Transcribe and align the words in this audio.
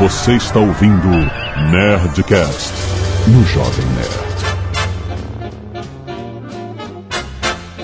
Você 0.00 0.32
está 0.32 0.58
ouvindo 0.58 1.08
Nerdcast 1.70 2.72
no 3.28 3.44
Jovem 3.44 3.84
Nerd. 3.96 4.30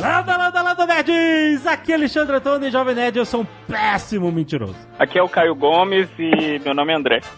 Landa, 0.01 0.37
landa, 0.39 0.63
landa, 0.63 0.87
nerds! 0.87 1.67
Aqui 1.67 1.93
é 1.93 1.95
Alexandre 1.95 2.37
Antônio, 2.37 2.71
Jovem 2.71 2.95
Nerd, 2.95 3.19
eu 3.19 3.27
sou 3.27 3.43
um 3.43 3.47
péssimo 3.71 4.33
mentiroso. 4.33 4.77
Aqui 4.99 5.19
é 5.19 5.23
o 5.23 5.29
Caio 5.29 5.54
Gomes 5.54 6.08
e 6.19 6.58
meu 6.65 6.72
nome 6.72 6.94
é 6.94 6.97
André. 6.97 7.21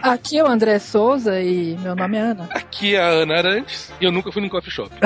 Aqui 0.00 0.38
é 0.38 0.44
o 0.44 0.46
André 0.46 0.78
Souza 0.78 1.38
e 1.42 1.76
meu 1.82 1.94
nome 1.94 2.16
é 2.16 2.20
Ana. 2.20 2.48
Aqui 2.54 2.94
é 2.94 3.02
a 3.02 3.08
Ana 3.08 3.36
Arantes 3.36 3.92
e 4.00 4.04
eu 4.06 4.12
nunca 4.12 4.32
fui 4.32 4.40
num 4.40 4.48
coffee 4.48 4.72
shop. 4.72 4.90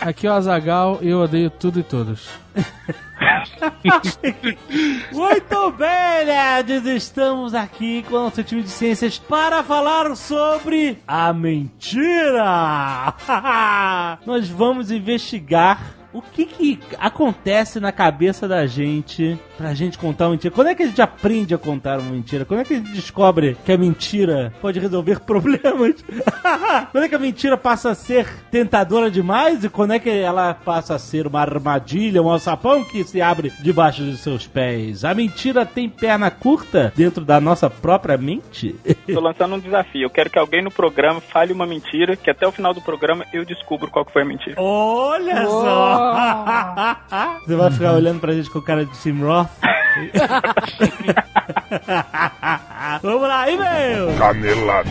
Aqui 0.00 0.26
é 0.26 0.30
o 0.30 0.34
Azagal 0.34 0.98
e 1.00 1.10
eu 1.10 1.20
odeio 1.20 1.48
tudo 1.48 1.78
e 1.78 1.84
todos. 1.84 2.28
Muito 5.12 5.70
bem, 5.72 6.24
nerds! 6.26 6.86
Estamos 6.86 7.54
aqui 7.54 8.02
com 8.04 8.16
o 8.16 8.22
nosso 8.24 8.42
time 8.42 8.62
de 8.62 8.68
ciências 8.68 9.18
para 9.18 9.62
falar 9.62 10.14
sobre 10.16 10.98
a 11.06 11.32
mentira! 11.32 13.14
Nós 14.26 14.48
vamos 14.48 14.90
investigar 14.90 16.03
o 16.14 16.22
que, 16.22 16.46
que 16.46 16.80
acontece 16.98 17.80
na 17.80 17.90
cabeça 17.90 18.46
da 18.46 18.66
gente 18.66 19.36
pra 19.58 19.74
gente 19.74 19.98
contar 19.98 20.26
uma 20.26 20.30
mentira. 20.32 20.54
Quando 20.54 20.68
é 20.68 20.74
que 20.74 20.84
a 20.84 20.86
gente 20.86 21.02
aprende 21.02 21.54
a 21.54 21.58
contar 21.58 21.98
uma 21.98 22.10
mentira? 22.10 22.44
Quando 22.44 22.60
é 22.60 22.64
que 22.64 22.74
a 22.74 22.76
gente 22.76 22.92
descobre 22.92 23.56
que 23.64 23.72
a 23.72 23.76
mentira 23.76 24.52
pode 24.60 24.78
resolver 24.78 25.18
problemas? 25.26 26.04
quando 26.92 27.04
é 27.04 27.08
que 27.08 27.14
a 27.14 27.18
mentira 27.18 27.56
passa 27.56 27.90
a 27.90 27.94
ser 27.94 28.28
tentadora 28.50 29.10
demais? 29.10 29.64
E 29.64 29.68
quando 29.68 29.92
é 29.92 29.98
que 29.98 30.08
ela 30.08 30.54
passa 30.54 30.94
a 30.94 30.98
ser 30.98 31.26
uma 31.26 31.40
armadilha, 31.40 32.22
um 32.22 32.30
alçapão 32.30 32.84
que 32.84 33.02
se 33.02 33.20
abre 33.20 33.52
debaixo 33.60 34.04
de 34.04 34.16
seus 34.16 34.46
pés? 34.46 35.04
A 35.04 35.14
mentira 35.14 35.66
tem 35.66 35.88
perna 35.88 36.30
curta 36.30 36.92
dentro 36.94 37.24
da 37.24 37.40
nossa 37.40 37.68
própria 37.68 38.16
mente? 38.16 38.76
Tô 39.12 39.20
lançando 39.20 39.56
um 39.56 39.60
desafio. 39.60 40.02
Eu 40.02 40.10
quero 40.10 40.30
que 40.30 40.38
alguém 40.38 40.62
no 40.62 40.70
programa 40.70 41.20
fale 41.20 41.52
uma 41.52 41.66
mentira, 41.66 42.14
que 42.14 42.30
até 42.30 42.46
o 42.46 42.52
final 42.52 42.72
do 42.72 42.80
programa 42.80 43.24
eu 43.32 43.44
descubro 43.44 43.90
qual 43.90 44.04
que 44.04 44.12
foi 44.12 44.22
a 44.22 44.24
mentira. 44.24 44.54
Olha 44.60 45.44
só! 45.46 46.03
Você 47.46 47.56
vai 47.56 47.70
ficar 47.70 47.92
olhando 47.92 48.20
pra 48.20 48.32
gente 48.32 48.50
com 48.50 48.60
cara 48.60 48.84
de 48.84 48.92
Tim 48.98 49.22
Roth? 49.22 49.48
Vamos 53.02 53.28
lá, 53.28 53.48
e-mail! 53.50 54.08
Canelada. 54.18 54.90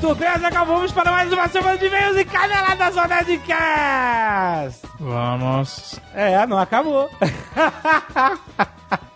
Muito 0.00 0.14
bem, 0.14 0.28
Azaghal, 0.28 0.64
vamos 0.64 0.92
para 0.92 1.10
mais 1.10 1.32
uma 1.32 1.48
semana 1.48 1.76
de 1.76 1.86
e-mails 1.86 2.16
e 2.16 2.24
caneladas 2.24 2.96
ao 2.96 3.08
Nerdcast! 3.08 4.86
Vamos. 5.00 5.98
É, 6.14 6.46
não 6.46 6.56
acabou. 6.56 7.10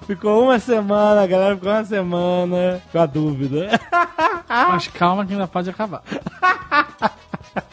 Ficou 0.04 0.42
uma 0.42 0.58
semana, 0.58 1.22
a 1.22 1.26
galera 1.28 1.54
ficou 1.54 1.70
uma 1.70 1.84
semana 1.84 2.82
com 2.90 2.98
a 2.98 3.06
dúvida. 3.06 3.80
Mas 4.48 4.88
calma 4.88 5.24
que 5.24 5.34
ainda 5.34 5.46
pode 5.46 5.70
acabar. 5.70 6.02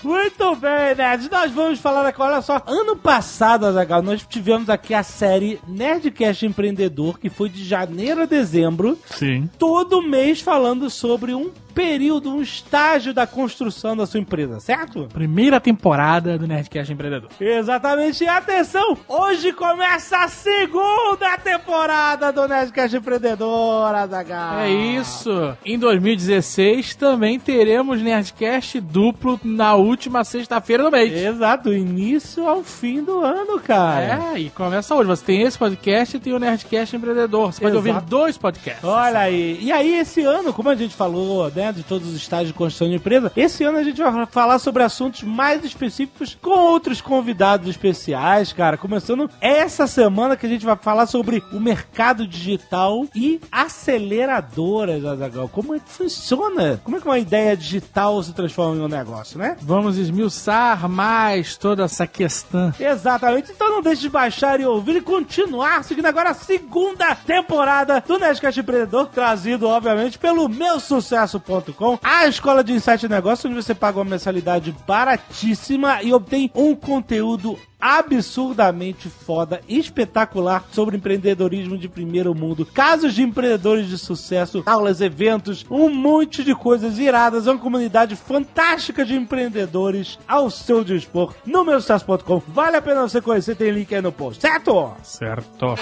Muito 0.04 0.56
bem, 0.56 0.96
nerds. 0.96 1.30
Nós 1.30 1.52
vamos 1.52 1.80
falar 1.80 2.06
aqui, 2.06 2.22
olha 2.22 2.42
só. 2.42 2.62
Ano 2.66 2.96
passado, 2.96 3.66
Azaghal, 3.66 4.02
nós 4.02 4.26
tivemos 4.28 4.70
aqui 4.70 4.94
a 4.94 5.04
série 5.04 5.60
Nerdcast 5.68 6.46
Empreendedor, 6.46 7.20
que 7.20 7.30
foi 7.30 7.50
de 7.50 7.64
janeiro 7.64 8.22
a 8.22 8.26
dezembro. 8.26 8.98
Sim. 9.06 9.50
Todo 9.58 10.02
mês 10.02 10.42
falando 10.42 10.90
sobre 10.90 11.34
um 11.34 11.52
período, 11.74 12.32
um 12.32 12.42
estágio 12.42 13.14
da 13.14 13.26
construção 13.26 13.96
da 13.96 14.06
sua 14.06 14.20
empresa, 14.20 14.60
certo? 14.60 15.08
Primeira 15.14 15.62
temporada 15.62 16.38
do 16.38 16.46
Nerdcast 16.46 16.92
Empreendedor. 16.92 17.30
Exatamente. 17.40 18.24
E 18.24 18.28
atenção, 18.28 18.98
hoje 19.08 19.54
começa 19.54 20.18
a 20.18 20.28
segunda 20.28 21.38
temporada 21.38 22.34
do 22.34 22.48
Nerdcast 22.48 22.98
Empreendedor, 22.98 23.96
Azaghal. 23.96 24.60
É 24.60 24.70
isso. 24.70 25.56
Em 25.64 25.80
2016 25.80 26.96
também 26.96 27.40
teremos 27.40 28.02
Nerdcast 28.02 28.82
duplo 28.82 29.40
na 29.44 29.69
última 29.76 30.24
sexta-feira 30.24 30.84
do 30.84 30.92
mês. 30.92 31.14
Exato, 31.14 31.74
início 31.74 32.48
ao 32.48 32.64
fim 32.64 33.04
do 33.04 33.20
ano, 33.20 33.60
cara. 33.60 34.34
É, 34.34 34.40
e 34.40 34.50
começa 34.50 34.96
hoje. 34.96 35.08
Você 35.08 35.26
tem 35.26 35.42
esse 35.42 35.58
podcast 35.58 36.16
e 36.16 36.20
tem 36.20 36.34
o 36.34 36.40
Nerdcast 36.40 36.96
Empreendedor. 36.96 37.54
Você 37.54 37.62
pode 37.62 37.76
Exato. 37.76 37.96
ouvir 37.96 38.06
dois 38.08 38.38
podcasts. 38.38 38.84
Olha 38.84 39.20
aí. 39.20 39.60
E 39.62 39.72
aí, 39.72 39.96
esse 39.96 40.22
ano, 40.24 40.54
como 40.54 40.70
a 40.70 40.76
gente 40.76 40.96
falou, 40.96 41.52
né, 41.52 41.72
de 41.72 41.84
todos 41.84 42.08
os 42.08 42.16
estágios 42.16 42.50
de 42.50 42.54
construção 42.54 42.88
de 42.88 42.96
empresa, 42.96 43.32
esse 43.36 43.64
ano 43.64 43.78
a 43.78 43.84
gente 43.84 44.02
vai 44.02 44.26
falar 44.28 44.60
sobre 44.60 44.84
assuntos 44.84 45.24
mais 45.24 45.64
específicos 45.64 46.38
com 46.42 46.52
outros 46.52 47.02
convidados 47.02 47.68
especiais, 47.70 48.54
cara. 48.54 48.78
Começando 48.78 49.30
essa 49.42 49.88
semana 49.88 50.36
que 50.36 50.46
a 50.46 50.50
gente 50.50 50.66
vai 50.66 50.76
falar 50.76 51.06
sobre 51.06 51.44
o 51.52 51.60
mercado 51.60 52.28
digital 52.28 53.06
e 53.16 53.40
aceleradoras, 53.52 55.06
Azaghal. 55.06 55.50
Como 55.50 55.76
é 55.76 55.80
que 55.80 55.90
funciona? 55.90 56.80
Como 56.84 56.98
é 56.98 57.00
que 57.00 57.08
uma 57.08 57.20
ideia 57.20 57.56
digital 57.56 58.22
se 58.24 58.34
transforma 58.34 58.76
em 58.76 58.82
um 58.82 58.88
negócio, 58.88 59.38
né? 59.38 59.58
Vamos 59.62 59.98
esmiuçar 59.98 60.88
mais 60.90 61.58
toda 61.58 61.84
essa 61.84 62.08
questão. 62.08 62.74
Exatamente. 62.80 63.52
Então 63.52 63.70
não 63.70 63.82
deixe 63.82 64.02
de 64.02 64.10
baixar 64.10 64.60
e 64.60 64.66
ouvir 64.66 64.98
e 64.98 65.02
continuar 65.02 65.84
seguindo 65.84 66.06
agora 66.06 66.30
a 66.30 66.34
segunda 66.34 67.16
temporada 67.16 68.04
do 68.06 68.18
Nerdcast 68.18 68.60
Empreendedor, 68.60 69.08
trazido, 69.08 69.68
obviamente, 69.68 70.18
pelo 70.18 70.48
meusucesso.com, 70.48 72.00
a 72.04 72.28
escola 72.28 72.64
de 72.64 72.74
insight 72.74 73.06
e 73.06 73.10
negócio, 73.10 73.50
onde 73.50 73.62
você 73.62 73.76
paga 73.76 74.00
uma 74.00 74.06
mensalidade 74.06 74.76
baratíssima 74.88 76.02
e 76.04 76.14
obtém 76.14 76.52
um 76.56 76.76
conteúdo 76.76 77.58
absurdamente 77.80 79.10
foda, 79.10 79.62
espetacular 79.68 80.66
sobre 80.72 80.98
empreendedorismo 80.98 81.78
de 81.78 81.88
primeiro 81.88 82.36
mundo, 82.36 82.66
casos 82.66 83.14
de 83.14 83.24
empreendedores 83.24 83.88
de 83.88 83.98
sucesso, 83.98 84.64
aulas, 84.66 85.02
eventos, 85.02 85.66
um 85.70 85.90
monte 85.90 86.44
de 86.44 86.54
coisas 86.54 86.98
iradas, 87.00 87.48
uma 87.48 87.58
comunidade 87.58 88.16
fantástica 88.16 89.06
de 89.06 89.16
empreendedores 89.16 90.20
ao 90.28 90.50
seu 90.50 90.84
dispor 90.84 91.34
no 91.46 91.64
meusucesso.com. 91.64 92.42
Vale 92.48 92.78
a 92.78 92.82
pena 92.82 93.08
você 93.08 93.22
conhecer, 93.22 93.56
tem 93.56 93.72
link 93.72 93.94
aí 93.94 94.02
no 94.02 94.12
post, 94.12 94.42
certo? 94.42 94.94
Certo. 95.04 95.76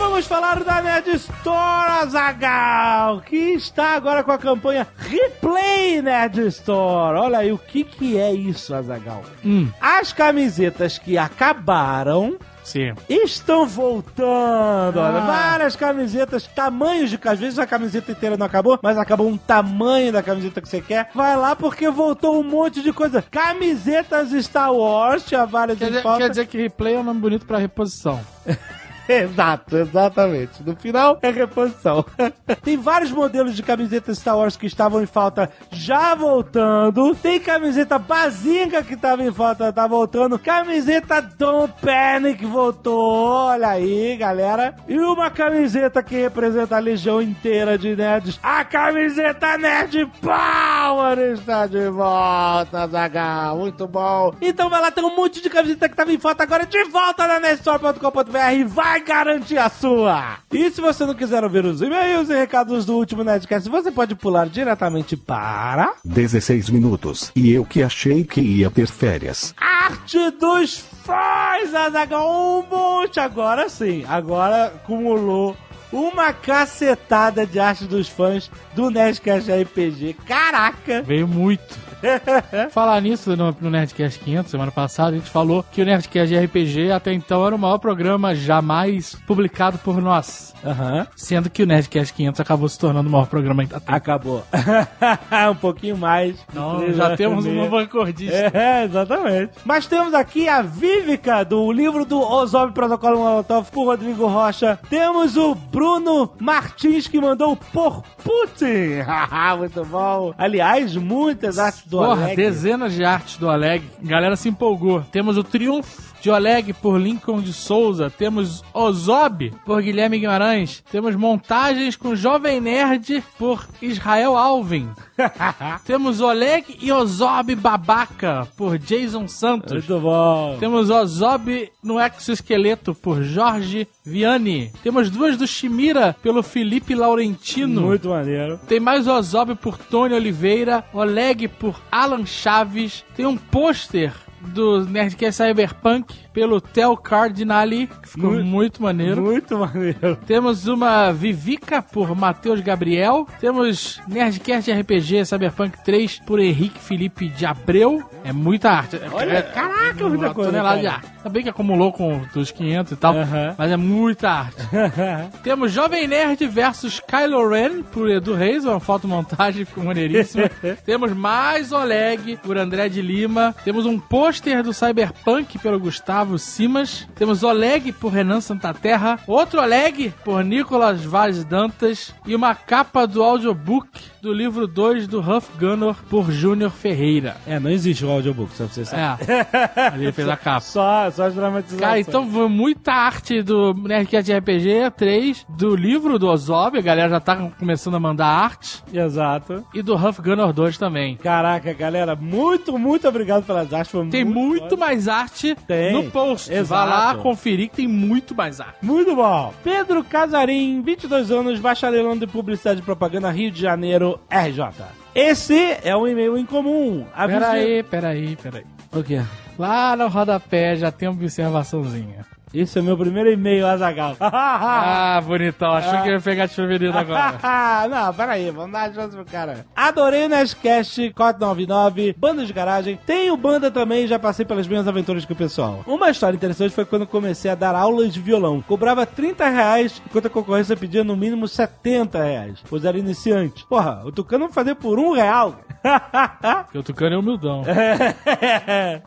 Vamos 0.00 0.26
falar 0.26 0.64
da 0.64 0.80
Nerd 0.80 1.10
Store 1.10 1.90
Azagal, 2.00 3.20
que 3.20 3.36
está 3.36 3.94
agora 3.94 4.24
com 4.24 4.32
a 4.32 4.38
campanha 4.38 4.88
Replay 4.96 6.00
Nerd 6.00 6.40
Store. 6.46 7.18
Olha 7.18 7.38
aí, 7.38 7.52
o 7.52 7.58
que, 7.58 7.84
que 7.84 8.16
é 8.18 8.32
isso, 8.32 8.74
Azagal? 8.74 9.22
Hum. 9.44 9.68
As 9.78 10.10
camisetas 10.10 10.98
que 10.98 11.18
acabaram 11.18 12.38
Sim. 12.64 12.94
estão 13.10 13.66
voltando. 13.66 14.96
Olha, 14.98 15.18
Ah. 15.18 15.26
várias 15.26 15.76
camisetas, 15.76 16.46
tamanhos 16.46 17.10
de. 17.10 17.18
Às 17.22 17.38
vezes 17.38 17.58
a 17.58 17.66
camiseta 17.66 18.10
inteira 18.12 18.38
não 18.38 18.46
acabou, 18.46 18.78
mas 18.82 18.96
acabou 18.96 19.28
um 19.28 19.36
tamanho 19.36 20.10
da 20.12 20.22
camiseta 20.22 20.62
que 20.62 20.68
você 20.68 20.80
quer. 20.80 21.10
Vai 21.14 21.36
lá 21.36 21.54
porque 21.54 21.90
voltou 21.90 22.40
um 22.40 22.42
monte 22.42 22.82
de 22.82 22.90
coisa. 22.90 23.22
Camisetas 23.30 24.30
Star 24.44 24.72
Wars, 24.72 25.26
tinha 25.26 25.44
várias 25.44 25.78
Quer 25.78 25.88
dizer, 25.88 26.02
quer 26.02 26.30
dizer 26.30 26.46
que 26.46 26.56
replay 26.56 26.94
é 26.94 26.98
um 26.98 27.04
nome 27.04 27.20
bonito 27.20 27.44
pra 27.44 27.58
reposição. 27.58 28.18
Exato, 29.30 29.76
exatamente. 29.76 30.62
No 30.62 30.76
final 30.76 31.18
é 31.20 31.30
reposição. 31.30 32.04
Tem 32.62 32.76
vários 32.76 33.10
modelos 33.10 33.56
de 33.56 33.62
camisetas 33.62 34.18
Star 34.18 34.36
Wars 34.36 34.56
que 34.56 34.66
estavam 34.66 35.02
em 35.02 35.06
falta 35.06 35.50
já 35.70 36.14
voltando. 36.14 37.14
Tem 37.16 37.40
camiseta 37.40 37.98
Bazinga 37.98 38.82
que 38.84 38.94
estava 38.94 39.22
em 39.24 39.32
falta, 39.32 39.72
tá 39.72 39.86
voltando. 39.86 40.38
Camiseta 40.38 41.20
Don't 41.20 41.74
Panic 41.80 42.44
voltou. 42.46 43.00
Olha 43.00 43.70
aí, 43.70 44.16
galera. 44.16 44.74
E 44.86 44.98
uma 44.98 45.30
camiseta 45.30 46.02
que 46.02 46.14
representa 46.14 46.76
a 46.76 46.80
legião 46.80 47.20
inteira 47.20 47.76
de 47.76 47.96
nerds. 47.96 48.38
A 48.42 48.64
camiseta 48.64 49.58
Nerd 49.58 50.06
Power 50.20 51.18
está 51.32 51.66
de 51.66 51.88
volta, 51.88 52.86
Zagal. 52.86 53.56
Muito 53.56 53.88
bom. 53.88 54.34
Então 54.40 54.70
vai 54.70 54.80
lá, 54.80 54.90
tem 54.90 55.04
um 55.04 55.16
monte 55.16 55.42
de 55.42 55.50
camiseta 55.50 55.88
que 55.88 55.94
estava 55.94 56.12
em 56.12 56.18
falta 56.18 56.42
agora 56.42 56.64
de 56.64 56.84
volta 56.84 57.26
na 57.26 57.40
nerdstore.com.br 57.40 58.52
e 58.54 58.64
vai 59.00 59.04
garantir 59.04 59.58
a 59.58 59.68
sua. 59.68 60.38
E 60.52 60.70
se 60.70 60.80
você 60.80 61.04
não 61.06 61.14
quiser 61.14 61.42
ouvir 61.42 61.64
os 61.64 61.80
e-mails 61.80 62.28
e 62.28 62.34
recados 62.34 62.84
do 62.84 62.96
último 62.96 63.24
Nerdcast, 63.24 63.68
você 63.68 63.90
pode 63.90 64.14
pular 64.14 64.48
diretamente 64.48 65.16
para 65.16 65.94
16 66.04 66.70
minutos. 66.70 67.32
E 67.34 67.50
eu 67.50 67.64
que 67.64 67.82
achei 67.82 68.24
que 68.24 68.40
ia 68.40 68.70
ter 68.70 68.86
férias. 68.86 69.54
Arte 69.58 70.30
dos 70.32 70.78
Fãs, 70.78 71.74
Azaghal. 71.74 72.30
Um 72.30 72.66
monte 72.70 73.18
agora 73.18 73.68
sim. 73.68 74.04
Agora 74.08 74.66
acumulou 74.66 75.56
uma 75.92 76.32
cacetada 76.32 77.44
de 77.46 77.58
arte 77.58 77.84
dos 77.84 78.08
fãs 78.08 78.50
do 78.74 78.90
Nerdcast 78.90 79.50
RPG. 79.50 80.14
Caraca! 80.26 81.02
Veio 81.02 81.26
muito. 81.26 81.89
Falar 82.70 83.00
nisso 83.00 83.36
no, 83.36 83.54
no 83.60 83.70
Nerdcast 83.70 84.18
500, 84.20 84.50
semana 84.50 84.72
passada, 84.72 85.10
a 85.10 85.18
gente 85.18 85.30
falou 85.30 85.64
que 85.70 85.82
o 85.82 85.84
Nerdcast 85.84 86.28
de 86.28 86.38
RPG 86.38 86.92
até 86.92 87.12
então 87.12 87.46
era 87.46 87.54
o 87.54 87.58
maior 87.58 87.78
programa 87.78 88.34
jamais 88.34 89.14
publicado 89.26 89.78
por 89.78 90.00
nós. 90.00 90.54
Aham. 90.64 91.06
Sendo 91.16 91.48
que 91.50 91.62
o 91.62 91.66
Nerdcast 91.66 92.12
500 92.14 92.40
acabou 92.40 92.68
se 92.68 92.78
tornando 92.78 93.08
o 93.08 93.12
maior 93.12 93.26
programa 93.26 93.62
ainda. 93.62 93.82
Acabou. 93.86 94.44
um 95.50 95.56
pouquinho 95.56 95.96
mais. 95.96 96.36
Então, 96.50 96.92
já 96.92 97.16
temos 97.16 97.46
um 97.46 97.54
novo 97.54 97.78
recordista. 97.78 98.50
É, 98.52 98.84
exatamente. 98.84 99.52
Mas 99.64 99.86
temos 99.86 100.14
aqui 100.14 100.48
a 100.48 100.62
Vívica, 100.62 101.44
do 101.44 101.70
livro 101.72 102.04
do 102.04 102.20
Ozob 102.20 102.72
Protocolo 102.72 103.18
Molotov, 103.18 103.70
com 103.70 103.80
o 103.80 103.84
Rodrigo 103.84 104.26
Rocha. 104.26 104.78
Temos 104.88 105.36
o 105.36 105.54
Bruno 105.54 106.30
Martins, 106.38 107.06
que 107.06 107.20
mandou 107.20 107.56
por 107.56 108.02
Putin. 108.22 109.00
Muito 109.58 109.84
bom. 109.84 110.34
Aliás, 110.36 110.96
muitas 110.96 111.58
artes 111.58 111.84
do 111.90 111.98
Porra, 111.98 112.22
Oleg. 112.22 112.36
dezenas 112.36 112.94
de 112.94 113.04
artes 113.04 113.36
do 113.36 113.48
Oleg. 113.48 113.82
A 114.02 114.06
galera 114.06 114.36
se 114.36 114.48
empolgou. 114.48 115.02
Temos 115.10 115.36
o 115.36 115.42
Triunfo 115.42 116.09
de 116.20 116.30
Oleg 116.30 116.72
por 116.74 116.98
Lincoln 116.98 117.40
de 117.40 117.52
Souza. 117.52 118.10
Temos 118.10 118.62
Ozob 118.72 119.52
por 119.64 119.82
Guilherme 119.82 120.18
Guimarães. 120.18 120.82
Temos 120.90 121.16
montagens 121.16 121.96
com 121.96 122.14
Jovem 122.14 122.60
Nerd 122.60 123.22
por 123.38 123.66
Israel 123.80 124.36
Alvin. 124.36 124.88
Temos 125.84 126.20
Oleg 126.20 126.76
e 126.80 126.92
Ozob 126.92 127.54
Babaca 127.54 128.46
por 128.56 128.78
Jason 128.78 129.28
Santos. 129.28 129.72
Muito 129.72 130.00
bom. 130.00 130.56
Temos 130.58 130.90
Ozob 130.90 131.70
no 131.82 131.98
exoesqueleto 132.00 132.94
por 132.94 133.22
Jorge 133.22 133.88
Vianney. 134.04 134.72
Temos 134.82 135.10
duas 135.10 135.36
do 135.36 135.46
Shimira 135.46 136.16
pelo 136.22 136.42
Felipe 136.42 136.94
Laurentino. 136.94 137.82
Muito 137.82 138.08
maneiro. 138.08 138.58
Tem 138.66 138.80
mais 138.80 139.06
Ozob 139.06 139.54
por 139.54 139.78
Tony 139.78 140.14
Oliveira, 140.14 140.84
Oleg 140.92 141.48
por 141.48 141.80
Alan 141.90 142.26
Chaves. 142.26 143.04
Tem 143.14 143.26
um 143.26 143.36
pôster 143.36 144.12
do 144.40 144.84
Nerdcast 144.86 145.38
Cyberpunk 145.38 146.12
pelo 146.32 146.60
Tel 146.60 146.96
Cardinali, 146.96 147.86
que 147.86 148.08
ficou 148.08 148.30
Muito- 148.32 148.46
muito, 148.46 148.82
maneiro. 148.82 149.22
Muito 149.22 149.58
maneiro. 149.58 150.16
Temos 150.26 150.66
uma 150.66 151.12
Vivica 151.12 151.82
por 151.82 152.14
Matheus 152.16 152.60
Gabriel. 152.60 153.26
Temos 153.40 154.00
Nerdcast 154.08 154.70
RPG 154.70 155.24
Cyberpunk 155.24 155.82
3 155.84 156.20
por 156.26 156.38
Henrique 156.40 156.78
Felipe 156.78 157.28
de 157.28 157.44
Abreu. 157.46 158.02
É 158.24 158.32
muita 158.32 158.70
arte. 158.70 159.00
Olha, 159.12 159.32
é, 159.32 159.42
caraca, 159.42 160.08
muita 160.08 160.26
uma 160.26 160.34
coisa, 160.34 160.50
tonelada 160.50 160.74
cara. 160.76 160.80
de 160.80 160.86
arte. 161.06 161.20
Também 161.22 161.42
que 161.42 161.48
acumulou 161.50 161.92
com 161.92 162.22
dos 162.32 162.50
500 162.50 162.92
e 162.92 162.96
tal, 162.96 163.14
Aham. 163.16 163.54
mas 163.58 163.70
é 163.70 163.76
muita 163.76 164.30
arte. 164.30 164.56
Temos 165.42 165.72
Jovem 165.72 166.06
Nerd 166.06 166.46
versus 166.46 167.00
Kylo 167.00 167.48
Ren 167.48 167.82
por 167.82 168.08
Edu 168.10 168.34
Reis, 168.34 168.64
uma 168.64 168.80
fotomontagem, 168.80 169.64
ficou 169.64 169.84
maneiríssima. 169.84 170.48
Temos 170.84 171.12
mais 171.12 171.72
Oleg 171.72 172.36
por 172.42 172.56
André 172.56 172.88
de 172.88 173.02
Lima. 173.02 173.54
Temos 173.64 173.84
um 173.84 173.98
pôster 173.98 174.62
do 174.62 174.72
Cyberpunk 174.72 175.58
pelo 175.58 175.78
Gustavo 175.78 176.29
Simas. 176.38 177.06
Temos 177.14 177.42
Oleg 177.42 177.92
por 177.92 178.12
Renan 178.12 178.40
Santaterra. 178.40 179.18
Outro 179.26 179.60
Oleg 179.60 180.12
por 180.24 180.44
Nicolas 180.44 181.04
Vaz 181.04 181.44
Dantas. 181.44 182.14
E 182.26 182.34
uma 182.34 182.54
capa 182.54 183.06
do 183.06 183.22
audiobook 183.22 183.88
do 184.22 184.32
livro 184.32 184.66
2 184.66 185.06
do 185.06 185.20
Huff 185.20 185.48
Gunner 185.58 185.94
por 186.08 186.30
Júnior 186.30 186.70
Ferreira. 186.70 187.36
É, 187.46 187.58
não 187.58 187.70
existe 187.70 188.04
o 188.04 188.10
audiobook, 188.10 188.52
só 188.54 188.64
pra 188.64 188.74
você 188.74 188.84
saber. 188.84 189.00
É, 189.30 189.86
ali 189.92 190.04
ele 190.04 190.12
fez 190.12 190.28
a 190.28 190.36
capa. 190.36 190.60
Só, 190.60 191.10
só 191.10 191.24
as 191.26 191.34
dramatizações. 191.34 191.80
Cara, 191.80 191.98
então 192.00 192.28
foi 192.30 192.48
muita 192.48 192.92
arte 192.92 193.42
do 193.42 193.72
Nerdcast 193.74 194.30
RPG 194.32 194.90
3, 194.96 195.46
do 195.48 195.74
livro 195.74 196.18
do 196.18 196.28
Ozob, 196.28 196.78
a 196.78 196.82
galera 196.82 197.08
já 197.08 197.20
tá 197.20 197.36
começando 197.58 197.94
a 197.94 198.00
mandar 198.00 198.26
arte, 198.26 198.82
Exato. 198.92 199.64
e 199.72 199.80
do 199.82 199.94
Huff 199.94 200.20
Gunner 200.20 200.52
2 200.52 200.76
também. 200.76 201.16
Caraca, 201.16 201.72
galera, 201.72 202.14
muito, 202.14 202.78
muito 202.78 203.08
obrigado 203.08 203.44
pelas 203.44 203.72
artes. 203.72 203.90
Foi 203.90 204.06
Tem 204.08 204.24
muito 204.24 204.70
foda. 204.70 204.76
mais 204.76 205.08
arte 205.08 205.54
Tem. 205.66 205.92
no 205.92 206.09
post. 206.10 206.52
Exato. 206.52 206.68
Vai 206.68 206.86
lá 206.88 207.14
conferir 207.16 207.68
que 207.70 207.76
tem 207.76 207.88
muito 207.88 208.34
mais 208.34 208.60
arte. 208.60 208.76
Muito 208.82 209.14
bom. 209.14 209.52
Pedro 209.64 210.02
Casarim, 210.04 210.82
22 210.82 211.30
anos, 211.30 211.58
bacharelando 211.60 212.24
em 212.24 212.28
Publicidade 212.28 212.80
e 212.80 212.82
Propaganda, 212.82 213.30
Rio 213.30 213.50
de 213.50 213.60
Janeiro, 213.60 214.20
RJ. 214.30 214.84
Esse 215.14 215.78
é 215.82 215.96
um 215.96 216.06
e-mail 216.06 216.36
incomum. 216.38 217.06
Avisa- 217.14 217.40
Pera 217.40 217.50
aí, 217.52 217.82
pera 217.82 218.08
aí, 218.08 218.36
pera 218.36 218.58
aí. 218.58 218.64
O 218.92 219.02
quê? 219.02 219.22
Lá 219.58 219.96
no 219.96 220.08
rodapé 220.08 220.76
já 220.76 220.90
tem 220.90 221.08
uma 221.08 221.16
observaçãozinha. 221.16 222.24
Esse 222.52 222.78
é 222.78 222.82
o 222.82 222.84
meu 222.84 222.98
primeiro 222.98 223.30
e-mail, 223.30 223.66
Azagal. 223.66 224.16
Ah, 224.82 225.20
bonitão. 225.24 225.72
Achou 225.72 226.02
que 226.02 226.08
eu 226.08 226.14
ia 226.14 226.20
pegar 226.20 226.46
desprevenido 226.46 226.96
agora. 226.96 227.34
não, 227.88 228.14
peraí, 228.14 228.50
vamos 228.50 228.72
dar 228.72 228.90
a 228.90 228.92
chance 228.92 229.14
pro 229.14 229.24
cara. 229.24 229.66
Adorei 229.74 230.24
o 230.24 230.28
Nerdcast 230.28 231.12
499, 231.12 232.14
banda 232.16 232.44
de 232.44 232.52
garagem. 232.52 232.98
Tenho 233.06 233.36
banda 233.36 233.70
também, 233.70 234.06
já 234.06 234.18
passei 234.18 234.44
pelas 234.44 234.66
minhas 234.66 234.88
aventuras 234.88 235.24
com 235.24 235.32
o 235.32 235.36
pessoal. 235.36 235.84
Uma 235.86 236.10
história 236.10 236.36
interessante 236.36 236.74
foi 236.74 236.84
quando 236.84 237.06
comecei 237.06 237.50
a 237.50 237.54
dar 237.54 237.74
aulas 237.74 238.12
de 238.12 238.20
violão. 238.20 238.62
Cobrava 238.62 239.04
30 239.04 239.48
reais, 239.48 240.02
enquanto 240.06 240.26
a 240.26 240.30
concorrência 240.30 240.76
pedia 240.76 241.04
no 241.04 241.16
mínimo 241.16 241.46
70 241.46 242.22
reais, 242.22 242.58
pois 242.68 242.84
era 242.84 242.98
iniciante. 242.98 243.64
Porra, 243.66 244.02
o 244.04 244.12
Tucano 244.12 244.46
vai 244.46 244.54
fazer 244.54 244.74
por 244.74 244.98
um 244.98 245.12
real. 245.12 245.60
Porque 246.64 246.78
o 246.78 246.82
Tucano 246.82 247.14
é 247.14 247.18
humildão. 247.18 247.62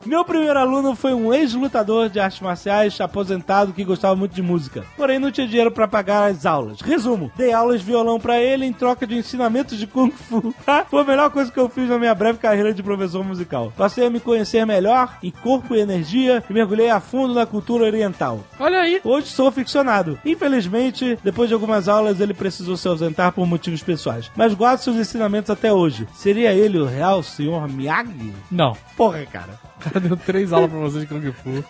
Meu 0.06 0.24
primeiro 0.26 0.60
aluno 0.60 0.96
foi 0.96 1.14
um 1.14 1.34
ex-lutador 1.34 2.10
de 2.10 2.20
artes 2.20 2.40
marciais 2.40 3.00
aposentado 3.00 3.33
que 3.74 3.84
gostava 3.84 4.16
muito 4.16 4.34
de 4.34 4.42
música. 4.42 4.84
Porém, 4.96 5.20
não 5.20 5.32
tinha 5.32 5.48
dinheiro 5.48 5.72
pra 5.72 5.88
pagar 5.88 6.30
as 6.32 6.46
aulas. 6.46 6.82
Resumo: 6.82 7.32
dei 7.36 7.52
aulas 7.54 7.82
de 7.82 7.88
violão 7.88 8.20
pra 8.20 8.40
ele 8.40 8.66
em 8.66 8.74
troca 8.74 9.08
de 9.08 9.16
ensinamentos 9.16 9.78
de 9.78 9.88
Kung 9.88 10.12
Fu. 10.12 10.54
foi 10.90 11.02
a 11.02 11.06
melhor 11.06 11.30
coisa 11.30 11.52
que 11.52 11.60
eu 11.60 11.70
fiz 11.70 11.90
na 11.90 11.98
minha 11.98 12.14
breve 12.14 12.40
carreira 12.40 12.74
de 12.74 12.84
professor 12.84 13.24
musical. 13.24 13.74
Passei 13.76 14.06
a 14.06 14.10
me 14.10 14.20
conhecer 14.20 14.66
melhor 14.66 15.18
em 15.24 15.32
corpo 15.32 15.76
e 15.76 15.80
energia 15.80 16.44
e 16.50 16.54
mergulhei 16.54 16.90
a 16.90 17.00
fundo 17.00 17.34
na 17.34 17.46
cultura 17.46 17.86
oriental. 17.86 18.42
Olha 18.60 18.80
aí. 18.80 19.02
Hoje 19.04 19.28
sou 19.28 19.52
ficcionado. 19.52 20.20
Infelizmente, 20.26 21.18
depois 21.24 21.48
de 21.48 21.54
algumas 21.54 21.88
aulas, 21.88 22.20
ele 22.20 22.34
precisou 22.34 22.78
se 22.78 22.88
ausentar 22.88 23.32
por 23.32 23.46
motivos 23.48 23.84
pessoais. 23.84 24.32
Mas 24.36 24.54
guardo 24.54 24.80
seus 24.80 24.98
ensinamentos 24.98 25.50
até 25.50 25.72
hoje. 25.72 26.08
Seria 26.14 26.54
ele 26.54 26.78
o 26.78 26.86
real 26.86 27.24
senhor 27.24 27.68
Miyagi? 27.68 28.34
Não. 28.52 28.76
Porra, 28.96 29.26
cara. 29.26 29.60
O 29.86 29.90
cara 29.92 30.00
deu 30.00 30.18
três 30.18 30.54
aulas 30.54 30.70
pra 30.70 30.80
você 30.80 31.00
de 31.02 31.08
Kung 31.08 31.32
Fu. 31.32 31.64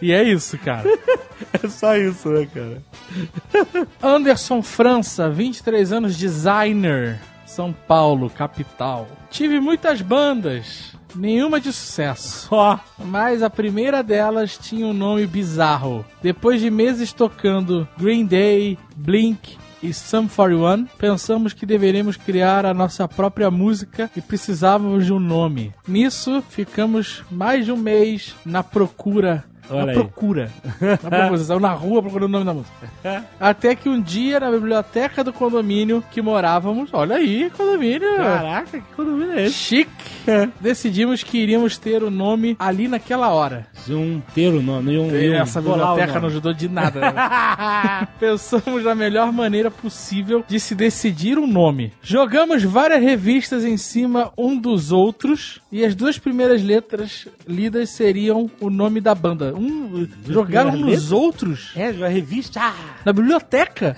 E 0.00 0.12
é 0.12 0.22
isso, 0.22 0.58
cara. 0.58 0.88
É 1.62 1.68
só 1.68 1.96
isso, 1.96 2.28
né, 2.28 2.46
cara? 2.52 2.82
Anderson 4.02 4.62
França, 4.62 5.28
23 5.28 5.92
anos, 5.92 6.16
designer, 6.16 7.20
São 7.46 7.72
Paulo, 7.72 8.30
capital. 8.30 9.08
Tive 9.30 9.60
muitas 9.60 10.00
bandas, 10.00 10.92
nenhuma 11.14 11.60
de 11.60 11.72
sucesso. 11.72 12.48
Ó, 12.50 12.78
Mas 12.98 13.42
a 13.42 13.50
primeira 13.50 14.02
delas 14.02 14.56
tinha 14.56 14.86
um 14.86 14.92
nome 14.92 15.26
bizarro. 15.26 16.04
Depois 16.22 16.60
de 16.60 16.70
meses 16.70 17.12
tocando 17.12 17.86
Green 17.98 18.24
Day, 18.24 18.78
Blink 18.96 19.56
e 19.82 19.92
Sum 19.92 20.28
41, 20.28 20.86
pensamos 20.96 21.52
que 21.52 21.66
deveríamos 21.66 22.16
criar 22.16 22.64
a 22.64 22.72
nossa 22.72 23.08
própria 23.08 23.50
música 23.50 24.10
e 24.16 24.20
precisávamos 24.20 25.04
de 25.04 25.12
um 25.12 25.18
nome. 25.18 25.74
Nisso, 25.86 26.42
ficamos 26.48 27.24
mais 27.30 27.64
de 27.64 27.72
um 27.72 27.76
mês 27.76 28.34
na 28.44 28.62
procura. 28.62 29.44
Olha 29.72 29.86
na 29.86 29.92
aí. 29.92 29.98
procura. 29.98 30.50
Na 30.80 30.96
procura. 31.10 31.38
Saiu 31.38 31.60
na 31.60 31.72
rua 31.72 32.02
procurando 32.02 32.28
o 32.28 32.32
nome 32.32 32.44
da 32.44 32.54
música. 32.54 32.92
Até 33.40 33.74
que 33.74 33.88
um 33.88 34.00
dia, 34.00 34.40
na 34.40 34.50
biblioteca 34.50 35.22
do 35.24 35.32
condomínio 35.32 36.02
que 36.10 36.20
morávamos, 36.22 36.90
olha 36.92 37.16
aí, 37.16 37.50
condomínio. 37.56 38.16
caraca, 38.16 38.78
que 38.78 38.94
condomínio 38.94 39.32
é 39.32 39.44
esse? 39.44 39.54
Chique. 39.54 39.90
Decidimos 40.60 41.22
que 41.22 41.38
iríamos 41.38 41.78
ter 41.78 42.02
o 42.02 42.10
nome 42.10 42.56
ali 42.58 42.88
naquela 42.88 43.30
hora. 43.30 43.66
Um 43.88 44.20
ter 44.34 44.48
o 44.52 44.62
nome, 44.62 44.96
um, 44.96 45.08
um 45.08 45.34
Essa 45.34 45.60
biblioteca 45.60 46.20
não 46.20 46.28
ajudou 46.28 46.52
de 46.52 46.68
nada. 46.68 47.00
né? 47.00 48.08
Pensamos 48.20 48.84
na 48.84 48.94
melhor 48.94 49.32
maneira 49.32 49.70
possível 49.70 50.44
de 50.46 50.60
se 50.60 50.74
decidir 50.74 51.38
um 51.38 51.46
nome. 51.46 51.92
Jogamos 52.02 52.62
várias 52.62 53.02
revistas 53.02 53.64
em 53.64 53.76
cima 53.76 54.32
um 54.36 54.56
dos 54.56 54.92
outros 54.92 55.60
e 55.70 55.84
as 55.84 55.94
duas 55.94 56.18
primeiras 56.18 56.62
letras 56.62 57.26
lidas 57.46 57.90
seriam 57.90 58.50
o 58.60 58.70
nome 58.70 59.00
da 59.00 59.14
banda. 59.14 59.52
Um, 59.62 60.08
jogaram 60.28 60.72
primeiras 60.72 61.02
nos 61.04 61.12
outros? 61.12 61.72
É, 61.76 61.90
uma 61.90 62.08
revista. 62.08 62.60
Ah, 62.60 62.74
Na 63.04 63.12
biblioteca? 63.12 63.96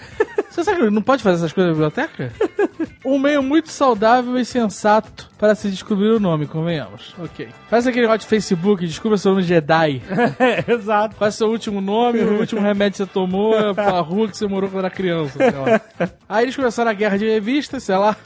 Você 0.51 0.63
sabe 0.63 0.81
que 0.81 0.91
não 0.91 1.03
pode 1.03 1.23
fazer 1.23 1.37
essas 1.39 1.53
coisas 1.53 1.71
na 1.71 1.89
biblioteca? 1.89 2.33
Um 3.07 3.19
meio 3.19 3.43
muito 3.43 3.69
saudável 3.71 4.39
e 4.39 4.47
sensato 4.47 5.31
para 5.39 5.55
se 5.55 5.69
descobrir 5.69 6.09
o 6.09 6.19
nome, 6.19 6.47
convenhamos. 6.47 7.15
Ok. 7.19 7.49
Faz 7.69 7.87
aquele 7.87 8.03
negócio 8.07 8.21
de 8.21 8.27
Facebook, 8.27 8.87
descubra 8.87 9.19
seu 9.19 9.33
nome 9.33 9.43
Jedi. 9.43 10.01
é, 10.41 10.73
exato. 10.73 11.15
Qual 11.15 11.27
é 11.27 11.29
o 11.29 11.33
seu 11.33 11.49
último 11.51 11.83
nome, 11.83 12.21
o 12.21 12.41
último 12.41 12.63
remédio 12.63 12.93
que 12.93 12.97
você 13.05 13.07
tomou, 13.07 13.55
a 13.55 14.01
rua 14.01 14.27
que 14.27 14.39
você 14.39 14.47
morou 14.47 14.71
quando 14.71 14.87
era 14.87 14.91
criança. 14.95 15.37
sei 15.37 15.51
lá. 15.51 15.81
Aí 16.27 16.47
eles 16.47 16.57
começaram 16.57 16.91
a 16.91 16.95
guerra 16.95 17.19
de 17.19 17.27
revistas, 17.29 17.83
sei 17.83 17.97
lá. 17.97 18.17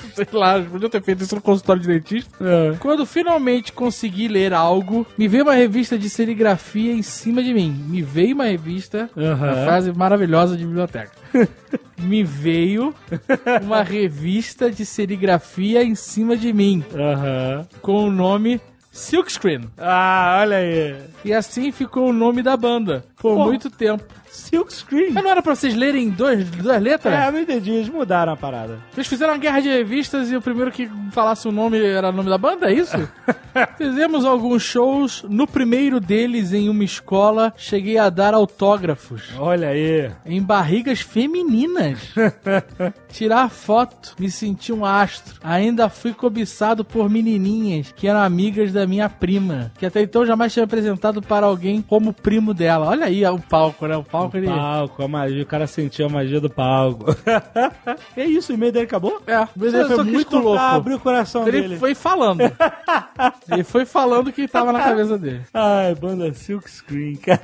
Sei 0.14 0.26
lá, 0.32 0.60
podiam 0.60 0.88
ter 0.90 1.02
feito 1.02 1.22
isso 1.22 1.34
no 1.34 1.40
consultório 1.40 1.82
de 1.82 1.88
dentista. 1.88 2.36
Quando 2.80 3.04
finalmente 3.06 3.72
consegui 3.72 4.28
ler 4.28 4.52
algo, 4.52 5.06
me 5.16 5.28
veio 5.28 5.44
uma 5.44 5.54
revista 5.54 5.98
de 5.98 6.08
serigrafia 6.10 6.92
em 6.92 7.02
cima 7.02 7.42
de 7.42 7.52
mim. 7.54 7.70
Me 7.88 8.02
veio 8.02 8.34
uma 8.34 8.44
revista, 8.44 9.10
uma 9.16 9.32
Aham. 9.32 9.64
frase 9.64 9.92
maravilhosa 9.92 10.56
de 10.56 10.64
biblioteca. 10.64 11.12
me 11.98 12.22
veio 12.22 12.94
uma 13.62 13.82
revista 13.82 14.70
de 14.70 14.84
serigrafia 14.84 15.82
em 15.82 15.94
cima 15.94 16.36
de 16.36 16.52
mim, 16.52 16.84
Aham. 16.94 17.66
com 17.80 18.06
o 18.06 18.10
nome 18.10 18.60
Silkscreen. 18.92 19.68
Ah, 19.76 20.38
olha 20.42 20.56
aí. 20.58 20.96
E 21.24 21.32
assim 21.32 21.72
ficou 21.72 22.08
o 22.10 22.12
nome 22.12 22.42
da 22.42 22.56
banda, 22.56 23.04
por 23.16 23.34
Pô. 23.36 23.44
muito 23.44 23.68
tempo. 23.68 24.04
Silk 24.54 24.72
Screen. 24.72 25.10
Mas 25.10 25.24
não 25.24 25.30
era 25.30 25.42
pra 25.42 25.54
vocês 25.54 25.74
lerem 25.74 26.10
dois, 26.10 26.48
duas 26.48 26.80
letras? 26.80 27.12
É, 27.12 27.26
eu 27.28 27.32
não 27.32 27.40
entendi. 27.40 27.72
Eles 27.72 27.88
mudaram 27.88 28.32
a 28.32 28.36
parada. 28.36 28.78
Vocês 28.92 29.06
fizeram 29.08 29.32
uma 29.32 29.38
guerra 29.38 29.60
de 29.60 29.68
revistas 29.68 30.30
e 30.30 30.36
o 30.36 30.40
primeiro 30.40 30.70
que 30.70 30.88
falasse 31.10 31.48
o 31.48 31.52
nome 31.52 31.82
era 31.84 32.10
o 32.10 32.12
nome 32.12 32.30
da 32.30 32.38
banda, 32.38 32.70
é 32.70 32.74
isso? 32.74 32.96
Fizemos 33.76 34.24
alguns 34.24 34.62
shows. 34.62 35.24
No 35.28 35.46
primeiro 35.46 35.98
deles, 35.98 36.52
em 36.52 36.68
uma 36.68 36.84
escola, 36.84 37.52
cheguei 37.56 37.98
a 37.98 38.10
dar 38.10 38.34
autógrafos 38.34 39.30
Olha 39.38 39.68
aí. 39.68 40.10
em 40.24 40.40
barrigas 40.40 41.00
femininas. 41.00 42.14
Tirar 43.10 43.48
foto, 43.48 44.14
me 44.18 44.30
senti 44.30 44.72
um 44.72 44.84
astro. 44.84 45.34
Ainda 45.42 45.88
fui 45.88 46.12
cobiçado 46.12 46.84
por 46.84 47.08
menininhas 47.08 47.92
que 47.94 48.06
eram 48.06 48.20
amigas 48.20 48.72
da 48.72 48.86
minha 48.86 49.08
prima, 49.08 49.72
que 49.78 49.86
até 49.86 50.02
então 50.02 50.26
jamais 50.26 50.52
tinha 50.52 50.64
apresentado 50.64 51.22
para 51.22 51.46
alguém 51.46 51.80
como 51.80 52.12
primo 52.12 52.52
dela. 52.52 52.88
Olha 52.88 53.06
aí 53.06 53.24
o 53.26 53.38
palco, 53.38 53.86
né? 53.86 53.96
O 53.96 54.04
palco 54.04 54.36
ele. 54.44 54.54
Palco, 54.54 55.02
a 55.02 55.08
magia. 55.08 55.42
O 55.42 55.46
cara 55.46 55.66
sentiu 55.66 56.06
a 56.06 56.08
magia 56.08 56.40
do 56.40 56.48
palco. 56.50 57.06
é 58.16 58.24
isso, 58.24 58.52
o 58.52 58.54
e-mail 58.54 58.72
dele 58.72 58.84
acabou? 58.86 59.20
É, 59.26 59.46
mas 59.56 59.74
ele 59.74 59.84
Só- 59.88 59.94
foi 59.96 60.04
muito 60.04 60.38
louco. 60.38 60.58
Abriu 60.60 60.96
o 60.96 61.00
coração 61.00 61.46
Ele 61.48 61.62
dele. 61.62 61.76
foi 61.78 61.94
falando. 61.94 62.40
ele 63.50 63.64
foi 63.64 63.84
falando 63.84 64.28
o 64.28 64.32
que 64.32 64.46
tava 64.48 64.72
na 64.72 64.80
cabeça 64.82 65.18
dele. 65.18 65.42
Ai, 65.52 65.94
banda 65.94 66.32
Silk 66.34 66.70
Screen, 66.70 67.16
cara. 67.16 67.42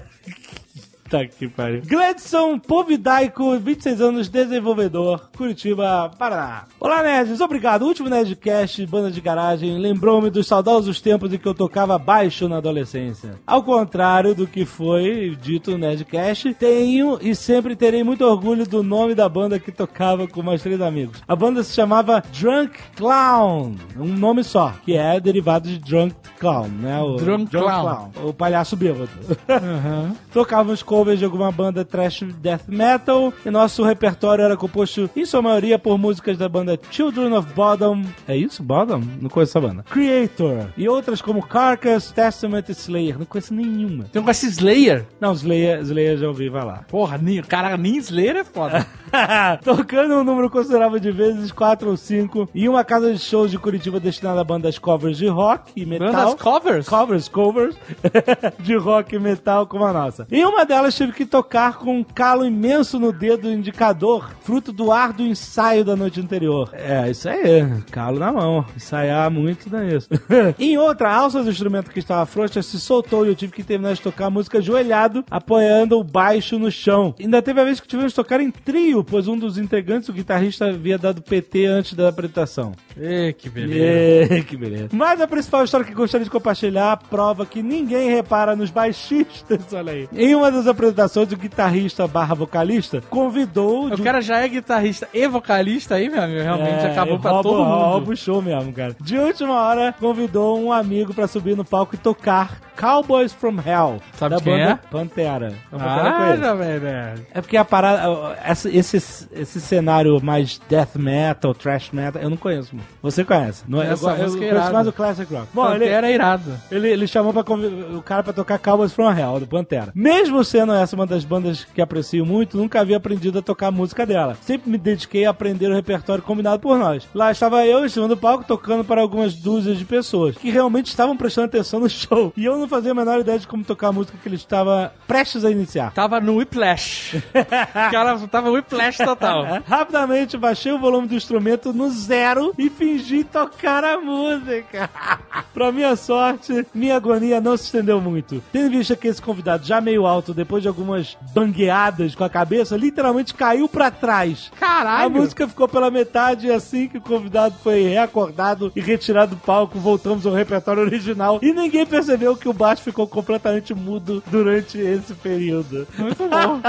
Tá 1.11 1.27
que 1.27 1.49
pariu. 1.49 1.83
Gladson 1.85 2.57
Povidaico, 2.57 3.59
26 3.59 4.01
anos, 4.01 4.29
desenvolvedor, 4.29 5.29
Curitiba, 5.37 6.09
Paraná. 6.17 6.67
Olá, 6.79 7.03
nerds. 7.03 7.41
Obrigado. 7.41 7.83
O 7.83 7.87
último 7.87 8.09
Nerdcast, 8.09 8.87
banda 8.87 9.11
de 9.11 9.21
garagem, 9.21 9.77
lembrou-me 9.77 10.31
dos 10.31 10.47
saudosos 10.47 11.01
tempos 11.01 11.33
em 11.33 11.39
que 11.39 11.49
eu 11.49 11.53
tocava 11.53 11.99
baixo 11.99 12.49
na 12.49 12.59
adolescência. 12.59 13.41
Ao 13.45 13.61
contrário 13.61 14.37
do 14.37 14.47
que 14.47 14.65
foi 14.65 15.37
dito 15.43 15.73
no 15.73 15.79
Nerdcast, 15.79 16.55
tenho 16.55 17.19
e 17.21 17.35
sempre 17.35 17.75
terei 17.75 18.05
muito 18.05 18.25
orgulho 18.25 18.65
do 18.65 18.85
nome 18.85 19.13
da 19.13 19.29
banda 19.29 19.59
que 19.59 19.73
tocava 19.73 20.29
com 20.29 20.45
mais 20.45 20.63
três 20.63 20.81
amigos. 20.81 21.21
A 21.27 21.35
banda 21.35 21.65
se 21.65 21.75
chamava 21.75 22.23
Drunk 22.39 22.79
Clown, 22.95 23.75
um 23.99 24.17
nome 24.17 24.45
só, 24.45 24.75
que 24.85 24.97
é 24.97 25.19
derivado 25.19 25.69
de 25.69 25.79
Drunk 25.81 26.15
Clown, 26.39 26.69
né? 26.69 27.01
O 27.03 27.17
Drunk 27.17 27.51
Clown. 27.51 28.11
o 28.23 28.33
palhaço 28.33 28.77
bêbado. 28.77 29.11
Tocávamos 30.33 30.85
covers 31.01 31.19
de 31.19 31.25
alguma 31.25 31.51
banda 31.51 31.83
trash 31.83 32.25
death 32.43 32.69
metal 32.69 33.33
e 33.47 33.51
nosso 33.51 33.83
repertório 33.83 34.45
era 34.45 34.55
composto, 34.55 35.09
em 35.17 35.25
sua 35.25 35.41
maioria, 35.41 35.79
por 35.79 35.97
músicas 35.97 36.37
da 36.37 36.47
banda 36.47 36.79
Children 36.91 37.33
of 37.33 37.55
Bodom. 37.55 38.03
É 38.29 38.37
isso? 38.37 38.63
Bodom? 38.63 39.03
Não 39.19 39.31
conheço 39.31 39.57
essa 39.57 39.67
banda. 39.67 39.83
Creator. 39.85 40.67
E 40.77 40.87
outras 40.87 41.23
como 41.23 41.43
Carcass, 41.43 42.13
Testament 42.13 42.65
e 42.69 42.73
Slayer. 42.73 43.19
Não 43.19 43.25
conheço 43.25 43.55
nenhuma. 43.55 44.05
Tem 44.13 44.21
um 44.21 44.29
esse 44.29 44.47
Slayer. 44.49 45.07
Não, 45.19 45.33
Slayer, 45.33 45.81
Slayer 45.81 46.19
já 46.19 46.29
ouvi, 46.29 46.51
vai 46.51 46.67
lá. 46.67 46.85
Porra, 46.87 47.17
nem, 47.17 47.41
cara, 47.41 47.79
nem 47.79 47.97
Slayer 47.97 48.37
é 48.37 48.45
foda. 48.45 48.87
Tocando 49.65 50.17
um 50.17 50.25
número 50.25 50.51
considerável 50.51 50.99
de 50.99 51.11
vezes, 51.11 51.51
quatro 51.51 51.89
ou 51.89 51.97
cinco, 51.97 52.47
em 52.55 52.69
uma 52.69 52.85
casa 52.85 53.11
de 53.11 53.19
shows 53.19 53.51
de 53.51 53.59
Curitiba 53.59 53.99
destinada 53.99 54.43
a 54.43 54.45
bandas 54.45 54.79
covers 54.79 55.17
de 55.17 55.29
rock 55.29 55.73
e 55.75 55.87
metal. 55.87 56.13
Bandas 56.13 56.35
covers? 56.35 56.89
Covers, 56.89 57.29
covers 57.29 57.77
de 58.61 58.77
rock 58.77 59.17
e 59.17 59.19
metal 59.19 59.67
como 59.67 59.85
a 59.87 59.93
nossa. 59.93 60.27
Em 60.31 60.45
uma 60.45 60.65
delas 60.67 60.90
tive 60.95 61.13
que 61.13 61.27
tocar 61.27 61.79
com 61.79 61.99
um 61.99 62.05
calo 62.05 62.45
imenso 62.45 62.99
no 62.99 63.13
dedo 63.13 63.51
indicador, 63.51 64.35
fruto 64.43 64.73
do 64.73 64.91
ar 64.91 65.13
do 65.13 65.23
ensaio 65.23 65.85
da 65.85 65.97
noite 65.97 66.21
anterior. 66.21 66.71
É, 66.73 67.11
isso 67.11 67.29
aí, 67.29 67.83
calo 67.91 68.19
na 68.19 68.33
mão. 68.33 68.65
Ensaiar 68.77 69.31
muito 69.31 69.71
não 69.71 69.81
é 69.81 69.97
isso. 69.97 70.09
em 70.59 70.77
outra, 70.79 71.09
a 71.09 71.15
alça 71.17 71.43
do 71.43 71.51
instrumento 71.51 71.91
que 71.91 71.99
estava 71.99 72.27
frouxa 72.27 72.63
se 72.63 72.81
soltou 72.81 73.25
e 73.25 73.29
eu 73.29 73.35
tive 73.35 73.53
que 73.53 73.63
terminar 73.63 73.95
de 73.95 74.01
tocar 74.01 74.27
a 74.27 74.31
música 74.31 74.59
ajoelhado, 74.59 75.25
apoiando 75.31 75.99
o 75.99 76.05
baixo 76.05 76.59
no 76.59 76.71
chão. 76.71 77.15
Ainda 77.19 77.43
teve 77.43 77.61
a 77.61 77.65
vez 77.65 77.81
que 77.81 77.89
tivemos 77.89 78.13
que 78.13 78.17
tocar 78.17 78.41
em 78.41 78.51
trio, 78.51 79.05
pois 79.05 79.29
um 79.29 79.37
dos 79.37 79.59
integrantes, 79.59 80.09
o 80.09 80.13
guitarrista, 80.13 80.67
havia 80.67 80.99
dado 80.99 81.23
PT 81.23 81.67
antes 81.67 81.95
da 81.95 82.09
apresentação. 82.09 82.73
Ê, 82.97 83.33
que 83.33 83.49
beleza. 83.49 84.35
Ê, 84.35 84.43
que 84.43 84.57
beleza. 84.57 84.89
Mas 84.93 85.21
a 85.21 85.27
principal 85.27 85.65
história 85.65 85.87
que 85.87 85.95
gostaria 85.95 86.25
de 86.25 86.31
compartilhar 86.31 86.97
prova 87.09 87.47
que 87.47 87.63
ninguém 87.63 88.11
repara 88.11 88.57
nos 88.57 88.71
baixistas, 88.71 89.61
olha 89.73 89.93
aí. 89.93 90.09
Em 90.13 90.35
uma 90.35 90.51
das 90.51 90.67
apresentações, 90.81 91.31
o 91.33 91.37
guitarrista 91.37 92.07
barra 92.09 92.35
vocalista 92.35 93.03
convidou... 93.11 93.87
O 93.87 93.97
de 93.97 94.03
cara 94.03 94.21
já 94.21 94.39
é 94.41 94.49
guitarrista 94.49 95.09
e 95.13 95.27
vocalista 95.29 95.97
aí, 95.97 96.09
meu 96.09 96.23
amigo. 96.23 96.41
Realmente 96.43 96.87
É, 96.87 96.91
acabou 96.93 97.19
pra 97.19 97.31
todo 97.43 97.59
mundo. 97.65 97.85
Rouba 97.91 98.13
o 98.13 98.17
show 98.17 98.41
mesmo, 98.41 98.73
cara. 98.73 98.97
De 99.01 99.19
última 99.19 99.55
hora, 99.61 99.95
convidou 99.99 100.59
um 100.59 100.73
amigo 100.73 101.13
pra 101.15 101.27
subir 101.27 101.57
no 101.57 101.65
palco 101.65 101.95
e 101.95 101.99
tocar 101.99 102.59
Cowboys 102.79 103.33
from 103.33 103.57
Hell. 103.65 104.01
Sabe 104.15 104.37
da 104.37 104.41
quem 104.41 104.53
banda 104.57 104.71
é? 104.71 104.89
Pantera. 104.91 105.53
Ah, 105.73 106.35
já, 106.41 106.55
velho. 106.55 107.27
É 107.35 107.41
porque 107.43 107.57
a 107.59 107.65
parada, 107.65 108.37
essa- 108.43 108.71
esse, 108.71 108.97
esse 109.33 109.61
cenário 109.61 110.19
mais 110.23 110.59
death 110.69 110.97
metal, 110.97 111.53
trash 111.53 111.91
metal, 111.93 112.23
eu 112.23 112.31
não 112.31 112.39
conheço. 112.39 112.75
mano. 112.75 112.87
Você 113.03 113.23
conhece? 113.23 113.65
Não, 113.69 113.83
é? 113.83 113.89
eu, 113.89 113.93
Essa 113.93 114.11
eu, 114.13 114.17
eu 114.17 114.23
música 114.25 114.45
é 114.47 114.49
conheço 114.51 114.73
mais 114.73 114.87
o 114.87 114.93
classic 114.93 115.35
rock. 115.35 115.47
Bom, 115.53 115.67
ele, 115.73 115.81
Pantera 115.85 116.11
é 116.11 116.15
irado. 116.15 116.53
ele, 116.71 116.89
ele 116.89 117.07
chamou 117.07 117.35
pra 117.35 117.43
o 117.53 118.03
cara 118.03 118.23
pra 118.23 118.33
tocar 118.33 118.59
Cowboys 118.59 118.95
from 118.95 119.11
Hell, 119.13 119.41
do 119.41 119.47
Pantera. 119.47 119.93
Mesmo 119.95 120.43
sendo 120.43 120.70
essa 120.75 120.97
uma 120.97 121.07
das 121.07 121.25
bandas 121.25 121.65
que 121.65 121.81
aprecio 121.81 122.25
muito, 122.25 122.57
nunca 122.57 122.81
havia 122.81 122.97
aprendido 122.97 123.39
a 123.39 123.43
tocar 123.43 123.69
a 123.69 123.73
música 123.73 124.05
dela. 124.07 124.37
Sempre 124.43 124.71
me 124.71 124.79
dediquei 124.79 125.25
a 125.25 125.31
aprender 125.31 125.71
o 125.71 125.75
repertório 125.75 126.23
combinado 126.23 126.61
por 126.61 126.79
nós. 126.79 127.09
Lá 127.15 127.31
estava 127.31 127.65
eu 127.67 127.85
em 127.85 127.89
cima 127.89 128.09
do 128.09 128.17
palco 128.17 128.45
tocando 128.45 128.85
para 128.85 129.01
algumas 129.01 129.35
dúzias 129.35 129.79
de 129.79 129.85
pessoas 129.85 130.37
que 130.37 130.51
realmente 130.51 130.87
estavam 130.87 131.17
prestando 131.17 131.47
atenção 131.47 131.81
no 131.81 131.89
show. 131.91 132.33
E 132.37 132.45
eu 132.45 132.57
não 132.59 132.69
fazia 132.69 132.93
a 132.93 132.95
menor 132.95 133.21
ideia 133.21 133.39
de 133.39 133.47
como 133.47 133.65
tocar 133.65 133.89
a 133.89 133.93
música 133.93 134.19
que 134.21 134.29
ele 134.29 134.37
estava 134.37 134.93
prestes 135.07 135.45
a 135.45 135.51
iniciar. 135.51 135.93
Tava 135.93 136.21
no 136.21 136.37
Whiplash. 136.37 137.17
o 137.31 137.91
cara 137.91 138.19
tava 138.29 138.51
Whiplash 138.51 138.99
total. 138.99 139.63
Rapidamente 139.67 140.37
baixei 140.37 140.73
o 140.73 140.79
volume 140.79 141.09
do 141.09 141.15
instrumento 141.15 141.73
no 141.73 141.91
zero 141.91 142.55
e 142.59 142.69
fingi 142.71 143.25
tocar 143.25 143.85
a 143.85 143.99
música. 143.99 144.91
pra 145.53 145.73
minha 145.73 145.95
sorte, 145.97 146.67
minha 146.75 146.97
agonia 146.97 147.41
não 147.41 147.57
se 147.57 147.65
estendeu 147.65 148.01
muito. 148.01 148.43
Tendo 148.53 148.67
em 148.67 148.79
vista 148.79 148.97
que 148.97 149.09
esse 149.09 149.21
convidado, 149.21 149.67
já 149.67 149.81
meio 149.81 150.07
alto, 150.07 150.35
depois 150.35 150.50
de 150.59 150.67
algumas 150.67 151.17
bangueadas 151.35 152.15
com 152.15 152.25
a 152.25 152.29
cabeça, 152.31 152.77
literalmente 152.77 153.35
caiu 153.35 153.69
pra 153.69 153.91
trás. 153.91 154.51
Caralho. 154.59 155.07
A 155.07 155.09
música 155.09 155.47
ficou 155.47 155.69
pela 155.69 155.91
metade 155.91 156.47
e 156.47 156.51
assim 156.51 156.89
que 156.89 156.99
o 156.99 157.03
convidado 157.03 157.55
foi 157.63 157.83
reacordado 157.83 158.73
e 158.75 158.81
retirado 158.81 159.37
do 159.37 159.41
palco, 159.41 159.79
voltamos 159.79 160.27
ao 160.27 160.33
repertório 160.33 160.83
original 160.83 161.39
e 161.43 161.53
ninguém 161.53 161.87
percebeu 161.87 162.37
que 162.37 162.49
o 162.49 162.53
baixo 162.53 162.83
ficou 162.83 163.07
completamente 163.07 163.75
mudo 163.75 164.23
durante 164.27 164.79
esse 164.79 165.15
período. 165.15 165.87
Muito 165.99 166.29
bom. 166.29 166.61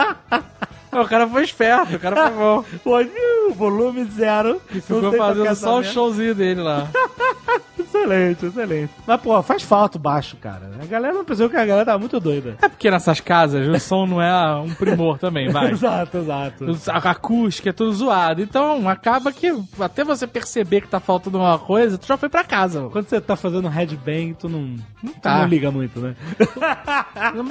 o 1.02 1.08
cara 1.08 1.28
foi 1.28 1.44
esperto, 1.44 1.96
o 1.96 2.00
cara 2.00 2.30
foi 2.30 2.36
bom. 2.36 2.66
Uh, 2.86 3.54
volume 3.54 4.04
zero. 4.06 4.62
E 4.74 4.82
ficou 4.82 5.12
fazendo 5.14 5.56
só 5.56 5.80
o 5.80 5.84
showzinho 5.84 6.36
dele 6.36 6.62
lá. 6.62 6.88
Excelente, 7.92 8.46
excelente. 8.46 8.90
Mas, 9.06 9.22
pô, 9.22 9.42
faz 9.44 9.64
falta 9.64 9.98
o 9.98 10.02
baixo, 10.02 10.38
cara. 10.38 10.72
A 10.82 10.86
galera 10.86 11.14
não 11.14 11.26
percebeu 11.26 11.50
que 11.50 11.58
a 11.58 11.66
galera 11.66 11.86
tá 11.86 11.98
muito 11.98 12.20
doida. 12.20 12.56
É 12.62 12.70
porque 12.70 12.90
nessas 12.90 13.20
casas 13.20 13.68
o 13.68 13.80
som 13.80 14.06
não 14.06 14.22
é 14.22 14.56
um 14.56 14.74
primor 14.74 15.18
também, 15.18 15.50
vai. 15.50 15.72
Exato, 15.82 16.18
exato. 16.18 16.66
A 16.90 16.98
acústica 17.12 17.70
é 17.70 17.74
tudo 17.74 17.92
zoado. 17.94 18.42
Então 18.42 18.88
acaba 18.88 19.32
que 19.32 19.52
até 19.80 20.04
você 20.04 20.26
perceber 20.26 20.82
que 20.82 20.88
tá 20.88 21.00
faltando 21.00 21.38
uma 21.40 21.60
coisa, 21.60 21.98
tu 21.98 22.08
já 22.08 22.16
foi 22.18 22.30
pra 22.30 22.44
casa. 22.44 22.88
Quando 22.92 23.08
você 23.08 23.20
tá 23.20 23.36
fazendo 23.36 23.68
headbang, 23.68 24.36
tu 24.40 24.48
não, 24.48 24.76
tu 25.02 25.20
tá. 25.22 25.40
não 25.40 25.48
liga 25.48 25.70
muito, 25.72 26.00
né? 26.00 26.16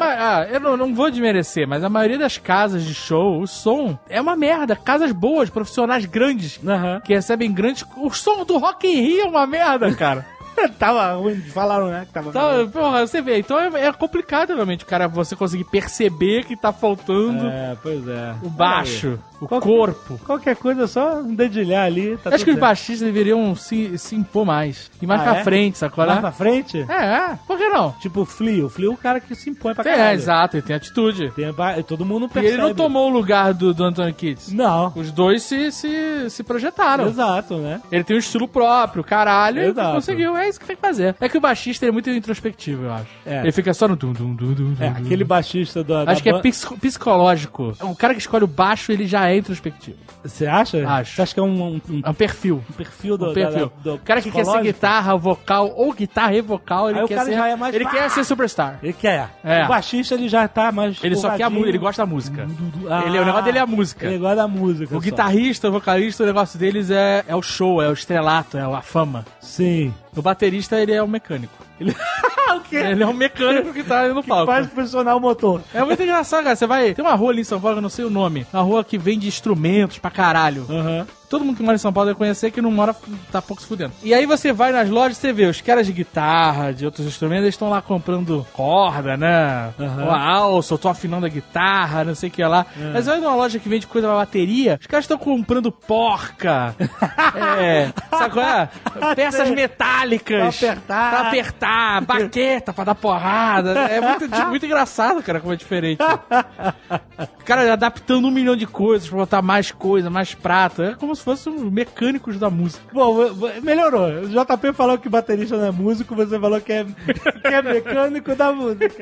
Ah, 0.02 0.46
eu 0.50 0.60
não, 0.60 0.76
não 0.76 0.94
vou 0.94 1.10
desmerecer, 1.10 1.66
mas 1.66 1.84
a 1.84 1.88
maioria 1.88 2.18
das 2.18 2.38
casas 2.38 2.84
de 2.84 2.94
show, 2.94 3.40
o 3.40 3.46
som 3.46 3.98
é 4.08 4.20
uma 4.20 4.36
merda. 4.36 4.74
Casas 4.76 5.12
boas, 5.12 5.50
profissionais 5.50 6.04
grandes, 6.04 6.60
Aham. 6.66 7.00
que 7.00 7.12
recebem 7.14 7.52
grandes. 7.52 7.84
O 7.96 8.10
som 8.10 8.44
do 8.44 8.58
Rock 8.58 8.86
in 8.86 9.00
Rio 9.00 9.20
é 9.22 9.28
uma 9.28 9.46
merda, 9.46 9.92
cara. 9.94 10.26
tava 10.78 11.12
ruim, 11.14 11.40
falaram, 11.40 11.88
né? 11.88 12.04
Que 12.06 12.12
tava 12.12 12.30
Então, 12.30 12.68
porra, 12.70 13.06
você 13.06 13.20
vê, 13.20 13.38
então 13.38 13.58
é, 13.58 13.86
é 13.86 13.92
complicado 13.92 14.54
realmente, 14.54 14.84
cara, 14.84 15.08
você 15.08 15.34
conseguir 15.36 15.64
perceber 15.64 16.44
que 16.44 16.56
tá 16.56 16.72
faltando 16.72 17.46
É, 17.46 17.76
pois 17.82 18.06
é. 18.06 18.34
o 18.42 18.48
baixo, 18.48 19.18
o 19.40 19.48
Qual 19.48 19.60
que- 19.60 19.68
corpo. 19.68 20.20
Qualquer 20.26 20.56
coisa, 20.56 20.84
é 20.84 20.86
só 20.86 21.20
um 21.20 21.34
dedilhar 21.34 21.86
ali. 21.86 22.16
Tá 22.18 22.30
Acho 22.30 22.38
tudo 22.38 22.44
que 22.44 22.50
os 22.52 22.58
baixistas 22.58 23.00
deveriam 23.00 23.54
se, 23.54 23.96
se 23.98 24.14
impor 24.14 24.44
mais. 24.44 24.90
E 25.00 25.06
mais 25.06 25.20
Ah, 25.20 25.24
pra 25.24 25.36
é? 25.38 25.44
frente, 25.44 25.78
sacou? 25.78 26.04
Mais 26.04 26.16
né? 26.16 26.20
pra 26.22 26.32
frente? 26.32 26.86
É, 26.88 26.92
é, 27.32 27.38
por 27.46 27.56
que 27.56 27.68
não? 27.68 27.92
Tipo 28.00 28.20
o 28.22 28.24
Flea. 28.26 28.66
O 28.66 28.68
Flea 28.68 28.88
é 28.88 28.90
o 28.92 28.96
cara 28.96 29.20
que 29.20 29.34
se 29.34 29.50
impõe 29.50 29.74
pra 29.74 29.82
É, 29.90 29.96
caralho. 29.96 30.14
exato, 30.18 30.56
ele 30.56 30.62
tem 30.62 30.76
atitude. 30.76 31.32
Tem 31.34 31.52
todo 31.86 32.04
mundo 32.04 32.26
E 32.26 32.28
percebe. 32.28 32.54
ele 32.54 32.62
não 32.62 32.74
tomou 32.74 33.08
o 33.08 33.12
lugar 33.12 33.54
do, 33.54 33.72
do 33.72 33.84
Anthony 33.84 34.12
Kids. 34.12 34.52
Não. 34.52 34.92
Os 34.94 35.10
dois 35.10 35.42
se, 35.42 35.70
se, 35.72 36.28
se 36.30 36.42
projetaram. 36.42 37.06
Exato, 37.08 37.56
né? 37.56 37.80
Ele 37.90 38.04
tem 38.04 38.16
um 38.16 38.18
estilo 38.20 38.46
próprio, 38.46 39.02
caralho, 39.02 39.62
e 39.62 39.66
Exato. 39.66 39.94
conseguiu. 39.94 40.36
É 40.36 40.48
isso 40.48 40.60
que 40.60 40.66
tem 40.66 40.76
que 40.76 40.82
fazer. 40.82 41.16
É 41.20 41.28
que 41.28 41.38
o 41.38 41.40
baixista 41.40 41.86
é 41.86 41.90
muito 41.90 42.10
introspectivo, 42.10 42.84
eu 42.84 42.92
acho. 42.92 43.06
É. 43.26 43.40
Ele 43.40 43.52
fica 43.52 43.72
só 43.74 43.88
no 43.88 43.96
dum 43.96 44.12
dum 44.12 44.34
dum 44.34 44.52
dum. 44.52 44.74
É, 44.80 44.90
dum, 44.90 44.96
aquele 45.06 45.24
baixista 45.24 45.82
do, 45.82 46.04
da 46.04 46.12
Acho 46.12 46.22
que 46.22 46.28
é 46.28 46.32
ban- 46.32 46.40
psico- 46.40 46.76
psicológico. 46.78 47.74
O 47.82 47.96
cara 47.96 48.14
que 48.14 48.20
escolhe 48.20 48.44
o 48.44 48.46
baixo, 48.46 48.92
ele 48.92 49.06
já 49.06 49.28
é 49.28 49.29
introspectivo. 49.36 49.96
Você 50.22 50.46
acha? 50.46 50.86
Acho. 50.88 51.14
Você 51.16 51.22
acha 51.22 51.34
que 51.34 51.40
é 51.40 51.42
um, 51.42 51.62
um- 51.74 51.80
um 51.88 52.02
É 52.04 52.10
um 52.10 52.14
perfil. 52.14 52.62
perfil 52.76 53.16
do, 53.16 53.30
Um 53.30 53.34
perfil. 53.34 53.72
da- 53.82 53.90
do 53.90 53.94
o 53.94 53.98
cara 53.98 54.20
que 54.20 54.30
quer 54.30 54.44
ser 54.44 54.62
guitarra 54.62 55.16
vocal 55.16 55.72
ou 55.74 55.92
guitarra 55.92 56.34
e 56.34 56.40
vocal, 56.40 56.90
ele 56.90 57.00
Aí 57.00 57.08
quer 57.08 57.24
ser. 57.24 57.32
é 57.32 57.56
mais- 57.56 57.74
ele 57.74 57.86
quer 57.86 58.10
ser 58.10 58.24
superstar. 58.24 58.78
Ele 58.82 58.92
quer. 58.92 59.30
É. 59.42 59.64
O 59.64 59.68
baixista 59.68 60.14
ele 60.14 60.28
já 60.28 60.46
tá 60.48 60.70
mais. 60.72 60.98
Ele 61.02 61.16
só 61.16 61.30
quer 61.36 61.44
a 61.44 61.50
música, 61.50 61.68
ele 61.70 61.78
gosta 61.78 62.02
da 62.02 62.06
música. 62.06 62.46
Ah, 62.90 63.04
ele, 63.06 63.18
o 63.18 63.24
negócio 63.24 63.44
dele 63.44 63.58
é 63.58 63.62
a 63.62 63.66
música. 63.66 64.06
Ele 64.06 64.18
gosta 64.18 64.36
da 64.36 64.48
música. 64.48 64.94
O 64.94 64.98
só. 64.98 65.04
guitarrista, 65.04 65.68
o 65.68 65.72
vocalista, 65.72 66.22
o 66.22 66.26
negócio 66.26 66.58
deles 66.58 66.90
é, 66.90 67.24
é 67.26 67.34
o 67.36 67.42
show, 67.42 67.80
é 67.82 67.88
o 67.88 67.92
estrelato, 67.92 68.58
é 68.58 68.62
a 68.62 68.82
fama. 68.82 69.24
Sim. 69.40 69.92
O 70.14 70.20
baterista, 70.22 70.78
ele 70.80 70.92
é 70.92 71.02
o 71.02 71.08
mecânico. 71.08 71.52
Ele, 71.80 71.96
o 72.56 72.60
quê? 72.60 72.76
ele 72.76 73.02
é 73.02 73.06
um 73.06 73.12
mecânico 73.12 73.72
que 73.72 73.82
tá 73.82 74.02
ali 74.02 74.12
no 74.12 74.22
palco. 74.22 74.52
Faz 74.52 74.66
funcionar 74.68 75.16
o 75.16 75.20
motor. 75.20 75.62
É 75.72 75.82
muito 75.82 76.02
engraçado, 76.02 76.44
cara. 76.44 76.54
Você 76.56 76.66
vai. 76.66 76.92
Tem 76.94 77.04
uma 77.04 77.14
rua 77.14 77.30
ali 77.30 77.40
em 77.40 77.44
São 77.44 77.60
Paulo, 77.60 77.78
eu 77.78 77.82
não 77.82 77.88
sei 77.88 78.04
o 78.04 78.10
nome. 78.10 78.46
Uma 78.52 78.62
rua 78.62 78.84
que 78.84 78.98
vende 78.98 79.26
instrumentos 79.26 79.98
pra 79.98 80.10
caralho. 80.10 80.66
Aham. 80.68 81.06
Todo 81.30 81.44
mundo 81.44 81.56
que 81.56 81.62
mora 81.62 81.76
em 81.76 81.78
São 81.78 81.92
Paulo 81.92 82.08
deve 82.08 82.18
conhecer, 82.18 82.50
que 82.50 82.60
não 82.60 82.72
mora, 82.72 82.92
tá 83.30 83.40
pouco 83.40 83.62
se 83.62 83.68
fudendo. 83.68 83.92
E 84.02 84.12
aí 84.12 84.26
você 84.26 84.52
vai 84.52 84.72
nas 84.72 84.90
lojas, 84.90 85.16
você 85.16 85.32
vê 85.32 85.46
os 85.46 85.60
caras 85.60 85.86
de 85.86 85.92
guitarra, 85.92 86.72
de 86.72 86.84
outros 86.84 87.06
instrumentos, 87.06 87.44
eles 87.44 87.54
estão 87.54 87.70
lá 87.70 87.80
comprando 87.80 88.44
corda, 88.52 89.16
né? 89.16 89.72
Aham. 89.78 90.04
Ou 90.06 90.10
a 90.10 90.20
alça, 90.20 90.74
ou 90.74 90.78
tô 90.78 90.88
afinando 90.88 91.26
a 91.26 91.28
guitarra, 91.28 92.02
não 92.02 92.16
sei 92.16 92.30
o 92.30 92.32
que 92.32 92.42
lá. 92.42 92.66
Mas 92.92 93.06
vai 93.06 93.20
numa 93.20 93.36
loja 93.36 93.60
que 93.60 93.68
vende 93.68 93.86
coisa 93.86 94.08
pra 94.08 94.16
bateria, 94.16 94.76
os 94.80 94.88
caras 94.88 95.04
estão 95.04 95.16
comprando 95.16 95.70
porca. 95.70 96.74
é, 97.60 97.92
sabe 98.10 98.34
qual 98.34 98.44
é? 98.44 98.68
Peças 99.14 99.50
metálicas. 99.50 100.58
Pra 100.58 100.68
apertar. 100.68 101.10
Pra 101.10 101.20
apertar, 101.28 102.00
baqueta 102.00 102.72
pra 102.72 102.82
dar 102.82 102.94
porrada. 102.96 103.78
É 103.78 104.00
muito, 104.00 104.28
tipo, 104.28 104.48
muito 104.48 104.66
engraçado, 104.66 105.22
cara, 105.22 105.38
como 105.38 105.52
é 105.52 105.56
diferente. 105.56 106.02
O 106.02 107.44
cara 107.46 107.72
adaptando 107.72 108.26
um 108.26 108.32
milhão 108.32 108.56
de 108.56 108.66
coisas 108.66 109.08
pra 109.08 109.18
botar 109.18 109.40
mais 109.42 109.70
coisa, 109.70 110.10
mais 110.10 110.34
prata. 110.34 110.86
É 110.86 110.94
como 110.96 111.14
se 111.14 111.19
fossem 111.20 111.54
os 111.54 111.72
mecânicos 111.72 112.38
da 112.38 112.50
música. 112.50 112.82
Bom, 112.92 113.16
melhorou. 113.62 114.08
O 114.22 114.28
JP 114.28 114.72
falou 114.74 114.98
que 114.98 115.08
baterista 115.08 115.56
não 115.56 115.66
é 115.66 115.70
músico, 115.70 116.14
você 116.14 116.38
falou 116.38 116.60
que 116.60 116.72
é, 116.72 116.84
que 116.84 117.48
é 117.48 117.62
mecânico 117.62 118.34
da 118.34 118.52
música. 118.52 118.94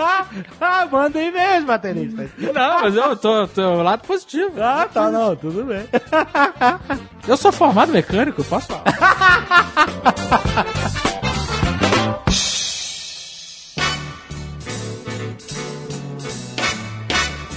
ah, 0.00 0.26
ah, 0.60 0.88
manda 0.90 1.18
aí 1.18 1.30
mesmo, 1.30 1.66
baterista. 1.66 2.28
Não, 2.38 2.82
mas 2.82 2.94
eu 2.94 3.16
tô, 3.16 3.46
tô 3.48 3.82
lado 3.82 4.06
positivo. 4.06 4.60
Ah, 4.60 4.88
tá, 4.92 5.10
não, 5.10 5.34
tudo 5.36 5.64
bem. 5.64 5.86
Eu 7.26 7.36
sou 7.36 7.50
formado 7.50 7.90
mecânico, 7.90 8.44
posso 8.44 8.68
falar. 8.68 8.84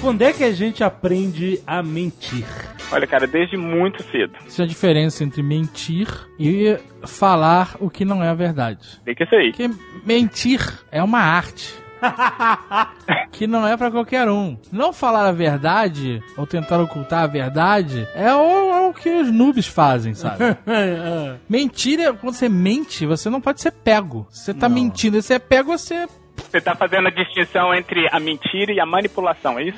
Quando 0.01 0.21
é 0.21 0.33
que 0.33 0.43
a 0.43 0.51
gente 0.51 0.83
aprende 0.83 1.61
a 1.67 1.83
mentir? 1.83 2.47
Olha, 2.91 3.05
cara, 3.05 3.27
desde 3.27 3.55
muito 3.55 4.01
cedo. 4.03 4.33
Existe 4.41 4.61
a 4.61 4.65
diferença 4.65 5.23
entre 5.23 5.43
mentir 5.43 6.07
e 6.39 6.77
falar 7.05 7.75
o 7.79 7.89
que 7.89 8.03
não 8.03 8.23
é 8.23 8.29
a 8.29 8.33
verdade. 8.33 8.99
Tem 9.05 9.13
que 9.13 9.25
ser 9.27 9.35
aí. 9.35 9.51
Porque 9.51 9.69
mentir 10.05 10.59
é 10.91 11.03
uma 11.03 11.19
arte. 11.19 11.73
que 13.31 13.45
não 13.45 13.67
é 13.67 13.75
pra 13.75 13.91
qualquer 13.91 14.29
um. 14.29 14.57
Não 14.71 14.93
falar 14.93 15.27
a 15.27 15.31
verdade 15.31 16.23
ou 16.37 16.47
tentar 16.47 16.79
ocultar 16.79 17.23
a 17.23 17.27
verdade 17.27 18.07
é 18.15 18.33
o, 18.33 18.73
é 18.73 18.87
o 18.87 18.93
que 18.93 19.09
os 19.09 19.31
noobs 19.31 19.67
fazem, 19.67 20.13
sabe? 20.13 20.57
Mentira, 21.47 22.13
quando 22.13 22.33
você 22.33 22.49
mente, 22.49 23.05
você 23.05 23.29
não 23.29 23.41
pode 23.41 23.61
ser 23.61 23.71
pego. 23.71 24.27
Você 24.29 24.53
tá 24.53 24.69
mentindo, 24.69 25.21
você 25.21 25.35
é 25.35 25.39
pego, 25.39 25.77
você. 25.77 26.07
Você 26.49 26.59
tá 26.61 26.75
fazendo 26.75 27.07
a 27.07 27.11
distinção 27.11 27.73
entre 27.73 28.07
a 28.11 28.19
mentira 28.19 28.71
e 28.73 28.79
a 28.79 28.85
manipulação, 28.85 29.59
é 29.59 29.63
isso? 29.63 29.77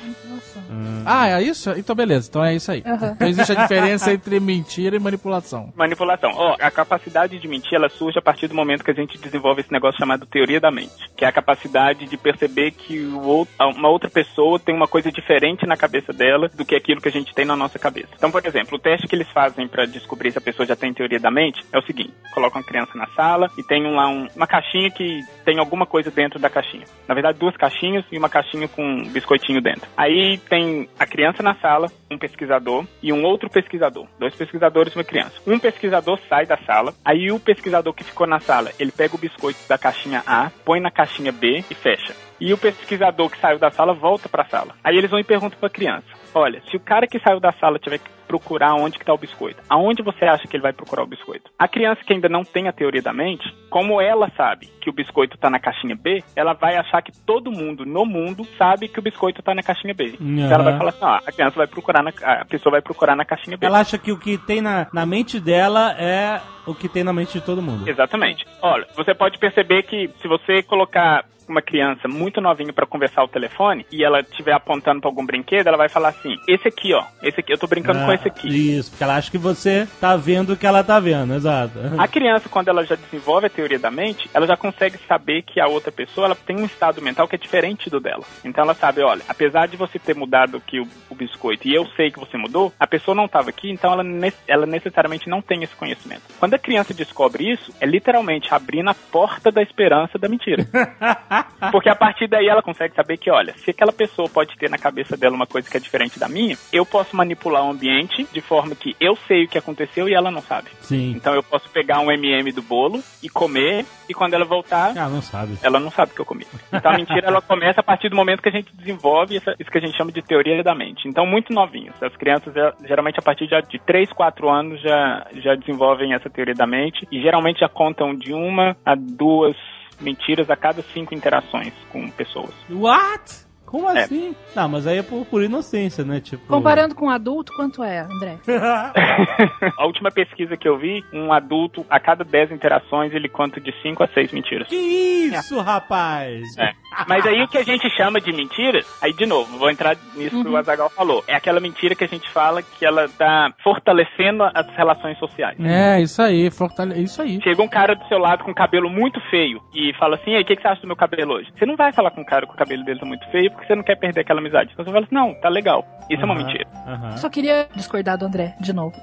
Ah, 1.04 1.28
é 1.28 1.42
isso? 1.42 1.70
Então 1.72 1.94
beleza, 1.94 2.28
então 2.30 2.44
é 2.44 2.54
isso 2.54 2.70
aí. 2.70 2.82
Então 2.86 3.28
existe 3.28 3.52
a 3.52 3.62
diferença 3.62 4.12
entre 4.12 4.38
mentira 4.40 4.96
e 4.96 4.98
manipulação. 4.98 5.72
Manipulação. 5.76 6.30
Ó, 6.34 6.56
a 6.60 6.70
capacidade 6.70 7.38
de 7.38 7.48
mentir, 7.48 7.74
ela 7.74 7.88
surge 7.88 8.18
a 8.18 8.22
partir 8.22 8.46
do 8.48 8.54
momento 8.54 8.84
que 8.84 8.90
a 8.90 8.94
gente 8.94 9.18
desenvolve 9.18 9.60
esse 9.60 9.72
negócio 9.72 9.98
chamado 9.98 10.24
teoria 10.26 10.60
da 10.60 10.70
mente, 10.70 11.10
que 11.16 11.24
é 11.24 11.28
a 11.28 11.32
capacidade 11.32 12.06
de 12.06 12.16
perceber 12.16 12.70
que 12.70 13.00
o 13.00 13.20
outro, 13.22 13.52
uma 13.76 13.88
outra 13.88 14.08
pessoa 14.08 14.58
tem 14.58 14.74
uma 14.74 14.86
coisa 14.86 15.10
diferente 15.10 15.66
na 15.66 15.76
cabeça 15.76 16.12
dela 16.12 16.48
do 16.54 16.64
que 16.64 16.74
aquilo 16.74 17.00
que 17.00 17.08
a 17.08 17.12
gente 17.12 17.34
tem 17.34 17.44
na 17.44 17.56
nossa 17.56 17.78
cabeça. 17.78 18.08
Então, 18.16 18.30
por 18.30 18.44
exemplo, 18.46 18.76
o 18.76 18.80
teste 18.80 19.06
que 19.08 19.14
eles 19.16 19.28
fazem 19.30 19.66
para 19.68 19.84
descobrir 19.86 20.30
se 20.32 20.38
a 20.38 20.42
pessoa 20.42 20.66
já 20.66 20.76
tem 20.76 20.94
teoria 20.94 21.18
da 21.20 21.30
mente 21.30 21.62
é 21.72 21.78
o 21.78 21.82
seguinte: 21.82 22.12
coloca 22.32 22.56
uma 22.58 22.64
criança 22.64 22.92
na 22.96 23.06
sala 23.08 23.50
e 23.58 23.62
tem 23.62 23.82
lá 23.92 24.08
um- 24.08 24.28
uma 24.36 24.46
caixinha 24.46 24.90
que 24.90 25.20
tem 25.44 25.58
alguma 25.58 25.84
coisa 25.84 26.10
dentro 26.10 26.38
da 26.38 26.48
caixinha. 26.48 26.61
Na 27.08 27.14
verdade, 27.14 27.38
duas 27.38 27.56
caixinhas 27.56 28.04
e 28.10 28.18
uma 28.18 28.28
caixinha 28.28 28.68
com 28.68 28.82
um 28.82 29.08
biscoitinho 29.08 29.60
dentro. 29.60 29.88
Aí 29.96 30.38
tem 30.48 30.88
a 30.98 31.06
criança 31.06 31.42
na 31.42 31.54
sala, 31.56 31.90
um 32.10 32.18
pesquisador 32.18 32.84
e 33.02 33.12
um 33.12 33.24
outro 33.24 33.48
pesquisador. 33.50 34.06
Dois 34.18 34.34
pesquisadores 34.34 34.94
e 34.94 34.98
uma 34.98 35.04
criança. 35.04 35.40
Um 35.46 35.58
pesquisador 35.58 36.18
sai 36.28 36.46
da 36.46 36.56
sala, 36.58 36.94
aí 37.04 37.30
o 37.30 37.40
pesquisador 37.40 37.92
que 37.92 38.04
ficou 38.04 38.26
na 38.26 38.40
sala, 38.40 38.70
ele 38.78 38.92
pega 38.92 39.14
o 39.14 39.18
biscoito 39.18 39.60
da 39.68 39.78
caixinha 39.78 40.22
A, 40.26 40.50
põe 40.64 40.80
na 40.80 40.90
caixinha 40.90 41.32
B 41.32 41.64
e 41.70 41.74
fecha. 41.74 42.14
E 42.42 42.52
o 42.52 42.58
pesquisador 42.58 43.30
que 43.30 43.38
saiu 43.38 43.56
da 43.56 43.70
sala 43.70 43.94
volta 43.94 44.28
para 44.28 44.42
a 44.42 44.46
sala. 44.46 44.74
Aí 44.82 44.96
eles 44.96 45.08
vão 45.08 45.20
e 45.20 45.24
perguntam 45.24 45.56
para 45.60 45.68
a 45.68 45.70
criança: 45.70 46.06
Olha, 46.34 46.60
se 46.68 46.76
o 46.76 46.80
cara 46.80 47.06
que 47.06 47.20
saiu 47.20 47.38
da 47.38 47.52
sala 47.52 47.78
tiver 47.78 47.98
que 47.98 48.10
procurar 48.26 48.74
onde 48.74 48.98
que 48.98 49.04
tá 49.04 49.14
o 49.14 49.18
biscoito, 49.18 49.62
aonde 49.68 50.02
você 50.02 50.24
acha 50.24 50.48
que 50.48 50.56
ele 50.56 50.62
vai 50.62 50.72
procurar 50.72 51.04
o 51.04 51.06
biscoito? 51.06 51.52
A 51.56 51.68
criança 51.68 52.02
que 52.04 52.12
ainda 52.12 52.28
não 52.28 52.42
tem 52.42 52.66
a 52.66 52.72
teoria 52.72 53.00
da 53.00 53.12
mente, 53.12 53.44
como 53.70 54.00
ela 54.00 54.28
sabe 54.36 54.66
que 54.80 54.90
o 54.90 54.92
biscoito 54.92 55.38
tá 55.38 55.48
na 55.48 55.60
caixinha 55.60 55.94
B, 55.94 56.24
ela 56.34 56.52
vai 56.52 56.76
achar 56.76 57.00
que 57.00 57.12
todo 57.24 57.52
mundo 57.52 57.86
no 57.86 58.04
mundo 58.04 58.44
sabe 58.58 58.88
que 58.88 58.98
o 58.98 59.02
biscoito 59.02 59.40
tá 59.40 59.54
na 59.54 59.62
caixinha 59.62 59.94
B. 59.94 60.16
Então 60.18 60.52
ela 60.52 60.64
vai 60.64 60.78
falar 60.78 60.90
assim: 60.90 61.04
ah, 61.04 61.20
a 61.24 61.30
criança 61.30 61.56
vai 61.56 61.68
procurar 61.68 62.02
na, 62.02 62.12
a 62.40 62.44
pessoa 62.44 62.72
vai 62.72 62.82
procurar 62.82 63.14
na 63.14 63.24
caixinha 63.24 63.56
B. 63.56 63.66
Ela 63.66 63.78
acha 63.78 63.98
que 63.98 64.10
o 64.10 64.18
que 64.18 64.36
tem 64.36 64.60
na, 64.60 64.88
na 64.92 65.06
mente 65.06 65.38
dela 65.38 65.94
é 65.96 66.40
o 66.66 66.74
que 66.74 66.88
tem 66.88 67.04
na 67.04 67.12
mente 67.12 67.34
de 67.34 67.44
todo 67.44 67.62
mundo. 67.62 67.88
Exatamente. 67.88 68.44
Olha, 68.60 68.84
você 68.96 69.14
pode 69.14 69.38
perceber 69.38 69.84
que 69.84 70.08
se 70.20 70.26
você 70.26 70.60
colocar 70.62 71.24
uma 71.48 71.62
criança 71.62 72.08
muito 72.08 72.40
novinha 72.40 72.72
para 72.72 72.86
conversar 72.86 73.22
ao 73.22 73.28
telefone 73.28 73.86
e 73.90 74.04
ela 74.04 74.20
estiver 74.20 74.52
apontando 74.52 75.00
para 75.00 75.10
algum 75.10 75.24
brinquedo, 75.24 75.66
ela 75.66 75.76
vai 75.76 75.88
falar 75.88 76.08
assim: 76.08 76.36
"Esse 76.48 76.68
aqui, 76.68 76.92
ó. 76.94 77.04
Esse 77.22 77.40
aqui, 77.40 77.52
eu 77.52 77.58
tô 77.58 77.66
brincando 77.66 78.00
com 78.00 78.10
Ah, 78.10 78.14
esse 78.14 78.28
aqui". 78.28 78.48
Isso, 78.48 78.90
porque 78.90 79.04
ela 79.04 79.16
acha 79.16 79.30
que 79.30 79.38
você 79.38 79.86
tá 80.00 80.16
vendo 80.16 80.52
o 80.52 80.56
que 80.56 80.66
ela 80.66 80.82
tá 80.82 80.98
vendo, 81.00 81.34
exato. 81.34 81.72
A 81.98 82.08
criança, 82.08 82.48
quando 82.48 82.68
ela 82.68 82.84
já 82.84 82.94
desenvolve 82.94 83.46
a 83.46 83.50
teoria 83.50 83.78
da 83.78 83.90
mente, 83.90 84.28
ela 84.34 84.46
já 84.46 84.56
consegue 84.56 84.98
saber 85.08 85.42
que 85.42 85.60
a 85.60 85.66
outra 85.66 85.92
pessoa 85.92 86.26
ela 86.26 86.34
tem 86.34 86.56
um 86.56 86.64
estado 86.64 87.00
mental 87.02 87.26
que 87.28 87.36
é 87.36 87.38
diferente 87.38 87.90
do 87.90 88.00
dela. 88.00 88.24
Então 88.44 88.64
ela 88.64 88.74
sabe, 88.74 89.02
olha, 89.02 89.22
apesar 89.28 89.66
de 89.66 89.76
você 89.76 89.98
ter 89.98 90.14
mudado 90.14 90.56
aqui 90.56 90.80
o, 90.80 90.88
o 91.10 91.14
biscoito 91.14 91.68
e 91.68 91.74
eu 91.74 91.86
sei 91.96 92.10
que 92.10 92.18
você 92.18 92.36
mudou, 92.36 92.72
a 92.78 92.86
pessoa 92.86 93.14
não 93.14 93.26
estava 93.26 93.50
aqui, 93.50 93.70
então 93.70 93.92
ela, 93.92 94.04
ela 94.46 94.66
necessariamente 94.66 95.28
não 95.28 95.40
tem 95.40 95.62
esse 95.62 95.74
conhecimento. 95.74 96.22
Quando 96.38 96.54
a 96.54 96.58
criança 96.58 96.94
descobre 96.94 97.50
isso, 97.50 97.72
é 97.80 97.86
literalmente 97.86 98.52
abrindo 98.52 98.90
a 98.90 98.94
porta 98.94 99.50
da 99.50 99.62
esperança 99.62 100.18
da 100.18 100.28
mentira. 100.28 100.66
Porque 101.70 101.88
a 101.88 101.94
partir 101.96 102.26
daí 102.28 102.46
ela 102.48 102.62
consegue 102.62 102.94
saber 102.94 103.16
que, 103.16 103.30
olha, 103.30 103.54
se 103.54 103.70
aquela 103.70 103.92
pessoa 103.92 104.28
pode 104.28 104.56
ter 104.56 104.68
na 104.68 104.78
cabeça 104.78 105.16
dela 105.16 105.34
uma 105.34 105.46
coisa 105.46 105.70
que 105.70 105.76
é 105.76 105.80
diferente 105.80 106.18
da 106.18 106.28
minha, 106.28 106.56
eu 106.72 106.84
posso 106.84 107.16
manipular 107.16 107.64
o 107.64 107.70
ambiente 107.70 108.26
de 108.32 108.40
forma 108.40 108.74
que 108.74 108.94
eu 109.00 109.16
sei 109.28 109.44
o 109.44 109.48
que 109.48 109.58
aconteceu 109.58 110.08
e 110.08 110.14
ela 110.14 110.30
não 110.30 110.42
sabe. 110.42 110.68
Sim. 110.80 111.12
Então 111.16 111.34
eu 111.34 111.42
posso 111.42 111.68
pegar 111.70 112.00
um 112.00 112.10
MM 112.10 112.50
do 112.52 112.62
bolo 112.62 113.02
e 113.22 113.28
comer, 113.28 113.84
e 114.08 114.14
quando 114.14 114.34
ela 114.34 114.44
voltar, 114.44 114.92
Ah, 114.96 115.08
não 115.08 115.22
sabe. 115.22 115.56
ela 115.62 115.78
não 115.80 115.90
sabe 115.90 116.12
o 116.12 116.14
que 116.14 116.20
eu 116.20 116.26
comi. 116.26 116.46
Então 116.72 116.90
a 116.92 116.96
mentira 116.96 117.26
ela 117.28 117.40
começa 117.40 117.80
a 117.80 117.84
partir 117.84 118.08
do 118.08 118.16
momento 118.16 118.42
que 118.42 118.48
a 118.48 118.52
gente 118.52 118.74
desenvolve 118.74 119.36
essa- 119.36 119.54
isso 119.58 119.70
que 119.70 119.78
a 119.78 119.80
gente 119.80 119.96
chama 119.96 120.12
de 120.12 120.22
teoria 120.22 120.62
da 120.62 120.74
mente. 120.74 121.08
Então, 121.08 121.24
muito 121.26 121.52
novinhos. 121.52 121.94
As 122.02 122.14
crianças, 122.16 122.52
já- 122.54 122.74
geralmente, 122.86 123.18
a 123.18 123.22
partir 123.22 123.46
de 123.46 123.78
3, 123.86 124.12
4 124.12 124.48
anos, 124.50 124.80
já, 124.80 125.26
já 125.36 125.54
desenvolvem 125.54 126.14
essa 126.14 126.28
teoria 126.28 126.54
da 126.54 126.66
mente 126.66 127.06
e 127.10 127.20
geralmente 127.20 127.60
já 127.60 127.68
contam 127.68 128.14
de 128.14 128.32
uma 128.32 128.76
a 128.84 128.94
duas 128.94 129.56
mentiras 130.00 130.48
a 130.50 130.56
cada 130.56 130.82
cinco 130.94 131.14
interações 131.14 131.72
com 131.90 132.08
pessoas. 132.10 132.50
What? 132.70 133.42
Como 133.64 133.88
É. 133.88 134.02
assim? 134.02 134.36
Não, 134.54 134.68
mas 134.68 134.86
aí 134.86 134.98
é 134.98 135.02
por, 135.02 135.24
por 135.24 135.42
inocência, 135.42 136.04
né? 136.04 136.20
Tipo. 136.20 136.46
Comparando 136.46 136.94
com 136.94 137.06
um 137.06 137.10
adulto, 137.10 137.54
quanto 137.56 137.82
é, 137.82 138.00
André? 138.00 138.36
a 139.78 139.86
última 139.86 140.10
pesquisa 140.10 140.56
que 140.58 140.68
eu 140.68 140.76
vi, 140.78 141.02
um 141.12 141.32
adulto, 141.32 141.86
a 141.88 141.98
cada 141.98 142.22
10 142.22 142.52
interações, 142.52 143.14
ele 143.14 143.28
conta 143.30 143.58
de 143.60 143.72
5 143.82 144.02
a 144.02 144.08
6 144.08 144.30
mentiras. 144.32 144.68
Que 144.68 144.76
isso, 144.76 145.58
rapaz? 145.60 146.42
É. 146.58 146.72
Mas 147.06 147.26
aí 147.26 147.42
o 147.42 147.48
que 147.48 147.58
a 147.58 147.64
gente 147.64 147.88
chama 147.90 148.20
de 148.20 148.32
mentiras, 148.32 148.86
aí 149.00 149.12
de 149.12 149.26
novo, 149.26 149.58
vou 149.58 149.70
entrar 149.70 149.96
nisso 150.14 150.42
que 150.42 150.48
o 150.48 150.56
Azagal 150.56 150.90
falou. 150.90 151.22
É 151.26 151.34
aquela 151.34 151.60
mentira 151.60 151.94
que 151.94 152.04
a 152.04 152.08
gente 152.08 152.28
fala 152.30 152.62
que 152.62 152.84
ela 152.84 153.08
tá 153.08 153.52
fortalecendo 153.62 154.44
as 154.44 154.66
relações 154.76 155.18
sociais. 155.18 155.56
É, 155.60 156.00
isso 156.00 156.20
aí, 156.22 156.50
fortale... 156.50 157.02
isso 157.02 157.20
aí. 157.22 157.40
Chega 157.42 157.62
um 157.62 157.68
cara 157.68 157.94
do 157.94 158.06
seu 158.08 158.18
lado 158.18 158.44
com 158.44 158.54
cabelo 158.54 158.88
muito 158.90 159.20
feio 159.30 159.60
e 159.74 159.92
fala 159.98 160.16
assim: 160.16 160.32
"Ei, 160.32 160.42
o 160.42 160.44
que, 160.44 160.56
que 160.56 160.62
você 160.62 160.68
acha 160.68 160.80
do 160.80 160.86
meu 160.86 160.96
cabelo 160.96 161.34
hoje? 161.34 161.50
Você 161.58 161.66
não 161.66 161.76
vai 161.76 161.92
falar 161.92 162.10
com 162.10 162.20
um 162.20 162.24
cara 162.24 162.46
com 162.46 162.54
o 162.54 162.56
cabelo 162.56 162.84
dele 162.84 163.00
tá 163.00 163.06
muito 163.06 163.28
feio 163.30 163.50
porque 163.50 163.66
você 163.66 163.74
não 163.74 163.82
quer 163.82 163.96
perder 163.96 164.20
aquela 164.20 164.40
amizade. 164.40 164.70
Então 164.72 164.84
você 164.84 164.90
fala 164.90 165.04
assim: 165.04 165.14
não, 165.14 165.34
tá 165.40 165.48
legal. 165.48 165.84
Isso 166.10 166.22
é 166.22 166.24
uma 166.24 166.34
mentira. 166.34 166.66
aham. 166.86 167.16
Só 167.16 167.28
queria 167.28 167.68
discordar 167.74 168.18
do 168.18 168.26
André, 168.26 168.54
de 168.60 168.72
novo. 168.72 168.94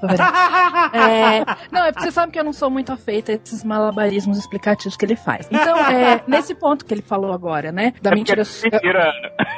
É, 0.92 1.44
não, 1.70 1.84
é 1.84 1.92
porque 1.92 2.06
você 2.06 2.10
sabe 2.10 2.32
que 2.32 2.38
eu 2.38 2.44
não 2.44 2.52
sou 2.52 2.70
muito 2.70 2.92
afeita 2.92 3.32
a 3.32 3.34
esses 3.34 3.62
malabarismos 3.62 4.38
explicativos 4.38 4.96
que 4.96 5.04
ele 5.04 5.16
faz. 5.16 5.48
Então, 5.50 5.76
é, 5.78 6.22
nesse 6.26 6.54
ponto 6.54 6.84
que 6.84 6.92
ele 6.92 7.02
falou 7.02 7.32
agora, 7.32 7.70
né? 7.70 7.79
Da 8.02 8.10
É 8.10 8.14
mentira. 8.14 8.44
porque 8.44 8.66
é 8.66 8.70
mentira. 8.70 9.12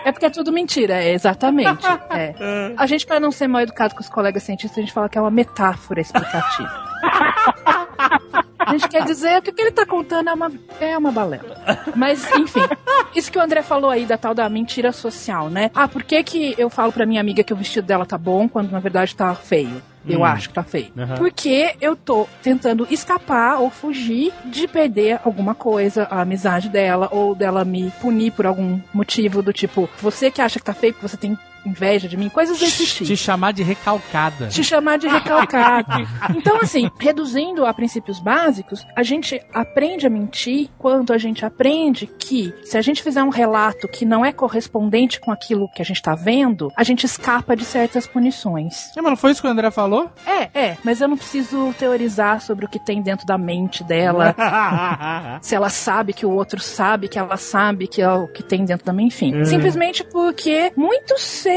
É 0.04 0.12
porque 0.12 0.26
é 0.26 0.30
tudo 0.30 0.52
mentira, 0.52 0.94
é, 1.02 1.12
exatamente. 1.12 1.84
É. 2.10 2.34
A 2.76 2.86
gente, 2.86 3.06
pra 3.06 3.18
não 3.18 3.30
ser 3.32 3.48
mal 3.48 3.62
educado 3.62 3.94
com 3.94 4.00
os 4.00 4.08
colegas 4.08 4.42
cientistas, 4.42 4.78
a 4.78 4.80
gente 4.82 4.92
fala 4.92 5.08
que 5.08 5.16
é 5.16 5.20
uma 5.20 5.30
metáfora 5.30 6.00
explicativa. 6.00 6.70
A 8.64 8.72
gente 8.72 8.88
quer 8.88 9.04
dizer 9.04 9.42
que 9.42 9.50
o 9.50 9.52
que 9.52 9.60
ele 9.60 9.72
tá 9.72 9.84
contando 9.84 10.30
é 10.30 10.32
uma, 10.32 10.52
é 10.80 10.96
uma 10.96 11.10
balela. 11.10 11.60
Mas, 11.96 12.24
enfim, 12.36 12.60
isso 13.14 13.30
que 13.30 13.36
o 13.36 13.42
André 13.42 13.60
falou 13.60 13.90
aí 13.90 14.06
da 14.06 14.16
tal 14.16 14.34
da 14.34 14.48
mentira 14.48 14.92
social, 14.92 15.50
né? 15.50 15.70
Ah, 15.74 15.88
por 15.88 16.02
que, 16.04 16.22
que 16.22 16.54
eu 16.56 16.70
falo 16.70 16.92
pra 16.92 17.04
minha 17.04 17.20
amiga 17.20 17.42
que 17.42 17.52
o 17.52 17.56
vestido 17.56 17.86
dela 17.86 18.06
tá 18.06 18.16
bom 18.16 18.48
quando 18.48 18.70
na 18.70 18.78
verdade 18.78 19.16
tá 19.16 19.34
feio? 19.34 19.82
Eu 20.08 20.20
Hum. 20.20 20.24
acho 20.24 20.48
que 20.48 20.54
tá 20.54 20.62
feio. 20.62 20.92
Aham. 20.98 21.14
Porque 21.16 21.74
eu 21.80 21.94
tô 21.94 22.26
tentando 22.42 22.86
escapar 22.90 23.58
ou 23.60 23.70
fugir 23.70 24.32
de 24.46 24.66
perder 24.66 25.20
alguma 25.24 25.54
coisa, 25.54 26.08
a 26.10 26.20
amizade 26.22 26.68
dela, 26.68 27.08
ou 27.12 27.34
dela 27.34 27.64
me 27.64 27.90
punir 28.00 28.32
por 28.32 28.46
algum 28.46 28.80
motivo 28.92 29.42
do 29.42 29.52
tipo, 29.52 29.88
você 30.00 30.30
que 30.30 30.40
acha 30.40 30.58
que 30.58 30.64
tá 30.64 30.74
feio 30.74 30.92
porque 30.94 31.08
você 31.08 31.16
tem 31.16 31.38
inveja 31.64 32.08
de 32.08 32.16
mim, 32.16 32.28
coisas 32.28 32.58
desse 32.58 32.86
tipo 32.86 33.04
Te 33.04 33.16
chamar 33.16 33.52
de 33.52 33.62
recalcada. 33.62 34.48
te 34.48 34.62
chamar 34.64 34.98
de 34.98 35.08
recalcado. 35.08 35.92
Então, 36.34 36.58
assim, 36.60 36.90
reduzindo 36.98 37.64
a 37.64 37.72
princípios 37.74 38.18
básicos, 38.18 38.84
a 38.96 39.02
gente 39.02 39.40
aprende 39.52 40.06
a 40.06 40.10
mentir 40.10 40.68
quando 40.78 41.12
a 41.12 41.18
gente 41.18 41.44
aprende 41.44 42.06
que 42.06 42.52
se 42.64 42.76
a 42.76 42.82
gente 42.82 43.02
fizer 43.02 43.22
um 43.22 43.28
relato 43.28 43.86
que 43.88 44.04
não 44.04 44.24
é 44.24 44.32
correspondente 44.32 45.20
com 45.20 45.30
aquilo 45.30 45.68
que 45.74 45.82
a 45.82 45.84
gente 45.84 46.00
tá 46.02 46.14
vendo, 46.14 46.72
a 46.76 46.82
gente 46.82 47.04
escapa 47.04 47.54
de 47.56 47.64
certas 47.64 48.06
punições. 48.06 48.90
É, 48.96 49.00
mas 49.00 49.10
não 49.10 49.16
foi 49.16 49.32
isso 49.32 49.40
que 49.42 49.46
o 49.48 49.50
André 49.50 49.70
falou? 49.70 50.10
É, 50.26 50.48
é, 50.58 50.76
mas 50.84 51.00
eu 51.00 51.08
não 51.08 51.16
preciso 51.16 51.74
teorizar 51.78 52.40
sobre 52.40 52.64
o 52.64 52.68
que 52.68 52.78
tem 52.78 53.02
dentro 53.02 53.26
da 53.26 53.38
mente 53.38 53.84
dela. 53.84 54.34
se 55.40 55.54
ela 55.54 55.68
sabe 55.68 56.12
que 56.12 56.26
o 56.26 56.30
outro 56.30 56.60
sabe 56.60 57.08
que 57.08 57.18
ela 57.18 57.36
sabe 57.36 57.86
que 57.86 58.00
é 58.02 58.10
o 58.10 58.26
que 58.28 58.42
tem 58.42 58.64
dentro 58.64 58.86
da 58.86 58.92
mente, 58.92 59.14
enfim. 59.14 59.44
Simplesmente 59.44 60.04
porque 60.04 60.72
muito 60.76 61.18
cedo, 61.18 61.51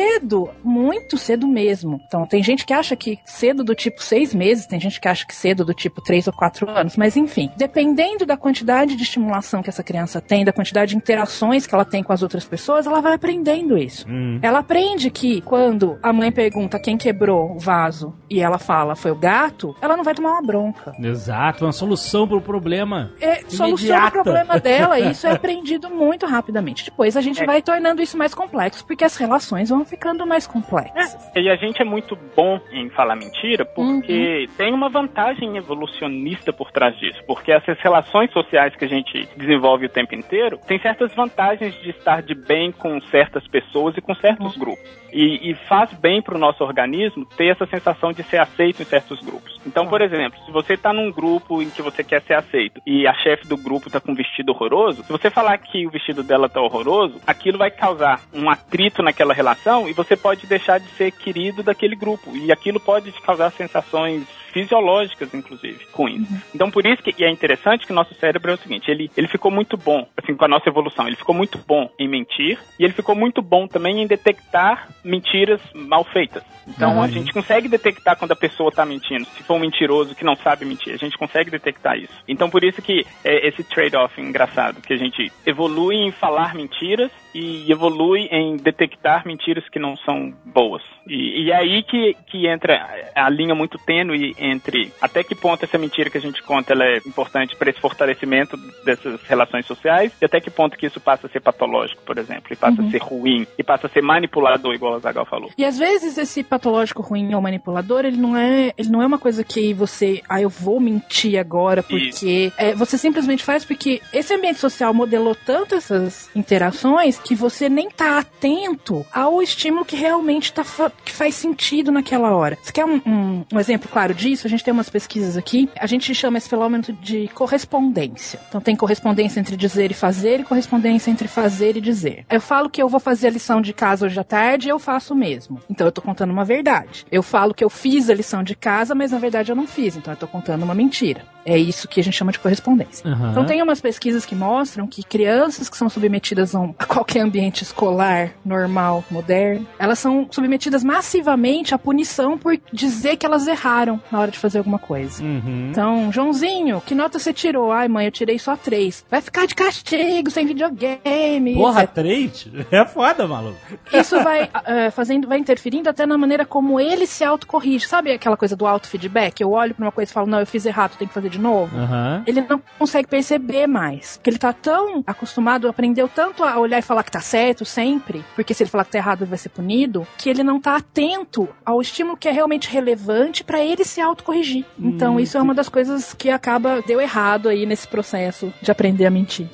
muito 0.63 1.17
cedo 1.17 1.47
mesmo. 1.47 2.01
Então, 2.07 2.25
tem 2.25 2.41
gente 2.43 2.65
que 2.65 2.73
acha 2.73 2.95
que 2.95 3.19
cedo 3.25 3.63
do 3.63 3.75
tipo 3.75 4.03
seis 4.03 4.33
meses, 4.33 4.65
tem 4.65 4.79
gente 4.79 4.99
que 4.99 5.07
acha 5.07 5.25
que 5.25 5.35
cedo 5.35 5.63
do 5.63 5.73
tipo 5.73 6.01
três 6.01 6.27
ou 6.27 6.33
quatro 6.33 6.69
anos, 6.69 6.95
mas 6.97 7.15
enfim. 7.15 7.49
Dependendo 7.57 8.25
da 8.25 8.37
quantidade 8.37 8.95
de 8.95 9.03
estimulação 9.03 9.61
que 9.61 9.69
essa 9.69 9.83
criança 9.83 10.21
tem, 10.21 10.45
da 10.45 10.53
quantidade 10.53 10.91
de 10.91 10.97
interações 10.97 11.65
que 11.65 11.73
ela 11.73 11.85
tem 11.85 12.03
com 12.03 12.13
as 12.13 12.21
outras 12.21 12.45
pessoas, 12.45 12.85
ela 12.85 13.01
vai 13.01 13.13
aprendendo 13.13 13.77
isso. 13.77 14.05
Ela 14.41 14.59
aprende 14.59 15.09
que 15.09 15.41
quando 15.41 15.97
a 16.01 16.11
mãe 16.11 16.31
pergunta 16.31 16.79
quem 16.79 16.97
quebrou 16.97 17.55
o 17.55 17.59
vaso 17.59 18.13
e 18.29 18.41
ela 18.41 18.57
fala 18.57 18.95
foi 18.95 19.11
o 19.11 19.15
gato, 19.15 19.75
ela 19.81 19.95
não 19.95 20.03
vai 20.03 20.13
tomar 20.13 20.31
uma 20.31 20.41
bronca. 20.41 20.93
Exato, 20.99 21.65
uma 21.65 21.71
solução 21.71 22.27
pro 22.27 22.41
problema. 22.41 23.11
É, 23.21 23.43
soluciona 23.47 24.07
o 24.07 24.11
problema 24.11 24.59
dela 24.59 24.99
e 24.99 25.11
isso 25.11 25.27
é 25.27 25.31
aprendido 25.33 25.89
muito 25.89 26.25
rapidamente. 26.25 26.85
Depois 26.85 27.15
a 27.15 27.21
gente 27.21 27.45
vai 27.45 27.61
tornando 27.61 28.01
isso 28.01 28.17
mais 28.17 28.33
complexo, 28.33 28.85
porque 28.85 29.03
as 29.03 29.15
relações 29.15 29.69
vão 29.69 29.84
ficando 29.85 30.25
mais 30.25 30.47
complexas. 30.47 31.31
E 31.35 31.49
a 31.49 31.55
gente 31.55 31.81
é 31.81 31.85
muito 31.85 32.17
bom 32.35 32.59
em 32.71 32.89
falar 32.89 33.15
mentira 33.15 33.65
porque 33.65 34.47
tem 34.57 34.73
uma 34.73 34.89
vantagem 34.89 35.57
evolucionista 35.57 36.51
por 36.51 36.71
trás 36.71 36.97
disso. 36.97 37.21
Porque 37.27 37.51
essas 37.51 37.79
relações 37.79 38.31
sociais 38.31 38.75
que 38.75 38.85
a 38.85 38.87
gente 38.87 39.27
desenvolve 39.35 39.85
o 39.85 39.89
tempo 39.89 40.15
inteiro 40.15 40.59
tem 40.67 40.79
certas 40.79 41.13
vantagens 41.13 41.73
de 41.81 41.89
estar 41.89 42.21
de 42.21 42.33
bem 42.33 42.71
com 42.71 42.99
certas 43.01 43.47
pessoas 43.47 43.95
e 43.97 44.01
com 44.01 44.15
certos 44.15 44.57
grupos. 44.57 44.83
E, 45.11 45.51
e 45.51 45.55
faz 45.67 45.93
bem 45.93 46.21
para 46.21 46.35
o 46.35 46.39
nosso 46.39 46.63
organismo 46.63 47.25
ter 47.37 47.47
essa 47.47 47.65
sensação 47.65 48.11
de 48.11 48.23
ser 48.23 48.37
aceito 48.37 48.81
em 48.81 48.85
certos 48.85 49.21
grupos. 49.21 49.59
Então, 49.65 49.87
por 49.87 50.01
exemplo, 50.01 50.37
se 50.45 50.51
você 50.51 50.73
está 50.73 50.91
num 50.91 51.11
grupo 51.11 51.61
em 51.61 51.69
que 51.69 51.81
você 51.81 52.03
quer 52.03 52.21
ser 52.21 52.33
aceito 52.33 52.81
e 52.85 53.07
a 53.07 53.13
chefe 53.13 53.47
do 53.47 53.57
grupo 53.57 53.87
está 53.87 53.99
com 53.99 54.11
um 54.11 54.15
vestido 54.15 54.51
horroroso, 54.51 55.03
se 55.03 55.11
você 55.11 55.29
falar 55.29 55.57
que 55.57 55.87
o 55.87 55.89
vestido 55.89 56.23
dela 56.23 56.49
tá 56.49 56.61
horroroso, 56.61 57.21
aquilo 57.25 57.57
vai 57.57 57.71
causar 57.71 58.19
um 58.33 58.49
atrito 58.49 59.01
naquela 59.01 59.33
relação 59.33 59.74
e 59.87 59.93
você 59.93 60.15
pode 60.15 60.47
deixar 60.47 60.79
de 60.79 60.89
ser 60.91 61.11
querido 61.11 61.61
daquele 61.61 61.95
grupo. 61.95 62.35
E 62.35 62.51
aquilo 62.51 62.79
pode 62.79 63.11
te 63.11 63.21
causar 63.21 63.51
sensações 63.51 64.23
fisiológicas, 64.55 65.33
inclusive, 65.33 65.85
com 65.91 66.07
isso. 66.07 66.31
Então, 66.55 66.71
por 66.71 66.85
isso 66.85 67.03
que 67.03 67.13
e 67.17 67.25
é 67.25 67.29
interessante 67.29 67.85
que 67.85 67.91
nosso 67.91 68.15
cérebro 68.15 68.51
é 68.51 68.53
o 68.53 68.57
seguinte, 68.57 68.89
ele, 68.89 69.11
ele 69.17 69.27
ficou 69.27 69.51
muito 69.51 69.75
bom, 69.75 70.07
assim, 70.15 70.33
com 70.33 70.45
a 70.45 70.47
nossa 70.47 70.69
evolução, 70.69 71.05
ele 71.05 71.17
ficou 71.17 71.35
muito 71.35 71.57
bom 71.67 71.89
em 71.99 72.07
mentir 72.07 72.57
e 72.79 72.85
ele 72.85 72.93
ficou 72.93 73.15
muito 73.15 73.41
bom 73.41 73.67
também 73.67 74.01
em 74.01 74.07
detectar 74.07 74.87
mentiras 75.03 75.59
mal 75.73 76.05
feitas. 76.05 76.41
Então, 76.65 77.01
a 77.01 77.07
gente 77.07 77.33
consegue 77.33 77.67
detectar 77.67 78.17
quando 78.17 78.31
a 78.31 78.35
pessoa 78.35 78.71
tá 78.71 78.85
mentindo. 78.85 79.25
Se 79.25 79.43
for 79.43 79.55
um 79.55 79.59
mentiroso 79.59 80.15
que 80.15 80.23
não 80.23 80.35
sabe 80.35 80.65
mentir, 80.65 80.93
a 80.93 80.97
gente 80.97 81.17
consegue 81.17 81.51
detectar 81.51 81.97
isso. 81.97 82.13
Então, 82.27 82.49
por 82.49 82.63
isso 82.63 82.81
que 82.81 83.05
é 83.23 83.47
esse 83.47 83.63
trade-off 83.63 84.19
engraçado, 84.19 84.81
que 84.81 84.93
a 84.93 84.97
gente 84.97 85.31
evolui 85.45 85.95
em 85.97 86.11
falar 86.11 86.55
mentiras 86.55 87.11
e 87.35 87.69
evolui 87.71 88.27
em 88.31 88.55
detectar 88.55 89.27
mentiras 89.27 89.67
que 89.69 89.77
não 89.77 89.95
são 89.97 90.33
boas. 90.45 90.81
E, 91.07 91.43
e 91.43 91.51
é 91.51 91.55
aí 91.55 91.83
que, 91.83 92.15
que 92.27 92.47
entra 92.47 92.87
a 93.13 93.29
linha 93.29 93.53
muito 93.53 93.77
tênue 93.77 94.33
entre 94.51 94.91
até 95.01 95.23
que 95.23 95.35
ponto 95.35 95.63
essa 95.63 95.77
mentira 95.77 96.09
que 96.09 96.17
a 96.17 96.21
gente 96.21 96.41
conta 96.43 96.73
ela 96.73 96.83
é 96.85 96.97
importante 97.05 97.55
para 97.55 97.69
esse 97.69 97.79
fortalecimento 97.79 98.57
dessas 98.83 99.21
relações 99.23 99.65
sociais 99.65 100.11
e 100.21 100.25
até 100.25 100.39
que 100.39 100.49
ponto 100.49 100.77
que 100.77 100.85
isso 100.85 100.99
passa 100.99 101.27
a 101.27 101.29
ser 101.29 101.39
patológico, 101.41 102.01
por 102.05 102.17
exemplo, 102.17 102.51
e 102.51 102.55
passa 102.55 102.81
a 102.81 102.89
ser 102.89 103.01
ruim, 103.01 103.45
e 103.57 103.63
passa 103.63 103.87
a 103.87 103.89
ser 103.89 104.01
manipulador, 104.01 104.73
igual 104.73 104.95
o 104.95 104.99
Zagal 104.99 105.25
falou. 105.25 105.49
E 105.57 105.65
às 105.65 105.77
vezes 105.77 106.17
esse 106.17 106.43
patológico 106.43 107.01
ruim 107.01 107.33
ou 107.33 107.41
manipulador, 107.41 108.05
ele 108.05 108.17
não 108.17 108.35
é, 108.37 108.73
ele 108.77 108.89
não 108.89 109.01
é 109.01 109.05
uma 109.05 109.17
coisa 109.19 109.43
que 109.43 109.73
você, 109.73 110.21
ah, 110.29 110.41
eu 110.41 110.49
vou 110.49 110.79
mentir 110.79 111.39
agora 111.39 111.81
porque 111.83 112.51
é, 112.57 112.73
você 112.75 112.97
simplesmente 112.97 113.43
faz 113.43 113.63
porque 113.65 114.01
esse 114.13 114.33
ambiente 114.33 114.59
social 114.59 114.93
modelou 114.93 115.35
tanto 115.35 115.75
essas 115.75 116.29
interações 116.35 117.17
que 117.19 117.35
você 117.35 117.69
nem 117.69 117.89
tá 117.89 118.19
atento 118.19 119.05
ao 119.13 119.41
estímulo 119.41 119.85
que 119.85 119.95
realmente 119.95 120.51
tá 120.53 120.63
que 121.03 121.11
faz 121.11 121.35
sentido 121.35 121.91
naquela 121.91 122.35
hora. 122.35 122.57
Você 122.61 122.71
quer 122.71 122.85
um, 122.85 123.01
um- 123.05 123.45
um 123.53 123.59
exemplo 123.59 123.89
claro 123.91 124.13
disso? 124.13 124.34
A 124.43 124.49
gente 124.49 124.63
tem 124.63 124.73
umas 124.73 124.89
pesquisas 124.89 125.37
aqui. 125.37 125.69
A 125.79 125.85
gente 125.85 126.13
chama 126.15 126.37
esse 126.37 126.49
fenômeno 126.49 126.83
de 127.01 127.27
correspondência. 127.29 128.39
Então 128.49 128.59
tem 128.59 128.75
correspondência 128.75 129.39
entre 129.39 129.55
dizer 129.55 129.91
e 129.91 129.93
fazer 129.93 130.39
e 130.39 130.43
correspondência 130.43 131.11
entre 131.11 131.27
fazer 131.27 131.77
e 131.77 131.81
dizer. 131.81 132.25
Eu 132.29 132.41
falo 132.41 132.69
que 132.69 132.81
eu 132.81 132.89
vou 132.89 132.99
fazer 132.99 133.27
a 133.27 133.31
lição 133.31 133.61
de 133.61 133.73
casa 133.73 134.05
hoje 134.05 134.19
à 134.19 134.23
tarde 134.23 134.67
e 134.67 134.71
eu 134.71 134.79
faço 134.79 135.13
mesmo. 135.15 135.61
Então 135.69 135.87
eu 135.87 135.91
tô 135.91 136.01
contando 136.01 136.31
uma 136.31 136.43
verdade. 136.43 137.05
Eu 137.11 137.21
falo 137.21 137.53
que 137.53 137.63
eu 137.63 137.69
fiz 137.69 138.09
a 138.09 138.13
lição 138.13 138.43
de 138.43 138.55
casa, 138.55 138.95
mas 138.95 139.11
na 139.11 139.19
verdade 139.19 139.51
eu 139.51 139.55
não 139.55 139.67
fiz. 139.67 139.95
Então 139.95 140.13
eu 140.13 140.17
tô 140.17 140.27
contando 140.27 140.63
uma 140.63 140.73
mentira. 140.73 141.23
É 141.45 141.57
isso 141.57 141.87
que 141.87 141.99
a 141.99 142.03
gente 142.03 142.17
chama 142.17 142.31
de 142.31 142.39
correspondência. 142.39 143.07
Aham. 143.07 143.31
Então 143.31 143.45
tem 143.45 143.61
umas 143.61 143.79
pesquisas 143.79 144.25
que 144.25 144.33
mostram 144.33 144.87
que 144.87 145.03
crianças 145.03 145.69
que 145.69 145.77
são 145.77 145.87
submetidas 145.89 146.55
a, 146.55 146.63
a 146.79 146.85
qualquer 146.85 147.21
ambiente 147.21 147.61
escolar, 147.61 148.31
normal, 148.43 149.03
moderno, 149.11 149.67
elas 149.77 149.99
são 149.99 150.27
submetidas 150.31 150.83
massivamente 150.83 151.75
à 151.75 151.77
punição 151.77 152.37
por 152.37 152.57
dizer 152.73 153.17
que 153.17 153.25
elas 153.25 153.45
erraram 153.47 154.01
na 154.15 154.21
hora 154.21 154.31
de 154.31 154.39
fazer 154.39 154.59
alguma 154.59 154.79
coisa. 154.79 155.21
Uhum. 155.21 155.67
Então, 155.71 156.11
Joãozinho, 156.11 156.81
que 156.81 156.95
nota 156.95 157.19
você 157.19 157.33
tirou? 157.33 157.71
Ai, 157.71 157.87
mãe, 157.89 158.05
eu 158.05 158.11
tirei 158.11 158.39
só 158.39 158.55
três. 158.55 159.05
Vai 159.11 159.21
ficar 159.21 159.45
de 159.45 159.53
castigo, 159.53 160.31
sem 160.31 160.45
videogame. 160.45 161.55
Porra, 161.55 161.83
etc. 161.83 161.93
três? 161.93 162.47
É 162.71 162.85
foda, 162.85 163.27
maluco. 163.27 163.57
Isso 163.93 164.21
vai 164.23 164.49
eh, 164.65 164.89
fazendo, 164.91 165.27
vai 165.27 165.37
interferindo 165.37 165.89
até 165.89 166.05
na 166.05 166.17
maneira 166.17 166.45
como 166.45 166.79
ele 166.79 167.05
se 167.05 167.23
autocorrige. 167.23 167.87
Sabe 167.87 168.11
aquela 168.11 168.37
coisa 168.37 168.55
do 168.55 168.65
auto-feedback? 168.65 169.41
Eu 169.41 169.51
olho 169.51 169.75
pra 169.75 169.85
uma 169.85 169.91
coisa 169.91 170.09
e 170.09 170.13
falo, 170.13 170.27
não, 170.27 170.39
eu 170.39 170.47
fiz 170.47 170.65
errado, 170.65 170.95
tenho 170.97 171.09
que 171.09 171.13
fazer 171.13 171.29
de 171.29 171.39
novo. 171.39 171.77
Aham. 171.77 172.23
Ele 172.25 172.41
não 172.41 172.61
consegue 172.79 173.07
perceber 173.07 173.67
mais. 173.67 174.17
Porque 174.17 174.29
ele 174.29 174.37
tá 174.37 174.53
tão 174.53 175.03
acostumado, 175.05 175.67
aprendeu 175.67 176.07
tanto 176.07 176.43
a 176.43 176.57
olhar 176.57 176.79
e 176.79 176.81
falar 176.81 177.03
que 177.03 177.11
tá 177.11 177.19
certo 177.19 177.65
sempre, 177.65 178.23
porque 178.35 178.53
se 178.53 178.63
ele 178.63 178.69
falar 178.69 178.85
que 178.85 178.91
tá 178.91 178.97
errado, 178.97 179.21
ele 179.23 179.29
vai 179.29 179.37
ser 179.37 179.49
punido, 179.49 180.07
que 180.17 180.29
ele 180.29 180.43
não 180.43 180.59
tá 180.59 180.77
atento 180.77 181.49
ao 181.65 181.81
estímulo 181.81 182.17
que 182.17 182.27
é 182.27 182.31
realmente 182.31 182.69
relevante 182.69 183.43
pra 183.43 183.59
ele 183.59 183.83
se 183.83 183.99
autocorrigir. 184.05 184.65
Então, 184.79 185.19
isso 185.19 185.37
é 185.37 185.41
uma 185.41 185.53
das 185.53 185.69
coisas 185.69 186.13
que 186.13 186.29
acaba 186.29 186.81
deu 186.81 187.01
errado 187.01 187.49
aí 187.49 187.65
nesse 187.65 187.87
processo 187.87 188.53
de 188.61 188.71
aprender 188.71 189.05
a 189.05 189.11
mentir. 189.11 189.47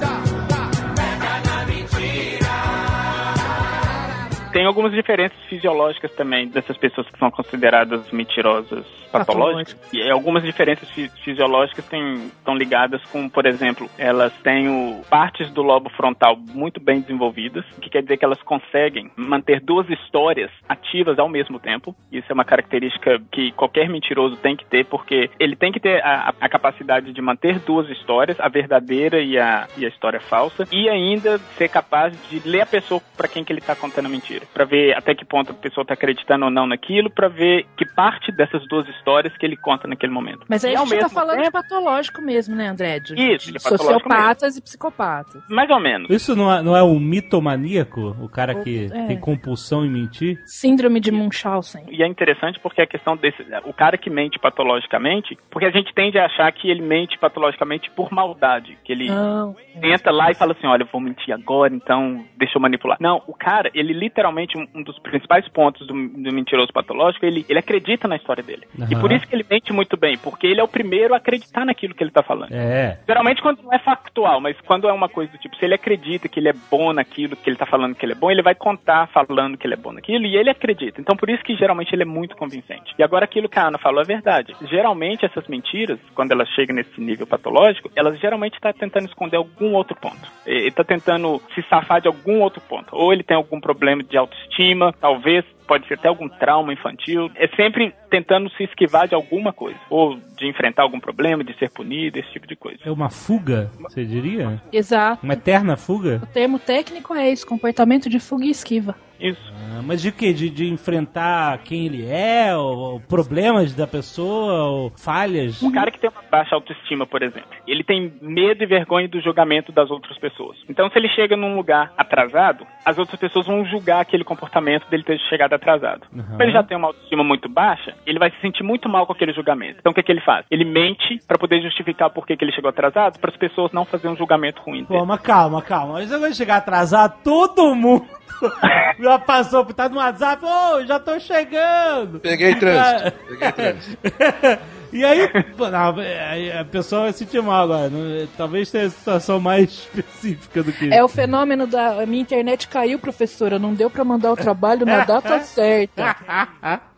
Tem 4.52 4.66
algumas 4.66 4.92
diferenças 4.92 5.38
fisiológicas 5.48 6.12
também 6.14 6.50
dessas 6.50 6.78
pessoas 6.78 7.08
que 7.10 7.18
são 7.18 7.32
consideradas 7.32 8.12
mentirosas 8.12 8.86
patológicas. 9.12 9.94
E 9.94 10.10
algumas 10.10 10.44
diferenças 10.44 10.90
fi- 10.92 11.10
fisiológicas 11.24 11.86
têm- 11.88 12.28
estão 12.28 12.56
ligadas 12.56 13.04
com, 13.12 13.28
por 13.30 13.46
exemplo, 13.46 13.90
elas 13.98 14.34
têm 14.44 14.68
o- 14.70 15.02
partes 15.10 15.50
do 15.52 15.62
lobo 15.62 15.90
frontal 15.92 16.36
muito 16.38 16.80
bem 16.80 17.02
desenvolvidas, 17.02 17.66
o 17.78 17.82
que 17.82 17.90
quer 17.90 18.02
dizer 18.02 18.18
que 18.18 18.26
elas 18.26 18.42
conseguem 18.44 19.12
manter 19.16 19.60
duas 19.62 19.90
histórias 19.90 20.52
ativas 20.68 21.20
ao 21.20 21.28
mesmo 21.30 21.60
tempo. 21.60 21.96
Isso 22.12 22.28
é 22.30 22.34
uma 22.34 22.46
característica 22.46 23.22
que 23.32 23.52
qualquer 23.54 23.90
mentiroso 23.90 24.36
tem 24.38 24.56
que 24.56 24.66
ter, 24.66 24.86
porque 24.86 25.30
ele 25.40 25.56
tem 25.56 25.72
que 25.72 25.80
ter 25.80 26.04
a, 26.04 26.34
a 26.40 26.50
capacidade 26.50 27.12
de 27.12 27.22
manter 27.22 27.60
duas 27.60 27.90
histórias, 27.90 28.40
a 28.40 28.48
verdadeira 28.48 29.20
e 29.22 29.38
a, 29.38 29.68
e 29.78 29.86
a 29.86 29.90
história 29.90 30.20
falsa, 30.20 30.68
e 30.72 30.88
ainda 30.90 31.38
ser 31.58 31.68
capaz 31.70 32.14
de 32.30 32.48
ler 32.48 32.62
a 32.62 32.66
pessoa 32.66 33.02
para 33.18 33.28
quem 33.28 33.44
que 33.44 33.52
ele 33.52 33.60
está 33.60 33.76
contando 33.76 34.06
a 34.06 34.10
mentira, 34.10 34.46
para 34.54 34.66
ver 34.66 34.96
até 34.96 35.14
que 35.16 35.26
ponto 35.26 35.52
a 35.52 35.56
pessoa 35.56 35.84
está 35.84 35.94
acreditando 35.94 36.46
ou 36.46 36.52
não 36.52 36.66
naquilo, 36.68 37.10
para 37.10 37.28
ver 37.28 37.66
que 37.78 37.86
parte 37.86 38.32
dessas 38.32 38.66
duas 38.68 38.88
histórias 38.88 39.01
que 39.40 39.46
ele 39.46 39.58
conta 39.58 39.88
naquele 39.88 40.12
momento. 40.14 40.46
Mas 40.50 40.64
aí 40.66 40.74
E 40.74 40.76
a 40.76 40.80
gente 40.80 40.90
tá 40.90 40.96
mesmo 40.96 41.10
falando 41.10 41.38
de 41.38 41.44
tempo- 41.44 41.52
patológico 41.62 42.22
mesmo, 42.22 42.56
né, 42.56 42.68
André? 42.68 43.00
De, 43.00 43.14
Isso, 43.14 43.48
de 43.48 43.54
de 43.54 43.64
patológico 43.64 43.94
sociopatas 44.10 44.58
e 44.58 44.62
psicopatas. 44.62 45.44
Mais 45.50 45.70
ou 45.70 45.80
menos. 45.80 46.10
Isso 46.10 46.36
não 46.36 46.52
é, 46.52 46.62
não 46.62 46.76
é 46.76 46.84
um 46.84 47.00
mitomaníaco? 47.00 48.16
O 48.22 48.30
cara 48.30 48.56
que 48.64 48.90
É. 48.92 49.08
tem 49.08 49.20
compulsão 49.20 49.86
em 49.86 49.90
mentir? 49.90 50.40
Síndrome 50.46 51.00
de 51.00 51.12
Munchausen. 51.12 51.86
E 51.90 52.04
é 52.04 52.08
interessante 52.08 52.60
porque 52.60 52.82
a 52.82 52.88
questão 52.88 53.16
desse. 53.18 53.42
O 53.66 53.74
cara 53.74 53.98
que 53.98 54.10
mente 54.10 54.40
patologicamente, 54.40 55.38
porque 55.50 55.66
a 55.66 55.72
gente 55.72 55.94
tende 55.94 56.18
a 56.18 56.26
achar 56.26 56.52
que 56.52 56.70
ele 56.70 56.82
mente 56.82 57.18
patologicamente 57.18 57.90
por 57.92 58.12
maldade. 58.12 58.78
Que 58.84 58.92
ele 58.94 59.10
Não. 59.10 59.56
entra 59.82 60.12
lá 60.12 60.32
e 60.32 60.36
fala 60.36 60.54
assim: 60.54 60.68
olha, 60.68 60.84
eu 60.84 60.88
vou 60.92 61.02
mentir 61.02 61.34
agora, 61.34 61.74
então 61.74 62.24
deixa 62.38 62.58
eu 62.58 62.62
manipular. 62.62 62.98
Não, 63.00 63.22
o 63.28 63.34
cara, 63.34 63.70
ele 63.74 63.94
literalmente, 63.94 64.58
um, 64.58 64.68
um 64.76 64.84
dos 64.84 64.98
principais 65.00 65.48
pontos 65.50 65.86
do, 65.88 65.94
do 65.94 66.34
mentiroso 66.34 66.72
patológico, 66.74 67.26
ele, 67.26 67.46
ele 67.50 67.60
acredita 67.60 68.08
na 68.08 68.16
história 68.16 68.44
dele. 68.44 68.68
E 68.92 69.00
por 69.00 69.12
isso 69.12 69.28
que 69.28 69.36
ele 69.36 69.46
mente 69.50 69.74
muito 69.74 69.98
bem, 69.98 70.18
porque 70.18 70.48
ele 70.48 70.60
é 70.60 70.64
o 70.64 70.68
primeiro 70.68 71.14
a 71.14 71.18
acreditar 71.18 71.66
naquilo 71.66 71.94
que 71.94 72.04
ele 72.04 72.12
tá 72.12 72.24
falando. 72.24 72.52
É. 72.54 72.98
Geralmente 73.08 73.42
quando 73.42 73.62
não 73.62 73.74
é 73.74 73.80
factual, 73.80 74.40
mas 74.42 74.60
quando 74.62 74.88
é 74.88 74.94
uma 74.94 75.10
coisa 75.10 75.32
do 75.32 75.38
tipo, 75.38 75.56
se 75.56 75.66
ele 75.66 75.76
acredita 75.76 76.28
que 76.28 76.40
ele 76.40 76.50
é 76.50 76.54
bom 76.70 76.94
naquilo, 76.94 77.36
que 77.36 77.50
ele 77.50 77.58
tá 77.58 77.66
falando 77.66 77.96
que 77.96 78.06
ele 78.06 78.14
é 78.14 78.16
bom, 78.16 78.32
ele 78.32 78.42
vai 78.42 78.56
contar 78.56 79.08
falando 79.08 79.58
que 79.58 79.66
ele 79.66 79.74
é 79.74 79.78
bom 79.78 79.92
naquilo 79.92 80.26
e 80.26 80.36
ele 80.36 80.50
acredita. 80.50 81.00
Então 81.00 81.16
por 81.16 81.30
isso 81.30 81.44
que 81.44 81.56
geralmente 81.56 81.94
ele 81.94 82.04
é 82.04 82.06
muito 82.06 82.36
convincente. 82.36 82.94
E 82.98 83.04
agora 83.04 83.26
aquilo 83.26 83.50
que 83.50 83.60
a 83.60 83.68
Ana 83.68 83.78
falou 83.78 84.02
é 84.02 84.06
verdade. 84.06 84.56
Geralmente 84.70 85.26
essas 85.26 85.48
mentiras, 85.48 86.00
quando 86.14 86.32
elas 86.32 86.50
chegam 86.50 86.76
nesse 86.76 87.00
nível 87.00 87.28
patológico, 87.28 87.92
elas 87.96 88.20
geralmente 88.20 88.60
tá 88.60 88.74
tentando 88.74 89.08
esconder 89.08 89.38
algum 89.38 89.74
outro 89.74 89.96
ponto. 89.96 90.32
Ele 90.46 90.72
tá 90.72 90.84
tentando 90.84 91.42
se 91.54 91.62
safar 91.70 92.02
de 92.02 92.08
algum 92.08 92.42
outro 92.42 92.62
ponto. 92.62 92.96
Ou 92.96 93.14
ele 93.14 93.24
tem 93.24 93.38
algum 93.38 93.60
problema 93.60 94.04
de 94.04 94.18
autoestima, 94.18 94.94
talvez 95.00 95.46
pode 95.68 95.88
ser 95.88 95.94
até 95.94 96.10
algum 96.10 96.28
trauma 96.28 96.74
infantil. 96.74 97.32
É 97.36 97.48
sempre 97.56 97.94
tentando 98.12 98.50
se 98.52 98.64
esquivar 98.64 99.08
de 99.08 99.16
alguma 99.16 99.54
coisa. 99.54 99.80
Ou 99.90 100.18
de 100.38 100.48
enfrentar 100.48 100.84
algum 100.84 101.00
problema, 101.00 101.44
de 101.44 101.58
ser 101.58 101.72
punido, 101.72 102.20
esse 102.20 102.30
tipo 102.32 102.46
de 102.46 102.56
coisa. 102.56 102.80
É 102.86 102.92
uma 102.92 103.10
fuga, 103.10 103.72
você 103.80 104.04
diria? 104.04 104.62
Exato. 104.72 105.24
Uma 105.24 105.34
eterna 105.34 105.78
fuga? 105.78 106.20
O 106.22 106.28
termo 106.28 106.60
técnico 106.60 107.16
é 107.16 107.32
isso, 107.32 107.48
comportamento 107.48 108.10
de 108.10 108.20
fuga 108.20 108.46
e 108.46 108.50
esquiva. 108.50 108.96
Isso. 109.22 109.54
Ah, 109.56 109.82
mas 109.84 110.02
de 110.02 110.12
quê? 110.12 110.34
De, 110.34 110.50
de 110.50 110.68
enfrentar 110.68 111.60
quem 111.60 111.86
ele 111.86 112.06
é, 112.10 112.56
ou, 112.56 112.78
ou 112.78 113.00
problemas 113.00 113.76
da 113.76 113.86
pessoa, 113.86 114.64
ou 114.64 114.90
falhas? 114.98 115.62
Um 115.62 115.72
cara 115.72 115.92
que 115.92 116.00
tem 116.00 116.10
uma 116.10 116.24
baixa 116.30 116.56
autoestima, 116.56 117.06
por 117.06 117.22
exemplo, 117.22 117.50
ele 117.68 117.84
tem 117.84 118.12
medo 118.22 118.64
e 118.64 118.66
vergonha 118.66 119.08
do 119.08 119.22
julgamento 119.22 119.72
das 119.72 119.92
outras 119.92 120.18
pessoas. 120.18 120.58
Então, 120.68 120.90
se 120.90 120.98
ele 120.98 121.08
chega 121.10 121.38
num 121.38 121.56
lugar 121.56 121.94
atrasado, 121.98 122.66
as 122.84 122.98
outras 122.98 123.20
pessoas 123.20 123.46
vão 123.46 123.64
julgar 123.66 124.02
aquele 124.02 124.24
comportamento 124.24 124.90
dele 124.90 125.04
ter 125.04 125.20
chegado 125.30 125.54
atrasado. 125.54 126.08
Uhum. 126.12 126.24
Como 126.24 126.44
ele 126.44 126.52
já 126.52 126.64
tem 126.64 126.78
uma 126.78 126.88
autoestima 126.88 127.24
muito 127.24 127.48
baixa, 127.48 127.96
ele 128.06 128.20
vai 128.20 128.32
se 128.32 128.42
sentir 128.42 128.64
muito 128.64 128.90
mal 128.90 129.06
com 129.06 129.14
aquele 129.14 129.34
julgamento. 129.34 129.78
Então, 129.80 129.92
o 129.92 129.96
que, 129.96 130.04
que 130.04 130.12
ele 130.12 130.22
faz? 130.22 130.46
Ele 130.50 130.66
mente 130.66 131.20
pra 131.28 131.38
poder 131.38 131.62
justificar 131.62 132.10
por 132.10 132.26
que, 132.26 132.36
que 132.36 132.44
ele 132.44 132.54
chegou 132.54 132.70
atrasado, 132.70 133.20
para 133.20 133.30
as 133.30 133.38
pessoas 133.38 133.72
não 133.72 133.86
fazerem 133.86 134.14
um 134.14 134.18
julgamento 134.18 134.62
ruim 134.62 134.84
dele. 134.84 135.00
Pô, 135.00 135.06
mas 135.06 135.22
calma, 135.22 135.62
calma. 135.62 135.94
Mas 135.94 136.12
eu 136.12 136.20
vou 136.20 136.34
chegar 136.34 136.58
atrasado, 136.58 137.22
todo 137.24 137.76
mundo 137.76 138.06
já 139.12 139.20
passou, 139.20 139.66
tá 139.66 139.90
no 139.90 139.98
WhatsApp, 139.98 140.44
ô, 140.46 140.86
já 140.86 141.00
tô 141.00 141.20
chegando. 141.20 142.20
Peguei 142.20 142.56
trânsito. 142.56 143.12
Peguei 143.28 143.52
trânsito. 143.52 143.98
E 144.94 145.06
aí, 145.06 145.22
não, 145.58 146.60
a 146.60 146.66
pessoa 146.66 147.04
vai 147.04 147.14
se 147.14 147.20
sentir 147.20 147.42
mal 147.42 147.64
agora. 147.64 147.90
Talvez 148.36 148.70
tenha 148.70 148.90
situação 148.90 149.40
mais 149.40 149.70
específica 149.96 150.62
do 150.62 150.74
que 150.74 150.94
É 150.94 151.02
o 151.02 151.08
fenômeno 151.08 151.66
da 151.66 152.04
a 152.04 152.06
minha 152.06 152.22
internet 152.22 152.68
caiu, 152.68 153.00
professora. 153.00 153.58
Não 153.58 153.74
deu 153.74 153.90
pra 153.90 154.04
mandar 154.04 154.34
o 154.34 154.36
trabalho 154.36 154.86
na 154.86 155.06
data 155.06 155.40
certa. 155.40 156.18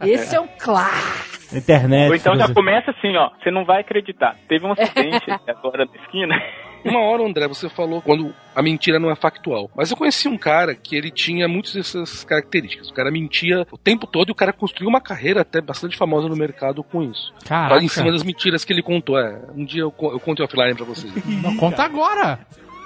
Esse 0.01 0.35
é 0.35 0.41
um 0.41 0.47
clássico. 0.59 1.55
internet. 1.55 2.09
Ou 2.09 2.15
então 2.15 2.35
já 2.35 2.51
começa 2.51 2.89
assim, 2.89 3.15
ó, 3.15 3.29
você 3.37 3.51
não 3.51 3.63
vai 3.63 3.81
acreditar. 3.81 4.37
Teve 4.49 4.65
um 4.65 4.71
acidente 4.71 5.29
agora 5.47 5.85
na 5.85 6.01
esquina. 6.01 6.35
Uma 6.83 6.99
hora, 6.99 7.23
André, 7.23 7.47
você 7.47 7.69
falou 7.69 8.01
quando 8.01 8.33
a 8.55 8.61
mentira 8.61 8.99
não 8.99 9.09
é 9.09 9.15
factual. 9.15 9.69
Mas 9.75 9.89
eu 9.89 9.97
conheci 9.97 10.27
um 10.27 10.37
cara 10.37 10.75
que 10.75 10.95
ele 10.95 11.09
tinha 11.09 11.47
muitas 11.47 11.73
dessas 11.73 12.23
características. 12.23 12.89
O 12.89 12.93
cara 12.93 13.09
mentia 13.09 13.65
o 13.71 13.77
tempo 13.77 14.05
todo 14.05 14.29
e 14.29 14.31
o 14.31 14.35
cara 14.35 14.51
construiu 14.53 14.89
uma 14.89 15.01
carreira 15.01 15.41
até 15.41 15.61
bastante 15.61 15.97
famosa 15.97 16.27
no 16.27 16.35
mercado 16.35 16.83
com 16.83 17.01
isso. 17.03 17.33
Caraca. 17.45 17.81
Em 17.83 17.87
cima 17.87 18.11
das 18.11 18.23
mentiras 18.23 18.65
que 18.65 18.73
ele 18.73 18.81
contou. 18.83 19.17
É, 19.19 19.39
um 19.55 19.63
dia 19.65 19.81
eu, 19.81 19.93
eu 19.99 20.19
conto 20.19 20.43
offline 20.43 20.75
pra 20.75 20.85
vocês. 20.85 21.13
Não, 21.41 21.55
conta 21.55 21.83
agora. 21.83 22.39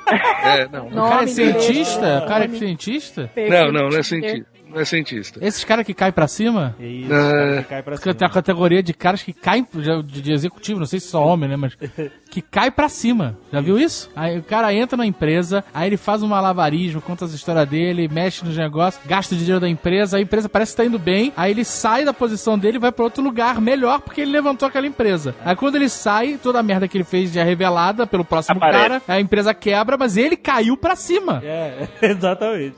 É, 0.10 0.68
não. 0.70 0.88
O 0.88 0.92
cara 0.92 1.06
é 1.06 1.16
Nome, 1.16 1.28
cientista? 1.28 2.20
O 2.24 2.28
cara 2.28 2.46
é 2.46 2.48
nome. 2.48 2.60
cientista? 2.60 3.30
Não, 3.36 3.72
não, 3.74 3.90
não 3.90 3.98
é 3.98 4.04
cientista. 4.04 4.48
Não 4.70 4.80
é 4.80 4.86
cientista. 4.86 5.40
Esses 5.46 5.64
caras 5.64 5.86
que 5.86 5.94
caem 5.94 6.12
pra 6.12 6.28
cima? 6.28 6.76
É 6.80 6.86
isso, 6.86 7.14
É. 7.14 7.18
cara, 7.32 7.62
que 7.64 7.70
cai 7.70 7.84
pra 7.84 7.98
cima. 7.98 8.14
tem 8.14 8.28
a 8.28 8.32
categoria 8.32 8.84
de 8.84 8.94
caras 8.94 9.24
que 9.24 9.34
caem 9.34 9.66
de, 10.04 10.22
de 10.22 10.32
executivo, 10.32 10.80
não 10.80 10.86
sei 10.86 11.00
se 11.00 11.08
só 11.08 11.26
homem, 11.26 11.50
né? 11.50 11.56
Mas 11.56 11.74
que 12.30 12.42
cai 12.42 12.70
pra 12.70 12.90
cima. 12.90 13.38
Já 13.52 13.62
viu 13.62 13.78
isso? 13.80 14.10
Aí 14.16 14.38
o 14.38 14.44
cara 14.44 14.74
entra 14.74 14.98
na 14.98 15.06
empresa, 15.06 15.64
aí 15.74 15.88
ele 15.90 15.98
faz 15.98 16.22
um 16.22 16.28
malabarismo, 16.28 17.02
conta 17.02 17.26
as 17.26 17.34
histórias 17.34 17.68
dele, 17.68 18.08
mexe 18.08 18.44
nos 18.46 18.56
negócios, 18.58 19.02
gasta 19.06 19.34
o 19.34 19.38
dinheiro 19.38 19.60
da 19.60 19.70
empresa, 19.70 20.18
a 20.18 20.22
empresa 20.22 20.50
parece 20.50 20.72
que 20.72 20.78
tá 20.78 20.86
indo 20.86 21.00
bem, 21.00 21.32
aí 21.36 21.52
ele 21.52 21.64
sai 21.64 22.04
da 22.06 22.14
posição 22.14 22.58
dele 22.60 22.78
e 22.78 22.80
vai 22.80 22.92
pra 22.92 23.04
outro 23.06 23.24
lugar 23.24 23.60
melhor 23.62 24.02
porque 24.02 24.22
ele 24.22 24.32
levantou 24.32 24.68
aquela 24.68 24.86
empresa. 24.88 25.34
Aí 25.44 25.56
quando 25.56 25.76
ele 25.76 25.90
sai, 25.90 26.38
toda 26.42 26.60
a 26.60 26.64
merda 26.64 26.88
que 26.88 26.98
ele 26.98 27.04
fez 27.04 27.32
já 27.32 27.42
é 27.42 27.44
revelada 27.44 28.06
pelo 28.06 28.26
próximo 28.26 28.58
Aparece. 28.58 28.80
cara, 28.84 29.02
a 29.08 29.20
empresa 29.20 29.54
quebra, 29.54 29.98
mas 29.98 30.18
ele 30.18 30.36
caiu 30.36 30.76
pra 30.78 30.96
cima. 30.96 31.42
É, 31.44 31.88
exatamente. 32.02 32.76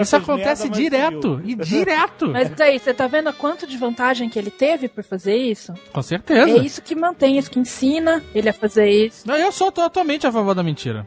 Isso 0.00 0.16
acontece 0.16 0.62
merda, 0.64 0.76
direto, 0.90 1.40
e 1.44 1.54
direto. 1.54 2.28
Mas 2.28 2.50
daí, 2.50 2.78
você 2.78 2.92
tá 2.94 3.06
vendo 3.06 3.28
a 3.28 3.32
quanto 3.32 3.66
de 3.66 3.76
vantagem 3.76 4.28
que 4.28 4.38
ele 4.38 4.50
teve 4.50 4.88
por 4.88 5.02
fazer 5.04 5.36
isso? 5.36 5.72
Com 5.92 6.00
É 6.00 6.02
certeza. 6.02 6.58
isso 6.58 6.82
que 6.82 6.94
mantém, 6.94 7.38
isso 7.38 7.50
que 7.50 7.58
ensina 7.58 8.22
ele 8.34 8.48
a 8.48 8.52
fazer 8.52 8.88
isso. 8.88 9.26
Não, 9.26 9.36
eu 9.36 9.50
sou 9.52 9.70
totalmente 9.72 10.26
a 10.26 10.32
favor 10.32 10.54
da 10.54 10.62
mentira. 10.62 11.06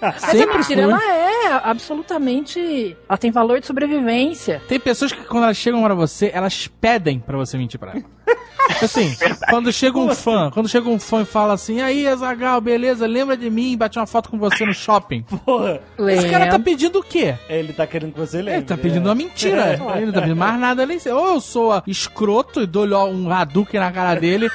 Mas 0.00 0.24
a 0.24 0.28
Sempre 0.28 0.58
mentira, 0.58 0.82
ela 0.82 1.02
é 1.02 1.60
absolutamente. 1.64 2.96
Ela 3.08 3.18
tem 3.18 3.30
valor 3.30 3.60
de 3.60 3.66
sobrevivência. 3.66 4.62
Tem 4.68 4.78
pessoas 4.80 5.12
que 5.12 5.24
quando 5.24 5.44
elas 5.44 5.56
chegam 5.56 5.82
pra 5.82 5.94
você, 5.94 6.30
elas 6.32 6.66
pedem 6.80 7.18
pra 7.18 7.36
você 7.36 7.56
mentir 7.58 7.78
pra 7.78 7.92
elas. 7.92 8.04
Assim, 8.80 9.14
quando 9.50 9.72
chega 9.72 9.98
um 9.98 10.14
fã, 10.14 10.48
quando 10.52 10.68
chega 10.68 10.88
um 10.88 10.98
fã 10.98 11.22
e 11.22 11.24
fala 11.24 11.52
assim, 11.54 11.80
aí, 11.80 12.06
Azagal, 12.06 12.60
beleza, 12.60 13.06
lembra 13.06 13.36
de 13.36 13.50
mim, 13.50 13.76
bati 13.76 13.98
uma 13.98 14.06
foto 14.06 14.30
com 14.30 14.38
você 14.38 14.64
no 14.64 14.72
shopping. 14.72 15.22
Porra, 15.22 15.80
Esse 16.08 16.30
cara 16.30 16.46
tá 16.48 16.58
pedindo 16.58 17.00
o 17.00 17.02
quê? 17.02 17.34
ele 17.48 17.72
tá 17.72 17.86
querendo 17.86 18.12
que 18.12 18.20
você 18.20 18.36
lembre. 18.38 18.54
Ele 18.54 18.62
tá 18.62 18.76
pedindo 18.76 19.06
uma 19.08 19.14
mentira. 19.16 19.74
Ele 19.96 20.06
não 20.06 20.12
tá 20.12 20.20
pedindo 20.20 20.36
mais 20.38 20.58
nada 20.60 20.82
ali. 20.82 20.98
Ou 21.06 21.34
eu 21.34 21.40
sou 21.40 21.72
a 21.72 21.82
escroto 21.86 22.62
e 22.62 22.66
dou-lhe 22.66 22.94
um 22.94 23.30
Hadouken 23.32 23.80
na 23.80 23.90
cara 23.90 24.14
dele. 24.18 24.48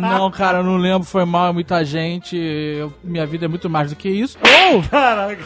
Não, 0.00 0.30
cara, 0.30 0.58
eu 0.58 0.64
não 0.64 0.76
lembro, 0.78 1.04
foi 1.06 1.24
mal, 1.26 1.50
é 1.50 1.52
muita 1.52 1.84
gente. 1.84 2.36
eu- 2.36 2.92
minha 3.04 3.26
vida 3.26 3.44
é 3.44 3.48
muito 3.48 3.68
mais 3.68 3.89
do 3.90 3.96
que 3.96 4.08
isso. 4.08 4.38
Ou, 4.72 4.82
Caraca. 4.88 5.42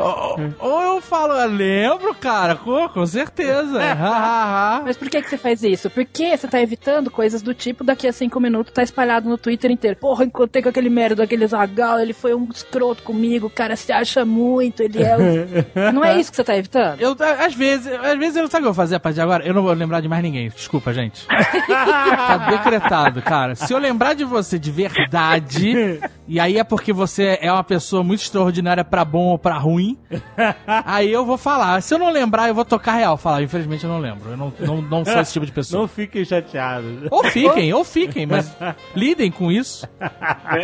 ou, 0.00 0.36
ou 0.58 0.82
eu 0.96 1.00
falo, 1.00 1.32
"Eu 1.34 1.48
lembro, 1.48 2.14
cara, 2.14 2.54
com, 2.56 2.88
com 2.88 3.06
certeza. 3.06 3.80
Ha. 3.82 4.82
Mas 4.84 4.96
por 4.96 5.08
que, 5.08 5.20
que 5.22 5.28
você 5.28 5.38
faz 5.38 5.62
isso? 5.62 5.90
Porque 5.90 6.36
você 6.36 6.46
tá 6.46 6.60
evitando 6.60 7.10
coisas 7.10 7.42
do 7.42 7.52
tipo 7.54 7.82
daqui 7.84 8.06
a 8.06 8.12
cinco 8.12 8.40
minutos 8.40 8.72
tá 8.72 8.82
espalhado 8.82 9.28
no 9.28 9.38
Twitter 9.38 9.70
inteiro. 9.70 9.96
Porra, 9.96 10.24
encontrei 10.24 10.62
com 10.62 10.68
aquele 10.68 10.90
merda 10.90 11.16
daquele 11.16 11.46
Zagal, 11.46 11.98
ele 12.00 12.12
foi 12.12 12.34
um 12.34 12.48
escroto 12.52 13.02
comigo, 13.02 13.46
o 13.46 13.50
cara 13.50 13.76
se 13.76 13.92
acha 13.92 14.24
muito, 14.24 14.82
ele 14.82 15.02
é. 15.02 15.16
Não 15.92 16.04
é 16.04 16.18
isso 16.18 16.30
que 16.30 16.36
você 16.36 16.44
tá 16.44 16.56
evitando? 16.56 17.00
Eu, 17.00 17.16
às 17.44 17.54
vezes, 17.54 17.86
às 17.92 18.18
vezes 18.18 18.36
eu 18.36 18.42
não 18.42 18.50
sabe 18.50 18.62
o 18.62 18.64
que 18.64 18.68
eu 18.68 18.72
vou 18.72 18.74
fazer 18.74 18.96
a 18.96 19.00
partir 19.00 19.16
de 19.16 19.20
agora? 19.22 19.44
Eu 19.46 19.54
não 19.54 19.62
vou 19.62 19.72
lembrar 19.72 20.00
de 20.00 20.08
mais 20.08 20.22
ninguém. 20.22 20.48
Desculpa, 20.48 20.92
gente. 20.92 21.26
tá 21.26 22.46
decretado, 22.50 23.22
cara. 23.22 23.54
Se 23.54 23.72
eu 23.72 23.78
lembrar 23.78 24.14
de 24.14 24.24
você 24.24 24.58
de 24.58 24.70
verdade, 24.70 26.00
e 26.28 26.38
aí 26.38 26.58
é 26.58 26.64
porque 26.64 26.92
você 26.92 27.38
é 27.40 27.50
uma 27.50 27.64
pessoa 27.64 28.04
muito 28.04 28.20
extraordinária 28.20 28.84
pra 28.84 29.04
bom 29.04 29.28
ou 29.28 29.38
pra 29.38 29.56
ruim, 29.56 29.98
aí 30.66 31.10
eu 31.10 31.24
vou 31.24 31.38
falar. 31.38 31.80
Se 31.80 31.94
eu 31.94 31.98
não 31.98 32.10
lembrar, 32.10 32.48
eu 32.48 32.54
vou 32.54 32.64
tocar 32.64 32.92
real. 32.92 33.16
Falar, 33.16 33.42
infelizmente 33.42 33.84
eu 33.84 33.90
não 33.90 33.98
lembro. 33.98 34.30
Eu 34.30 34.36
não, 34.36 34.52
não, 34.60 34.82
não 34.82 35.04
sou 35.04 35.20
esse 35.20 35.32
tipo 35.32 35.46
de 35.46 35.52
pessoa. 35.52 35.78
Não 35.82 35.88
fiquem 35.88 36.24
chateados. 36.24 37.08
Ou 37.10 37.24
fiquem, 37.24 37.72
ou 37.72 37.84
fiquem, 37.84 38.26
mas 38.26 38.54
lidem 38.94 39.30
com 39.30 39.50
isso. 39.50 39.88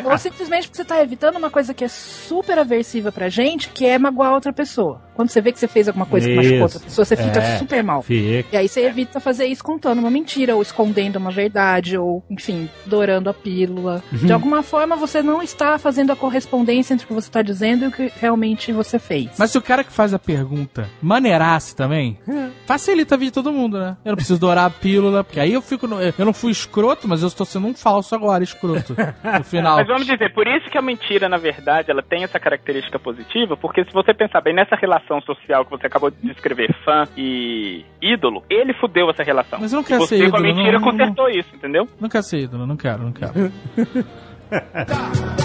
Ou 0.04 0.18
simplesmente 0.18 0.68
porque 0.68 0.76
você 0.76 0.84
tá 0.84 1.00
evitando 1.00 1.36
uma 1.36 1.50
coisa 1.50 1.72
que 1.72 1.84
é 1.84 1.88
super 1.88 2.58
aversiva 2.58 3.12
pra 3.12 3.28
gente, 3.28 3.68
que 3.68 3.86
é 3.86 3.98
magoar 3.98 4.32
outra 4.32 4.52
pessoa. 4.52 5.00
Quando 5.14 5.28
você 5.30 5.40
vê 5.40 5.52
que 5.52 5.58
você 5.58 5.68
fez 5.68 5.88
alguma 5.88 6.06
coisa 6.06 6.28
que 6.28 6.34
machucou 6.34 6.54
Isso. 6.56 6.62
outra 6.64 6.80
pessoa, 6.80 7.04
você 7.04 7.16
fica 7.16 7.38
É. 7.38 7.58
super 7.58 7.82
mal. 7.82 8.02
Fica. 8.02 8.48
E 8.52 8.56
aí 8.56 8.68
você 8.68 8.84
evita 8.86 9.20
fazer 9.20 9.46
isso 9.46 9.62
contando 9.64 9.98
uma 9.98 10.10
mentira, 10.10 10.54
ou 10.56 10.62
escondendo 10.62 11.16
uma 11.16 11.30
verdade, 11.30 11.96
ou, 11.96 12.22
enfim, 12.30 12.68
dourando 12.86 13.30
a 13.30 13.34
pílula. 13.34 14.02
De 14.12 14.32
alguma 14.32 14.62
forma, 14.62 14.96
você 14.96 15.22
não 15.22 15.42
está 15.42 15.78
fazendo 15.78 16.12
a 16.12 16.16
correspondência 16.16 16.94
entre 16.94 17.04
o 17.04 17.08
que 17.08 17.14
você 17.14 17.28
está 17.28 17.42
dizendo 17.42 17.84
e 17.84 17.88
o 17.88 17.92
que 17.92 18.12
realmente 18.20 18.72
você 18.72 18.98
fez. 18.98 19.30
Mas 19.38 19.50
se 19.50 19.58
o 19.58 19.62
cara 19.62 19.84
que 19.84 19.92
faz 19.92 20.12
a 20.14 20.18
pergunta 20.18 20.88
maneirasse 21.00 21.76
também, 21.76 22.18
facilita 22.66 23.14
a 23.14 23.18
vida 23.18 23.30
de 23.30 23.34
todo 23.34 23.52
mundo, 23.52 23.78
né? 23.78 23.96
Eu 24.04 24.10
não 24.10 24.16
preciso 24.16 24.38
dourar 24.40 24.66
a 24.66 24.70
pílula, 24.70 25.22
porque 25.24 25.40
aí 25.40 25.52
eu 25.52 25.62
fico. 25.62 25.86
no- 25.86 26.00
eu 26.00 26.24
não 26.24 26.32
fui 26.32 26.50
escroto, 26.50 27.06
mas 27.06 27.22
eu 27.22 27.28
estou 27.28 27.44
sendo 27.46 27.66
um 27.66 27.74
falso 27.74 28.14
agora, 28.14 28.42
escroto. 28.42 28.94
No 29.38 29.44
final. 29.44 29.76
Mas 29.76 29.86
vamos 29.86 30.06
dizer, 30.06 30.32
por 30.32 30.46
isso 30.46 30.68
que 30.70 30.78
a 30.78 30.82
mentira, 30.82 31.28
na 31.28 31.36
verdade, 31.36 31.90
ela 31.90 32.02
tem 32.02 32.24
essa 32.24 32.38
característica 32.40 32.98
positiva, 32.98 33.56
porque 33.56 33.84
se 33.84 33.92
você 33.92 34.12
pensar 34.14 34.40
bem 34.40 34.54
nessa 34.54 34.74
relação 34.76 35.03
relação 35.08 35.20
social 35.22 35.64
que 35.64 35.70
você 35.70 35.86
acabou 35.86 36.10
de 36.10 36.16
descrever, 36.22 36.74
fã 36.84 37.04
e 37.16 37.84
ídolo, 38.00 38.42
ele 38.50 38.72
fudeu 38.74 39.08
essa 39.10 39.22
relação. 39.22 39.58
Mas 39.60 39.72
eu 39.72 39.76
não 39.76 39.82
E 39.84 39.86
quero 39.86 40.00
você, 40.00 40.18
ser 40.18 40.30
com 40.30 40.36
a 40.36 40.40
ídolo, 40.40 40.54
mentira, 40.56 40.78
não- 40.78 40.86
não- 40.86 40.90
consertou 40.98 41.28
isso, 41.28 41.54
entendeu? 41.54 41.88
Não 42.00 42.08
quero 42.08 42.24
ser 42.24 42.38
ídolo, 42.40 42.66
não 42.66 42.76
quero, 42.76 43.02
não 43.02 43.12
quero. 43.12 43.32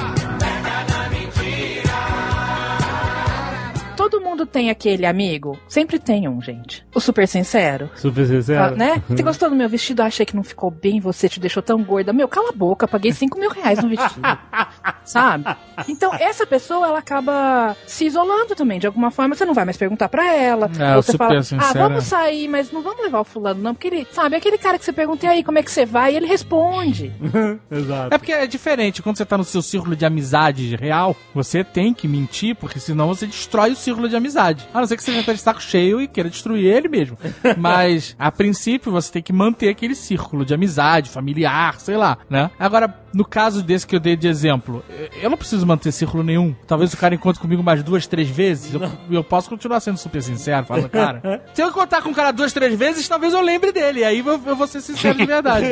Todo 4.09 4.23
mundo 4.23 4.45
tem 4.45 4.71
aquele 4.71 5.05
amigo. 5.05 5.57
Sempre 5.67 5.99
tem 5.99 6.27
um, 6.27 6.41
gente. 6.41 6.83
O 6.95 6.99
super 6.99 7.27
sincero. 7.27 7.89
Super 7.95 8.25
sincero. 8.25 8.63
Ah, 8.63 8.71
né? 8.71 9.03
Você 9.07 9.21
gostou 9.23 9.49
do 9.49 9.55
meu 9.55 9.69
vestido? 9.69 10.01
Achei 10.01 10.25
que 10.25 10.35
não 10.35 10.43
ficou 10.43 10.71
bem, 10.71 10.99
você 10.99 11.29
te 11.29 11.39
deixou 11.39 11.61
tão 11.61 11.83
gorda. 11.83 12.11
Meu, 12.11 12.27
cala 12.27 12.49
a 12.49 12.53
boca, 12.53 12.87
paguei 12.87 13.11
5 13.11 13.39
mil 13.39 13.51
reais 13.51 13.83
no 13.83 13.89
vestido. 13.89 14.21
Sabe? 15.05 15.45
Então, 15.87 16.13
essa 16.13 16.45
pessoa, 16.45 16.87
ela 16.87 16.99
acaba 16.99 17.75
se 17.85 18.05
isolando 18.05 18.55
também, 18.55 18.79
de 18.79 18.87
alguma 18.87 19.11
forma. 19.11 19.35
Você 19.35 19.45
não 19.45 19.53
vai 19.53 19.65
mais 19.65 19.77
perguntar 19.77 20.09
pra 20.09 20.33
ela. 20.35 20.69
É, 20.79 20.95
você 20.95 21.11
super 21.11 21.27
fala, 21.27 21.39
ah, 21.39 21.43
sincero. 21.43 21.79
vamos 21.79 22.03
sair, 22.05 22.47
mas 22.47 22.71
não 22.71 22.81
vamos 22.81 23.03
levar 23.03 23.19
o 23.19 23.23
fulano, 23.23 23.61
não. 23.61 23.73
Porque 23.73 23.87
ele, 23.87 24.07
sabe, 24.11 24.35
aquele 24.35 24.57
cara 24.57 24.77
que 24.77 24.85
você 24.85 24.93
pergunta, 24.93 25.25
e 25.25 25.29
aí, 25.29 25.43
como 25.43 25.57
é 25.59 25.63
que 25.63 25.71
você 25.71 25.85
vai? 25.85 26.13
E 26.13 26.17
ele 26.17 26.25
responde. 26.25 27.11
Exato. 27.69 28.13
É 28.13 28.17
porque 28.17 28.31
é 28.31 28.47
diferente, 28.47 29.01
quando 29.01 29.17
você 29.17 29.25
tá 29.25 29.37
no 29.37 29.43
seu 29.43 29.61
círculo 29.61 29.95
de 29.95 30.05
amizade 30.05 30.75
real, 30.75 31.15
você 31.33 31.63
tem 31.63 31.93
que 31.93 32.07
mentir, 32.07 32.55
porque 32.55 32.79
senão 32.79 33.07
você 33.07 33.25
destrói 33.25 33.71
o 33.71 33.75
círculo 33.75 33.98
de 34.07 34.15
amizade. 34.15 34.67
A 34.73 34.79
não 34.79 34.87
ser 34.87 34.95
que 34.95 35.03
você 35.03 35.11
já 35.13 35.23
tá 35.23 35.33
de 35.33 35.39
saco 35.39 35.61
cheio 35.61 35.99
e 35.99 36.07
queira 36.07 36.29
destruir 36.29 36.65
ele 36.65 36.87
mesmo. 36.87 37.17
Mas, 37.57 38.15
a 38.17 38.31
princípio, 38.31 38.91
você 38.91 39.11
tem 39.11 39.21
que 39.21 39.33
manter 39.33 39.69
aquele 39.69 39.95
círculo 39.95 40.45
de 40.45 40.53
amizade, 40.53 41.09
familiar, 41.09 41.79
sei 41.79 41.97
lá, 41.97 42.17
né? 42.29 42.49
Agora, 42.59 42.93
no 43.13 43.25
caso 43.25 43.63
desse 43.63 43.87
que 43.87 43.95
eu 43.95 43.99
dei 43.99 44.15
de 44.15 44.27
exemplo, 44.27 44.83
eu 45.21 45.29
não 45.29 45.37
preciso 45.37 45.65
manter 45.65 45.91
círculo 45.91 46.23
nenhum. 46.23 46.55
Talvez 46.67 46.93
o 46.93 46.97
cara 46.97 47.15
encontre 47.15 47.41
comigo 47.41 47.63
mais 47.63 47.83
duas, 47.83 48.05
três 48.07 48.29
vezes. 48.29 48.73
Eu, 48.73 48.81
eu 49.09 49.23
posso 49.23 49.49
continuar 49.49 49.79
sendo 49.79 49.97
super 49.97 50.21
sincero, 50.21 50.65
falando, 50.65 50.89
cara. 50.89 51.41
Se 51.53 51.61
eu 51.61 51.69
encontrar 51.69 52.01
com 52.03 52.09
o 52.09 52.15
cara 52.15 52.31
duas, 52.31 52.53
três 52.53 52.73
vezes, 52.77 53.07
talvez 53.09 53.33
eu 53.33 53.41
lembre 53.41 53.71
dele. 53.71 54.03
Aí 54.03 54.19
eu, 54.19 54.39
eu 54.45 54.55
vou 54.55 54.67
ser 54.67 54.81
sincero 54.81 55.17
de 55.17 55.25
verdade. 55.25 55.65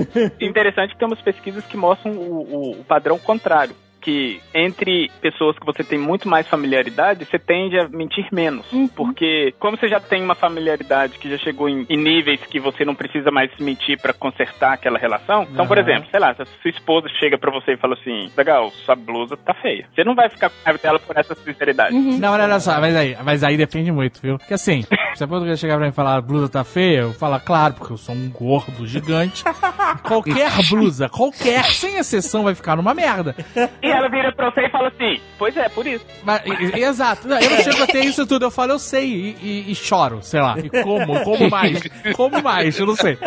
Interessante 0.40 0.92
que 0.92 0.98
temos 0.98 1.20
pesquisas 1.22 1.64
que 1.64 1.76
mostram 1.76 2.12
o, 2.12 2.42
o- 2.42 2.80
o 2.80 2.84
padrão 2.84 3.18
contrário. 3.18 3.74
Que 4.04 4.40
entre 4.54 5.10
pessoas 5.20 5.58
que 5.58 5.66
você 5.66 5.82
tem 5.82 5.98
muito 5.98 6.28
mais 6.28 6.46
familiaridade, 6.46 7.24
você 7.24 7.38
tende 7.38 7.78
a 7.78 7.88
mentir 7.88 8.26
menos. 8.30 8.66
Porque, 8.94 9.54
como 9.58 9.76
você 9.76 9.88
já 9.88 9.98
tem 9.98 10.22
uma 10.22 10.34
familiaridade 10.34 11.18
que 11.18 11.28
já 11.30 11.38
chegou 11.38 11.68
em, 11.68 11.86
em 11.88 11.96
níveis 11.96 12.40
que 12.40 12.60
você 12.60 12.84
não 12.84 12.94
precisa 12.94 13.30
mais 13.30 13.50
mentir 13.58 14.00
pra 14.00 14.12
consertar 14.12 14.74
aquela 14.74 14.98
relação. 14.98 15.46
Então, 15.50 15.66
por 15.66 15.78
exemplo, 15.78 16.08
sei 16.10 16.20
lá, 16.20 16.34
se 16.34 16.42
a 16.42 16.46
sua 16.46 16.70
esposa 16.70 17.08
chega 17.18 17.36
pra 17.36 17.50
você 17.50 17.72
e 17.72 17.76
fala 17.76 17.94
assim: 17.94 18.30
Legal, 18.36 18.70
sua 18.84 18.94
blusa 18.94 19.36
tá 19.36 19.54
feia. 19.54 19.86
Você 19.94 20.04
não 20.04 20.14
vai 20.14 20.28
ficar 20.28 20.50
com 20.50 20.56
raiva 20.64 20.78
dela 20.78 20.98
por 20.98 21.16
essa 21.16 21.34
sinceridade. 21.34 21.94
Não, 21.94 22.32
olha 22.32 22.44
olha 22.44 22.60
só, 22.60 22.80
mas 22.80 22.94
aí, 22.94 23.16
mas 23.24 23.42
aí 23.42 23.56
depende 23.56 23.90
muito, 23.90 24.20
viu? 24.20 24.38
Porque 24.38 24.54
assim, 24.54 24.82
se 25.14 25.24
a 25.24 25.26
pessoa 25.26 25.56
chegar 25.56 25.76
pra 25.76 25.84
mim 25.84 25.90
e 25.90 25.94
falar 25.94 26.16
a 26.16 26.20
blusa 26.20 26.48
tá 26.48 26.64
feia, 26.64 27.00
eu 27.00 27.12
falo, 27.12 27.38
claro, 27.40 27.74
porque 27.74 27.92
eu 27.92 27.96
sou 27.96 28.14
um 28.14 28.30
gordo 28.30 28.86
gigante. 28.86 29.44
Qualquer 30.02 30.50
blusa, 30.68 31.08
qualquer, 31.08 31.64
sem 31.64 31.96
exceção, 31.96 32.44
vai 32.44 32.54
ficar 32.54 32.76
numa 32.76 32.94
merda. 32.94 33.34
E 33.82 33.90
ela 33.94 34.08
vira 34.08 34.32
pra 34.32 34.50
você 34.50 34.62
e 34.62 34.70
fala 34.70 34.88
assim: 34.88 35.20
Pois 35.38 35.56
é, 35.56 35.68
por 35.68 35.86
isso. 35.86 36.04
Mas, 36.22 36.42
e- 36.46 36.80
exato. 36.80 37.26
Eu 37.28 37.50
não 37.50 37.56
chego 37.62 37.82
a 37.82 37.86
ter 37.86 38.04
isso 38.04 38.26
tudo. 38.26 38.44
Eu 38.44 38.50
falo, 38.50 38.72
eu 38.72 38.78
sei, 38.78 39.06
e, 39.06 39.36
e- 39.42 39.72
e 39.72 39.74
choro, 39.74 40.20
sei 40.22 40.40
lá. 40.40 40.56
E 40.58 40.68
como, 40.70 41.20
como 41.24 41.48
mais. 41.50 41.80
Como 42.14 42.42
mais, 42.42 42.78
eu 42.78 42.86
não 42.86 42.96
sei. 42.96 43.18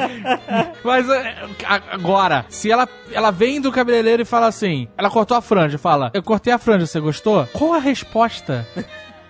Mas 0.83 1.09
é, 1.09 1.35
agora, 1.91 2.45
se 2.49 2.71
ela, 2.71 2.87
ela 3.11 3.31
vem 3.31 3.59
do 3.61 3.71
cabeleireiro 3.71 4.21
e 4.21 4.25
fala 4.25 4.47
assim, 4.47 4.87
ela 4.97 5.09
cortou 5.09 5.35
a 5.37 5.41
franja, 5.41 5.77
fala, 5.77 6.11
eu 6.13 6.23
cortei 6.23 6.51
a 6.53 6.57
franja, 6.57 6.85
você 6.85 6.99
gostou? 6.99 7.45
Qual 7.53 7.73
a 7.73 7.79
resposta? 7.79 8.67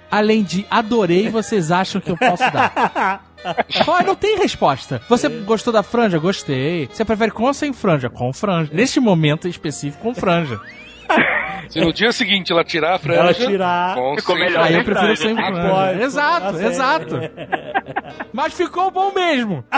Além 0.10 0.42
de 0.44 0.66
adorei, 0.72 1.30
vocês 1.30 1.70
acham 1.72 2.00
que 2.00 2.10
eu 2.10 2.18
posso 2.18 2.44
dar? 2.52 3.26
Não 4.06 4.16
tem 4.16 4.38
resposta. 4.38 5.02
Você 5.10 5.28
gostou 5.30 5.72
da 5.74 5.84
franja? 5.84 6.18
Gostei. 6.18 6.88
Você 6.92 7.04
prefere 7.04 7.32
com 7.32 7.44
ou 7.44 7.54
sem 7.54 7.74
franja? 7.74 8.10
Com 8.10 8.32
franja. 8.34 8.72
Neste 8.74 9.00
momento 9.00 9.48
específico, 9.48 10.02
com 10.04 10.16
franja. 10.16 10.60
Se 11.70 11.82
no 11.82 11.92
dia 11.92 12.12
seguinte 12.12 12.52
ela 12.52 12.64
tirar 12.64 12.96
a 12.96 13.00
franja. 13.00 13.20
Ela 13.20 13.34
tirar. 13.34 13.96
com 13.96 14.16
Ficou 14.18 14.36
melhor. 14.38 14.64
Aí 14.64 14.76
eu 14.76 14.84
prefiro 14.84 15.16
franja. 15.16 15.22
sem 15.22 15.36
franja. 15.36 15.70
pode. 15.70 16.02
Exato, 16.02 16.58
certo. 16.58 16.68
exato. 16.68 17.16
Mas 18.32 18.54
ficou 18.54 18.92
bom 18.92 19.12
mesmo. 19.14 19.64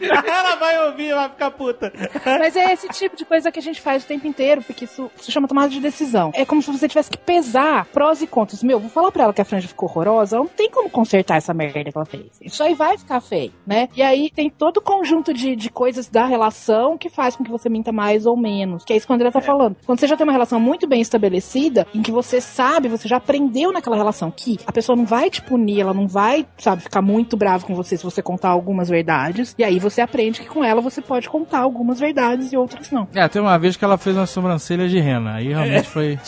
Ela 0.00 0.56
vai 0.56 0.86
ouvir 0.86 1.10
e 1.10 1.14
vai 1.14 1.28
ficar 1.28 1.50
puta. 1.50 1.92
Mas 2.24 2.56
é 2.56 2.72
esse 2.72 2.88
tipo 2.88 3.16
de 3.16 3.24
coisa 3.24 3.52
que 3.52 3.58
a 3.58 3.62
gente 3.62 3.80
faz 3.80 4.04
o 4.04 4.06
tempo 4.06 4.26
inteiro, 4.26 4.62
porque 4.62 4.84
isso 4.84 5.10
se 5.16 5.30
chama 5.30 5.46
tomada 5.46 5.68
de 5.68 5.80
decisão. 5.80 6.32
É 6.34 6.44
como 6.44 6.62
se 6.62 6.70
você 6.70 6.88
tivesse 6.88 7.10
que 7.10 7.18
pesar 7.18 7.86
prós 7.86 8.22
e 8.22 8.26
contras. 8.26 8.62
Meu, 8.62 8.80
vou 8.80 8.90
falar 8.90 9.12
pra 9.12 9.24
ela 9.24 9.34
que 9.34 9.40
a 9.40 9.44
franja 9.44 9.68
ficou 9.68 9.88
horrorosa, 9.88 10.36
não 10.36 10.46
tem 10.46 10.70
como 10.70 10.90
consertar 10.90 11.36
essa 11.36 11.54
merda 11.54 11.84
que 11.84 11.92
ela 11.94 12.06
fez. 12.06 12.26
Isso 12.40 12.62
aí 12.62 12.74
vai 12.74 12.96
ficar 12.98 13.20
feio, 13.20 13.52
né? 13.66 13.88
E 13.94 14.02
aí 14.02 14.30
tem 14.30 14.48
todo 14.50 14.78
o 14.78 14.82
conjunto 14.82 15.32
de, 15.32 15.54
de 15.54 15.70
coisas 15.70 16.08
da 16.08 16.24
relação 16.26 16.96
que 16.98 17.08
faz 17.08 17.36
com 17.36 17.44
que 17.44 17.50
você 17.50 17.68
minta 17.68 17.92
mais 17.92 18.26
ou 18.26 18.36
menos. 18.36 18.84
Que 18.84 18.92
é 18.92 18.96
isso 18.96 19.06
que 19.06 19.12
o 19.12 19.14
André 19.14 19.30
tá 19.30 19.40
falando. 19.40 19.55
Quando 19.84 20.00
você 20.00 20.06
já 20.06 20.16
tem 20.16 20.24
uma 20.24 20.32
relação 20.32 20.60
muito 20.60 20.86
bem 20.86 21.00
estabelecida, 21.00 21.86
em 21.94 22.02
que 22.02 22.10
você 22.10 22.40
sabe, 22.40 22.88
você 22.88 23.08
já 23.08 23.16
aprendeu 23.16 23.72
naquela 23.72 23.96
relação 23.96 24.30
que 24.30 24.58
a 24.66 24.72
pessoa 24.72 24.96
não 24.96 25.04
vai 25.04 25.30
te 25.30 25.42
punir, 25.42 25.80
ela 25.80 25.94
não 25.94 26.06
vai, 26.06 26.46
sabe, 26.58 26.82
ficar 26.82 27.02
muito 27.02 27.36
brava 27.36 27.64
com 27.66 27.74
você 27.74 27.96
se 27.96 28.04
você 28.04 28.22
contar 28.22 28.50
algumas 28.50 28.88
verdades. 28.88 29.54
E 29.58 29.64
aí 29.64 29.78
você 29.78 30.00
aprende 30.00 30.40
que 30.40 30.48
com 30.48 30.64
ela 30.64 30.80
você 30.80 31.00
pode 31.00 31.28
contar 31.28 31.60
algumas 31.60 31.98
verdades 32.00 32.52
e 32.52 32.56
outras 32.56 32.90
não. 32.90 33.08
É, 33.14 33.26
tem 33.28 33.40
uma 33.40 33.58
vez 33.58 33.76
que 33.76 33.84
ela 33.84 33.98
fez 33.98 34.16
uma 34.16 34.26
sobrancelha 34.26 34.88
de 34.88 34.98
rena. 34.98 35.34
Aí 35.34 35.48
realmente 35.48 35.88
foi. 35.88 36.18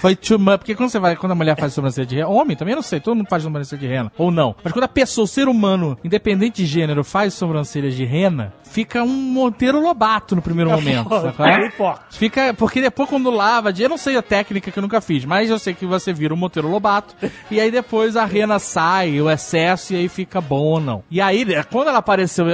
Foi 0.00 0.16
too 0.16 0.38
much. 0.38 0.58
Porque 0.58 0.74
quando 0.74 0.90
você 0.90 0.98
vai, 0.98 1.16
quando 1.16 1.32
a 1.32 1.34
mulher 1.34 1.56
faz 1.58 1.72
sobrancelha 1.72 2.06
de 2.06 2.16
rena, 2.16 2.28
homem 2.28 2.56
também 2.56 2.72
eu 2.72 2.76
não 2.76 2.82
sei, 2.82 3.00
todo 3.00 3.16
mundo 3.16 3.28
faz 3.28 3.42
sobrancelha 3.42 3.80
de 3.80 3.86
rena. 3.86 4.12
Ou 4.16 4.30
não. 4.30 4.54
Mas 4.62 4.72
quando 4.72 4.84
a 4.84 4.88
pessoa, 4.88 5.24
o 5.24 5.28
ser 5.28 5.48
humano, 5.48 5.98
independente 6.04 6.56
de 6.62 6.66
gênero, 6.66 7.02
faz 7.04 7.34
sobrancelhas 7.34 7.94
de 7.94 8.04
rena, 8.04 8.52
fica 8.62 9.02
um 9.02 9.08
Monteiro 9.08 9.80
Lobato 9.80 10.34
no 10.36 10.42
primeiro 10.42 10.70
momento. 10.70 11.08
sabe? 11.08 11.36
Bem 11.38 11.66
É 11.66 11.70
forte. 11.70 12.18
Fica, 12.18 12.54
porque 12.60 12.78
depois 12.78 13.08
quando 13.08 13.30
lava, 13.30 13.72
eu 13.78 13.88
não 13.88 13.96
sei 13.96 14.18
a 14.18 14.22
técnica 14.22 14.70
que 14.70 14.78
eu 14.78 14.82
nunca 14.82 15.00
fiz, 15.00 15.24
mas 15.24 15.48
eu 15.48 15.58
sei 15.58 15.72
que 15.72 15.86
você 15.86 16.12
vira 16.12 16.34
o 16.34 16.36
Monteiro 16.36 16.68
Lobato, 16.68 17.16
e 17.50 17.58
aí 17.58 17.70
depois 17.70 18.18
a 18.18 18.26
rena 18.26 18.58
sai, 18.58 19.18
o 19.18 19.30
excesso, 19.30 19.94
e 19.94 19.96
aí 19.96 20.08
fica 20.10 20.42
bom 20.42 20.60
ou 20.60 20.78
não. 20.78 21.02
E 21.10 21.22
aí, 21.22 21.42
né, 21.42 21.62
quando 21.62 21.88
ela 21.88 22.00
apareceu 22.00 22.44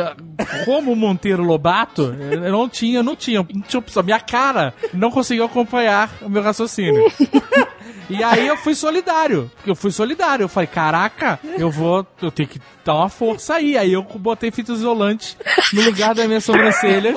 como 0.64 0.94
Monteiro 0.94 1.42
Lobato, 1.42 2.14
eu 2.30 2.52
não 2.52 2.68
tinha, 2.68 3.02
não 3.02 3.16
tinha, 3.16 3.44
não 3.52 3.62
tinha 3.62 3.80
opção. 3.80 4.04
Minha 4.04 4.20
cara 4.20 4.72
não 4.94 5.10
conseguiu 5.10 5.44
acompanhar 5.44 6.08
o 6.22 6.28
meu 6.28 6.40
raciocínio. 6.40 7.04
E 8.08 8.22
aí 8.22 8.46
eu 8.46 8.56
fui 8.56 8.74
solidário. 8.74 9.50
Porque 9.56 9.70
eu 9.70 9.74
fui 9.76 9.90
solidário. 9.90 10.44
Eu 10.44 10.48
falei, 10.48 10.66
caraca, 10.68 11.38
eu 11.58 11.70
vou. 11.70 12.06
Eu 12.22 12.30
tenho 12.30 12.48
que 12.48 12.60
dar 12.84 12.94
uma 12.94 13.08
força 13.08 13.54
aí. 13.54 13.76
Aí 13.76 13.92
eu 13.92 14.02
botei 14.02 14.50
fita 14.50 14.72
isolante 14.72 15.36
no 15.72 15.82
lugar 15.82 16.14
da 16.14 16.26
minha 16.26 16.40
sobrancelha 16.40 17.14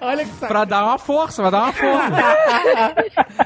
Olha 0.00 0.24
que 0.24 0.30
saco. 0.32 0.46
pra 0.46 0.64
dar 0.64 0.84
uma 0.84 0.98
força, 0.98 1.42
pra 1.42 1.50
dar 1.50 1.62
uma 1.64 1.72
força. 1.72 2.94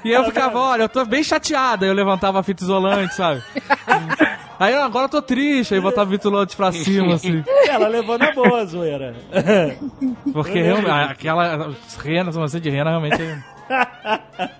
E 0.04 0.10
eu 0.10 0.24
ficava, 0.24 0.58
olha, 0.58 0.82
eu 0.82 0.88
tô 0.88 1.04
bem 1.04 1.22
chateada. 1.24 1.86
Eu 1.86 1.94
levantava 1.94 2.40
a 2.40 2.42
fita 2.42 2.62
isolante, 2.62 3.14
sabe? 3.14 3.42
Aí 4.58 4.72
agora 4.74 5.06
eu 5.06 5.08
tô 5.10 5.22
triste, 5.22 5.74
aí 5.74 5.80
botava 5.80 6.14
isolante 6.14 6.54
pra 6.56 6.70
cima, 6.72 7.14
assim. 7.14 7.42
Ela 7.68 7.88
levou 7.88 8.16
na 8.18 8.32
boa, 8.32 8.64
zoeira. 8.66 9.14
Porque 10.32 10.60
realmente, 10.62 10.90
aquela 11.10 11.72
rena, 12.02 12.30
sobrancelha 12.32 12.60
de 12.62 12.70
rena, 12.70 12.90
realmente. 12.90 13.20
é- 13.20 13.53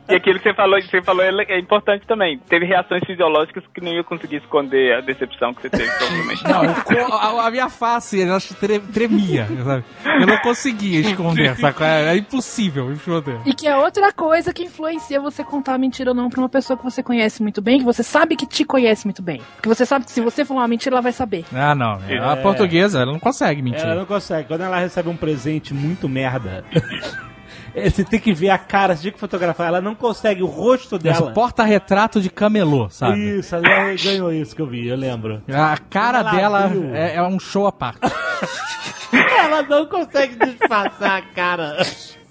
E 0.08 0.14
aquilo 0.14 0.38
que 0.38 0.44
você 0.48 0.54
falou, 0.54 0.78
que 0.80 0.88
você 0.88 1.02
falou 1.02 1.22
é, 1.24 1.30
é 1.48 1.58
importante 1.58 2.06
também. 2.06 2.38
Teve 2.48 2.66
reações 2.66 3.02
fisiológicas 3.06 3.64
que 3.74 3.80
não 3.80 3.92
ia 3.92 4.04
conseguir 4.04 4.36
esconder 4.36 4.96
a 4.96 5.00
decepção 5.00 5.52
que 5.54 5.62
você 5.62 5.70
teve, 5.70 5.90
provavelmente. 5.98 6.44
Não, 6.44 7.14
a, 7.14 7.46
a 7.46 7.50
minha 7.50 7.68
face, 7.68 8.22
ela 8.22 8.38
tre- 8.60 8.78
tremia, 8.80 9.46
sabe? 9.64 9.84
Eu 10.20 10.26
não 10.26 10.38
conseguia 10.38 11.00
esconder, 11.00 11.56
sabe? 11.58 11.76
É, 11.82 12.14
é 12.14 12.16
impossível 12.16 12.92
esconder. 12.92 13.38
E 13.46 13.54
que 13.54 13.66
é 13.66 13.76
outra 13.76 14.12
coisa 14.12 14.52
que 14.52 14.64
influencia 14.64 15.20
você 15.20 15.42
contar 15.44 15.74
a 15.74 15.78
mentira 15.78 16.10
ou 16.10 16.14
não 16.16 16.28
pra 16.28 16.40
uma 16.40 16.48
pessoa 16.48 16.76
que 16.76 16.84
você 16.84 17.02
conhece 17.02 17.42
muito 17.42 17.60
bem, 17.62 17.78
que 17.78 17.84
você 17.84 18.02
sabe 18.02 18.36
que 18.36 18.46
te 18.46 18.64
conhece 18.64 19.06
muito 19.06 19.22
bem. 19.22 19.40
Porque 19.56 19.68
você 19.68 19.84
sabe 19.86 20.04
que 20.04 20.10
se 20.12 20.20
você 20.20 20.44
falar 20.44 20.62
uma 20.62 20.68
mentira, 20.68 20.94
ela 20.94 21.02
vai 21.02 21.12
saber. 21.12 21.44
Ah, 21.52 21.74
não. 21.74 21.98
A 22.30 22.36
portuguesa, 22.36 23.00
ela 23.02 23.12
não 23.12 23.18
consegue 23.20 23.62
mentir. 23.62 23.82
Ela 23.84 23.94
não 23.96 24.06
consegue. 24.06 24.48
Quando 24.48 24.62
ela 24.62 24.78
recebe 24.78 25.08
um 25.08 25.16
presente 25.16 25.72
muito 25.74 26.08
merda, 26.08 26.64
é, 27.74 27.90
você 27.90 28.04
tem 28.04 28.20
que 28.20 28.32
ver 28.32 28.50
a 28.50 28.58
cara, 28.58 28.96
você 28.96 29.04
tem 29.04 29.12
que 29.12 29.18
fotografar. 29.18 29.66
Ela 29.66 29.80
não 29.80 29.94
consegue, 29.94 30.42
o 30.42 30.46
rosto 30.46 30.98
dela. 30.98 31.32
porta-retrato 31.32 32.20
de 32.20 32.30
camelô, 32.30 32.88
sabe? 32.90 33.38
Isso, 33.38 33.54
ela 33.54 33.94
ganhou 33.94 34.32
isso 34.32 34.54
que 34.54 34.62
eu 34.62 34.66
vi, 34.66 34.87
eu 34.87 34.96
lembro. 34.96 35.42
A 35.48 35.76
cara 35.76 36.18
Ela 36.20 36.30
dela 36.30 36.72
é, 36.94 37.16
é 37.16 37.22
um 37.22 37.38
show 37.38 37.66
à 37.66 37.72
parte. 37.72 38.00
Ela 39.12 39.62
não 39.62 39.87
consegue 39.87 40.37
disfarçar 40.37 41.18
a 41.18 41.22
cara. 41.22 41.76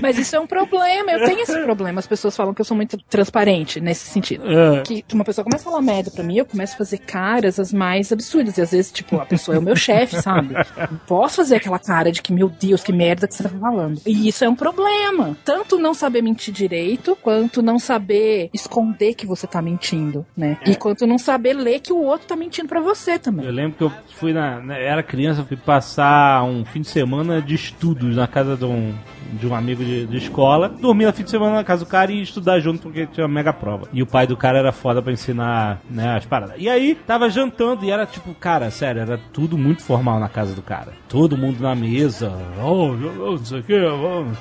Mas 0.00 0.18
isso 0.18 0.34
é 0.36 0.40
um 0.40 0.46
problema, 0.46 1.12
eu 1.12 1.24
tenho 1.24 1.40
esse 1.40 1.60
problema. 1.62 1.98
As 1.98 2.06
pessoas 2.06 2.36
falam 2.36 2.54
que 2.54 2.60
eu 2.60 2.64
sou 2.64 2.76
muito 2.76 2.96
transparente 3.08 3.80
nesse 3.80 4.06
sentido. 4.08 4.44
É. 4.46 4.82
Que 4.82 5.04
uma 5.12 5.24
pessoa 5.24 5.44
começa 5.44 5.68
a 5.68 5.70
falar 5.70 5.82
merda 5.82 6.10
pra 6.10 6.24
mim, 6.24 6.36
eu 6.36 6.46
começo 6.46 6.74
a 6.74 6.78
fazer 6.78 6.98
caras 6.98 7.58
as 7.58 7.72
mais 7.72 8.12
absurdas. 8.12 8.56
E 8.58 8.62
às 8.62 8.70
vezes, 8.70 8.92
tipo, 8.92 9.16
a 9.16 9.26
pessoa 9.26 9.56
é 9.56 9.58
o 9.58 9.62
meu 9.62 9.76
chefe, 9.76 10.20
sabe? 10.20 10.54
Não 10.90 10.98
posso 11.06 11.36
fazer 11.36 11.56
aquela 11.56 11.78
cara 11.78 12.10
de 12.10 12.22
que, 12.22 12.32
meu 12.32 12.48
Deus, 12.48 12.82
que 12.82 12.92
merda 12.92 13.26
que 13.26 13.34
você 13.34 13.42
tá 13.42 13.48
falando. 13.48 14.00
E 14.06 14.28
isso 14.28 14.44
é 14.44 14.48
um 14.48 14.54
problema. 14.54 15.36
Tanto 15.44 15.78
não 15.78 15.94
saber 15.94 16.22
mentir 16.22 16.52
direito, 16.52 17.16
quanto 17.20 17.62
não 17.62 17.78
saber 17.78 18.50
esconder 18.52 19.14
que 19.14 19.26
você 19.26 19.46
tá 19.46 19.60
mentindo, 19.62 20.24
né? 20.36 20.58
E 20.66 20.76
quanto 20.76 21.06
não 21.06 21.18
saber 21.18 21.54
ler 21.54 21.80
que 21.80 21.92
o 21.92 22.02
outro 22.02 22.26
tá 22.26 22.36
mentindo 22.36 22.68
pra 22.68 22.80
você 22.80 23.18
também. 23.18 23.44
Eu 23.44 23.52
lembro 23.52 23.76
que 23.76 23.84
eu 23.84 23.92
fui 24.14 24.32
na. 24.32 24.60
né, 24.60 24.84
era 24.84 25.02
criança, 25.02 25.44
fui 25.44 25.56
passar 25.56 26.44
um 26.44 26.64
fim 26.64 26.80
de 26.80 26.88
semana 26.88 27.40
de 27.40 27.54
estudos 27.54 28.16
na 28.16 28.26
casa 28.26 28.56
de 28.56 28.64
um, 28.64 28.94
de 29.32 29.46
um 29.46 29.54
amigo 29.54 29.84
de, 29.84 30.06
de 30.06 30.16
escola. 30.16 30.68
Dormia 30.68 31.06
no 31.08 31.12
fim 31.12 31.24
de 31.24 31.30
semana 31.30 31.56
na 31.56 31.64
casa 31.64 31.84
do 31.84 31.88
cara 31.88 32.10
e 32.12 32.22
estudar 32.22 32.58
junto 32.60 32.82
porque 32.82 33.06
tinha 33.06 33.26
uma 33.26 33.32
mega 33.34 33.52
prova. 33.52 33.88
E 33.92 34.02
o 34.02 34.06
pai 34.06 34.26
do 34.26 34.36
cara 34.36 34.58
era 34.58 34.72
foda 34.72 35.00
pra 35.02 35.12
ensinar, 35.12 35.80
né, 35.90 36.16
as 36.16 36.24
paradas. 36.26 36.56
E 36.58 36.68
aí, 36.68 36.94
tava 37.06 37.28
jantando 37.30 37.84
e 37.84 37.90
era 37.90 38.06
tipo, 38.06 38.34
cara, 38.34 38.70
sério, 38.70 39.00
era 39.02 39.18
tudo 39.32 39.56
muito 39.58 39.82
formal 39.82 40.18
na 40.20 40.28
casa 40.28 40.54
do 40.54 40.62
cara. 40.62 40.92
Todo 41.08 41.36
mundo 41.36 41.60
na 41.60 41.74
mesa. 41.74 42.32
Oh, 42.62 42.88
não 42.94 43.38
sei 43.44 43.60
o 43.60 43.62
que. 43.62 43.72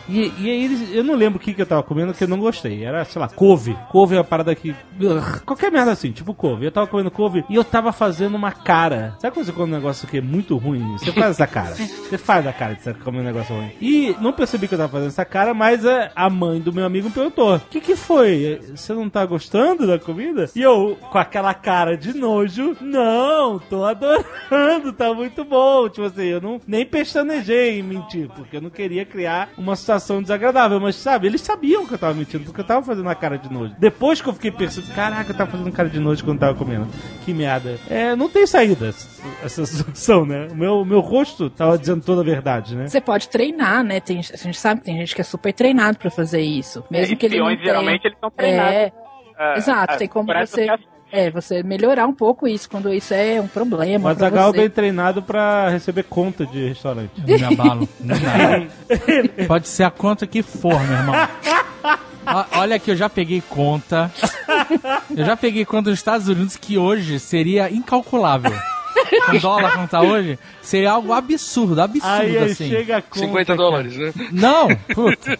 E, 0.09 0.32
e 0.39 0.49
aí, 0.49 0.63
eles- 0.65 0.93
eu 0.95 1.03
não 1.03 1.15
lembro 1.15 1.38
o 1.38 1.41
que, 1.41 1.53
que 1.53 1.61
eu 1.61 1.65
tava 1.65 1.84
comendo 1.84 2.13
que 2.13 2.23
eu 2.23 2.27
não 2.27 2.39
gostei. 2.39 2.84
Era, 2.84 3.03
sei 3.05 3.21
lá, 3.21 3.27
couve. 3.27 3.75
Couve 3.89 4.15
é 4.15 4.17
uma 4.19 4.23
parada 4.23 4.53
que. 4.55 4.75
Qualquer 5.45 5.71
merda 5.71 5.91
assim, 5.91 6.11
tipo 6.11 6.34
couve. 6.34 6.65
Eu 6.65 6.71
tava 6.71 6.88
comendo 6.88 7.11
couve 7.11 7.43
e 7.49 7.55
eu 7.55 7.63
tava 7.63 7.91
fazendo 7.91 8.36
uma 8.36 8.51
cara. 8.51 9.15
Sabe 9.19 9.34
quando 9.34 9.45
você 9.45 9.51
come 9.51 9.71
um 9.71 9.75
negócio 9.75 10.07
que 10.07 10.17
é 10.17 10.21
muito 10.21 10.57
ruim? 10.57 10.97
Você 10.97 11.11
faz 11.11 11.32
essa 11.32 11.47
cara. 11.47 11.75
Você 12.11 12.17
faz 12.17 12.45
a 12.45 12.51
cara 12.53 12.75
de 12.75 12.82
você 12.84 12.93
comer 12.93 13.19
um 13.19 13.23
negócio 13.23 13.55
ruim. 13.55 13.71
E 13.82 14.15
não 14.19 14.34
percebi 14.34 14.67
que 14.72 14.76
eu 14.76 14.80
tava 14.80 14.91
fazendo 14.93 15.09
essa 15.09 15.26
cara, 15.26 15.53
mas 15.53 15.86
a, 15.86 16.11
a 16.15 16.30
mãe 16.30 16.61
do 16.61 16.72
meu 16.72 16.86
amigo 16.86 17.07
me 17.09 17.13
perguntou: 17.13 17.55
O 17.55 17.59
que 17.59 17.82
que 17.82 17.95
foi? 17.95 18.61
Você 18.74 18.93
não 18.93 19.09
tá 19.09 19.26
gostando 19.26 19.86
da 19.86 19.99
comida? 19.99 20.49
E 20.55 20.61
eu, 20.61 20.97
com 21.11 21.17
aquela 21.17 21.53
cara 21.53 21.97
de 21.97 22.13
nojo, 22.17 22.78
não, 22.80 23.59
tô 23.59 23.84
adorando, 23.84 24.93
tá 24.93 25.13
muito 25.13 25.43
bom. 25.43 25.89
Tipo 25.89 26.07
assim, 26.07 26.24
eu 26.26 26.39
não 26.41 26.61
nem 26.65 26.86
pestanejei 26.86 27.80
em 27.80 27.84
mentir, 27.84 28.30
porque 28.30 28.57
eu 28.57 28.61
não 28.61 28.69
queria 28.69 29.05
criar 29.05 29.49
uma 29.57 29.76
situação 29.76 30.22
desagradável. 30.22 30.80
Mas 30.80 30.95
sabe, 30.95 31.28
eles 31.28 31.41
sabiam 31.41 31.86
que 31.86 31.93
eu 31.93 31.97
tava 31.97 32.13
mentindo, 32.13 32.45
porque 32.45 32.61
eu 32.61 32.65
tava 32.65 32.86
fazendo 32.86 33.09
a 33.09 33.15
cara 33.15 33.38
de 33.38 33.51
nojo. 33.51 33.76
Depois 33.78 34.22
que 34.22 34.30
eu 34.30 34.34
fiquei 34.34 34.51
pensando, 34.51 34.88
caraca, 34.93 35.32
eu 35.32 35.36
tava 35.38 35.51
fazendo 35.51 35.72
cara 35.72 35.89
de 35.89 35.99
nojo 35.99 36.24
quando 36.24 36.39
tava 36.39 36.55
comendo. 36.57 36.88
Que 37.26 37.34
merda. 37.34 37.78
É, 37.89 38.15
não 38.15 38.30
tem 38.30 38.47
saída 38.47 38.88
essa- 39.43 39.65
situação, 39.65 40.26
né? 40.26 40.47
O 40.51 40.55
meu, 40.55 40.86
meu 40.86 40.99
rosto 40.99 41.49
tava 41.49 41.78
dizendo 41.78 42.01
toda 42.03 42.22
a 42.22 42.24
verdade, 42.24 42.76
né? 42.76 42.88
Você 42.88 43.01
pode 43.01 43.28
treinar, 43.30 43.84
né? 43.84 43.99
Tem, 43.99 44.19
a 44.19 44.38
gente 44.38 44.59
sabe 44.62 44.82
que 44.82 44.86
tem 44.86 44.97
gente 44.97 45.16
que 45.16 45.22
é 45.22 45.24
super 45.24 45.53
treinado 45.53 45.97
pra 45.97 46.09
fazer 46.09 46.41
isso. 46.41 46.84
Mesmo 46.89 47.18
que 47.18 47.26
ele 47.26 47.39
não 47.39 47.47
tenha... 47.47 47.64
geralmente, 47.64 48.05
eles 48.05 48.16
estão 48.16 48.32
treinados. 48.32 48.74
É, 48.74 48.91
ah, 49.38 49.53
exato. 49.57 49.93
ah, 49.93 49.97
Tem 49.97 50.07
como 50.07 50.28
você... 50.28 50.66
reações. 50.66 50.91
É, 51.14 51.30
você 51.30 51.62
melhorar 51.62 52.07
um 52.07 52.14
pouco 52.14 52.47
isso, 52.47 52.70
quando 52.70 52.93
isso 52.93 53.14
é 53.14 53.41
um 53.41 53.47
problema 53.47 54.14
Mas 54.14 54.24
a 54.24 54.30
Gal 54.30 54.53
bem 54.53 54.70
treinado 54.70 55.22
pra 55.22 55.68
receber 55.68 56.03
conta 56.03 56.45
de 56.45 56.70
restaurante. 56.70 57.12
Eu 57.28 57.38
me 57.38 57.43
abalo. 57.43 57.89
Pode 59.45 59.68
ser 59.68 59.84
a 59.84 59.91
conta 59.91 60.26
que 60.26 60.41
for, 60.41 60.80
meu 60.82 60.97
irmão. 60.97 61.16
Olha 62.55 62.80
que 62.80 62.91
eu 62.91 62.95
já 62.95 63.09
peguei 63.09 63.41
conta. 63.41 64.09
Eu 65.14 65.26
já 65.26 65.36
peguei 65.36 65.66
conta 65.66 65.89
nos 65.89 65.99
Estados 65.99 66.30
Unidos 66.30 66.55
que 66.55 66.78
hoje 66.78 67.20
seria 67.20 67.70
incalculável. 67.70 68.53
O 69.33 69.39
dólar 69.39 69.73
como 69.73 69.87
tá 69.87 70.01
hoje, 70.01 70.37
seria 70.61 70.91
algo 70.91 71.11
absurdo, 71.13 71.81
absurdo 71.81 72.07
Aí, 72.07 72.37
aí 72.37 72.51
assim. 72.51 72.69
chega 72.69 72.97
a 72.97 73.01
conta. 73.01 73.19
50 73.19 73.45
cara. 73.45 73.57
dólares, 73.57 73.97
né? 73.97 74.13
Não, 74.31 74.67
puta. 74.93 75.37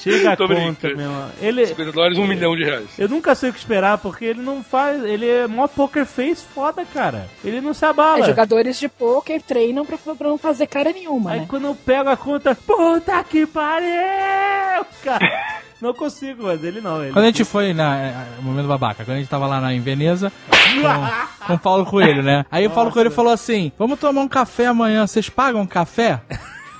Chega 0.00 0.32
a 0.32 0.36
Tô 0.36 0.46
conta, 0.48 0.60
brincando. 0.60 0.96
meu 0.96 1.06
irmão. 1.06 1.30
Ele. 1.40 1.66
50 1.66 1.92
dólares, 1.92 2.18
um 2.18 2.26
milhão 2.26 2.56
de 2.56 2.64
reais. 2.64 2.86
Eu 2.98 3.08
nunca 3.08 3.34
sei 3.34 3.50
o 3.50 3.52
que 3.52 3.58
esperar, 3.58 3.98
porque 3.98 4.24
ele 4.24 4.40
não 4.42 4.62
faz. 4.62 5.02
Ele 5.04 5.28
é 5.28 5.46
mó 5.46 5.66
poker 5.66 6.04
face 6.06 6.44
foda, 6.54 6.84
cara. 6.92 7.28
Ele 7.44 7.60
não 7.60 7.72
se 7.74 7.84
abala. 7.84 8.24
É, 8.24 8.26
jogadores 8.26 8.78
de 8.78 8.88
pôquer 8.88 9.40
treinam 9.42 9.84
pra, 9.84 9.96
pra 9.98 10.28
não 10.28 10.38
fazer 10.38 10.66
cara 10.66 10.92
nenhuma, 10.92 11.32
Aí 11.32 11.40
né? 11.40 11.46
quando 11.48 11.66
eu 11.66 11.74
pego 11.74 12.08
a 12.10 12.16
conta, 12.16 12.54
puta 12.54 13.22
que 13.24 13.46
pariu! 13.46 14.86
Cara, 15.02 15.60
não 15.80 15.94
consigo, 15.94 16.44
mas 16.44 16.62
ele 16.62 16.80
não. 16.80 17.02
Ele 17.02 17.12
Quando 17.12 17.24
a 17.24 17.28
gente 17.28 17.44
foi 17.44 17.72
na. 17.72 17.98
é, 17.98 18.26
Momento 18.40 18.66
babaca, 18.66 19.04
quando 19.04 19.16
a 19.16 19.20
gente 19.20 19.28
tava 19.28 19.46
lá 19.46 19.60
na, 19.60 19.74
em 19.74 19.80
Veneza 19.80 20.32
com, 20.48 21.46
com 21.46 21.54
o 21.54 21.58
Paulo 21.58 21.86
Coelho, 21.86 22.22
né? 22.22 22.44
Aí 22.50 22.66
o 22.66 22.70
Paulo 22.70 22.90
Coelho 22.90 23.10
falou 23.10 23.32
assim: 23.32 23.72
Vamos 23.78 23.98
tomar 23.98 24.20
um 24.20 24.28
café 24.28 24.66
amanhã, 24.66 25.06
vocês 25.06 25.28
pagam 25.28 25.66
café? 25.66 26.20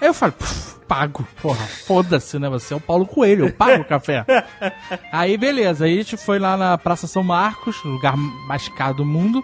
Aí 0.00 0.08
eu 0.08 0.14
"Pff, 0.14 0.80
pago. 0.88 1.26
Porra, 1.40 1.64
foda-se, 1.66 2.38
né? 2.38 2.48
Você 2.48 2.74
é 2.74 2.76
o 2.76 2.80
Paulo 2.80 3.06
Coelho, 3.06 3.46
eu 3.46 3.52
pago 3.52 3.82
o 3.82 3.84
café. 3.84 4.24
Aí 5.12 5.36
beleza, 5.36 5.84
aí 5.84 5.94
a 5.94 5.96
gente 6.02 6.16
foi 6.16 6.38
lá 6.38 6.56
na 6.56 6.76
Praça 6.78 7.06
São 7.06 7.22
Marcos, 7.22 7.82
o 7.84 7.88
lugar 7.88 8.16
mais 8.16 8.68
caro 8.68 8.94
do 8.94 9.04
mundo. 9.04 9.42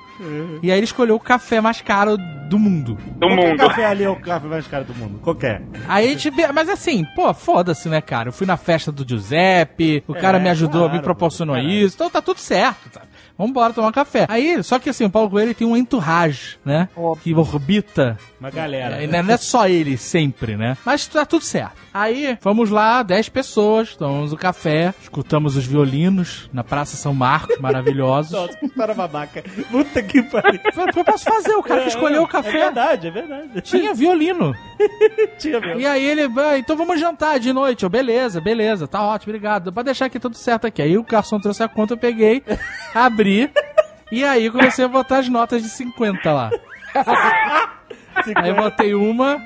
E 0.62 0.70
aí 0.72 0.78
ele 0.78 0.84
escolheu 0.84 1.14
o 1.16 1.20
café 1.20 1.61
mais 1.61 1.80
caro 1.80 2.16
do 2.48 2.59
mundo. 2.59 2.96
Do 3.16 3.26
Qualquer 3.28 3.48
mundo. 3.50 3.59
café 3.59 3.84
ali 3.86 4.04
é 4.04 4.09
o 4.11 4.16
café 4.16 4.46
mais 4.48 4.66
caro 4.66 4.84
do 4.84 4.94
mundo. 4.94 5.18
Qualquer. 5.20 5.62
Aí 5.88 6.07
a 6.07 6.11
gente. 6.11 6.30
be- 6.30 6.50
Mas 6.52 6.68
assim, 6.68 7.04
pô, 7.14 7.32
foda-se, 7.34 7.88
né, 7.88 8.00
cara? 8.00 8.28
Eu 8.28 8.32
fui 8.32 8.46
na 8.46 8.57
festa 8.57 8.90
do 8.90 9.07
Giuseppe, 9.09 10.02
o 10.09 10.14
cara 10.14 10.38
me 10.40 10.48
ajudou, 10.48 10.82
claro, 10.82 10.94
me 10.96 11.02
proporcionou 11.02 11.57
isso, 11.59 11.94
então 11.96 12.11
tá 12.11 12.20
tudo 12.22 12.40
certo, 12.40 12.88
tá? 12.90 13.02
Vambora 13.39 13.72
tomar 13.72 13.89
um 13.89 13.93
café. 13.93 14.26
Aí, 14.28 14.62
só 14.62 14.78
que 14.78 14.89
assim, 14.91 15.05
o 15.05 15.11
Paulo 15.11 15.30
Coelho 15.30 15.55
tem 15.55 15.66
um 15.66 15.76
entourage, 15.76 16.59
né? 16.64 16.89
Que 17.22 17.34
orbita. 17.34 18.18
Uma 18.41 18.51
galera. 18.51 19.03
É, 19.03 19.07
não 19.07 19.34
é 19.34 19.37
só 19.37 19.68
ele 19.68 19.97
sempre, 19.97 20.57
né? 20.57 20.76
Mas 20.84 21.07
tá 21.07 21.26
tudo 21.26 21.45
certo. 21.45 21.76
Aí, 21.99 22.36
fomos 22.42 22.68
lá, 22.68 23.03
10 23.03 23.30
pessoas, 23.30 23.97
tomamos 23.97 24.30
o 24.30 24.36
café, 24.36 24.92
escutamos 25.01 25.57
os 25.57 25.64
violinos 25.64 26.51
na 26.53 26.62
Praça 26.62 26.94
São 26.94 27.14
Marcos, 27.14 27.59
maravilhosos. 27.59 28.32
Nossa, 28.38 28.55
que 28.59 28.68
para 28.68 28.92
babaca. 28.92 29.42
Puta 29.70 30.03
que 30.03 30.22
pariu. 30.24 30.61
O 30.76 30.99
eu 30.99 31.05
posso 31.05 31.24
fazer? 31.24 31.55
O 31.55 31.62
cara 31.62 31.80
que 31.82 31.88
escolheu 31.88 32.20
o 32.22 32.26
É 32.26 32.28
café 32.28 32.51
verdade, 32.51 33.07
é 33.07 33.11
verdade. 33.11 33.61
tinha 33.62 33.94
violino. 33.94 34.55
Tinha 35.38 35.59
mesmo. 35.59 35.80
E 35.80 35.86
aí 35.86 36.05
ele, 36.05 36.22
"Ah, 36.38 36.59
então 36.59 36.76
vamos 36.76 37.01
jantar 37.01 37.38
de 37.40 37.51
noite. 37.53 37.82
Eu, 37.82 37.88
beleza, 37.88 38.40
beleza, 38.42 38.86
tá 38.86 39.03
ótimo, 39.03 39.30
obrigado. 39.32 39.72
Pode 39.72 39.86
deixar 39.86 40.05
aqui 40.07 40.18
tudo 40.20 40.36
certo 40.36 40.66
aqui. 40.66 40.82
Aí 40.82 40.99
o 40.99 41.03
garçom 41.03 41.40
trouxe 41.40 41.62
a 41.62 41.68
conta, 41.68 41.94
eu 41.94 41.99
peguei, 41.99 42.42
abri, 42.94 43.51
e 44.12 44.22
aí 44.22 44.44
eu 44.47 44.53
comecei 44.53 44.84
a 44.84 44.88
botar 44.88 45.18
as 45.18 45.28
notas 45.30 45.62
de 45.62 45.68
50 45.70 46.30
lá. 46.32 46.51
Aí 48.36 48.49
eu 48.51 48.55
botei 48.57 48.94
uma, 48.94 49.38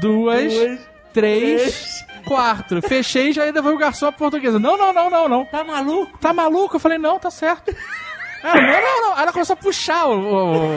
duas, 0.00 0.52
Duas, 0.54 0.80
três, 1.20 2.04
quatro. 2.24 2.80
Fechei 2.82 3.30
e 3.30 3.32
já 3.32 3.42
ainda 3.44 3.62
foi 3.62 3.74
o 3.74 3.78
garçom 3.78 4.10
portuguesa. 4.12 4.58
Não, 4.58 4.76
não, 4.76 4.92
não, 4.92 5.10
não, 5.10 5.28
não. 5.28 5.44
Tá 5.46 5.64
maluco? 5.64 6.18
Tá 6.18 6.32
maluco? 6.32 6.76
Eu 6.76 6.80
falei, 6.80 6.98
não, 6.98 7.18
tá 7.18 7.30
certo. 7.30 7.74
Ah, 8.40 8.54
não, 8.54 8.62
não, 8.62 9.02
não. 9.02 9.14
Aí 9.16 9.22
ela 9.22 9.32
começou 9.32 9.54
a 9.54 9.56
puxar 9.56 10.06
o, 10.06 10.12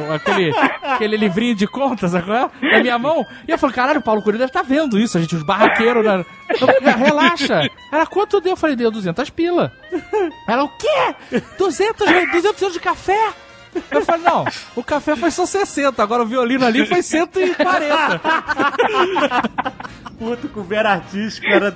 o- 0.09 0.13
aquele, 0.13 0.51
aquele 0.81 1.15
livrinho 1.15 1.53
de 1.53 1.67
contas 1.67 2.11
qual 2.23 2.49
é? 2.61 2.71
na 2.71 2.79
minha 2.81 2.97
mão. 2.97 3.23
E 3.47 3.51
eu 3.51 3.57
falei, 3.59 3.75
caralho, 3.75 3.99
o 3.99 4.03
Paulo 4.03 4.23
Coelho 4.23 4.39
deve 4.39 4.49
estar 4.49 4.63
vendo 4.63 4.97
isso, 4.97 5.15
a 5.15 5.21
gente, 5.21 5.35
os 5.35 5.43
barraqueiros. 5.43 6.03
Né? 6.03 6.25
Eu 6.49 6.57
falei, 6.57 6.79
Relaxa. 6.81 7.69
Ela, 7.91 8.07
quanto 8.07 8.41
deu? 8.41 8.53
Eu 8.53 8.57
falei, 8.57 8.75
deu 8.75 8.89
200 8.89 9.29
pila. 9.29 9.71
Ela, 10.47 10.63
o 10.63 10.69
quê? 10.69 11.15
200, 11.59 12.07
re- 12.07 12.25
200 12.31 12.61
euros 12.63 12.73
de 12.73 12.79
café? 12.79 13.29
Eu 13.91 14.03
falei, 14.03 14.21
não, 14.23 14.43
o 14.75 14.83
café 14.83 15.15
foi 15.15 15.29
só 15.31 15.45
60, 15.45 16.01
agora 16.03 16.23
o 16.23 16.25
violino 16.25 16.65
ali 16.65 16.85
foi 16.85 17.01
140. 17.03 18.19
Puta, 20.21 20.47
com 20.49 20.61
vera 20.61 20.91
artístico 20.91 21.47
era. 21.47 21.73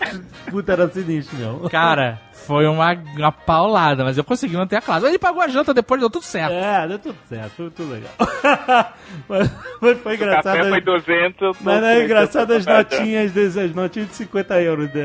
Puta, 0.52 0.74
era 0.74 0.88
sinistro, 0.88 1.36
meu. 1.36 1.68
Cara, 1.68 2.22
foi 2.32 2.68
uma, 2.68 2.94
uma 2.94 3.32
paulada, 3.32 4.04
mas 4.04 4.20
eu 4.20 4.24
consegui 4.24 4.56
manter 4.56 4.76
a 4.76 4.82
classe. 4.82 5.04
Ele 5.08 5.18
pagou 5.18 5.42
a 5.42 5.48
janta 5.48 5.74
depois, 5.74 6.00
deu 6.00 6.12
tudo 6.12 6.26
certo. 6.26 6.54
É, 6.54 6.88
deu 6.88 7.00
tudo 7.00 7.18
certo, 7.28 7.52
foi 7.58 7.70
tudo 7.72 7.92
legal. 7.92 8.12
mas, 9.28 9.52
mas 9.82 9.98
foi 10.00 10.12
O 10.12 10.16
engraçado. 10.16 10.58
café 10.58 10.70
foi 10.70 10.82
200. 10.82 11.58
Mas 11.60 11.82
não 11.82 11.88
é 11.88 12.04
engraçado 12.04 12.52
as 12.54 12.66
200. 12.68 13.00
notinhas, 13.00 13.58
as 13.58 13.74
notinhas 13.74 14.10
de 14.10 14.14
50 14.16 14.62
euros. 14.62 14.90
Da, 14.94 15.00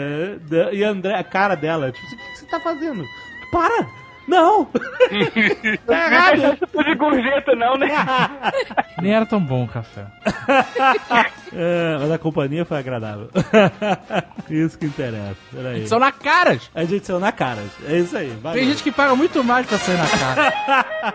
da- 0.64 0.72
e 0.74 0.84
a 0.84 0.91
André, 0.91 1.14
a 1.14 1.24
cara 1.24 1.55
dela, 1.55 1.91
tipo, 1.91 2.07
o 2.07 2.11
que 2.18 2.38
você 2.41 2.45
tá 2.47 2.61
fazendo? 2.61 3.03
Para! 3.51 3.86
Não! 4.31 4.64
tá 5.87 6.07
errado! 6.07 6.59
Não 6.72 6.85
de 6.85 6.95
gorjeta, 6.95 7.53
não, 7.57 7.76
né? 7.76 7.89
Nem 9.03 9.12
era 9.12 9.26
tão 9.26 9.41
bom 9.41 9.64
o 9.64 9.68
café. 9.68 10.07
É, 11.53 11.97
mas 11.99 12.12
a 12.12 12.16
companhia 12.16 12.64
foi 12.64 12.78
agradável. 12.78 13.28
isso 14.49 14.78
que 14.78 14.87
interessa. 14.87 15.35
Peraí. 15.53 15.85
São 15.89 15.99
na 15.99 16.12
caras. 16.12 16.70
A 16.72 16.85
gente 16.85 17.05
saiu 17.05 17.18
na 17.18 17.33
cara. 17.33 17.61
É 17.89 17.99
isso 17.99 18.16
aí. 18.16 18.28
Valeu. 18.41 18.57
Tem 18.61 18.70
gente 18.70 18.85
que 18.85 18.93
paga 18.93 19.16
muito 19.16 19.43
mais 19.43 19.66
pra 19.66 19.76
sair 19.76 19.97
na 19.99 20.07
cara. 20.07 21.14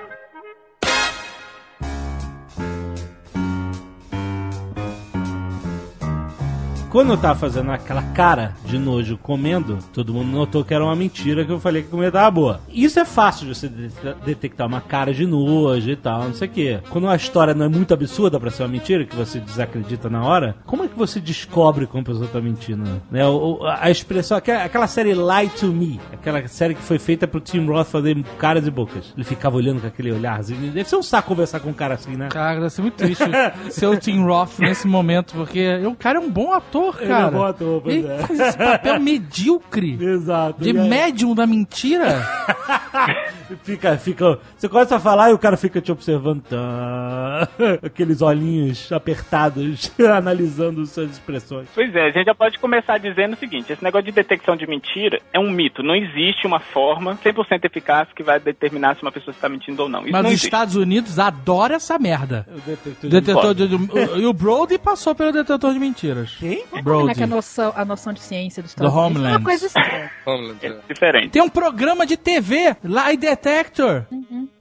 Quando 6.96 7.10
eu 7.12 7.18
tava 7.18 7.38
fazendo 7.38 7.72
aquela 7.72 8.02
cara 8.02 8.54
de 8.64 8.80
nojo 8.80 9.18
comendo, 9.18 9.80
todo 9.92 10.14
mundo 10.14 10.32
notou 10.32 10.64
que 10.64 10.74
era 10.74 10.82
uma 10.82 10.96
mentira 10.96 11.44
que 11.44 11.52
eu 11.52 11.60
falei 11.60 11.82
que 11.82 11.90
a 11.90 11.92
comida 11.92 12.10
tava 12.14 12.32
boa. 12.32 12.62
Isso 12.70 12.98
é 12.98 13.04
fácil 13.04 13.48
de 13.48 13.54
você 13.54 13.68
de- 13.68 13.92
detectar 14.26 14.66
uma 14.66 14.80
cara 14.80 15.14
de 15.14 15.26
nojo 15.26 15.90
e 15.90 15.96
tal, 15.98 16.24
não 16.24 16.34
sei 16.34 16.48
o 16.48 16.52
quê. 16.52 16.80
Quando 16.90 17.04
uma 17.04 17.16
história 17.18 17.54
não 17.54 17.66
é 17.66 17.68
muito 17.68 17.94
absurda 17.94 18.40
pra 18.40 18.50
ser 18.50 18.64
uma 18.64 18.70
mentira, 18.70 19.04
que 19.04 19.14
você 19.14 19.42
desacredita 19.42 20.10
na 20.10 20.24
hora, 20.24 20.56
como 20.66 20.86
é 20.86 20.88
que 20.88 20.98
você 20.98 21.20
descobre 21.20 21.86
como 21.86 22.02
a 22.02 22.06
pessoa 22.06 22.30
tá 22.30 22.40
mentindo? 22.40 22.84
Né? 23.12 23.22
A 23.78 23.92
expressão, 23.92 24.38
aquela, 24.38 24.64
aquela 24.64 24.88
série 24.88 25.14
Lie 25.14 25.50
to 25.60 25.68
Me, 25.68 26.00
aquela 26.14 26.48
série 26.48 26.76
que 26.76 26.82
foi 26.82 26.98
feita 26.98 27.28
pro 27.28 27.42
Tim 27.42 27.66
Roth 27.66 27.88
fazer 27.88 28.16
caras 28.38 28.66
e 28.66 28.72
bocas. 28.72 29.12
Ele 29.18 29.26
ficava 29.26 29.58
olhando 29.58 29.82
com 29.82 29.88
aquele 29.88 30.14
olharzinho. 30.14 30.72
Deve 30.72 30.88
ser 30.88 30.96
um 30.96 31.04
saco 31.04 31.28
conversar 31.28 31.60
com 31.60 31.72
um 31.72 31.74
cara 31.74 31.96
assim, 31.96 32.16
né? 32.16 32.30
Cara, 32.30 32.62
deve 32.62 32.70
ser 32.70 32.82
muito 32.84 32.96
triste 32.96 33.24
ser 33.70 33.88
o 33.88 33.98
Tim 33.98 34.24
Roth 34.24 34.60
nesse 34.60 34.88
momento, 34.88 35.34
porque 35.34 35.76
o 35.86 35.94
cara 35.94 36.20
é 36.20 36.22
um 36.22 36.32
bom 36.32 36.54
ator, 36.54 36.85
Ele 37.00 37.08
cara. 37.08 37.28
é 37.28 37.32
bom 37.32 37.44
ator, 37.44 37.82
pois 37.82 37.96
Ele 37.96 38.08
é. 38.08 38.18
faz 38.20 38.40
esse 38.40 38.58
papel 38.58 39.00
medíocre. 39.00 39.98
Exato. 40.02 40.62
De 40.64 40.74
médium 40.74 41.34
da 41.36 41.46
mentira. 41.48 42.06
Fica, 43.64 43.96
fica. 43.98 44.40
Você 44.58 44.68
começa 44.68 44.96
a 44.96 45.00
falar 45.00 45.30
e 45.30 45.34
o 45.34 45.38
cara 45.38 45.56
fica 45.56 45.80
te 45.80 45.92
observando. 45.92 46.42
Tá, 46.42 47.48
aqueles 47.84 48.22
olhinhos 48.24 48.92
apertados, 48.92 49.92
analisando 50.02 50.84
suas 50.88 51.12
expressões. 51.12 51.68
Pois 51.76 51.94
é, 51.96 52.08
a 52.08 52.12
gente 52.12 52.26
já 52.26 52.34
pode 52.34 52.58
começar 52.58 52.98
dizendo 52.98 53.34
o 53.34 53.38
seguinte: 53.38 53.72
esse 53.72 53.84
negócio 53.84 54.06
de 54.06 54.12
detecção 54.12 54.56
de 54.56 54.66
mentira 54.66 55.22
é 55.32 55.40
um 55.40 55.52
mito. 55.52 55.84
Não 55.84 55.96
existe 55.96 56.48
uma 56.48 56.60
forma 56.60 57.18
100% 57.24 57.66
eficaz 57.66 58.08
que 58.16 58.24
vai 58.24 58.40
determinar 58.40 58.96
se 58.96 59.04
uma 59.04 59.12
pessoa 59.12 59.32
está 59.34 59.48
mentindo 59.48 59.84
ou 59.84 59.90
não. 59.90 60.02
Isso 60.02 60.12
Mas 60.12 60.22
não 60.24 60.30
os 60.30 60.34
existe. 60.34 60.46
Estados 60.48 60.76
Unidos 60.76 61.20
adoram 61.20 61.76
essa 61.76 62.00
merda. 62.00 62.48
O 62.50 62.60
detetor 62.62 62.96
de- 63.02 63.10
Detetor 63.10 63.54
de, 63.54 63.68
de- 63.68 63.76
o- 63.76 64.18
E 64.22 64.26
o 64.26 64.34
Brody 64.34 64.80
passou 64.80 65.14
pelo 65.14 65.32
detetor 65.32 65.72
de 65.72 65.80
mentiras. 65.80 66.36
Quem? 66.40 66.64
Como 66.84 67.10
é 67.10 67.14
que 67.14 67.24
a 67.24 67.28
noção, 67.28 67.74
a 67.76 67.86
noção 67.86 68.14
de 68.14 68.20
ciência 68.22 68.62
dos 68.64 68.74
Do 68.74 68.86
Estados 68.86 68.94
Unidos 68.94 69.16
é 69.16 69.20
Homeland. 69.20 69.38
uma 69.38 69.44
coisa 69.46 69.66
estranha. 69.68 70.12
Homeland, 70.26 70.60
É 70.66 70.68
é. 70.68 70.76
diferente. 70.88 71.30
Tem 71.30 71.42
um 71.42 71.50
programa 71.50 72.06
de 72.06 72.18
TV, 72.18 72.76
Lie 72.84 73.18
Detector, 73.18 74.06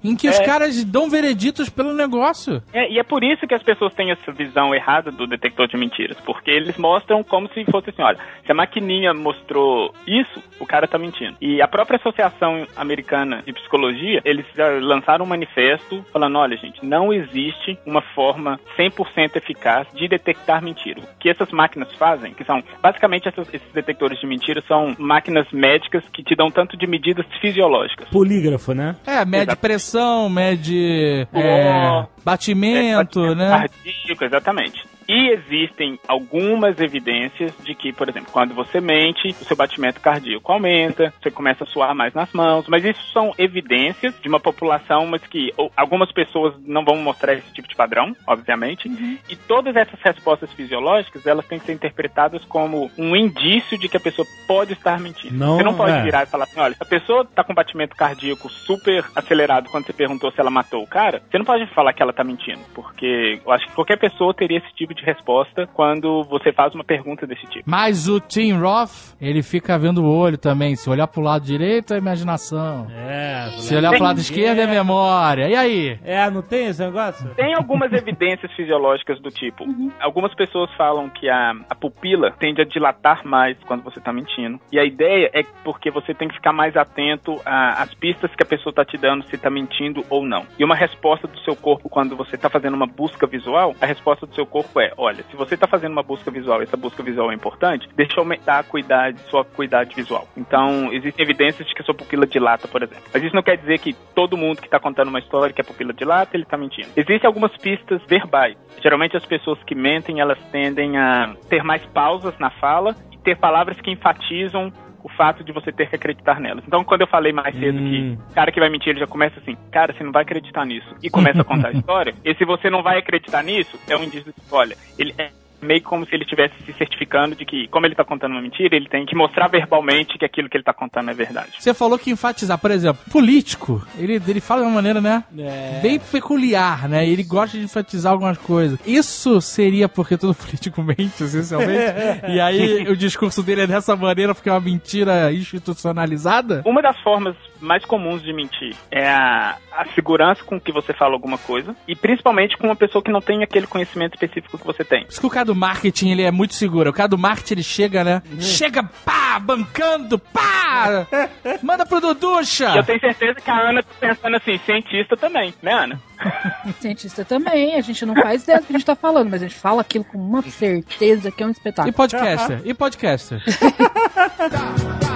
em 0.05 0.15
que 0.15 0.29
os 0.29 0.39
É. 0.39 0.45
caras 0.45 0.85
dão 0.85 1.09
vereditos 1.09 1.69
pelo 1.71 1.93
negócio. 1.95 2.63
É, 2.73 2.91
e 2.93 2.99
é 2.99 3.03
por 3.03 3.25
isso 3.25 3.47
que 3.47 3.55
as 3.55 3.63
pessoas 3.63 3.95
têm 3.95 4.11
essa 4.11 4.31
visão 4.31 4.75
errada 4.75 5.11
do 5.11 5.27
detector 5.27 5.67
de 5.67 5.77
mentiras, 5.77 6.17
porque 6.25 6.51
eles 6.51 6.77
mostram 6.77 7.25
como 7.25 7.49
se 7.53 7.65
fosse 7.65 7.91
assim, 7.91 8.03
olha, 8.03 8.19
se 8.45 8.53
a 8.53 8.55
maquininha 8.55 9.13
mostrou 9.15 9.93
isso, 10.07 10.43
o 10.61 10.67
cara 10.67 10.87
tá 10.87 10.99
mentindo. 10.99 11.37
E 11.41 11.61
a 11.63 11.67
própria 11.69 11.97
Associação 11.97 12.67
Americana 12.77 13.43
de 13.47 13.53
Psicologia, 13.53 14.21
eles 14.25 14.45
já 14.55 14.69
lançaram 14.81 15.25
um 15.25 15.29
manifesto 15.29 16.05
falando, 16.13 16.37
olha, 16.39 16.57
gente, 16.57 16.85
não 16.85 17.13
existe 17.13 17.79
uma 17.87 18.03
forma 18.15 18.61
100% 18.77 19.37
eficaz 19.37 19.87
de 19.95 20.07
detectar 20.09 20.63
mentira. 20.63 21.01
O 21.01 21.19
que 21.19 21.29
essas 21.31 21.51
máquinas 21.51 21.93
fazem, 21.95 22.35
que 22.35 22.45
são, 22.45 22.63
basicamente 22.83 23.29
essas- 23.29 23.49
esses 23.53 23.73
detectores 23.73 24.19
de 24.21 24.27
mentira 24.27 24.63
são 24.69 24.95
máquinas 24.99 25.47
médicas 25.53 26.05
que 26.13 26.23
te 26.23 26.35
dão 26.35 26.51
tanto 26.51 26.77
de 26.77 26.87
medidas 26.87 27.25
fisiológicas. 27.41 28.09
Polígrafo, 28.11 28.75
né? 28.75 28.97
É, 29.07 29.25
mede 29.25 29.45
Exato. 29.45 29.59
Pressão, 29.95 30.29
mede 30.29 31.27
é, 31.33 32.07
batimento, 32.25 33.25
É, 33.25 33.35
né? 33.35 33.49
Cardíaco, 33.51 34.25
exatamente. 34.25 34.85
E 35.09 35.31
existem 35.31 35.99
algumas 36.07 36.79
evidências 36.81 37.53
de 37.63 37.75
que, 37.75 37.93
por 37.93 38.09
exemplo, 38.09 38.33
quando 38.33 38.55
você 38.55 38.81
mente, 38.81 39.29
o 39.29 39.45
seu 39.45 39.57
batimento 39.57 40.01
cardíaco 40.01 40.53
aumenta, 40.53 41.13
você 41.21 41.31
começa 41.31 41.65
a 41.65 41.67
suar 41.67 41.95
mais 41.95 42.15
nas 42.15 42.33
mãos, 42.33 42.67
mas 42.69 42.85
isso 42.85 43.01
são 43.13 43.33
evidências 43.39 44.15
de 44.21 44.29
uma 44.29 44.41
população, 44.41 45.07
mas 45.07 45.23
que 45.27 45.53
algumas 45.77 46.11
pessoas 46.13 46.55
não 46.65 46.85
vão 46.85 46.97
mostrar 46.97 47.35
esse 47.35 47.53
tipo 47.53 47.69
de 47.69 47.77
padrão, 47.77 48.15
obviamente, 48.27 48.89
e 49.29 49.37
todas 49.37 49.77
essas 49.77 50.01
respostas 50.01 50.53
fisiológicas, 50.53 51.27
elas 51.27 51.47
têm 51.47 51.59
que 51.59 51.67
ser 51.67 51.73
interpretadas 51.73 52.45
como 52.45 52.91
um 52.97 53.17
indício 53.17 53.79
de 53.79 53.89
que 53.89 53.97
a 53.97 54.01
pessoa 54.01 54.27
pode 54.47 54.73
estar 54.73 54.99
mentindo. 55.01 55.35
Não, 55.35 55.57
você 55.57 55.63
não 55.63 55.75
pode 55.75 55.93
é. 55.93 56.03
virar 56.03 56.23
e 56.23 56.27
falar 56.27 56.45
assim, 56.45 56.61
olha, 56.61 56.77
a 56.79 56.85
pessoa 56.85 57.25
tá 57.25 57.45
com 57.45 57.55
batimento 57.55 57.97
cardíaco 57.97 58.49
super 58.49 59.05
acelerado 59.15 59.69
quando 59.71 59.87
você 59.87 59.93
perguntou 59.93 60.31
se 60.31 60.41
ela 60.41 60.51
matou 60.51 60.83
o 60.83 60.87
cara, 60.87 61.23
você 61.31 61.39
não 61.39 61.45
pode 61.45 61.67
falar 61.75 61.93
que 61.93 62.03
ela 62.03 62.13
tá 62.13 62.25
mentindo, 62.25 62.61
porque 62.75 63.41
eu 63.45 63.53
acho 63.53 63.67
que 63.67 63.73
qualquer 63.75 63.99
pessoa 63.99 64.35
teria 64.35 64.59
esse 64.59 64.75
tipo 64.75 64.94
de 64.95 65.05
resposta 65.05 65.67
quando 65.75 66.23
você 66.25 66.53
faz 66.53 66.75
uma 66.75 66.85
pergunta 66.85 67.27
desse 67.27 67.45
tipo. 67.47 67.65
Mas 67.69 68.09
o 68.09 68.21
Tim 68.21 68.53
Roth, 68.53 69.15
ele 69.21 69.43
fica 69.43 69.79
vendo 69.79 70.03
o 70.03 70.09
olho 70.17 70.39
também. 70.39 70.75
Se 70.77 70.89
olhar 70.89 71.07
pro 71.07 71.21
lado 71.23 71.45
direito 71.45 71.93
é 71.95 71.99
imaginação. 71.99 72.87
É. 72.91 73.49
Se 73.59 73.75
olhar 73.77 73.91
pro 73.93 74.03
lado 74.03 74.21
esquerdo 74.21 74.59
é 74.61 74.67
memória. 74.67 75.49
E 75.49 75.55
aí? 75.57 75.99
É, 76.05 76.31
não 76.31 76.43
tem 76.43 76.67
esse 76.67 76.83
negócio? 76.85 77.29
Tem 77.35 77.55
algumas 77.55 77.93
evidências 77.95 78.51
fisiológicas 78.53 79.21
do 79.21 79.31
tipo. 79.31 79.65
Algumas 80.01 80.35
pessoas 80.35 80.71
falam 80.75 81.09
que 81.11 81.29
a, 81.29 81.53
a 81.69 81.75
pupila 81.75 82.31
tende 82.39 82.61
a 82.63 82.65
dilatar 82.65 83.27
mais 83.27 83.57
quando 83.67 83.83
você 83.83 84.01
tá 84.01 84.13
mentindo. 84.13 84.59
E 84.73 84.79
a 84.79 84.85
ideia 84.85 85.31
é 85.33 85.43
porque 85.65 85.91
você 85.91 86.15
tem 86.15 86.29
que 86.29 86.35
ficar 86.35 86.53
mais 86.53 86.77
atento 86.77 87.41
a- 87.45 87.83
às 87.83 87.95
pistas 87.95 88.35
que 88.35 88.43
a 88.43 88.47
pessoa 88.47 88.73
tá 88.73 88.85
te 88.85 88.97
dando 88.97 89.25
se 89.25 89.37
tá 89.39 89.51
mentindo 89.51 90.03
ou 90.11 90.25
não. 90.27 90.45
E 90.59 90.65
uma 90.65 90.75
resposta 90.77 91.27
do 91.27 91.39
seu 91.41 91.55
corpo 91.57 91.89
quando 91.89 92.17
você 92.17 92.37
tá 92.37 92.49
fazendo 92.51 92.75
uma 92.75 92.87
busca 92.87 93.27
visual, 93.27 93.75
a 93.81 93.87
resposta 93.87 94.27
do 94.27 94.35
seu 94.35 94.47
corpo 94.47 94.81
é: 94.81 94.84
olha, 94.97 95.23
se 95.31 95.37
você 95.37 95.57
tá 95.57 95.67
fazendo 95.67 95.93
uma 95.93 96.03
busca 96.03 96.31
visual 96.31 96.61
e 96.61 96.65
essa 96.65 96.77
busca 96.77 97.03
visual 97.03 97.31
é 97.31 97.35
importante, 97.35 97.89
deixa 97.95 98.21
aumentar 98.21 98.59
a 98.59 98.63
cuidade, 98.63 99.21
sua 99.31 99.45
cuidade 99.45 99.95
visual. 99.95 100.27
Então, 100.37 100.93
existem 100.93 101.25
evidências 101.25 101.67
de 101.67 101.75
que 101.75 101.83
a 101.83 101.85
sua 101.85 101.95
pupila 101.95 102.27
dilata, 102.27 102.69
por 102.69 102.83
exemplo. 102.83 103.05
Mas 103.13 103.23
isso 103.23 103.35
não 103.35 103.43
quer 103.43 103.57
dizer 103.57 103.79
que 103.79 103.95
todo 104.15 104.37
mundo 104.37 104.61
que 104.61 104.69
tá 104.69 104.79
contando 104.79 105.09
uma 105.09 105.19
história 105.19 105.53
que 105.53 105.61
a 105.61 105.65
pupila 105.65 105.93
dilata, 105.93 106.37
ele 106.37 106.45
tá 106.45 106.57
mentindo. 106.57 106.89
Existem 106.97 107.27
algumas 107.27 107.57
pistas 107.57 108.03
verbais. 108.07 108.57
Geralmente 108.83 109.17
as 109.17 109.25
pessoas 109.25 109.63
que 109.65 109.75
mentem, 109.75 110.21
elas 110.21 110.39
tendem 110.51 110.97
a 110.97 111.35
ter 111.49 111.63
mais 111.63 111.85
pausas 111.87 112.37
na 112.39 112.51
fala 112.51 112.95
e 113.13 113.19
ter 113.19 113.37
palavras 113.37 113.81
que 113.81 113.91
enfatizam 113.91 114.73
o 115.05 115.09
fato 115.11 115.45
de 115.45 115.53
você 115.53 115.71
ter 115.71 115.89
que 115.89 115.97
acreditar 115.97 116.41
nelas. 116.41 116.65
Então, 116.67 116.83
quando 116.83 117.03
eu 117.03 117.07
falei 117.07 117.31
mais 117.31 117.55
cedo 117.55 117.79
Hum. 117.79 118.17
que 118.17 118.33
o 118.33 118.35
cara 118.35 118.51
que 118.51 118.59
vai 118.59 118.71
mentir, 118.71 118.89
ele 118.89 119.01
já 119.01 119.07
começa 119.07 119.39
assim, 119.39 119.55
cara, 119.71 119.93
você 119.93 120.03
não 120.03 120.11
vai 120.11 120.23
acreditar 120.23 120.65
nisso, 120.65 120.89
e 121.03 121.11
começa 121.11 121.43
a 121.43 121.45
contar 121.45 121.69
a 121.69 121.73
história, 121.77 122.15
e 122.25 122.35
se 122.35 122.45
você 122.45 122.71
não 122.71 122.83
vai 122.83 122.99
acreditar 122.99 123.43
nisso, 123.43 123.79
é 123.87 123.97
um 123.97 124.03
indício 124.03 124.33
de 124.33 124.43
olha, 124.51 124.75
ele 124.99 125.15
é 125.19 125.31
meio 125.65 125.83
como 125.83 126.07
se 126.07 126.15
ele 126.15 126.25
estivesse 126.25 126.55
se 126.65 126.73
certificando 126.75 127.35
de 127.35 127.45
que, 127.45 127.69
como 127.69 127.87
ele 127.87 127.95
tá 127.95 128.05
contando 128.05 128.33
uma 128.33 128.43
mentira, 128.43 128.77
ele 128.77 128.89
tem 128.89 129.05
que 129.05 129.17
mostrar 129.17 129.49
verbalmente 129.49 130.19
que 130.19 130.25
aquilo 130.25 130.49
que 130.49 130.57
ele 130.57 130.65
tá 130.65 130.73
contando 130.73 131.11
é 131.11 131.15
verdade. 131.15 131.53
Você 131.59 131.75
falou 131.75 131.99
que 131.99 132.11
enfatizar, 132.11 132.59
por 132.59 132.71
exemplo, 132.71 133.03
político, 133.11 133.85
ele, 133.99 134.21
ele 134.27 134.41
fala 134.41 134.63
de 134.63 134.69
uma 134.69 134.75
maneira, 134.75 135.01
né? 135.01 135.25
É. 135.39 135.81
Bem 135.83 135.99
peculiar, 135.99 136.89
né? 136.89 137.07
Ele 137.07 137.23
gosta 137.23 137.59
de 137.59 137.65
enfatizar 137.65 138.13
algumas 138.13 138.39
coisas. 138.39 138.79
Isso 138.87 139.41
seria 139.41 139.89
porque 139.89 140.17
todo 140.17 140.35
político 140.37 140.83
mente, 140.83 141.25
essencialmente? 141.25 141.95
e 142.29 142.41
aí 142.41 142.89
o 142.89 142.97
discurso 142.97 143.43
dele 143.43 143.63
é 143.63 143.67
dessa 143.67 143.97
maneira 143.97 144.35
porque 144.35 144.49
é 144.49 144.53
uma 144.53 144.61
mentira 144.61 145.33
institucionalizada? 145.33 146.63
Uma 146.65 146.83
das 146.83 146.99
formas 147.01 147.37
mais 147.65 147.85
comuns 147.85 148.23
de 148.23 148.33
mentir 148.33 148.75
é 148.91 149.09
a, 149.09 149.57
a 149.73 149.85
segurança 149.95 150.45
com 150.45 150.61
que 150.61 150.71
você 150.73 150.93
fala 150.93 151.15
alguma 151.15 151.39
coisa, 151.39 151.75
e 151.89 151.97
principalmente 151.97 152.57
com 152.57 152.67
uma 152.67 152.77
pessoa 152.77 153.03
que 153.03 153.11
não 153.11 153.21
tem 153.21 153.43
aquele 153.43 153.67
conhecimento 153.67 154.15
específico 154.15 154.59
que 154.59 154.67
você 154.67 154.85
tem. 154.85 155.05
Por 155.05 155.11
isso 155.11 155.21
que 155.21 155.27
o 155.27 155.31
cara 155.31 155.47
do 155.47 155.55
marketing, 155.55 156.11
ele 156.11 156.23
é 156.23 156.31
muito 156.31 156.55
seguro. 156.55 156.91
O 156.91 156.93
cara 156.93 157.09
do 157.09 157.19
marketing, 157.19 157.55
ele 157.55 157.63
chega, 157.63 158.05
né? 158.05 158.23
Chega, 158.39 158.83
pá, 159.05 159.39
bancando, 159.39 160.19
pá! 160.19 161.07
Manda 161.63 161.85
pro 161.87 161.97
E 161.99 162.05
eu 162.05 162.15
Duducha! 162.15 162.83
tenho 162.83 163.01
certeza 163.01 163.35
que 163.41 163.51
a 163.51 163.59
Ana 163.71 163.83
tá 163.83 163.91
pensando 164.01 164.37
assim, 164.37 164.59
cientista 164.65 165.17
também, 165.17 165.55
né, 165.63 165.73
Ana? 165.73 166.01
Cientista 166.81 167.25
também, 167.25 167.75
a 167.75 167.81
gente 167.81 168.05
não 168.07 168.15
faz 168.15 168.45
ideia 168.45 168.61
do 168.61 168.67
que 168.67 168.73
a 168.73 168.79
gente 168.79 168.87
tá 168.87 168.95
falando, 168.97 169.31
mas 169.31 169.43
a 169.43 169.49
gente 169.49 169.59
fala 169.59 169.81
aquilo 169.81 170.05
com 170.05 170.19
uma 170.19 170.43
certeza 170.43 171.31
que 171.31 171.43
é 171.43 171.47
um 171.47 171.51
E 171.51 171.53
espetáculo. 171.53 171.93
podcaster? 171.95 172.61
E 172.65 172.75
podcaster? 172.75 173.43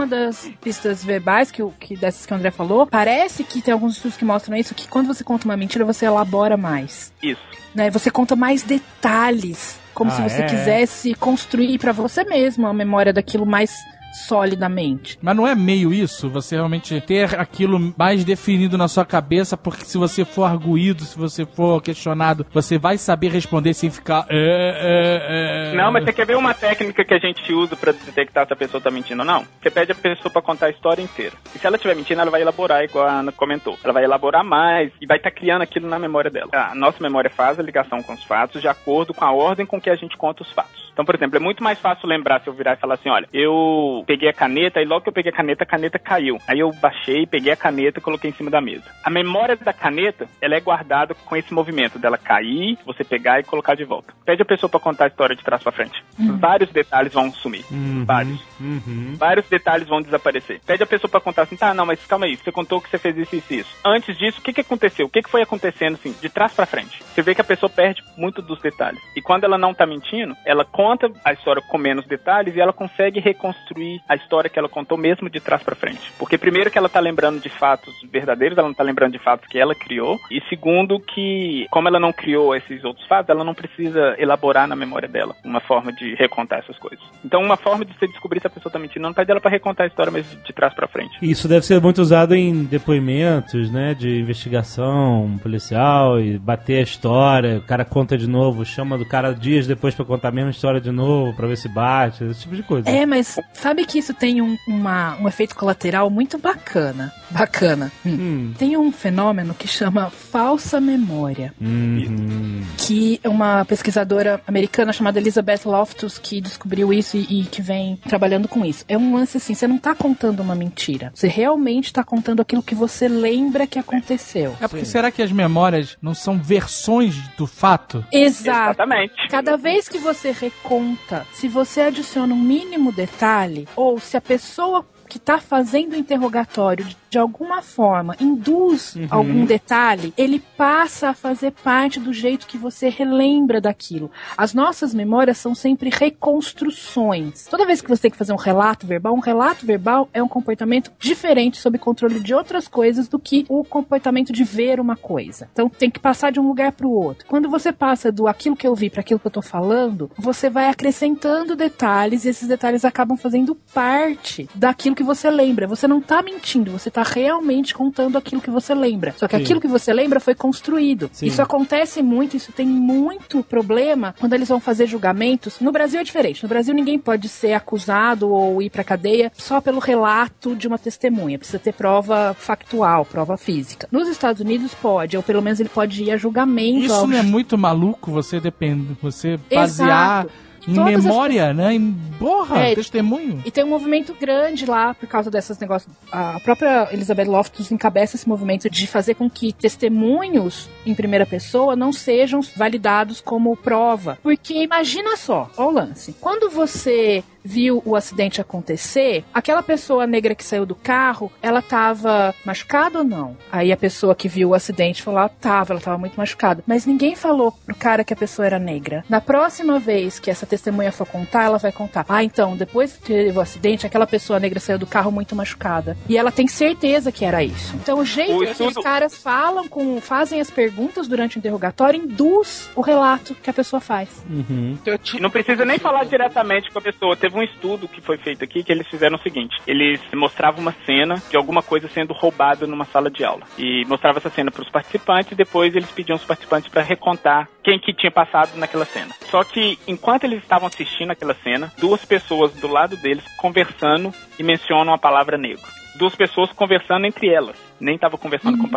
Uma 0.00 0.06
das 0.06 0.50
pistas 0.62 1.04
verbais 1.04 1.50
que, 1.50 1.62
o- 1.62 1.74
que 1.78 1.94
dessas 1.94 2.24
que 2.24 2.32
o 2.32 2.36
André 2.36 2.50
falou, 2.50 2.86
parece 2.86 3.44
que 3.44 3.60
tem 3.60 3.72
alguns 3.74 3.96
estudos 3.96 4.16
que 4.16 4.24
mostram 4.24 4.56
isso, 4.56 4.74
que 4.74 4.88
quando 4.88 5.06
você 5.08 5.22
conta 5.22 5.44
uma 5.44 5.58
mentira, 5.58 5.84
você 5.84 6.06
elabora 6.06 6.56
mais. 6.56 7.12
Isso. 7.22 7.38
Né? 7.74 7.90
Você 7.90 8.10
conta 8.10 8.34
mais 8.34 8.62
detalhes, 8.62 9.78
como 9.92 10.10
Ah, 10.10 10.14
se 10.14 10.22
você 10.22 10.40
é? 10.42 10.46
quisesse 10.46 11.14
construir 11.14 11.78
pra 11.78 11.92
você 11.92 12.24
mesmo 12.24 12.66
a 12.66 12.72
memória 12.72 13.12
daquilo 13.12 13.44
mais 13.44 13.70
solidamente. 14.12 15.18
Mas 15.22 15.36
não 15.36 15.46
é 15.46 15.54
meio 15.54 15.92
isso? 15.92 16.28
Você 16.30 16.54
realmente 16.56 17.00
ter 17.00 17.38
aquilo 17.38 17.92
mais 17.96 18.24
definido 18.24 18.76
na 18.78 18.88
sua 18.88 19.04
cabeça, 19.04 19.56
porque 19.56 19.84
se 19.84 19.98
você 19.98 20.24
for 20.24 20.44
arguído, 20.44 21.04
se 21.04 21.18
você 21.18 21.44
for 21.44 21.82
questionado, 21.82 22.46
você 22.52 22.78
vai 22.78 22.96
saber 22.98 23.28
responder 23.30 23.74
sem 23.74 23.90
ficar. 23.90 24.26
"É, 24.28 25.70
é, 25.70 25.72
é". 25.72 25.76
Não, 25.76 25.92
mas 25.92 26.04
você 26.04 26.12
quer 26.12 26.26
ver 26.26 26.36
uma 26.36 26.54
técnica 26.54 27.04
que 27.04 27.14
a 27.14 27.18
gente 27.18 27.52
usa 27.52 27.76
pra 27.76 27.92
detectar 27.92 28.46
se 28.46 28.52
a 28.52 28.56
pessoa 28.56 28.80
tá 28.80 28.90
mentindo 28.90 29.20
ou 29.22 29.26
não? 29.26 29.44
Você 29.62 29.70
pede 29.70 29.92
a 29.92 29.94
pessoa 29.94 30.30
pra 30.32 30.42
contar 30.42 30.66
a 30.66 30.70
história 30.70 31.02
inteira. 31.02 31.34
E 31.54 31.58
se 31.58 31.66
ela 31.66 31.76
estiver 31.76 31.94
mentindo, 31.96 32.20
ela 32.20 32.30
vai 32.30 32.42
elaborar, 32.42 32.82
igual 32.84 33.06
a 33.06 33.20
Ana 33.20 33.32
comentou. 33.32 33.78
Ela 33.82 33.92
vai 33.92 34.04
elaborar 34.04 34.44
mais 34.44 34.90
e 35.00 35.06
vai 35.06 35.16
estar 35.18 35.30
criando 35.30 35.62
aquilo 35.62 35.88
na 35.88 35.98
memória 35.98 36.30
dela. 36.30 36.50
A 36.52 36.74
nossa 36.74 36.98
memória 37.02 37.30
faz 37.30 37.58
a 37.58 37.62
ligação 37.62 38.02
com 38.02 38.12
os 38.12 38.24
fatos 38.24 38.60
de 38.60 38.68
acordo 38.68 39.14
com 39.14 39.24
a 39.24 39.32
ordem 39.32 39.66
com 39.66 39.80
que 39.80 39.90
a 39.90 39.96
gente 39.96 40.16
conta 40.16 40.42
os 40.42 40.50
fatos. 40.50 40.90
Então, 40.92 41.04
por 41.04 41.14
exemplo, 41.14 41.36
é 41.36 41.40
muito 41.40 41.62
mais 41.62 41.78
fácil 41.78 42.08
lembrar 42.08 42.40
se 42.42 42.48
eu 42.48 42.52
virar 42.52 42.74
e 42.74 42.76
falar 42.76 42.94
assim, 42.94 43.08
olha, 43.08 43.28
eu 43.32 43.99
eu 44.00 44.04
peguei 44.04 44.28
a 44.28 44.32
caneta, 44.32 44.80
e 44.80 44.84
logo 44.84 45.02
que 45.02 45.08
eu 45.08 45.12
peguei 45.12 45.30
a 45.30 45.34
caneta, 45.34 45.64
a 45.64 45.66
caneta 45.66 45.98
caiu. 45.98 46.38
Aí 46.48 46.58
eu 46.58 46.72
baixei, 46.72 47.26
peguei 47.26 47.52
a 47.52 47.56
caneta 47.56 47.98
e 47.98 48.02
coloquei 48.02 48.30
em 48.30 48.34
cima 48.34 48.50
da 48.50 48.60
mesa. 48.60 48.84
A 49.04 49.10
memória 49.10 49.56
da 49.56 49.72
caneta, 49.72 50.26
ela 50.40 50.54
é 50.54 50.60
guardada 50.60 51.14
com 51.14 51.36
esse 51.36 51.52
movimento 51.52 51.98
dela 51.98 52.18
cair, 52.18 52.78
você 52.84 53.04
pegar 53.04 53.40
e 53.40 53.44
colocar 53.44 53.74
de 53.74 53.84
volta. 53.84 54.12
Pede 54.24 54.42
a 54.42 54.44
pessoa 54.44 54.70
pra 54.70 54.80
contar 54.80 55.04
a 55.04 55.08
história 55.08 55.36
de 55.36 55.44
trás 55.44 55.62
pra 55.62 55.72
frente. 55.72 56.02
Vários 56.38 56.70
detalhes 56.70 57.12
vão 57.12 57.30
sumir. 57.32 57.64
Vários. 58.04 58.40
Uhum. 58.60 59.14
Vários 59.16 59.48
detalhes 59.48 59.88
vão 59.88 60.00
desaparecer. 60.00 60.60
Pede 60.66 60.82
a 60.82 60.86
pessoa 60.86 61.10
pra 61.10 61.20
contar 61.20 61.42
assim, 61.42 61.56
tá, 61.56 61.74
não, 61.74 61.86
mas 61.86 62.04
calma 62.06 62.26
aí, 62.26 62.36
você 62.36 62.50
contou 62.50 62.80
que 62.80 62.88
você 62.88 62.98
fez 62.98 63.16
isso, 63.16 63.36
isso, 63.36 63.54
isso. 63.54 63.76
Antes 63.84 64.16
disso, 64.16 64.40
o 64.40 64.42
que 64.42 64.52
que 64.52 64.60
aconteceu? 64.60 65.06
O 65.06 65.10
que 65.10 65.22
que 65.22 65.30
foi 65.30 65.42
acontecendo, 65.42 65.94
assim, 65.94 66.14
de 66.20 66.28
trás 66.28 66.52
pra 66.52 66.66
frente? 66.66 67.02
Você 67.02 67.22
vê 67.22 67.34
que 67.34 67.40
a 67.40 67.44
pessoa 67.44 67.68
perde 67.68 68.02
muito 68.16 68.40
dos 68.40 68.60
detalhes. 68.60 69.00
E 69.16 69.20
quando 69.20 69.44
ela 69.44 69.58
não 69.58 69.74
tá 69.74 69.86
mentindo, 69.86 70.36
ela 70.44 70.64
conta 70.64 71.10
a 71.24 71.32
história 71.32 71.62
com 71.62 71.78
menos 71.78 72.06
detalhes 72.06 72.54
e 72.54 72.60
ela 72.60 72.72
consegue 72.72 73.20
reconstruir 73.20 73.89
a 74.08 74.14
história 74.14 74.50
que 74.50 74.58
ela 74.58 74.68
contou 74.68 74.98
mesmo 74.98 75.30
de 75.30 75.40
trás 75.40 75.62
pra 75.62 75.74
frente. 75.74 76.12
Porque 76.18 76.36
primeiro 76.36 76.70
que 76.70 76.78
ela 76.78 76.88
tá 76.88 77.00
lembrando 77.00 77.40
de 77.40 77.48
fatos 77.48 77.94
verdadeiros, 78.10 78.56
ela 78.58 78.68
não 78.68 78.74
tá 78.74 78.82
lembrando 78.82 79.12
de 79.12 79.18
fatos 79.18 79.48
que 79.48 79.58
ela 79.58 79.74
criou. 79.74 80.18
E 80.30 80.40
segundo 80.48 81.00
que, 81.00 81.66
como 81.70 81.88
ela 81.88 81.98
não 81.98 82.12
criou 82.12 82.54
esses 82.54 82.84
outros 82.84 83.06
fatos, 83.06 83.30
ela 83.30 83.44
não 83.44 83.54
precisa 83.54 84.14
elaborar 84.18 84.68
na 84.68 84.76
memória 84.76 85.08
dela 85.08 85.34
uma 85.44 85.60
forma 85.60 85.92
de 85.92 86.14
recontar 86.14 86.60
essas 86.60 86.78
coisas. 86.78 87.04
Então, 87.24 87.42
uma 87.42 87.56
forma 87.56 87.84
de 87.84 87.92
você 87.96 88.06
descobrir 88.06 88.40
se 88.40 88.46
a 88.46 88.50
pessoa 88.50 88.72
tá 88.72 88.78
mentindo, 88.78 89.02
não 89.02 89.14
pede 89.14 89.30
ela 89.30 89.40
pra 89.40 89.50
recontar 89.50 89.84
a 89.84 89.88
história, 89.88 90.12
mas 90.12 90.26
de 90.44 90.52
trás 90.52 90.74
pra 90.74 90.88
frente. 90.88 91.18
Isso 91.22 91.48
deve 91.48 91.64
ser 91.64 91.80
muito 91.80 92.00
usado 92.00 92.34
em 92.34 92.64
depoimentos, 92.64 93.70
né? 93.70 93.94
De 93.94 94.20
investigação 94.20 95.38
policial 95.42 96.20
e 96.20 96.38
bater 96.38 96.78
a 96.78 96.82
história. 96.82 97.58
O 97.58 97.62
cara 97.62 97.84
conta 97.84 98.16
de 98.16 98.28
novo, 98.28 98.64
chama 98.64 98.98
do 98.98 99.06
cara 99.06 99.32
dias 99.32 99.66
depois 99.66 99.94
pra 99.94 100.04
contar 100.04 100.28
a 100.28 100.32
mesma 100.32 100.50
história 100.50 100.80
de 100.80 100.90
novo, 100.90 101.34
pra 101.34 101.46
ver 101.46 101.56
se 101.56 101.68
bate, 101.68 102.24
esse 102.24 102.42
tipo 102.42 102.56
de 102.56 102.62
coisa. 102.62 102.88
É, 102.88 103.06
mas 103.06 103.38
sabe 103.52 103.79
que 103.86 103.98
isso 103.98 104.12
tem 104.14 104.40
um, 104.42 104.56
uma- 104.66 105.16
um 105.20 105.28
efeito 105.28 105.54
colateral 105.54 106.08
muito 106.10 106.38
bacana. 106.38 107.12
Bacana. 107.30 107.92
Hum. 108.04 108.10
Hum. 108.20 108.54
Tem 108.58 108.76
um 108.76 108.90
fenômeno 108.90 109.54
que 109.54 109.68
chama 109.68 110.10
falsa 110.10 110.80
memória. 110.80 111.52
Uhum. 111.60 112.62
que 112.76 113.20
uma 113.24 113.64
pesquisadora 113.64 114.40
americana 114.46 114.92
chamada 114.92 115.18
Elizabeth 115.18 115.60
Loftus 115.64 116.18
que 116.18 116.40
descobriu 116.40 116.92
isso 116.92 117.16
e, 117.16 117.40
e 117.40 117.44
que 117.44 117.62
vem 117.62 117.96
trabalhando 118.08 118.48
com 118.48 118.64
isso. 118.64 118.84
É 118.88 118.96
um 118.98 119.14
lance 119.14 119.36
assim, 119.36 119.54
você 119.54 119.66
não 119.66 119.78
tá 119.78 119.94
contando 119.94 120.40
uma 120.40 120.54
mentira. 120.54 121.12
Você 121.14 121.28
realmente 121.28 121.92
tá 121.92 122.02
contando 122.02 122.40
aquilo 122.40 122.62
que 122.62 122.74
você 122.74 123.06
lembra 123.08 123.66
que 123.66 123.78
aconteceu. 123.78 124.56
É 124.60 124.66
porque 124.68 124.84
será 124.84 125.10
que 125.10 125.22
as 125.22 125.30
memórias 125.32 125.96
não 126.02 126.14
são 126.14 126.38
versões 126.38 127.16
do 127.36 127.46
fato? 127.46 128.04
Exato. 128.12 128.50
Exatamente. 128.80 129.12
Cada 129.30 129.56
vez 129.56 129.88
que 129.88 129.98
você 129.98 130.30
reconta, 130.32 131.26
se 131.32 131.48
você 131.48 131.82
adiciona 131.82 132.32
um 132.34 132.40
mínimo 132.40 132.92
detalhe, 132.92 133.68
ou 133.76 133.98
se 134.00 134.16
a 134.16 134.20
pessoa 134.20 134.84
que 135.10 135.18
está 135.18 135.38
fazendo 135.38 135.92
o 135.92 135.96
interrogatório 135.96 136.86
de, 137.10 137.18
alguma 137.18 137.60
forma 137.60 138.16
induz 138.20 138.94
algum 139.10 139.44
detalhe, 139.44 140.14
ele 140.16 140.38
passa 140.56 141.08
a 141.08 141.14
fazer 141.14 141.50
parte 141.50 141.98
do 141.98 142.12
jeito 142.12 142.46
que 142.46 142.56
você 142.56 142.88
relembra 142.88 143.60
daquilo. 143.60 144.10
As 144.36 144.54
nossas 144.54 144.94
memórias 144.94 145.36
são 145.36 145.52
sempre 145.52 145.90
reconstruções. 145.90 147.46
Toda 147.46 147.66
vez 147.66 147.82
que 147.82 147.88
você 147.88 148.02
tem 148.02 148.10
que 148.12 148.16
fazer 148.16 148.32
um 148.32 148.36
relato 148.36 148.86
verbal, 148.86 149.12
um 149.12 149.20
relato 149.20 149.66
verbal 149.66 150.08
é 150.14 150.22
um 150.22 150.28
comportamento 150.28 150.92
diferente 151.00 151.58
sob 151.58 151.76
controle 151.78 152.20
de 152.20 152.32
outras 152.32 152.68
coisas 152.68 153.08
do 153.08 153.18
que 153.18 153.44
o 153.48 153.64
comportamento 153.64 154.32
de 154.32 154.44
ver 154.44 154.78
uma 154.78 154.94
coisa. 154.94 155.48
Então 155.52 155.68
tem 155.68 155.90
que 155.90 155.98
passar 155.98 156.30
de 156.30 156.38
um 156.38 156.46
lugar 156.46 156.70
para 156.70 156.86
o 156.86 156.92
outro. 156.92 157.26
Quando 157.26 157.50
você 157.50 157.72
passa 157.72 158.12
do 158.12 158.28
aquilo 158.28 158.54
que 158.54 158.66
eu 158.66 158.74
vi 158.74 158.88
para 158.88 159.00
aquilo 159.00 159.18
que 159.18 159.26
eu 159.26 159.32
tô 159.32 159.42
falando, 159.42 160.08
você 160.16 160.48
vai 160.48 160.68
acrescentando 160.68 161.56
detalhes 161.56 162.24
e 162.24 162.28
esses 162.28 162.46
detalhes 162.46 162.84
acabam 162.84 163.16
fazendo 163.16 163.56
parte 163.74 164.48
daquilo 164.54 164.94
que 164.94 164.99
você 165.02 165.30
lembra. 165.30 165.66
Você 165.66 165.86
não 165.88 166.00
tá 166.00 166.22
mentindo, 166.22 166.70
você 166.72 166.90
tá 166.90 167.02
realmente 167.02 167.74
contando 167.74 168.16
aquilo 168.18 168.40
que 168.40 168.50
você 168.50 168.74
lembra. 168.74 169.14
Só 169.16 169.26
que 169.28 169.36
Sim. 169.36 169.42
aquilo 169.42 169.60
que 169.60 169.68
você 169.68 169.92
lembra 169.92 170.20
foi 170.20 170.34
construído. 170.34 171.10
Sim. 171.12 171.26
Isso 171.26 171.40
acontece 171.42 172.02
muito, 172.02 172.36
isso 172.36 172.52
tem 172.52 172.66
muito 172.66 173.42
problema 173.42 174.14
quando 174.18 174.32
eles 174.34 174.48
vão 174.48 174.60
fazer 174.60 174.86
julgamentos. 174.86 175.60
No 175.60 175.72
Brasil 175.72 176.00
é 176.00 176.04
diferente. 176.04 176.42
No 176.42 176.48
Brasil 176.48 176.74
ninguém 176.74 176.98
pode 176.98 177.28
ser 177.28 177.52
acusado 177.52 178.28
ou 178.30 178.60
ir 178.62 178.70
pra 178.70 178.84
cadeia 178.84 179.30
só 179.36 179.60
pelo 179.60 179.78
relato 179.78 180.54
de 180.56 180.66
uma 180.68 180.78
testemunha. 180.78 181.38
Precisa 181.38 181.58
ter 181.58 181.72
prova 181.72 182.34
factual, 182.38 183.04
prova 183.04 183.36
física. 183.36 183.88
Nos 183.90 184.08
Estados 184.08 184.40
Unidos 184.40 184.74
pode, 184.74 185.16
ou 185.16 185.22
pelo 185.22 185.42
menos 185.42 185.60
ele 185.60 185.68
pode 185.68 186.02
ir 186.04 186.10
a 186.10 186.16
julgamento. 186.16 186.84
Isso 186.86 186.94
ao- 186.94 187.06
não 187.06 187.16
é 187.16 187.22
muito 187.22 187.56
maluco 187.58 188.10
você 188.10 188.40
depende, 188.40 188.96
você 189.02 189.38
basear 189.52 190.24
Exato. 190.24 190.30
Em 190.68 190.74
Todas 190.74 190.94
as 190.94 191.04
memória, 191.04 191.54
né? 191.54 191.74
Em 191.74 191.96
porra, 192.18 192.58
É, 192.58 192.74
testemunho. 192.74 193.42
E 193.44 193.50
tem 193.50 193.64
um 193.64 193.68
movimento 193.68 194.14
grande 194.18 194.66
lá 194.66 194.94
por 194.94 195.08
causa 195.08 195.30
desses 195.30 195.58
negócios. 195.58 195.92
A 196.12 196.38
própria 196.40 196.88
Elizabeth 196.92 197.24
Loftus 197.24 197.70
encabeça 197.70 198.16
esse 198.16 198.28
movimento 198.28 198.68
de 198.68 198.86
fazer 198.86 199.14
com 199.14 199.28
que 199.30 199.52
testemunhos 199.52 200.68
em 200.84 200.94
primeira 200.94 201.26
pessoa 201.26 201.74
não 201.74 201.92
sejam 201.92 202.40
validados 202.56 203.20
como 203.20 203.56
prova. 203.56 204.18
Porque 204.22 204.62
imagina 204.62 205.16
só, 205.16 205.50
ó 205.56 205.66
o 205.66 205.70
lance. 205.70 206.14
Quando 206.20 206.50
você 206.50 207.22
viu 207.44 207.82
o 207.84 207.96
acidente 207.96 208.40
acontecer, 208.40 209.24
aquela 209.32 209.62
pessoa 209.62 210.06
negra 210.06 210.34
que 210.34 210.44
saiu 210.44 210.66
do 210.66 210.74
carro, 210.74 211.32
ela 211.42 211.62
tava 211.62 212.34
machucada 212.44 212.98
ou 212.98 213.04
não? 213.04 213.36
Aí 213.50 213.72
a 213.72 213.76
pessoa 213.76 214.14
que 214.14 214.28
viu 214.28 214.50
o 214.50 214.54
acidente 214.54 215.02
falou, 215.02 215.20
ah, 215.20 215.28
tava, 215.28 215.72
ela 215.72 215.80
tava 215.80 215.98
muito 215.98 216.16
machucada. 216.16 216.62
Mas 216.66 216.86
ninguém 216.86 217.16
falou 217.16 217.52
pro 217.64 217.74
cara 217.74 218.04
que 218.04 218.12
a 218.12 218.16
pessoa 218.16 218.46
era 218.46 218.58
negra. 218.58 219.04
Na 219.08 219.20
próxima 219.20 219.78
vez 219.78 220.18
que 220.18 220.30
essa 220.30 220.46
testemunha 220.46 220.92
for 220.92 221.06
contar, 221.06 221.44
ela 221.44 221.58
vai 221.58 221.72
contar, 221.72 222.04
ah, 222.08 222.22
então, 222.22 222.56
depois 222.56 222.96
que 222.96 223.02
teve 223.02 223.38
o 223.38 223.40
acidente, 223.40 223.86
aquela 223.86 224.06
pessoa 224.06 224.40
negra 224.40 224.60
saiu 224.60 224.78
do 224.78 224.86
carro 224.86 225.10
muito 225.10 225.34
machucada. 225.34 225.96
E 226.08 226.16
ela 226.16 226.32
tem 226.32 226.46
certeza 226.46 227.12
que 227.12 227.24
era 227.24 227.42
isso. 227.42 227.74
Então 227.76 227.98
o 227.98 228.04
jeito 228.04 228.34
O 228.34 228.54
que 228.54 228.62
os 228.62 228.74
caras 228.74 229.14
falam, 229.14 229.68
com, 229.68 230.00
fazem 230.00 230.40
as 230.40 230.50
perguntas 230.50 231.08
durante 231.08 231.36
o 231.36 231.38
interrogatório, 231.38 232.00
induz 232.02 232.70
o 232.74 232.80
relato 232.80 233.34
que 233.34 233.50
a 233.50 233.52
pessoa 233.52 233.80
faz. 233.80 234.08
Uhum. 234.28 234.78
Então, 234.80 234.98
não 235.20 235.30
precisa 235.30 235.64
nem 235.64 235.78
falar 235.78 236.04
diretamente 236.04 236.70
com 236.70 236.78
a 236.78 236.82
pessoa. 236.82 237.16
Teve 237.16 237.29
um 237.34 237.42
estudo 237.42 237.88
que 237.88 238.00
foi 238.00 238.16
feito 238.18 238.44
aqui 238.44 238.62
que 238.62 238.72
eles 238.72 238.86
fizeram 238.88 239.16
o 239.16 239.20
seguinte: 239.20 239.56
eles 239.66 240.00
mostravam 240.14 240.60
uma 240.60 240.74
cena 240.84 241.22
de 241.30 241.36
alguma 241.36 241.62
coisa 241.62 241.88
sendo 241.88 242.12
roubada 242.12 242.66
numa 242.66 242.84
sala 242.84 243.10
de 243.10 243.24
aula. 243.24 243.42
E 243.58 243.84
mostrava 243.86 244.18
essa 244.18 244.30
cena 244.30 244.50
para 244.50 244.62
os 244.62 244.70
participantes 244.70 245.32
e 245.32 245.34
depois 245.34 245.74
eles 245.74 245.90
pediam 245.90 246.16
os 246.16 246.24
participantes 246.24 246.70
para 246.70 246.82
recontar 246.82 247.48
quem 247.62 247.78
que 247.78 247.92
tinha 247.92 248.10
passado 248.10 248.56
naquela 248.56 248.84
cena. 248.84 249.14
Só 249.22 249.44
que 249.44 249.78
enquanto 249.86 250.24
eles 250.24 250.42
estavam 250.42 250.66
assistindo 250.66 251.10
aquela 251.10 251.34
cena, 251.34 251.72
duas 251.78 252.04
pessoas 252.04 252.52
do 252.54 252.68
lado 252.68 252.96
deles 252.96 253.24
conversando 253.36 254.12
e 254.38 254.42
mencionam 254.42 254.92
a 254.92 254.98
palavra 254.98 255.36
negro. 255.36 255.66
Duas 255.96 256.14
pessoas 256.14 256.50
conversando 256.52 257.06
entre 257.06 257.28
elas, 257.28 257.56
nem 257.80 257.94
estavam 257.94 258.18
conversando 258.18 258.58
com 258.58 258.66
o 258.66 258.70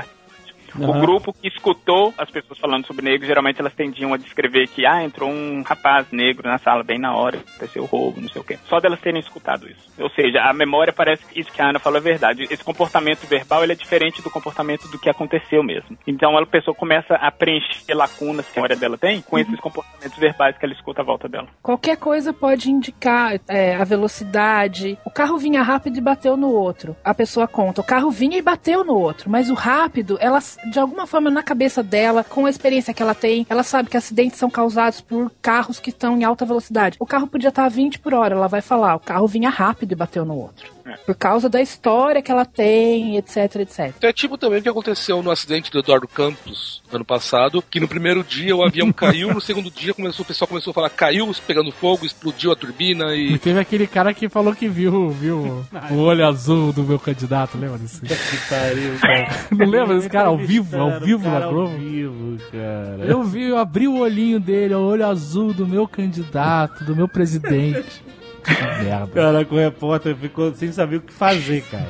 participante. 0.73 0.97
O 0.97 1.01
grupo 1.01 1.33
que 1.33 1.47
escutou 1.47 2.13
as 2.17 2.29
pessoas 2.29 2.59
falando 2.59 2.85
sobre 2.85 3.05
negro, 3.05 3.27
geralmente 3.27 3.59
elas 3.59 3.73
tendiam 3.73 4.13
a 4.13 4.17
descrever 4.17 4.67
que, 4.67 4.85
ah, 4.85 5.03
entrou 5.03 5.29
um 5.29 5.61
rapaz 5.63 6.07
negro 6.11 6.47
na 6.47 6.57
sala 6.57 6.83
bem 6.83 6.99
na 6.99 7.15
hora, 7.15 7.37
aconteceu 7.37 7.85
roubo, 7.85 8.21
não 8.21 8.29
sei 8.29 8.41
o 8.41 8.45
quê. 8.45 8.57
Só 8.67 8.79
delas 8.79 8.99
terem 8.99 9.19
escutado 9.19 9.69
isso. 9.69 9.91
Ou 9.99 10.09
seja, 10.09 10.41
a 10.41 10.53
memória 10.53 10.93
parece 10.93 11.25
que 11.25 11.39
isso 11.39 11.51
que 11.51 11.61
a 11.61 11.69
Ana 11.69 11.79
falou 11.79 11.99
é 11.99 12.01
verdade. 12.01 12.47
Esse 12.49 12.63
comportamento 12.63 13.27
verbal, 13.27 13.63
ele 13.63 13.73
é 13.73 13.75
diferente 13.75 14.21
do 14.21 14.29
comportamento 14.29 14.87
do 14.89 14.99
que 14.99 15.09
aconteceu 15.09 15.63
mesmo. 15.63 15.97
Então 16.07 16.37
a 16.37 16.45
pessoa 16.45 16.75
começa 16.75 17.15
a 17.15 17.31
preencher 17.31 17.93
lacunas 17.93 18.45
que 18.47 18.59
a 18.59 18.61
memória 18.61 18.75
dela 18.75 18.97
tem 18.97 19.21
com 19.21 19.37
esses 19.37 19.59
comportamentos 19.59 20.17
verbais 20.17 20.57
que 20.57 20.65
ela 20.65 20.73
escuta 20.73 21.01
à 21.01 21.05
volta 21.05 21.27
dela. 21.27 21.47
Qualquer 21.61 21.97
coisa 21.97 22.33
pode 22.33 22.71
indicar 22.71 23.39
é, 23.47 23.75
a 23.75 23.83
velocidade. 23.83 24.97
O 25.05 25.11
carro 25.11 25.37
vinha 25.37 25.61
rápido 25.61 25.97
e 25.97 26.01
bateu 26.01 26.35
no 26.37 26.49
outro. 26.49 26.95
A 27.03 27.13
pessoa 27.13 27.47
conta, 27.47 27.81
o 27.81 27.83
carro 27.83 28.09
vinha 28.09 28.37
e 28.37 28.41
bateu 28.41 28.83
no 28.83 28.95
outro. 28.95 29.29
Mas 29.29 29.49
o 29.49 29.53
rápido, 29.53 30.17
ela, 30.19 30.39
de 30.65 30.79
alguma 30.79 31.05
forma, 31.05 31.29
na 31.29 31.43
cabeça 31.43 31.83
dela, 31.83 32.23
com 32.23 32.45
a 32.45 32.49
experiência 32.49 32.93
que 32.93 33.01
ela 33.01 33.15
tem, 33.15 33.45
ela 33.49 33.63
sabe 33.63 33.89
que 33.89 33.97
acidentes 33.97 34.39
são 34.39 34.49
causados 34.49 35.01
por 35.01 35.31
carros 35.41 35.79
que 35.79 35.89
estão 35.89 36.17
em 36.17 36.23
alta 36.23 36.45
velocidade. 36.45 36.97
O 36.99 37.05
carro 37.05 37.27
podia 37.27 37.49
estar 37.49 37.65
a 37.65 37.69
20 37.69 37.99
por 37.99 38.13
hora, 38.13 38.35
ela 38.35 38.47
vai 38.47 38.61
falar, 38.61 38.95
o 38.95 38.99
carro 38.99 39.27
vinha 39.27 39.49
rápido 39.49 39.91
e 39.91 39.95
bateu 39.95 40.25
no 40.25 40.35
outro. 40.37 40.71
É. 40.85 40.97
Por 41.05 41.15
causa 41.15 41.49
da 41.49 41.61
história 41.61 42.21
que 42.21 42.31
ela 42.31 42.45
tem, 42.45 43.17
etc, 43.17 43.55
etc. 43.57 43.93
Então 43.97 44.09
é 44.09 44.13
tipo 44.13 44.37
também 44.37 44.59
o 44.59 44.63
que 44.63 44.69
aconteceu 44.69 45.23
no 45.23 45.31
acidente 45.31 45.71
do 45.71 45.79
Eduardo 45.79 46.07
Campos 46.07 46.81
ano 46.91 47.05
passado, 47.05 47.61
que 47.61 47.79
no 47.79 47.87
primeiro 47.87 48.23
dia 48.23 48.55
o 48.55 48.63
avião 48.63 48.91
caiu, 48.93 49.33
no 49.33 49.41
segundo 49.41 49.71
dia 49.71 49.93
começou, 49.93 50.23
o 50.23 50.27
pessoal 50.27 50.47
começou 50.47 50.71
a 50.71 50.73
falar 50.73 50.89
caiu 50.89 51.31
pegando 51.47 51.71
fogo, 51.71 52.05
explodiu 52.05 52.51
a 52.51 52.55
turbina 52.55 53.15
E 53.15 53.33
e. 53.33 53.39
teve 53.39 53.59
aquele 53.59 53.87
cara 53.87 54.13
que 54.13 54.29
falou 54.29 54.53
que 54.53 54.67
viu, 54.67 55.09
viu 55.09 55.65
o 55.91 55.95
olho 55.95 56.25
azul 56.27 56.71
do 56.71 56.83
meu 56.83 56.99
candidato, 56.99 57.57
lembra 57.57 57.79
disso? 57.79 58.01
Que 58.01 58.49
pariu, 58.49 58.97
cara. 59.01 59.27
Não 59.51 59.65
lembra 59.65 59.95
desse 59.95 60.09
cara 60.09 60.27
ao 60.27 60.37
vivo, 60.37 60.77
ao 60.77 60.99
vivo 60.99 61.29
na 61.29 61.43
ao 61.45 61.51
Globo? 61.51 61.77
vivo, 61.77 62.37
cara. 62.51 63.05
Eu 63.05 63.23
vi, 63.23 63.43
eu 63.43 63.57
abri 63.57 63.87
o 63.87 63.99
olhinho 63.99 64.39
dele, 64.39 64.75
o 64.75 64.81
olho 64.81 65.05
azul 65.05 65.53
do 65.53 65.65
meu 65.65 65.87
candidato, 65.87 66.83
do 66.83 66.95
meu 66.95 67.07
presidente. 67.07 68.03
Que 68.43 68.83
merda. 68.83 69.07
Caraca, 69.07 69.53
o 69.55 69.57
repórter 69.57 70.15
ficou 70.15 70.53
sem 70.53 70.71
saber 70.71 70.97
o 70.97 71.01
que 71.01 71.13
fazer, 71.13 71.63
cara. 71.63 71.87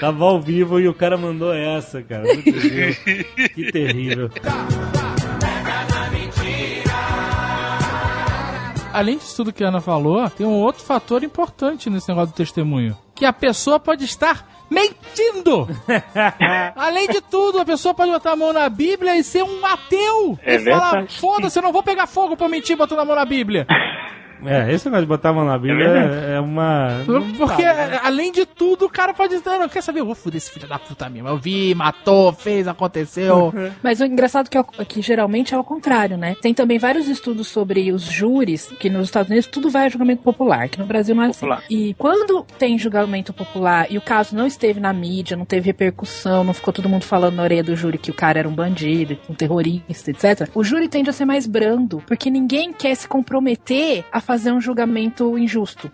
Tava 0.00 0.24
ao 0.24 0.40
vivo 0.40 0.80
e 0.80 0.88
o 0.88 0.94
cara 0.94 1.16
mandou 1.16 1.52
essa, 1.52 2.02
cara. 2.02 2.24
Que 2.36 3.72
terrível. 3.72 4.30
além 8.96 9.18
disso 9.18 9.36
tudo 9.36 9.52
que 9.52 9.62
a 9.62 9.68
Ana 9.68 9.80
falou, 9.80 10.28
tem 10.30 10.46
um 10.46 10.54
outro 10.62 10.82
fator 10.82 11.22
importante 11.22 11.90
nesse 11.90 12.08
negócio 12.08 12.32
do 12.32 12.36
testemunho. 12.36 12.96
Que 13.14 13.26
a 13.26 13.32
pessoa 13.32 13.78
pode 13.78 14.04
estar 14.04 14.48
mentindo! 14.70 15.68
Além 16.74 17.06
de 17.08 17.20
tudo, 17.20 17.60
a 17.60 17.64
pessoa 17.64 17.94
pode 17.94 18.10
botar 18.10 18.32
a 18.32 18.36
mão 18.36 18.52
na 18.52 18.68
Bíblia 18.68 19.16
e 19.16 19.22
ser 19.22 19.42
um 19.42 19.64
ateu! 19.64 20.38
É 20.42 20.56
e 20.56 20.64
falar, 20.64 21.08
foda-se, 21.08 21.58
eu 21.58 21.62
não 21.62 21.72
vou 21.72 21.82
pegar 21.82 22.06
fogo 22.06 22.36
pra 22.36 22.48
mentir 22.48 22.76
botando 22.76 22.98
a 22.98 23.04
mão 23.04 23.14
na 23.14 23.24
Bíblia. 23.24 23.66
É, 24.44 24.72
esse 24.72 24.84
negócio 24.86 25.04
de 25.04 25.08
botar 25.08 25.30
a 25.30 25.32
mão 25.32 25.44
na 25.44 25.58
Bíblia 25.58 25.86
é, 25.88 26.34
é 26.36 26.40
uma. 26.40 26.88
Porque, 27.38 27.62
além 28.02 28.30
de 28.32 28.44
tudo, 28.44 28.84
o 28.86 28.88
cara 28.90 29.14
pode 29.14 29.36
dizer, 29.36 29.58
não, 29.58 29.68
quer 29.68 29.82
saber, 29.82 30.00
eu 30.00 30.06
vou 30.06 30.14
foder 30.14 30.36
esse 30.38 30.50
filho 30.50 30.68
da 30.68 30.78
puta 30.78 31.08
mesmo. 31.08 31.28
Eu 31.28 31.38
vi, 31.38 31.74
matou, 31.74 32.32
fez, 32.32 32.68
aconteceu. 32.68 33.52
Mas 33.82 34.00
o 34.00 34.04
engraçado 34.04 34.48
que, 34.50 34.56
é 34.56 34.60
o- 34.60 34.64
que 34.64 35.00
geralmente 35.00 35.54
é 35.54 35.58
o 35.58 35.64
contrário, 35.64 36.16
né? 36.16 36.36
Tem 36.42 36.52
também 36.52 36.78
vários 36.78 37.08
estudos 37.08 37.48
sobre 37.48 37.90
os 37.92 38.02
júris, 38.02 38.66
que 38.78 38.90
nos 38.90 39.04
Estados 39.04 39.30
Unidos 39.30 39.46
tudo 39.48 39.70
vai 39.70 39.86
a 39.86 39.88
julgamento 39.88 40.22
popular, 40.22 40.68
que 40.68 40.78
no 40.78 40.86
Brasil 40.86 41.14
não 41.14 41.22
é 41.22 41.26
assim. 41.28 41.40
Popular. 41.40 41.62
E 41.70 41.94
quando 41.94 42.44
tem 42.58 42.78
julgamento 42.78 43.32
popular 43.32 43.86
e 43.90 43.96
o 43.96 44.00
caso 44.00 44.36
não 44.36 44.46
esteve 44.46 44.80
na 44.80 44.92
mídia, 44.92 45.36
não 45.36 45.44
teve 45.44 45.66
repercussão, 45.66 46.44
não 46.44 46.52
ficou 46.52 46.72
todo 46.72 46.88
mundo 46.88 47.04
falando 47.04 47.36
na 47.36 47.42
orelha 47.42 47.64
do 47.64 47.74
júri 47.76 47.98
que 47.98 48.10
o 48.10 48.14
cara 48.14 48.38
era 48.38 48.48
um 48.48 48.54
bandido, 48.54 49.16
um 49.30 49.34
terrorista, 49.34 50.10
etc. 50.10 50.48
O 50.54 50.62
júri 50.62 50.88
tende 50.88 51.08
a 51.10 51.12
ser 51.12 51.24
mais 51.24 51.46
brando, 51.46 52.02
porque 52.06 52.30
ninguém 52.30 52.72
quer 52.72 52.94
se 52.94 53.08
comprometer 53.08 54.04
a 54.12 54.20
fazer 54.20 54.35
um 54.44 54.60
julgamento 54.60 55.38
injusto. 55.38 55.90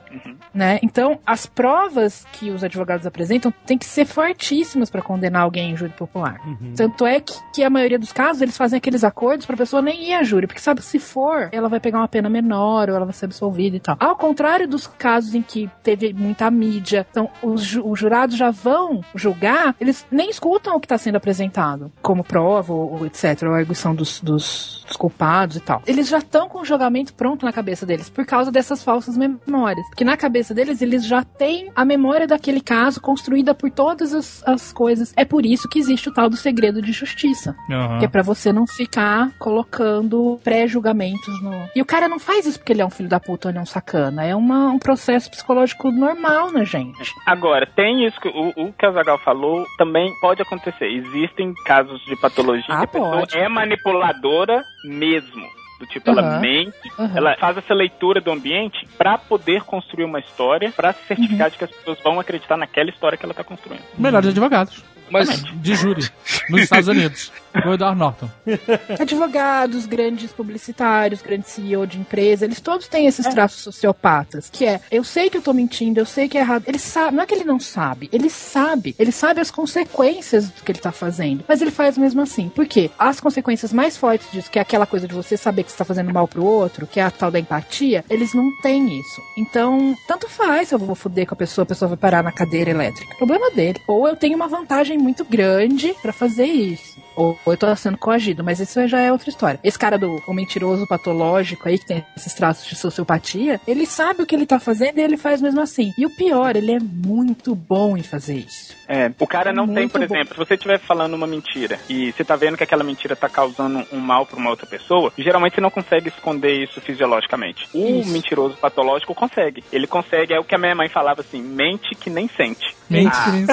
Né? 0.53 0.79
Então, 0.83 1.19
as 1.27 1.47
provas 1.47 2.27
que 2.33 2.51
os 2.51 2.63
advogados 2.65 3.07
apresentam 3.07 3.53
têm 3.67 3.79
que 3.79 3.87
ser 3.87 4.05
fortíssimas 4.05 4.91
para 4.91 5.01
condenar 5.01 5.43
alguém 5.43 5.71
em 5.71 5.77
júri 5.77 5.93
popular. 5.93 6.41
Tanto 6.77 7.07
é 7.07 7.21
que, 7.21 7.35
que 7.55 7.65
a 7.65 7.71
maioria 7.71 7.99
dos 7.99 8.13
casos 8.13 8.43
eles 8.43 8.57
fazem 8.57 8.77
aqueles 8.77 9.05
acordos 9.05 9.47
pra 9.47 9.57
pessoa 9.57 9.81
nem 9.81 10.11
ir 10.11 10.15
a 10.15 10.23
júri, 10.23 10.47
porque 10.47 10.61
sabe, 10.61 10.83
se 10.83 10.99
for, 10.99 11.49
ela 11.53 11.69
vai 11.69 11.81
pegar 11.81 11.99
uma 11.99 12.09
pena 12.09 12.29
menor 12.29 12.89
ou 12.91 12.97
ela 12.97 13.05
vai 13.05 13.15
ser 13.15 13.27
absolvida 13.27 13.77
e 13.77 13.81
tal. 13.81 13.97
Ao 14.01 14.17
contrário 14.17 14.67
dos 14.69 14.87
casos 14.87 15.35
em 15.35 15.43
que 15.43 15.71
teve 15.83 16.13
muita 16.13 16.51
mídia, 16.51 17.07
então 17.11 17.29
os, 17.43 17.63
ju- 17.63 17.83
os 17.87 17.99
jurados 17.99 18.37
já 18.37 18.51
vão 18.51 19.01
julgar, 19.15 19.75
eles 19.81 20.07
nem 20.11 20.29
escutam 20.31 20.77
o 20.77 20.81
que 20.81 20.87
está 20.87 20.99
sendo 20.99 21.17
apresentado 21.17 21.91
como 22.03 22.23
prova 22.25 22.73
ou, 22.73 22.93
ou 22.99 23.07
etc, 23.07 23.43
ou 23.45 23.53
a 23.55 23.59
arguição 23.59 23.95
dos, 23.95 24.21
dos, 24.21 24.85
dos 24.87 24.97
culpados 24.97 25.57
e 25.57 25.61
tal. 25.61 25.83
Eles 25.87 26.09
já 26.09 26.19
estão 26.19 26.49
com 26.49 26.61
o 26.61 26.65
julgamento 26.65 27.15
pronto 27.15 27.45
na 27.45 27.53
cabeça 27.53 27.85
deles 27.87 28.09
por 28.11 28.22
causa 28.25 28.51
dessas 28.51 28.83
falsas 28.83 29.17
memórias. 29.17 29.87
Porque 29.89 30.05
na 30.05 30.17
cabeça 30.17 30.55
deles, 30.55 30.81
eles 30.83 31.05
já 31.07 31.23
têm 31.25 31.71
a 31.75 31.85
memória 31.85 32.27
daquele 32.27 32.61
caso 32.61 33.01
construída 33.01 33.55
por 33.55 33.71
todas 33.71 34.15
as, 34.15 34.43
as 34.47 34.73
coisas. 34.73 35.13
É 35.17 35.25
por 35.25 35.45
isso 35.47 35.69
que 35.69 35.79
existe 35.79 36.09
o 36.09 36.13
tal 36.15 36.29
do 36.29 36.37
segredo 36.37 36.81
de 36.83 36.93
justiça. 36.93 37.55
Que 37.99 38.05
é 38.05 38.09
pra 38.09 38.23
você 38.23 38.53
não 38.53 38.67
ficar 38.67 39.31
colocando 39.39 40.39
pré-julgamentos 40.45 41.43
no. 41.43 41.69
E 41.75 41.81
o 41.83 41.85
cara 41.85 42.09
não 42.09 42.19
faz 42.19 42.47
isso 42.47 42.59
porque 42.59 42.73
ele 42.73 42.83
é 42.83 42.87
um 42.87 42.91
filho 42.91 43.09
da 43.09 43.21
puta 43.21 43.49
ou 43.49 43.51
ele 43.53 43.59
é 43.59 43.63
um 43.63 43.67
sacana. 43.67 44.25
É 44.25 44.35
uma, 44.35 44.69
um 44.71 44.79
processo 44.79 45.31
psicológico 45.31 45.91
normal 45.91 46.51
na 46.53 46.65
gente. 46.65 47.13
Agora, 47.27 47.67
tem 47.67 48.07
isso 48.07 48.21
que 48.21 48.29
o, 48.29 48.49
o 48.69 48.73
que 48.73 48.87
a 48.87 48.93
Zagal 48.93 49.19
falou, 49.19 49.65
também 49.79 50.13
pode 50.21 50.43
acontecer. 50.43 50.87
Existem 50.87 51.53
casos 51.65 52.01
de 52.05 52.17
patologia 52.17 52.65
Ah, 52.69 52.79
que 52.79 52.85
a 52.85 52.87
pessoa 52.89 53.19
pode. 53.21 53.37
é 53.37 53.49
manipuladora 53.49 54.63
mesmo. 54.85 55.47
Do 55.83 55.87
tipo, 55.87 56.09
ela 56.09 56.23
Aham. 56.23 56.41
mente, 56.41 56.73
Aham. 56.97 57.13
ela 57.17 57.37
faz 57.41 57.57
essa 57.57 57.75
leitura 57.75 58.21
do 58.21 58.31
ambiente 58.31 58.87
pra 58.97 59.19
poder 59.19 59.63
construir 59.65 60.05
uma 60.05 60.21
história, 60.21 60.71
pra 60.71 60.93
se 60.93 61.01
certificar 61.09 61.51
de 61.51 61.59
que 61.59 61.65
as 61.65 61.71
pessoas 61.73 61.99
vão 62.05 62.21
acreditar 62.21 62.57
naquela 62.57 62.89
história 62.89 63.19
que 63.19 63.25
ela 63.25 63.35
tá 63.35 63.43
construindo. 63.43 63.83
Melhores 63.99 64.29
advogados. 64.29 64.85
Mas 65.11 65.43
De 65.61 65.75
júri. 65.75 66.09
Nos 66.49 66.63
Estados 66.63 66.87
Unidos. 66.87 67.33
O 67.55 67.75
Edward 67.75 67.99
Norton. 67.99 68.29
Advogados, 68.99 69.87
grandes 69.87 70.33
publicitários, 70.33 71.21
grandes 71.21 71.51
CEO 71.51 71.87
de 71.87 71.99
empresa, 71.99 72.45
eles 72.45 72.61
todos 72.61 72.89
têm 72.89 73.07
esses 73.07 73.27
traços 73.27 73.63
sociopatas, 73.63 74.49
que 74.51 74.65
é, 74.65 74.81
eu 74.91 75.05
sei 75.05 75.29
que 75.29 75.37
eu 75.37 75.43
tô 75.43 75.53
mentindo, 75.53 76.01
eu 76.01 76.07
sei 76.07 76.29
que 76.29 76.39
é 76.39 76.41
errado. 76.41 76.65
Ele 76.67 76.79
sabe, 76.79 77.17
não 77.17 77.23
é 77.23 77.27
que 77.27 77.35
ele 77.35 77.45
não 77.45 77.61
sabe, 77.61 78.09
ele 78.13 78.31
sabe, 78.31 78.95
ele 78.99 79.13
sabe 79.13 79.41
as 79.41 79.51
consequências 79.51 80.49
do 80.49 80.63
que 80.63 80.73
ele 80.73 80.79
tá 80.79 80.93
fazendo, 80.93 81.45
mas 81.47 81.61
ele 81.61 81.71
faz 81.71 81.99
mesmo 81.99 82.23
assim. 82.23 82.49
Por 82.49 82.67
quê? 82.67 82.91
As 82.99 83.21
consequências 83.21 83.73
mais 83.73 83.97
fortes 83.97 84.31
disso, 84.31 84.51
que 84.51 84.59
é 84.59 84.63
aquela 84.63 84.87
coisa 84.87 85.07
de 85.07 85.15
você 85.15 85.37
saber 85.37 85.65
que 85.65 85.71
você 85.71 85.79
tá 85.79 85.85
fazendo 85.85 86.13
mal 86.13 86.27
pro 86.27 86.45
outro, 86.45 86.87
que 86.87 87.01
é 87.01 87.03
a 87.03 87.11
tal 87.11 87.31
da 87.31 87.39
empatia, 87.39 88.05
eles 88.09 88.33
não 88.33 88.51
têm 88.61 88.99
isso. 88.99 89.23
Então, 89.37 89.95
tanto 90.07 90.29
faz 90.29 90.69
se 90.69 90.75
eu 90.75 90.79
vou 90.79 90.95
foder 90.95 91.27
com 91.27 91.35
a 91.35 91.37
pessoa, 91.37 91.65
a 91.65 91.67
pessoa 91.67 91.89
vai 91.89 91.99
parar 91.99 92.23
na 92.23 92.33
cadeira 92.33 92.71
elétrica. 92.71 93.15
Problema 93.17 93.51
dele. 93.51 93.81
Ou 93.87 94.09
eu 94.09 94.17
tenho 94.17 94.37
uma 94.37 94.49
vantagem 94.49 94.97
muito 94.97 95.25
grande 95.25 95.95
pra 96.01 96.13
fazer 96.13 96.47
isso. 96.47 97.02
Ou, 97.17 97.39
eu 97.47 97.57
tô 97.57 97.75
sendo 97.77 97.99
coagido, 97.99 98.43
mas 98.45 98.61
isso 98.61 98.87
já 98.89 99.01
é 99.01 99.13
outra 99.13 99.31
história. 99.31 99.61
Esse 99.63 99.79
cara 99.79 99.99
do 99.99 100.23
o 100.27 100.35
mentiroso 100.35 100.87
patológico 100.87 101.69
aí, 101.69 101.79
que 101.79 101.87
tem 101.87 102.05
esses 102.17 102.35
traços 102.35 102.67
de 102.67 102.77
sociopatia, 102.77 103.61
ele 103.67 103.87
sabe 103.87 104.23
o 104.23 104.27
que 104.27 104.35
ele 104.35 104.47
tá 104.47 104.59
fazendo 104.59 104.99
e 104.99 105.03
ele 105.03 105.17
faz 105.17 105.41
mesmo 105.41 105.61
assim. 105.61 105.93
E 105.99 106.07
o 106.07 106.11
pior, 106.11 106.57
ele 106.57 106.73
é 106.73 106.79
muito 106.81 107.55
bom 107.55 107.97
em 107.97 108.03
fazer 108.03 108.37
isso. 108.37 108.75
É, 108.89 109.11
o 109.19 109.27
cara 109.27 109.53
não 109.53 109.67
tem, 109.67 109.89
por 109.89 109.99
bom. 109.99 110.05
exemplo, 110.05 110.35
se 110.35 110.39
você 110.39 110.55
estiver 110.55 110.79
falando 110.79 111.15
uma 111.15 111.27
mentira 111.27 111.79
e 111.89 112.13
você 112.13 112.25
tá 112.25 112.37
vendo 112.37 112.57
que 112.57 112.65
aquela 112.65 112.85
mentira 112.85 113.17
tá 113.17 113.29
causando 113.29 113.87
um 113.93 113.99
mal 113.99 114.27
pra 114.27 114.37
uma 114.37 114.51
outra 114.51 114.67
pessoa, 114.67 115.13
geralmente 115.17 115.55
você 115.55 115.61
não 115.61 115.71
consegue 115.71 116.09
esconder 116.09 116.63
isso 116.63 116.81
fisiologicamente. 116.81 117.69
O 117.73 118.01
Isso. 118.01 118.11
mentiroso 118.11 118.57
patológico 118.57 119.15
consegue. 119.15 119.65
Ele 119.73 119.87
consegue, 119.87 120.35
é 120.35 120.41
o 120.41 120.45
que 120.45 120.55
a 120.55 120.59
minha 120.59 120.75
mãe 120.75 120.89
falava 120.89 121.21
assim, 121.21 121.43
mente 121.43 121.95
que 121.95 122.11
nem 122.11 122.29
sente. 122.29 122.75
Mente 122.89 123.13
Ah, 123.15 123.25
que 123.25 123.31
nem 123.31 123.45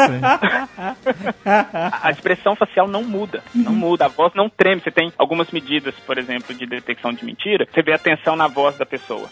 a, 1.45 1.99
a 2.07 2.11
expressão 2.11 2.55
facial 2.55 2.87
não 2.87 3.03
muda, 3.03 3.43
não 3.53 3.73
muda, 3.73 4.05
a 4.05 4.07
voz 4.07 4.33
não 4.33 4.49
treme. 4.49 4.81
Você 4.81 4.91
tem 4.91 5.11
algumas 5.17 5.51
medidas, 5.51 5.95
por 6.05 6.17
exemplo, 6.17 6.53
de 6.53 6.65
detecção 6.65 7.13
de 7.13 7.25
mentira, 7.25 7.67
você 7.71 7.81
vê 7.81 7.93
a 7.93 7.97
tensão 7.97 8.35
na 8.35 8.47
voz 8.47 8.77
da 8.77 8.85
pessoa. 8.85 9.29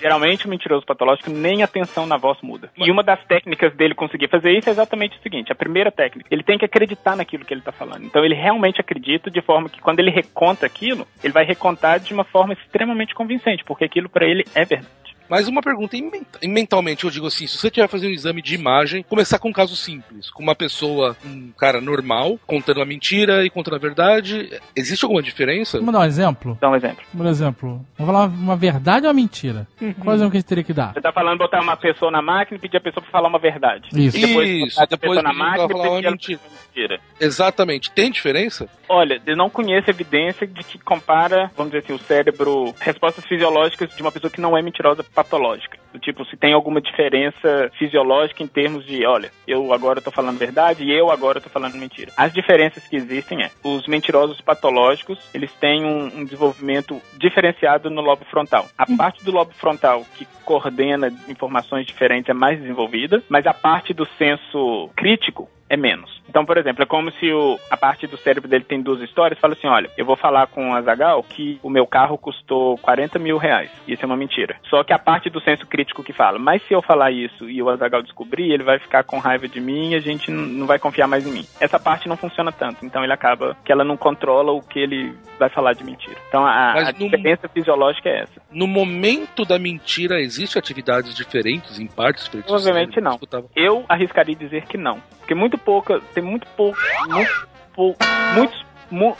Geralmente 0.00 0.46
o 0.46 0.50
mentiroso 0.50 0.86
patológico 0.86 1.30
nem 1.30 1.62
a 1.62 1.66
tensão 1.66 2.06
na 2.06 2.16
voz 2.16 2.38
muda. 2.42 2.70
E 2.76 2.90
uma 2.90 3.02
das 3.02 3.22
técnicas 3.24 3.74
dele 3.74 3.94
conseguir 3.94 4.28
fazer 4.28 4.52
isso 4.56 4.68
é 4.68 4.72
exatamente 4.72 5.18
o 5.18 5.22
seguinte, 5.22 5.52
a 5.52 5.54
primeira 5.54 5.90
técnica, 5.90 6.28
ele 6.30 6.42
tem 6.42 6.58
que 6.58 6.64
acreditar 6.64 7.16
naquilo 7.16 7.44
que 7.44 7.54
ele 7.54 7.60
tá 7.60 7.72
falando. 7.72 8.04
Então 8.04 8.24
ele 8.24 8.34
realmente 8.34 8.80
acredita 8.80 9.30
de 9.30 9.40
forma 9.40 9.68
que 9.68 9.80
quando 9.80 10.00
ele 10.00 10.10
reconta 10.10 10.66
aquilo, 10.66 11.06
ele 11.22 11.32
vai 11.32 11.44
recontar 11.44 12.00
de 12.00 12.12
uma 12.12 12.24
forma 12.24 12.52
extremamente 12.52 13.14
convincente, 13.14 13.64
porque 13.64 13.84
aquilo 13.84 14.08
pra 14.08 14.26
ele 14.26 14.44
é 14.54 14.64
verdade. 14.64 15.09
Mais 15.30 15.46
uma 15.46 15.62
pergunta, 15.62 15.96
e 15.96 16.02
men- 16.02 16.26
e 16.42 16.48
mentalmente 16.48 17.04
eu 17.04 17.10
digo 17.10 17.26
assim, 17.28 17.46
se 17.46 17.56
você 17.56 17.70
tiver 17.70 17.86
fazer 17.86 18.08
um 18.08 18.10
exame 18.10 18.42
de 18.42 18.54
imagem, 18.56 19.04
começar 19.04 19.38
com 19.38 19.48
um 19.50 19.52
caso 19.52 19.76
simples, 19.76 20.28
com 20.28 20.42
uma 20.42 20.56
pessoa, 20.56 21.16
um 21.24 21.52
cara 21.56 21.80
normal, 21.80 22.36
contando 22.46 22.82
a 22.82 22.84
mentira 22.84 23.44
e 23.46 23.50
contando 23.50 23.76
a 23.76 23.78
verdade, 23.78 24.60
existe 24.74 25.04
alguma 25.04 25.22
diferença? 25.22 25.78
Vamos 25.78 25.92
dar 25.92 26.00
um 26.00 26.04
exemplo? 26.04 26.58
Dá 26.60 26.68
um 26.68 26.74
exemplo. 26.74 27.04
Por 27.16 27.26
exemplo, 27.26 27.86
vamos 27.96 28.12
falar 28.12 28.26
uma 28.26 28.56
verdade 28.56 29.06
ou 29.06 29.12
uma 29.12 29.14
mentira? 29.14 29.68
Qual 30.02 30.16
exemplo 30.16 30.32
que 30.32 30.36
a 30.38 30.40
gente 30.40 30.48
teria 30.48 30.64
que 30.64 30.72
dar? 30.72 30.92
Você 30.94 31.00
tá 31.00 31.12
falando 31.12 31.38
botar 31.38 31.60
uma 31.60 31.76
pessoa 31.76 32.10
na 32.10 32.20
máquina 32.20 32.56
e 32.58 32.60
pedir 32.60 32.78
a 32.78 32.80
pessoa 32.80 33.00
pra 33.02 33.12
falar 33.12 33.28
uma 33.28 33.38
verdade. 33.38 33.88
Isso. 33.94 34.16
E 34.16 34.26
depois 34.26 34.48
Isso, 34.48 34.80
depois 34.80 35.00
pessoa 35.00 35.22
na 35.22 35.32
máquina 35.32 35.64
e 35.64 35.68
falar 35.68 35.74
uma 35.74 35.82
pedir 35.82 35.86
ela 35.92 36.00
pra 36.02 36.10
mentira. 36.10 36.38
falar 36.40 36.50
uma 36.50 36.60
mentira. 36.66 37.00
Exatamente. 37.20 37.90
Tem 37.92 38.10
diferença? 38.10 38.68
Olha, 38.88 39.22
eu 39.24 39.36
não 39.36 39.48
conheço 39.48 39.88
evidência 39.88 40.44
de 40.44 40.64
que 40.64 40.76
compara, 40.78 41.50
vamos 41.56 41.70
dizer 41.72 41.84
assim, 41.84 41.92
o 41.92 41.98
cérebro, 42.04 42.74
respostas 42.80 43.24
fisiológicas 43.24 43.94
de 43.94 44.02
uma 44.02 44.10
pessoa 44.10 44.28
que 44.30 44.40
não 44.40 44.58
é 44.58 44.62
mentirosa 44.62 45.04
patológica. 45.24 45.79
Do 45.92 45.98
tipo, 45.98 46.24
se 46.24 46.36
tem 46.36 46.52
alguma 46.52 46.80
diferença 46.80 47.70
fisiológica 47.78 48.42
em 48.42 48.46
termos 48.46 48.84
de, 48.86 49.04
olha, 49.04 49.30
eu 49.46 49.72
agora 49.72 50.00
tô 50.00 50.10
falando 50.10 50.38
verdade 50.38 50.84
e 50.84 50.92
eu 50.92 51.10
agora 51.10 51.40
tô 51.40 51.48
falando 51.48 51.74
mentira. 51.74 52.12
As 52.16 52.32
diferenças 52.32 52.86
que 52.86 52.96
existem 52.96 53.42
é, 53.42 53.50
os 53.64 53.86
mentirosos 53.86 54.40
patológicos, 54.40 55.18
eles 55.34 55.52
têm 55.54 55.84
um, 55.84 56.20
um 56.20 56.24
desenvolvimento 56.24 57.00
diferenciado 57.18 57.90
no 57.90 58.00
lobo 58.00 58.24
frontal. 58.24 58.66
A 58.78 58.86
parte 58.96 59.24
do 59.24 59.32
lobo 59.32 59.52
frontal 59.52 60.04
que 60.16 60.26
coordena 60.44 61.12
informações 61.28 61.86
diferentes 61.86 62.28
é 62.28 62.34
mais 62.34 62.60
desenvolvida, 62.60 63.22
mas 63.28 63.46
a 63.46 63.54
parte 63.54 63.92
do 63.92 64.06
senso 64.18 64.90
crítico 64.96 65.48
é 65.70 65.76
menos. 65.76 66.20
Então, 66.28 66.44
por 66.44 66.58
exemplo, 66.58 66.82
é 66.82 66.86
como 66.86 67.12
se 67.12 67.32
o, 67.32 67.58
a 67.70 67.76
parte 67.76 68.06
do 68.08 68.16
cérebro 68.16 68.48
dele 68.48 68.64
tem 68.64 68.82
duas 68.82 69.00
histórias, 69.00 69.38
fala 69.38 69.54
assim, 69.54 69.68
olha, 69.68 69.88
eu 69.96 70.04
vou 70.04 70.16
falar 70.16 70.48
com 70.48 70.74
a 70.74 70.82
Zagal 70.82 71.22
que 71.22 71.60
o 71.62 71.70
meu 71.70 71.86
carro 71.86 72.18
custou 72.18 72.76
40 72.78 73.20
mil 73.20 73.38
reais. 73.38 73.70
Isso 73.86 74.02
é 74.02 74.06
uma 74.06 74.16
mentira. 74.16 74.56
Só 74.68 74.82
que 74.82 74.92
a 74.92 74.98
parte 74.98 75.30
do 75.30 75.40
senso 75.40 75.64
crítico 75.66 75.79
que 75.84 76.12
fala, 76.12 76.38
mas 76.38 76.62
se 76.66 76.74
eu 76.74 76.82
falar 76.82 77.10
isso 77.10 77.48
e 77.48 77.62
o 77.62 77.68
Azagal 77.68 78.02
descobrir, 78.02 78.52
ele 78.52 78.62
vai 78.62 78.78
ficar 78.78 79.04
com 79.04 79.18
raiva 79.18 79.48
de 79.48 79.60
mim 79.60 79.90
e 79.90 79.94
a 79.94 80.00
gente 80.00 80.30
não 80.30 80.66
vai 80.66 80.78
confiar 80.78 81.06
mais 81.06 81.26
em 81.26 81.32
mim. 81.32 81.46
Essa 81.60 81.78
parte 81.78 82.08
não 82.08 82.16
funciona 82.16 82.52
tanto, 82.52 82.84
então 82.84 83.02
ele 83.02 83.12
acaba 83.12 83.56
que 83.64 83.72
ela 83.72 83.84
não 83.84 83.96
controla 83.96 84.52
o 84.52 84.60
que 84.62 84.78
ele 84.78 85.14
vai 85.38 85.48
falar 85.48 85.72
de 85.72 85.84
mentira. 85.84 86.16
Então 86.28 86.44
a, 86.44 86.72
a 86.72 86.84
no- 86.92 86.92
diferença 86.92 87.48
fisiológica 87.48 88.08
é 88.08 88.20
essa. 88.22 88.40
No 88.50 88.66
momento 88.66 89.44
da 89.44 89.58
mentira, 89.58 90.20
existe 90.20 90.58
atividades 90.58 91.14
diferentes 91.14 91.78
em 91.78 91.86
partes 91.86 92.28
Provavelmente 92.28 93.00
não. 93.00 93.18
Eu 93.56 93.84
arriscaria 93.88 94.34
dizer 94.34 94.66
que 94.66 94.76
não. 94.76 94.98
Porque 95.18 95.34
muito 95.34 95.58
pouca, 95.58 96.00
tem 96.14 96.22
muito 96.22 96.46
pouco, 96.56 96.78
muito 97.08 97.48
pouco, 97.74 97.98
muitos, 98.34 98.64
mu... 98.90 99.16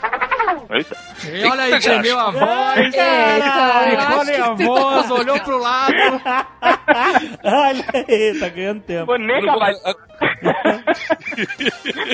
Eita. 0.69 0.95
E 1.31 1.45
olha 1.45 1.63
aí, 1.63 1.79
tremeu 1.79 2.19
a 2.19 2.31
voz, 2.31 2.95
ficou 3.97 4.25
nervoso, 4.25 5.13
olhou 5.13 5.39
pro 5.39 5.57
lado. 5.57 5.93
Olha 7.43 7.85
aí, 7.93 8.39
tá 8.39 8.49
ganhando 8.49 8.81
tempo. 8.81 9.05
Vou 9.05 9.17
nem 9.17 9.37
acabar. 9.37 9.73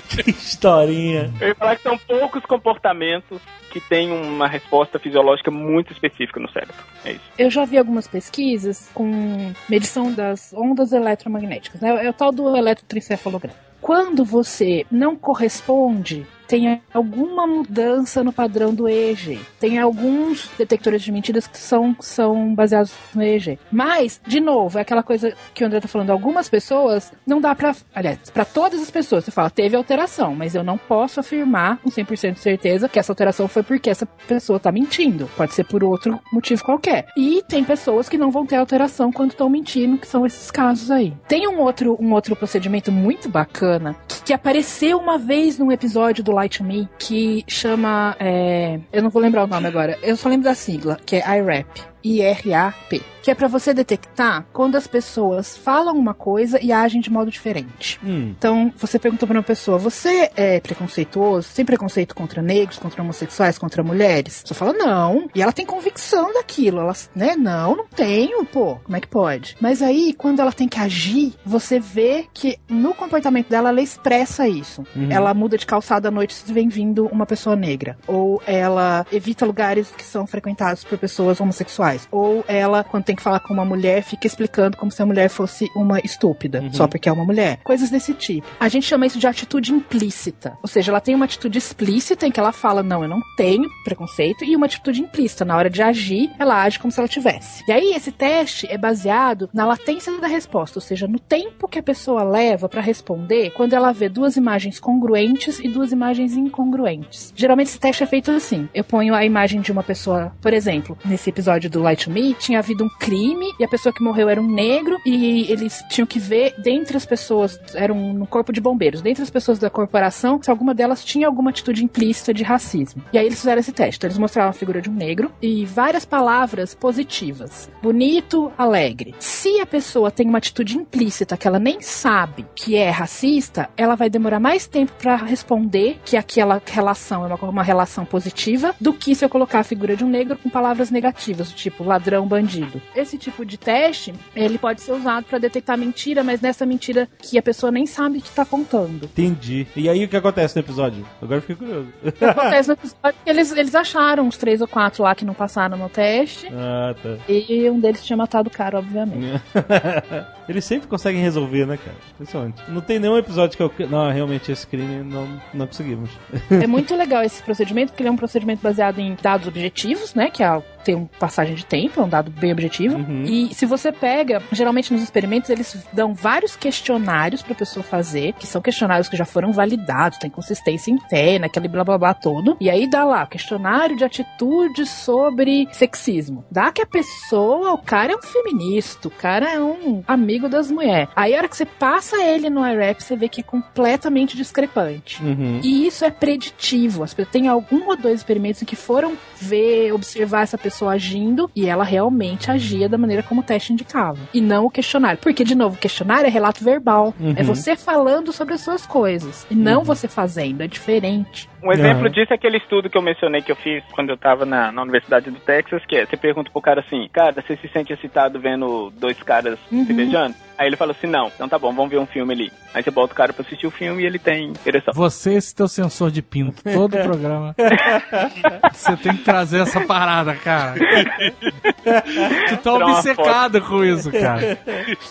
que 0.10 0.30
historinha. 0.30 1.34
Eu 1.39 1.49
ia 1.49 1.55
falar 1.55 1.76
que 1.76 1.84
são 1.84 1.97
poucos 1.97 2.43
comportamentos 2.45 3.41
que 3.72 3.80
têm 3.80 4.12
uma 4.12 4.47
resposta 4.47 4.97
fisiológica 4.99 5.51
muito 5.51 5.91
específica 5.93 6.39
no 6.39 6.49
cérebro. 6.49 6.76
É 7.05 7.12
isso. 7.12 7.24
Eu 7.38 7.49
já 7.49 7.66
vi 7.66 7.78
algumas 7.78 8.08
pesquisas 8.08 8.89
com 8.93 9.53
medição 9.70 10.12
das 10.12 10.53
ondas 10.53 10.91
eletromagnéticas, 10.93 11.82
né? 11.82 12.05
É 12.05 12.10
o 12.10 12.14
tal 12.14 12.32
do 12.32 12.55
eletroencefalograma. 12.55 13.55
Quando 13.82 14.26
você 14.26 14.86
não 14.91 15.16
corresponde 15.16 16.26
tem 16.48 16.82
alguma 16.93 17.45
mudança 17.45 18.24
no 18.24 18.32
padrão 18.32 18.74
do 18.74 18.88
EEG. 18.88 19.39
Tem 19.60 19.80
alguns 19.80 20.50
detectores 20.58 21.02
de 21.02 21.12
mentiras 21.12 21.45
que 21.48 21.58
são, 21.58 21.95
são 22.00 22.54
baseados 22.54 22.93
no 23.14 23.22
EEG. 23.22 23.60
Mas, 23.72 24.22
de 24.26 24.39
novo, 24.39 24.78
é 24.78 24.82
aquela 24.82 25.04
coisa 25.04 25.34
que 25.54 25.64
o 25.64 25.68
André 25.68 25.80
tá 25.80 25.88
falando. 25.88 26.12
Algumas 26.12 26.50
pessoas 26.50 27.12
não 27.26 27.41
dá 27.41 27.54
pra. 27.54 27.76
Aliás, 27.93 28.20
pra 28.32 28.45
todas 28.45 28.82
as 28.82 28.89
pessoas, 28.89 29.26
você 29.26 29.32
fala, 29.32 29.50
teve 29.50 29.76
alteração, 29.76 30.36
mas 30.36 30.56
eu 30.56 30.64
não 30.64 30.78
posso 30.78 31.20
afirmar 31.20 31.78
com 31.78 31.89
100% 31.89 32.34
de 32.34 32.39
certeza 32.39 32.89
que 32.89 33.00
essa 33.00 33.12
alteração 33.12 33.48
foi 33.48 33.64
porque 33.64 33.89
essa 33.89 34.06
pessoa 34.06 34.60
tá 34.60 34.72
mentindo. 34.72 35.30
Pode 35.36 35.54
ser 35.54 35.66
por 35.66 35.84
outro 35.84 36.20
motivo 36.32 36.64
qualquer. 36.64 37.08
E 37.18 37.43
tem 37.48 37.64
pessoas 37.64 38.08
que 38.08 38.18
não 38.18 38.32
vão 38.32 38.45
ter 38.45 38.56
alteração 38.56 39.12
quando 39.12 39.32
estão 39.32 39.50
mentindo, 39.50 39.98
que 39.98 40.08
são 40.08 40.26
esses 40.26 40.50
casos 40.50 40.89
aí. 40.91 41.14
Tem 41.28 41.48
um 41.48 41.60
outro, 41.60 41.98
um 42.00 42.14
outro 42.14 42.36
procedimento 42.36 42.91
muito 42.91 43.30
bacana 43.30 43.95
que, 44.08 44.22
que 44.22 44.34
apareceu 44.34 44.98
uma 44.98 45.18
vez 45.18 45.58
num 45.58 45.72
episódio 45.72 46.24
do 46.24 46.32
Light 46.38 46.62
Me 46.62 46.88
que 47.00 47.44
chama. 47.48 48.16
é, 48.20 48.80
eu 48.94 49.02
não 49.02 49.10
vou 49.10 49.20
lembrar 49.22 49.44
o 49.44 49.48
nome 49.48 49.68
agora. 49.68 49.98
Eu 50.04 50.16
só 50.16 50.30
lembro 50.30 50.44
da 50.44 50.54
sigla, 50.54 51.00
que 51.04 51.16
é 51.16 51.38
IRAP. 51.40 51.82
IRAP. 52.04 53.02
Que 53.22 53.32
é 53.32 53.36
pra 53.36 53.50
você 53.50 53.74
detectar 53.74 54.45
quando 54.54 54.78
as 54.78 54.88
pessoas 54.88 55.58
falam 55.58 55.98
uma 55.98 56.14
coisa 56.14 56.64
e 56.64 56.72
agem 56.72 57.02
de 57.02 57.12
modo 57.12 57.30
diferente. 57.30 58.00
Hum. 58.02 58.34
Então, 58.38 58.72
você 58.78 58.98
pergunta 58.98 59.28
pra 59.28 59.36
uma 59.36 59.43
pessoa: 59.43 59.78
você 59.78 60.32
é 60.34 60.62
preconceituoso? 60.62 61.50
Tem 61.54 61.66
preconceito 61.66 62.16
contra 62.16 62.41
negros, 62.41 62.80
contra 62.80 63.02
homossexuais, 63.02 63.58
contra 63.58 63.84
mulheres? 63.84 64.43
Você 64.45 64.54
fala, 64.54 64.72
não. 64.72 65.28
E 65.36 65.41
ela 65.41 65.52
tem 65.52 65.66
convicção 65.66 66.34
daquilo. 66.34 66.80
Ela, 66.80 66.93
né? 67.14 67.36
Não, 67.36 67.76
não 67.76 67.86
tenho, 67.88 68.45
pô. 68.45 68.78
Como 68.78 68.95
é 68.95 69.02
que 69.02 69.08
pode? 69.08 69.58
Mas 69.60 69.82
aí, 69.82 70.14
quando 70.14 70.39
ela 70.39 70.54
tem 70.54 70.70
que 70.70 70.80
agir, 70.80 71.34
você 71.45 71.82
vê 71.82 72.28
que 72.34 72.58
no 72.70 72.93
comportamento 72.93 73.50
dela, 73.50 73.70
ela 73.70 73.82
expressa 73.82 74.48
isso. 74.48 74.84
Ela 75.10 75.34
muda 75.34 75.58
de 75.58 75.66
calçada 75.66 76.08
à 76.08 76.12
noite 76.12 76.34
se 76.34 76.54
vem 76.54 76.70
vindo 76.70 77.06
uma 77.08 77.26
pessoa 77.26 77.58
negra. 77.58 77.98
Ou 78.08 78.41
ela 78.48 79.06
evita 79.12 79.45
lugares 79.45 79.91
que 79.98 80.04
são 80.04 80.26
frequentados 80.26 80.86
por 80.86 80.98
pessoas 80.98 81.41
homossexuais. 81.41 81.87
Ou 82.12 82.44
ela, 82.48 82.84
quando 82.84 83.04
tem 83.04 83.16
que 83.16 83.22
falar 83.22 83.40
com 83.40 83.54
uma 83.54 83.66
mulher, 83.66 84.02
fica 84.04 84.28
explicando 84.28 84.78
como 84.78 84.92
se 84.92 85.02
a 85.02 85.06
mulher 85.06 85.30
fosse 85.30 85.70
uma 85.76 86.00
estúpida, 86.00 86.64
só 86.72 86.88
porque 86.88 87.10
é 87.10 87.12
uma 87.12 87.26
mulher. 87.26 87.60
Coisas 87.64 87.90
desse 87.90 88.14
tipo. 88.14 88.48
A 88.60 88.68
gente 88.68 88.86
chama 88.86 89.06
isso 89.06 89.20
de 89.20 89.28
atitude 89.28 89.72
implícita. 89.72 90.58
Ou 90.62 90.68
seja, 90.68 90.92
ela 90.92 91.02
tem 91.02 91.16
uma 91.16 91.26
atitude 91.26 91.58
explícita 91.58 92.26
em 92.26 92.32
que 92.32 92.40
ela 92.40 92.52
fala, 92.52 92.84
não, 92.84 93.04
eu 93.04 93.10
não 93.10 93.22
tenho 93.36 93.70
preconceito, 93.84 94.44
e 94.44 94.56
uma 94.56 94.66
atitude 94.66 95.02
implícita. 95.02 95.46
Na 95.46 95.56
hora 95.56 95.70
de 95.70 95.82
agir, 95.82 96.32
ela 96.40 96.64
age 96.64 96.80
como 96.80 96.92
se 96.92 97.00
ela 97.00 97.08
tivesse. 97.08 97.64
E 97.68 97.72
aí, 97.72 97.94
esse 97.94 98.12
teste 98.12 98.68
é 98.70 98.78
baseado 98.78 99.50
na 99.54 99.66
latência 99.66 100.12
da 100.20 100.28
resposta, 100.28 100.78
ou 100.78 100.82
seja, 100.82 101.08
no 101.08 101.20
tempo 101.20 101.68
que 101.68 101.80
a 101.80 101.84
pessoa 101.84 102.24
leva 102.24 102.68
pra 102.70 102.82
responder 102.82 103.52
quando 103.52 103.74
ela 103.74 103.92
vê 103.92 104.10
duas 104.10 104.36
imagens 104.36 104.80
congruentes 104.80 105.60
e 105.60 105.68
duas 105.68 105.92
imagens 105.92 106.34
incongruentes. 106.36 107.34
Geralmente 107.36 107.68
esse 107.68 107.80
teste 107.80 108.04
é 108.04 108.06
feito 108.06 108.32
assim. 108.32 108.68
Eu 108.74 108.84
ponho 108.84 109.14
a 109.14 109.26
imagem 109.26 109.62
de 109.62 109.72
uma 109.72 109.84
pessoa, 109.84 110.34
por 110.42 110.54
exemplo, 110.54 110.98
nesse 111.06 111.30
episódio 111.30 111.70
do 111.70 111.77
Light 111.82 112.06
to 112.06 112.12
Me, 112.12 112.34
tinha 112.34 112.60
havido 112.60 112.84
um 112.84 112.90
crime 112.90 113.54
e 113.60 113.64
a 113.64 113.68
pessoa 113.68 113.94
que 113.94 114.04
morreu 114.04 114.30
era 114.30 114.42
um 114.42 114.48
negro 114.48 114.98
e 115.06 115.52
eles 115.52 115.84
tinham 115.90 116.06
que 116.06 116.20
ver 116.20 116.54
dentre 116.58 116.98
as 116.98 117.06
pessoas, 117.06 117.60
era 117.74 117.94
um 117.94 118.26
corpo 118.26 118.52
de 118.52 118.62
bombeiros, 118.62 119.02
dentre 119.02 119.24
as 119.24 119.30
pessoas 119.30 119.60
da 119.60 119.70
corporação, 119.70 120.42
se 120.42 120.50
alguma 120.50 120.74
delas 120.74 121.04
tinha 121.04 121.28
alguma 121.28 121.50
atitude 121.50 121.84
implícita 121.84 122.34
de 122.34 122.44
racismo. 122.44 123.04
E 123.12 123.18
aí 123.18 123.26
eles 123.26 123.40
fizeram 123.40 123.60
esse 123.60 123.72
teste. 123.72 123.98
Então, 123.98 124.08
eles 124.08 124.18
mostraram 124.18 124.50
a 124.50 124.54
figura 124.54 124.82
de 124.82 124.90
um 124.90 124.94
negro 124.94 125.32
e 125.42 125.66
várias 125.66 126.06
palavras 126.06 126.74
positivas. 126.74 127.70
Bonito, 127.82 128.52
alegre. 128.58 129.16
Se 129.20 129.60
a 129.60 129.66
pessoa 129.66 130.12
tem 130.12 130.28
uma 130.28 130.38
atitude 130.38 130.78
implícita 130.78 131.38
que 131.38 131.48
ela 131.48 131.60
nem 131.60 131.82
sabe 131.82 132.46
que 132.56 132.76
é 132.76 132.90
racista, 132.90 133.70
ela 133.76 133.96
vai 133.96 134.10
demorar 134.10 134.40
mais 134.40 134.68
tempo 134.68 134.92
pra 134.98 135.16
responder 135.16 136.00
que 136.06 136.18
aquela 136.18 136.62
relação 136.66 137.24
é 137.26 137.28
uma, 137.28 137.50
uma 137.50 137.64
relação 137.64 138.06
positiva 138.06 138.76
do 138.80 138.94
que 138.94 139.16
se 139.16 139.24
eu 139.24 139.30
colocar 139.30 139.60
a 139.60 139.64
figura 139.64 139.96
de 139.96 140.04
um 140.04 140.10
negro 140.10 140.38
com 140.38 140.50
palavras 140.50 140.92
negativas, 140.92 141.52
do 141.52 141.56
tipo 141.70 141.84
ladrão, 141.84 142.26
bandido. 142.28 142.82
Esse 142.95 143.18
tipo 143.18 143.45
de 143.45 143.57
teste, 143.57 144.13
ele 144.36 144.57
pode 144.57 144.82
ser 144.82 144.93
usado 144.93 145.26
pra 145.26 145.38
detectar 145.38 145.78
mentira, 145.78 146.24
mas 146.24 146.41
nessa 146.41 146.65
mentira 146.65 147.07
que 147.20 147.38
a 147.38 147.41
pessoa 147.41 147.72
nem 147.72 147.86
sabe 147.86 148.22
que 148.22 148.30
tá 148.32 148.45
contando. 148.45 149.05
Entendi. 149.05 149.68
E 149.76 149.89
aí 149.89 150.05
o 150.05 150.07
que 150.07 150.18
acontece 150.18 150.55
no 150.55 150.61
episódio? 150.61 151.05
Agora 151.22 151.38
eu 151.38 151.41
fiquei 151.41 151.55
curioso. 151.55 151.88
Acontece 152.22 152.70
no 152.70 152.74
episódio 152.74 153.20
que 153.24 153.30
eles, 153.30 153.51
eles 153.51 153.76
acharam 153.76 154.26
uns 154.26 154.38
três 154.38 154.61
ou 154.61 154.68
quatro 154.68 155.03
lá 155.03 155.13
que 155.13 155.26
não 155.26 155.34
passaram 155.34 155.78
no 155.78 155.89
teste. 155.89 156.47
ah, 156.53 156.95
tá. 157.01 157.18
E 157.28 157.70
um 157.70 157.80
deles 157.80 158.03
tinha 158.05 158.18
matado 158.18 158.49
o 158.49 158.51
cara, 158.51 158.80
obviamente. 158.80 159.41
Eles 160.47 160.63
sempre 160.63 160.88
conseguem 160.88 161.22
resolver, 161.22 161.65
né, 161.65 161.78
cara? 161.78 161.97
Impressionante. 162.13 162.61
Não 162.70 162.80
tem 162.80 162.99
nenhum 162.99 163.18
episódio 163.18 163.57
que 163.57 163.61
eu. 163.61 163.89
Não, 163.89 164.09
realmente 164.09 164.49
esse 164.49 164.65
crime 164.65 165.03
não, 165.03 165.28
não 165.53 165.68
conseguimos. 165.68 166.09
É 166.49 166.65
muito 166.65 166.95
legal 166.95 167.22
esse 167.22 167.43
procedimento, 167.43 167.91
porque 167.91 168.01
ele 168.01 168.09
é 168.09 168.11
um 168.11 168.15
procedimento 168.18 168.61
baseado 168.61 168.99
em 168.99 169.18
dados 169.22 169.45
objetivos, 169.47 170.13
né? 170.13 170.30
Que 170.30 170.43
é, 170.43 170.63
tem 170.88 170.96
uma 170.96 171.10
passagem 171.20 171.54
de 171.54 171.66
tempo, 171.66 172.00
é 172.00 172.04
um 172.04 172.08
dado 172.08 172.32
bem 172.32 172.54
objetivo. 172.54 172.98
Uhum. 172.98 173.24
E 173.26 173.54
se 173.54 173.66
você 173.66 173.92
pega, 173.92 174.42
geralmente 174.54 174.94
nos 174.94 175.04
experimentos, 175.04 175.50
eles 175.50 175.86
dão 175.92 176.14
vários 176.14 176.56
questionários 176.56 177.42
pra 177.42 177.54
pessoa 177.54 177.84
fazer, 177.84 178.32
que 178.34 178.48
são 178.48 178.62
questionários 178.62 179.10
que 179.10 179.18
já 179.18 179.26
foram 179.26 179.52
validados, 179.52 180.18
tem 180.18 180.30
consistência 180.30 180.90
interna, 180.90 181.48
aquele 181.48 181.68
blá 181.68 181.84
blá 181.84 181.98
blá 181.98 182.14
todo. 182.14 182.56
E 182.62 182.70
aí 182.70 182.90
dá 182.90 183.04
lá, 183.04 183.26
questionário 183.26 183.98
de 183.98 184.06
atitude 184.06 184.86
sobre 184.86 185.68
sexismo. 185.74 186.46
Dá 186.50 186.72
que 186.72 186.82
a 186.82 186.86
pessoa, 186.86 187.74
o 187.74 187.78
cara 187.80 188.14
é 188.14 188.16
um 188.16 188.22
feminista, 188.22 189.10
o 189.10 189.12
cara 189.12 189.52
é 189.52 189.60
um 189.60 190.02
amigo 190.08 190.48
das 190.48 190.72
mulheres. 190.72 191.10
Aí 191.18 191.36
a 191.36 191.38
hora 191.40 191.50
que 191.50 191.58
você 191.58 191.66
passa 191.66 192.16
ele 192.24 192.50
no 192.50 192.66
IRAP, 192.66 193.02
você 193.02 193.18
vê 193.18 193.28
que 193.28 193.42
é 193.42 193.44
completamente 193.44 194.38
discrepante. 194.38 195.22
Uhum. 195.22 195.60
E 195.62 195.86
isso 195.86 196.06
é 196.06 196.10
preditivo. 196.10 197.06
Tem 197.30 197.50
algum 197.50 197.90
ou 197.90 197.98
dois 197.98 198.20
experimentos 198.20 198.62
em 198.62 198.66
que 198.66 198.76
foram 198.76 199.18
ver, 199.36 199.92
observar 199.92 200.44
essa 200.44 200.58
pessoa 200.58 200.77
agindo 200.86 201.50
e 201.56 201.68
ela 201.68 201.84
realmente 201.84 202.52
agia 202.52 202.90
da 202.90 202.98
maneira 202.98 203.24
como 203.24 203.42
o 203.42 203.44
teste 203.44 203.74
indicava. 203.74 204.20
E 204.34 204.42
não 204.42 204.66
o 204.66 204.70
questionário. 204.70 205.20
Porque, 205.22 205.44
de 205.44 205.56
novo, 205.56 205.76
o 205.76 205.80
questionário 205.80 206.28
é 206.28 206.30
relato 206.30 206.64
verbal. 206.64 207.14
É 207.36 207.44
você 207.44 207.76
falando 207.76 208.34
sobre 208.34 208.54
as 208.54 208.62
suas 208.62 208.86
coisas. 208.86 209.48
E 209.50 209.56
não 209.56 209.84
você 209.84 210.08
fazendo. 210.08 210.62
É 210.62 210.68
diferente. 210.68 211.50
Um 211.64 211.72
exemplo 211.72 212.04
Aham. 212.04 212.12
disso 212.12 212.32
é 212.32 212.36
aquele 212.36 212.58
estudo 212.58 212.90
que 212.90 212.98
eu 212.98 213.02
mencionei 213.02 213.42
que 213.42 213.52
eu 213.52 213.56
fiz 213.56 213.84
quando 213.94 214.10
eu 214.10 214.18
tava 214.18 214.46
na, 214.46 214.72
na 214.72 214.82
Universidade 214.84 215.32
do 215.32 215.40
Texas, 215.40 215.84
que 215.86 215.96
é, 215.96 216.06
você 216.06 216.16
pergunta 216.16 216.52
pro 216.52 216.62
cara 216.62 216.82
assim, 216.82 217.10
cara, 217.12 217.42
você 217.42 217.56
se 217.58 217.68
sente 217.70 217.92
excitado 217.92 218.40
vendo 218.40 218.92
dois 218.98 219.22
caras 219.24 219.58
se 219.70 219.94
beijando? 219.94 220.36
Aí 220.58 220.68
ele 220.68 220.76
fala 220.76 220.92
assim, 220.92 221.08
não, 221.08 221.28
então 221.28 221.48
tá 221.48 221.60
bom, 221.60 221.74
vamos 221.74 221.92
ver 221.92 222.00
um 222.00 222.06
filme 222.06 222.34
ali. 222.34 222.52
Aí 222.74 222.82
você 222.82 222.90
bota 222.90 223.14
o 223.14 223.16
cara 223.16 223.32
pra 223.32 223.46
assistir 223.46 223.68
o 223.68 223.72
filme 223.72 224.02
e 224.02 224.06
ele 224.06 224.18
tem 224.18 224.54
ereção. 224.66 224.94
Você, 224.94 225.34
esse 225.34 225.54
teu 225.54 225.68
sensor 225.68 226.10
de 226.10 226.22
pinto, 226.22 226.64
todo 226.64 226.96
o 226.96 227.04
programa. 227.04 227.56
Você 228.74 228.96
tem 228.98 229.16
que 229.16 229.24
trazer 229.24 229.62
essa 229.62 229.82
parada, 229.82 230.36
cara. 230.36 230.57
Tu 232.49 232.58
tá 232.58 232.74
obcecado 232.74 233.62
com 233.62 233.84
isso, 233.84 234.12
cara. 234.12 234.58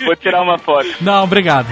Vou 0.05 0.17
tirar 0.17 0.43
uma 0.43 0.59
foto. 0.59 0.89
Não, 1.01 1.25
obrigado. 1.25 1.69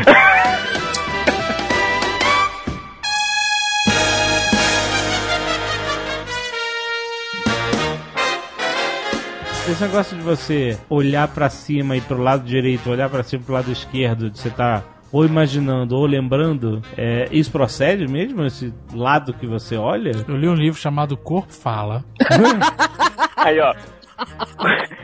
Esse 9.66 9.83
negócio 9.83 10.16
de 10.16 10.22
você 10.22 10.79
olhar 10.91 11.27
pra 11.29 11.49
cima 11.49 11.97
e 11.97 12.01
pro 12.01 12.22
lado 12.22 12.45
direito, 12.45 12.91
olhar 12.91 13.09
pra 13.09 13.22
cima 13.22 13.43
e 13.43 13.45
pro 13.47 13.55
lado 13.55 13.72
esquerdo, 13.72 14.29
de 14.29 14.39
você 14.39 14.51
tá 14.51 14.83
ou 15.15 15.25
imaginando 15.25 15.97
ou 15.97 16.05
lembrando, 16.07 16.83
é, 16.99 17.29
isso 17.31 17.53
procede 17.53 18.09
mesmo? 18.09 18.45
Esse 18.45 18.75
lado 18.93 19.33
que 19.33 19.47
você 19.47 19.77
olha? 19.77 20.11
Eu 20.27 20.37
li 20.37 20.49
um 20.49 20.55
livro 20.55 20.81
chamado 20.81 21.17
Corpo 21.17 21.53
Fala. 21.53 22.05
Aí, 23.37 23.61
ó. 23.61 23.73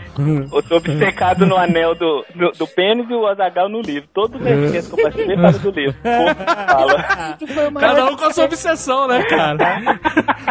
Eu 0.52 0.62
tô 0.64 0.76
obcecado 0.76 1.46
no 1.46 1.56
anel 1.56 1.94
do, 1.94 2.26
do, 2.34 2.50
do 2.50 2.66
pênis 2.66 3.08
e 3.08 3.14
o 3.14 3.26
Azagal 3.26 3.68
no 3.68 3.80
livro. 3.80 4.08
Todo 4.12 4.38
mês 4.38 4.88
que 4.88 4.92
eu 4.92 5.02
participei 5.02 5.36
fala 5.36 5.52
do 5.52 5.70
livro. 5.70 5.94
Corpo 6.02 6.44
fala. 6.44 7.38
Cada 7.80 8.06
um 8.06 8.16
com 8.16 8.24
a 8.24 8.32
sua 8.32 8.44
obsessão, 8.44 9.06
né, 9.06 9.22
cara? 9.24 9.56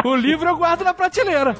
O 0.05 0.16
livro 0.16 0.49
eu 0.49 0.57
guardo 0.57 0.84
na 0.84 0.93
prateleira. 0.93 1.53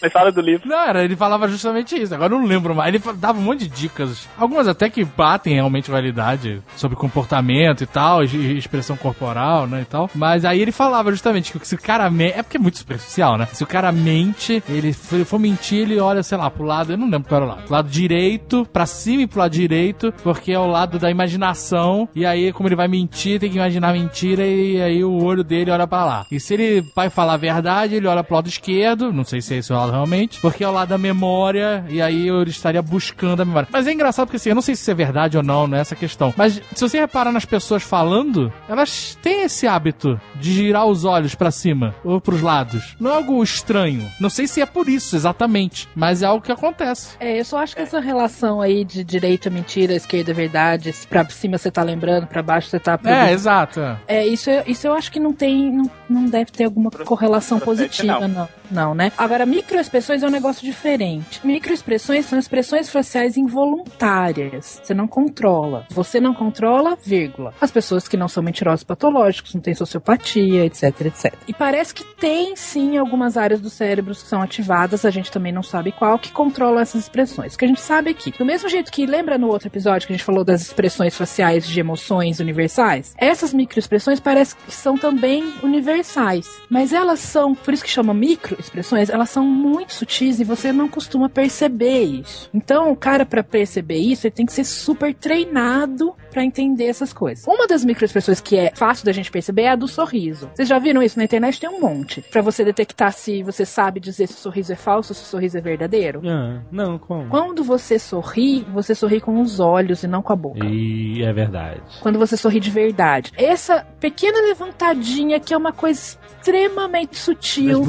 Mas 0.00 0.12
fala 0.12 0.30
do 0.30 0.40
livro. 0.40 0.68
Não, 0.68 0.80
era, 0.80 1.04
ele 1.04 1.16
falava 1.16 1.48
justamente 1.48 2.00
isso. 2.00 2.14
Agora 2.14 2.32
eu 2.32 2.38
não 2.38 2.46
lembro 2.46 2.74
mais. 2.74 2.94
Ele 2.94 3.02
dava 3.16 3.38
um 3.38 3.42
monte 3.42 3.60
de 3.60 3.68
dicas. 3.68 4.28
Algumas 4.38 4.68
até 4.68 4.88
que 4.88 5.04
batem 5.04 5.54
realmente 5.54 5.90
validade 5.90 6.62
sobre 6.76 6.96
comportamento 6.96 7.82
e 7.82 7.86
tal, 7.86 8.24
e 8.24 8.56
expressão 8.56 8.96
corporal, 8.96 9.66
né, 9.66 9.82
e 9.82 9.84
tal. 9.84 10.10
Mas 10.14 10.44
aí 10.44 10.60
ele 10.60 10.72
falava 10.72 11.10
justamente 11.10 11.52
que 11.52 11.66
se 11.66 11.74
o 11.74 11.80
cara 11.80 12.08
mente... 12.10 12.38
É 12.38 12.42
porque 12.42 12.56
é 12.56 12.60
muito 12.60 12.78
superficial, 12.78 13.36
né? 13.36 13.46
Se 13.52 13.62
o 13.62 13.66
cara 13.66 13.90
mente, 13.92 14.62
ele 14.68 14.94
ele 15.12 15.24
for 15.24 15.38
mentir, 15.38 15.82
ele 15.82 15.98
olha, 15.98 16.22
sei 16.22 16.36
lá, 16.36 16.50
pro 16.50 16.64
lado... 16.64 16.92
Eu 16.92 16.98
não 16.98 17.08
lembro 17.08 17.28
qual 17.28 17.42
era 17.42 17.46
o 17.46 17.48
lado. 17.54 17.62
Pro 17.64 17.72
lado 17.72 17.88
direito, 17.88 18.66
pra 18.72 18.86
cima 18.86 19.22
e 19.22 19.26
pro 19.26 19.40
lado 19.40 19.52
direito, 19.52 20.12
porque 20.22 20.52
é 20.52 20.58
o 20.58 20.66
lado 20.66 20.98
da 20.98 21.10
imaginação. 21.10 22.08
E 22.14 22.26
aí, 22.26 22.52
como 22.52 22.68
ele 22.68 22.76
vai 22.76 22.88
mentir, 22.88 23.40
tem 23.40 23.50
que 23.50 23.56
imaginar 23.56 23.92
mentira 23.92 24.46
e 24.46 24.80
aí 24.80 25.04
o 25.04 25.22
olho 25.22 25.42
dele 25.42 25.70
olha 25.70 25.86
pra 25.86 26.04
lá. 26.04 26.26
E 26.30 26.38
se 26.38 26.54
ele 26.54 26.84
vai 26.94 27.08
falar 27.08 27.34
a 27.34 27.38
verdade, 27.38 27.94
ele 27.94 28.06
olha 28.06 28.22
pro 28.22 28.36
lado 28.36 28.48
esquerdo, 28.48 29.12
não 29.12 29.24
sei 29.24 29.40
se 29.40 29.54
é 29.54 29.58
esse 29.58 29.72
o 29.72 29.76
realmente, 29.92 30.40
porque 30.40 30.62
é 30.64 30.68
o 30.68 30.72
lado 30.72 30.88
da 30.88 30.98
memória, 30.98 31.84
e 31.88 32.00
aí 32.00 32.28
ele 32.28 32.50
estaria 32.50 32.82
buscando 32.82 33.40
a 33.42 33.44
memória. 33.44 33.68
Mas 33.70 33.86
é 33.86 33.92
engraçado 33.92 34.26
porque 34.26 34.36
assim, 34.36 34.50
eu 34.50 34.54
não 34.54 34.62
sei 34.62 34.74
se 34.74 34.82
isso 34.82 34.90
é 34.90 34.94
verdade 34.94 35.36
ou 35.36 35.42
não, 35.42 35.66
não 35.66 35.76
é 35.76 35.80
essa 35.80 35.94
a 35.94 35.96
questão. 35.98 36.32
Mas 36.36 36.60
se 36.74 36.80
você 36.80 36.98
reparar 36.98 37.32
nas 37.32 37.44
pessoas 37.44 37.82
falando, 37.82 38.52
elas 38.68 39.16
têm 39.22 39.42
esse 39.42 39.66
hábito 39.66 40.20
de 40.36 40.52
girar 40.52 40.86
os 40.86 41.04
olhos 41.04 41.34
pra 41.34 41.50
cima 41.50 41.94
ou 42.04 42.20
pros 42.20 42.40
lados. 42.42 42.96
Não 43.00 43.10
é 43.10 43.14
algo 43.16 43.42
estranho. 43.42 44.08
Não 44.20 44.30
sei 44.30 44.46
se 44.46 44.60
é 44.60 44.66
por 44.66 44.88
isso 44.88 45.16
exatamente, 45.16 45.88
mas 45.94 46.22
é 46.22 46.26
algo 46.26 46.44
que 46.44 46.52
acontece. 46.52 47.16
É, 47.20 47.38
eu 47.40 47.44
só 47.44 47.58
acho 47.58 47.74
que 47.74 47.82
essa 47.82 48.00
relação 48.00 48.60
aí 48.60 48.84
de 48.84 49.02
direita 49.04 49.50
mentira, 49.50 49.94
esquerda 49.94 50.32
verdade, 50.32 50.92
se 50.92 51.06
pra 51.06 51.24
cima 51.28 51.58
você 51.58 51.70
tá 51.70 51.82
lembrando, 51.82 52.26
pra 52.26 52.42
baixo 52.42 52.68
você 52.68 52.78
tá... 52.78 52.98
É, 53.04 53.32
exato. 53.32 53.80
é. 54.06 54.26
Isso, 54.26 54.50
eu- 54.50 54.62
isso 54.66 54.86
eu 54.86 54.94
acho 54.94 55.10
que 55.12 55.20
não 55.20 55.32
tem, 55.32 55.70
não, 55.72 55.90
não 56.08 56.24
deve 56.26 56.50
ter 56.50 56.64
alguma 56.64 56.90
correlação 56.90 57.58
positiva, 57.60 58.20
não. 58.20 58.28
não. 58.28 58.48
Não, 58.70 58.94
né? 58.94 59.12
Agora, 59.16 59.46
microexpressões 59.46 60.22
é 60.22 60.26
um 60.26 60.30
negócio 60.30 60.64
diferente. 60.64 61.40
Microexpressões 61.44 62.26
são 62.26 62.38
expressões 62.38 62.88
faciais 62.88 63.36
involuntárias. 63.36 64.80
Você 64.82 64.94
não 64.94 65.06
controla. 65.06 65.86
Você 65.90 66.20
não 66.20 66.34
controla, 66.34 66.96
vírgula. 67.02 67.54
As 67.60 67.70
pessoas 67.70 68.08
que 68.08 68.16
não 68.16 68.28
são 68.28 68.42
mentirosos 68.42 68.84
patológicos, 68.84 69.54
não 69.54 69.60
têm 69.60 69.74
sociopatia, 69.74 70.64
etc, 70.64 71.00
etc. 71.02 71.34
E 71.46 71.52
parece 71.52 71.94
que 71.94 72.04
tem, 72.16 72.56
sim, 72.56 72.96
algumas 72.96 73.36
áreas 73.36 73.60
do 73.60 73.70
cérebro 73.70 74.14
que 74.14 74.20
são 74.20 74.42
ativadas, 74.42 75.04
a 75.04 75.10
gente 75.10 75.30
também 75.30 75.52
não 75.52 75.62
sabe 75.62 75.92
qual, 75.92 76.18
que 76.18 76.32
controlam 76.32 76.80
essas 76.80 77.02
expressões. 77.02 77.54
O 77.54 77.58
que 77.58 77.64
a 77.64 77.68
gente 77.68 77.80
sabe 77.80 78.10
aqui. 78.10 78.32
Do 78.36 78.44
mesmo 78.44 78.68
jeito 78.68 78.90
que, 78.90 79.06
lembra 79.06 79.38
no 79.38 79.48
outro 79.48 79.68
episódio 79.68 80.06
que 80.06 80.12
a 80.12 80.16
gente 80.16 80.24
falou 80.24 80.44
das 80.44 80.62
expressões 80.62 81.16
faciais 81.16 81.66
de 81.66 81.78
emoções 81.78 82.40
universais? 82.40 83.14
Essas 83.18 83.52
microexpressões 83.52 84.20
parece 84.20 84.56
que 84.56 84.72
são 84.72 84.96
também 84.96 85.52
universais. 85.62 86.48
Mas 86.68 86.92
elas 86.92 87.20
são, 87.20 87.54
por 87.54 87.74
isso 87.74 87.84
que 87.84 87.90
chama 87.90 88.14
microexpressões, 88.54 89.10
elas 89.10 89.30
são 89.30 89.44
muito 89.44 89.92
sutis 89.92 90.40
e 90.40 90.44
você 90.44 90.72
não 90.72 90.88
costuma 90.88 91.28
perceber 91.28 92.02
isso. 92.02 92.48
Então, 92.54 92.90
o 92.92 92.96
cara, 92.96 93.26
pra 93.26 93.42
perceber 93.42 93.98
isso, 93.98 94.26
ele 94.26 94.34
tem 94.34 94.46
que 94.46 94.52
ser 94.52 94.64
super 94.64 95.12
treinado 95.14 96.14
pra 96.30 96.44
entender 96.44 96.86
essas 96.86 97.12
coisas. 97.12 97.44
Uma 97.46 97.66
das 97.66 97.84
microexpressões 97.84 98.40
que 98.40 98.56
é 98.56 98.72
fácil 98.74 99.04
da 99.04 99.12
gente 99.12 99.30
perceber 99.30 99.62
é 99.62 99.70
a 99.70 99.76
do 99.76 99.86
sorriso. 99.86 100.50
Vocês 100.54 100.68
já 100.68 100.78
viram 100.78 101.02
isso 101.02 101.18
na 101.18 101.24
internet? 101.24 101.60
Tem 101.60 101.68
um 101.68 101.80
monte. 101.80 102.22
Pra 102.22 102.42
você 102.42 102.64
detectar 102.64 103.12
se 103.12 103.42
você 103.42 103.64
sabe 103.64 104.00
dizer 104.00 104.26
se 104.26 104.34
o 104.34 104.38
sorriso 104.38 104.72
é 104.72 104.76
falso 104.76 105.12
ou 105.12 105.14
se 105.14 105.22
o 105.22 105.26
sorriso 105.26 105.58
é 105.58 105.60
verdadeiro. 105.60 106.22
Ah, 106.26 106.60
não, 106.70 106.98
como? 106.98 107.28
Quando 107.28 107.62
você 107.62 107.98
sorri, 107.98 108.66
você 108.72 108.94
sorri 108.94 109.20
com 109.20 109.40
os 109.40 109.60
olhos 109.60 110.02
e 110.02 110.08
não 110.08 110.22
com 110.22 110.32
a 110.32 110.36
boca. 110.36 110.66
E 110.66 111.22
é 111.22 111.32
verdade. 111.32 111.80
Quando 112.00 112.18
você 112.18 112.36
sorri 112.36 112.60
de 112.60 112.70
verdade. 112.70 113.32
Essa 113.36 113.86
pequena 114.00 114.40
levantadinha 114.42 115.38
que 115.38 115.54
é 115.54 115.56
uma 115.56 115.72
coisa 115.72 116.18
extremamente 116.40 117.12
As 117.12 117.18
sutil 117.18 117.84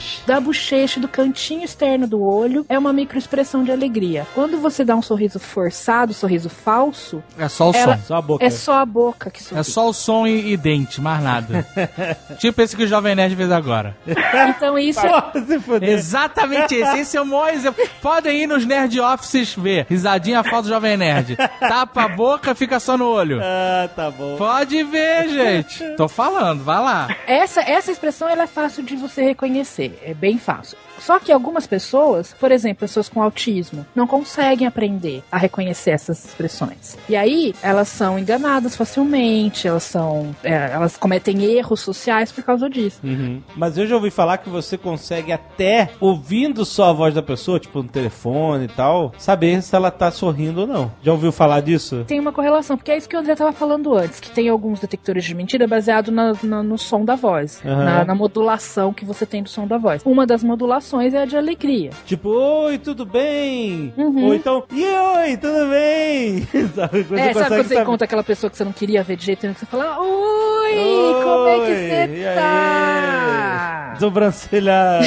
bochechas. 0.00 0.22
da 0.26 0.40
bochecha, 0.40 1.00
do 1.00 1.08
cantinho 1.08 1.64
externo 1.64 2.06
do 2.06 2.22
olho, 2.22 2.64
é 2.68 2.78
uma 2.78 2.92
microexpressão 2.92 3.62
de 3.64 3.70
alegria. 3.70 4.26
Quando 4.34 4.58
você 4.58 4.84
dá 4.84 4.96
um 4.96 5.02
sorriso 5.02 5.38
forçado, 5.38 6.12
sorriso 6.14 6.48
falso, 6.48 7.22
É 7.38 7.48
só 7.48 7.70
o 7.70 7.74
Ela- 7.74 7.96
som. 7.98 8.02
Só 8.04 8.16
a 8.16 8.22
boca. 8.22 8.44
é 8.44 8.50
só 8.50 8.72
a 8.80 8.86
boca 8.86 9.30
que 9.30 9.42
sorri. 9.42 9.60
É 9.60 9.62
só 9.62 9.88
o 9.88 9.92
som 9.92 10.26
e, 10.26 10.52
e 10.52 10.56
dente, 10.56 11.00
mais 11.00 11.22
nada. 11.22 11.66
tipo 12.38 12.60
esse 12.62 12.76
que 12.76 12.84
o 12.84 12.88
Jovem 12.88 13.14
Nerd 13.14 13.36
fez 13.36 13.50
agora. 13.52 13.96
Então 14.56 14.78
isso 14.78 15.00
é 15.00 15.08
Porra, 15.08 15.32
se 15.46 15.60
fuder. 15.60 15.88
Exatamente 15.90 16.74
esse. 16.74 16.98
Esse 16.98 17.16
é 17.16 17.20
o 17.20 17.26
maior 17.26 17.52
exemplo. 17.52 17.84
Podem 18.02 18.42
ir 18.42 18.46
nos 18.46 18.64
Nerd 18.66 18.98
Offices 19.00 19.54
ver. 19.54 19.86
Risadinha 19.88 20.42
falta 20.42 20.62
do 20.62 20.68
Jovem 20.68 20.96
Nerd. 20.96 21.36
Tapa 21.60 22.04
a 22.04 22.08
boca, 22.08 22.54
fica 22.54 22.78
só 22.80 22.96
no 22.96 23.06
olho. 23.06 23.40
Ah, 23.42 23.88
tá 23.94 24.10
bom. 24.10 24.36
Pode 24.36 24.82
ver, 24.84 25.28
gente. 25.28 25.84
Tô 25.96 26.08
falando, 26.08 26.62
vai 26.64 26.80
lá. 26.80 27.08
Essa, 27.26 27.60
essa 27.60 27.90
expressão 27.90 28.28
ela 28.28 28.44
é 28.44 28.46
fácil 28.46 28.82
de 28.82 28.96
você 28.96 29.22
reconhecer, 29.22 29.89
é 30.02 30.14
bem 30.14 30.38
fácil. 30.38 30.76
Só 31.00 31.18
que 31.18 31.32
algumas 31.32 31.66
pessoas, 31.66 32.34
por 32.38 32.52
exemplo, 32.52 32.80
pessoas 32.80 33.08
com 33.08 33.22
autismo, 33.22 33.84
não 33.94 34.06
conseguem 34.06 34.66
aprender 34.66 35.22
a 35.30 35.38
reconhecer 35.38 35.90
essas 35.90 36.24
expressões. 36.24 36.96
E 37.08 37.16
aí 37.16 37.54
elas 37.62 37.88
são 37.88 38.18
enganadas 38.18 38.76
facilmente, 38.76 39.66
elas 39.66 39.82
são, 39.84 40.34
é, 40.42 40.70
elas 40.72 40.96
cometem 40.96 41.42
erros 41.44 41.80
sociais 41.80 42.30
por 42.32 42.44
causa 42.44 42.68
disso. 42.68 43.00
Uhum. 43.02 43.40
Mas 43.56 43.78
eu 43.78 43.86
já 43.86 43.94
ouvi 43.96 44.10
falar 44.10 44.38
que 44.38 44.48
você 44.50 44.76
consegue 44.76 45.32
até, 45.32 45.90
ouvindo 46.00 46.64
só 46.64 46.90
a 46.90 46.92
voz 46.92 47.14
da 47.14 47.22
pessoa, 47.22 47.58
tipo 47.58 47.82
no 47.82 47.88
telefone 47.88 48.64
e 48.64 48.68
tal, 48.68 49.12
saber 49.18 49.62
se 49.62 49.74
ela 49.74 49.90
tá 49.90 50.10
sorrindo 50.10 50.62
ou 50.62 50.66
não. 50.66 50.92
Já 51.02 51.12
ouviu 51.12 51.32
falar 51.32 51.60
disso? 51.62 52.04
Tem 52.06 52.20
uma 52.20 52.32
correlação, 52.32 52.76
porque 52.76 52.90
é 52.90 52.96
isso 52.96 53.08
que 53.08 53.16
o 53.16 53.18
André 53.20 53.32
estava 53.32 53.52
falando 53.52 53.94
antes, 53.94 54.20
que 54.20 54.30
tem 54.30 54.48
alguns 54.48 54.80
detectores 54.80 55.24
de 55.24 55.34
mentira 55.34 55.66
baseado 55.66 56.10
na- 56.12 56.34
na- 56.42 56.62
no 56.62 56.76
som 56.78 57.04
da 57.04 57.14
voz, 57.14 57.60
Aham. 57.64 57.84
na, 57.84 58.04
na 58.04 58.14
modulação 58.14 58.92
que 58.92 59.04
você 59.04 59.24
tem 59.24 59.42
do 59.42 59.48
som 59.48 59.66
da 59.66 59.78
voz. 59.78 60.02
Uma 60.04 60.26
das 60.26 60.42
modulações 60.42 60.89
é 60.98 61.22
a 61.22 61.26
de 61.26 61.36
alegria. 61.36 61.90
Tipo, 62.06 62.30
oi, 62.30 62.78
tudo 62.78 63.04
bem? 63.04 63.92
Uhum. 63.96 64.24
Ou 64.26 64.34
então, 64.34 64.64
e 64.72 64.82
oi, 64.84 65.36
tudo 65.36 65.68
bem? 65.68 66.48
sabe? 66.74 67.02
Você 67.02 67.20
é, 67.20 67.32
sabe 67.34 67.46
quando 67.48 67.56
você 67.62 67.68
saber. 67.74 67.82
encontra 67.82 68.04
aquela 68.06 68.24
pessoa 68.24 68.50
que 68.50 68.56
você 68.56 68.64
não 68.64 68.72
queria 68.72 69.02
ver 69.02 69.16
de 69.16 69.26
jeito 69.26 69.42
nenhum, 69.42 69.54
que 69.54 69.60
você 69.60 69.66
fala, 69.66 70.00
oi, 70.00 70.72
como 71.22 71.48
é 71.48 71.54
que 71.56 71.70
Oi, 71.72 71.76
você 71.76 72.34
tá? 72.34 73.96
Sobrancelhada. 74.00 75.06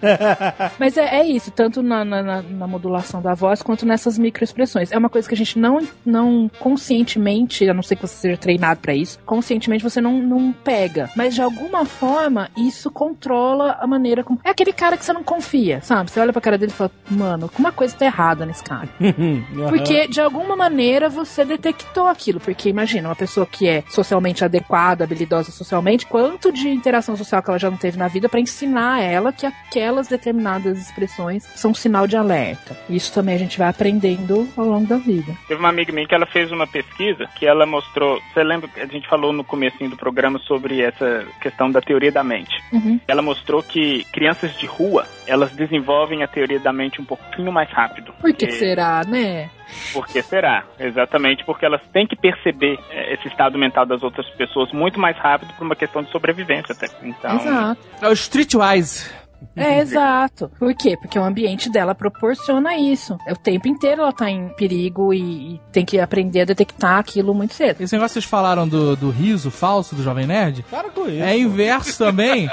Mas 0.78 0.96
é, 0.96 1.18
é 1.20 1.26
isso, 1.26 1.50
tanto 1.50 1.82
na, 1.82 2.04
na- 2.04 2.42
na- 2.42 2.66
modulação 2.66 3.20
da 3.22 3.34
voz 3.34 3.62
quanto 3.62 3.84
nessas 3.86 4.18
microexpressões. 4.18 4.90
É 4.90 4.98
uma 4.98 5.08
coisa 5.08 5.28
que 5.28 5.34
a 5.34 5.36
gente 5.36 5.58
não, 5.58 5.80
não 6.04 6.50
conscientemente, 6.58 7.68
a 7.68 7.74
não 7.74 7.82
ser 7.82 7.96
que 7.96 8.02
você 8.02 8.14
seja 8.14 8.36
treinado 8.36 8.80
pra 8.80 8.94
isso, 8.94 9.18
conscientemente 9.26 9.84
você 9.84 10.00
não, 10.00 10.14
não 10.20 10.52
pega. 10.52 11.10
Mas 11.16 11.34
de 11.34 11.42
alguma 11.42 11.84
forma, 11.84 12.48
isso 12.56 12.90
controla 12.90 13.76
a 13.80 13.86
maneira 13.86 14.24
como. 14.24 14.40
É 14.44 14.50
aquele 14.50 14.72
cara 14.72 14.95
que 14.96 15.04
você 15.04 15.12
não 15.12 15.22
confia, 15.22 15.80
sabe? 15.82 16.10
Você 16.10 16.20
olha 16.20 16.32
pra 16.32 16.40
cara 16.40 16.58
dele 16.58 16.72
e 16.72 16.74
fala, 16.74 16.90
mano, 17.10 17.44
alguma 17.44 17.72
coisa 17.72 17.96
tá 17.96 18.06
errada 18.06 18.46
nesse 18.46 18.62
cara. 18.62 18.88
Porque, 19.68 20.06
de 20.08 20.20
alguma 20.20 20.56
maneira, 20.56 21.08
você 21.08 21.44
detectou 21.44 22.06
aquilo. 22.06 22.40
Porque, 22.40 22.68
imagina, 22.68 23.08
uma 23.08 23.16
pessoa 23.16 23.46
que 23.46 23.68
é 23.68 23.82
socialmente 23.88 24.44
adequada, 24.44 25.04
habilidosa 25.04 25.50
socialmente, 25.50 26.06
quanto 26.06 26.52
de 26.52 26.68
interação 26.68 27.16
social 27.16 27.42
que 27.42 27.50
ela 27.50 27.58
já 27.58 27.70
não 27.70 27.76
teve 27.76 27.98
na 27.98 28.08
vida 28.08 28.28
pra 28.28 28.40
ensinar 28.40 29.00
ela 29.00 29.32
que 29.32 29.46
aquelas 29.46 30.08
determinadas 30.08 30.78
expressões 30.78 31.44
são 31.54 31.70
um 31.70 31.74
sinal 31.74 32.06
de 32.06 32.16
alerta. 32.16 32.76
Isso 32.88 33.12
também 33.12 33.34
a 33.34 33.38
gente 33.38 33.58
vai 33.58 33.68
aprendendo 33.68 34.48
ao 34.56 34.64
longo 34.64 34.86
da 34.86 34.96
vida. 34.96 35.36
Teve 35.48 35.60
uma 35.60 35.68
amiga 35.68 35.92
minha 35.92 36.06
que 36.06 36.14
ela 36.14 36.26
fez 36.26 36.50
uma 36.50 36.66
pesquisa 36.66 37.28
que 37.36 37.46
ela 37.46 37.66
mostrou. 37.66 38.20
Você 38.32 38.42
lembra 38.42 38.68
que 38.68 38.80
a 38.80 38.86
gente 38.86 39.08
falou 39.08 39.32
no 39.32 39.44
comecinho 39.44 39.90
do 39.90 39.96
programa 39.96 40.38
sobre 40.40 40.80
essa 40.80 41.26
questão 41.40 41.70
da 41.70 41.80
teoria 41.80 42.12
da 42.12 42.24
mente? 42.24 42.62
Uhum. 42.72 43.00
Ela 43.06 43.22
mostrou 43.22 43.62
que 43.62 44.04
crianças 44.12 44.56
de 44.58 44.66
rua 44.76 45.06
elas 45.26 45.50
desenvolvem 45.52 46.22
a 46.22 46.28
teoria 46.28 46.60
da 46.60 46.72
mente 46.72 47.00
um 47.00 47.04
pouquinho 47.04 47.50
mais 47.52 47.70
rápido. 47.70 48.12
Por 48.20 48.32
que, 48.32 48.44
E- 48.44 48.48
que 48.48 48.54
será, 48.54 49.02
né? 49.06 49.50
Por 49.92 50.06
que 50.06 50.22
será? 50.22 50.64
Exatamente 50.78 51.44
porque 51.44 51.66
elas 51.66 51.80
têm 51.92 52.06
que 52.06 52.14
perceber 52.14 52.78
eh, 52.90 53.14
esse 53.14 53.26
estado 53.28 53.58
mental 53.58 53.84
das 53.84 54.02
outras 54.02 54.28
pessoas 54.30 54.70
muito 54.72 55.00
mais 55.00 55.16
rápido 55.18 55.52
por 55.54 55.64
uma 55.64 55.74
questão 55.74 56.02
de 56.02 56.10
sobrevivência 56.10 56.72
até. 56.72 56.86
Então, 57.02 57.34
Exato. 57.36 57.80
É 58.00 58.08
o 58.08 58.12
Streetwise. 58.12 59.10
É, 59.56 59.80
exato. 59.80 60.50
Por 60.58 60.74
quê? 60.74 60.96
Porque 61.00 61.18
o 61.18 61.24
ambiente 61.24 61.70
dela 61.70 61.94
proporciona 61.94 62.76
isso. 62.76 63.16
É 63.26 63.32
O 63.32 63.36
tempo 63.36 63.66
inteiro 63.68 64.02
ela 64.02 64.12
tá 64.12 64.30
em 64.30 64.48
perigo 64.50 65.12
e, 65.14 65.54
e 65.54 65.60
tem 65.72 65.84
que 65.84 65.98
aprender 65.98 66.42
a 66.42 66.44
detectar 66.44 66.98
aquilo 66.98 67.34
muito 67.34 67.54
cedo. 67.54 67.80
Esse 67.80 67.94
negócio 67.94 68.14
que 68.14 68.20
vocês 68.20 68.24
falaram 68.30 68.68
do, 68.68 68.94
do 68.96 69.10
riso 69.10 69.50
falso 69.50 69.94
do 69.94 70.02
Jovem 70.02 70.26
Nerd 70.26 70.64
Para 70.70 70.90
com 70.90 71.08
isso. 71.08 71.22
é 71.22 71.38
inverso 71.38 71.98
também 71.98 72.48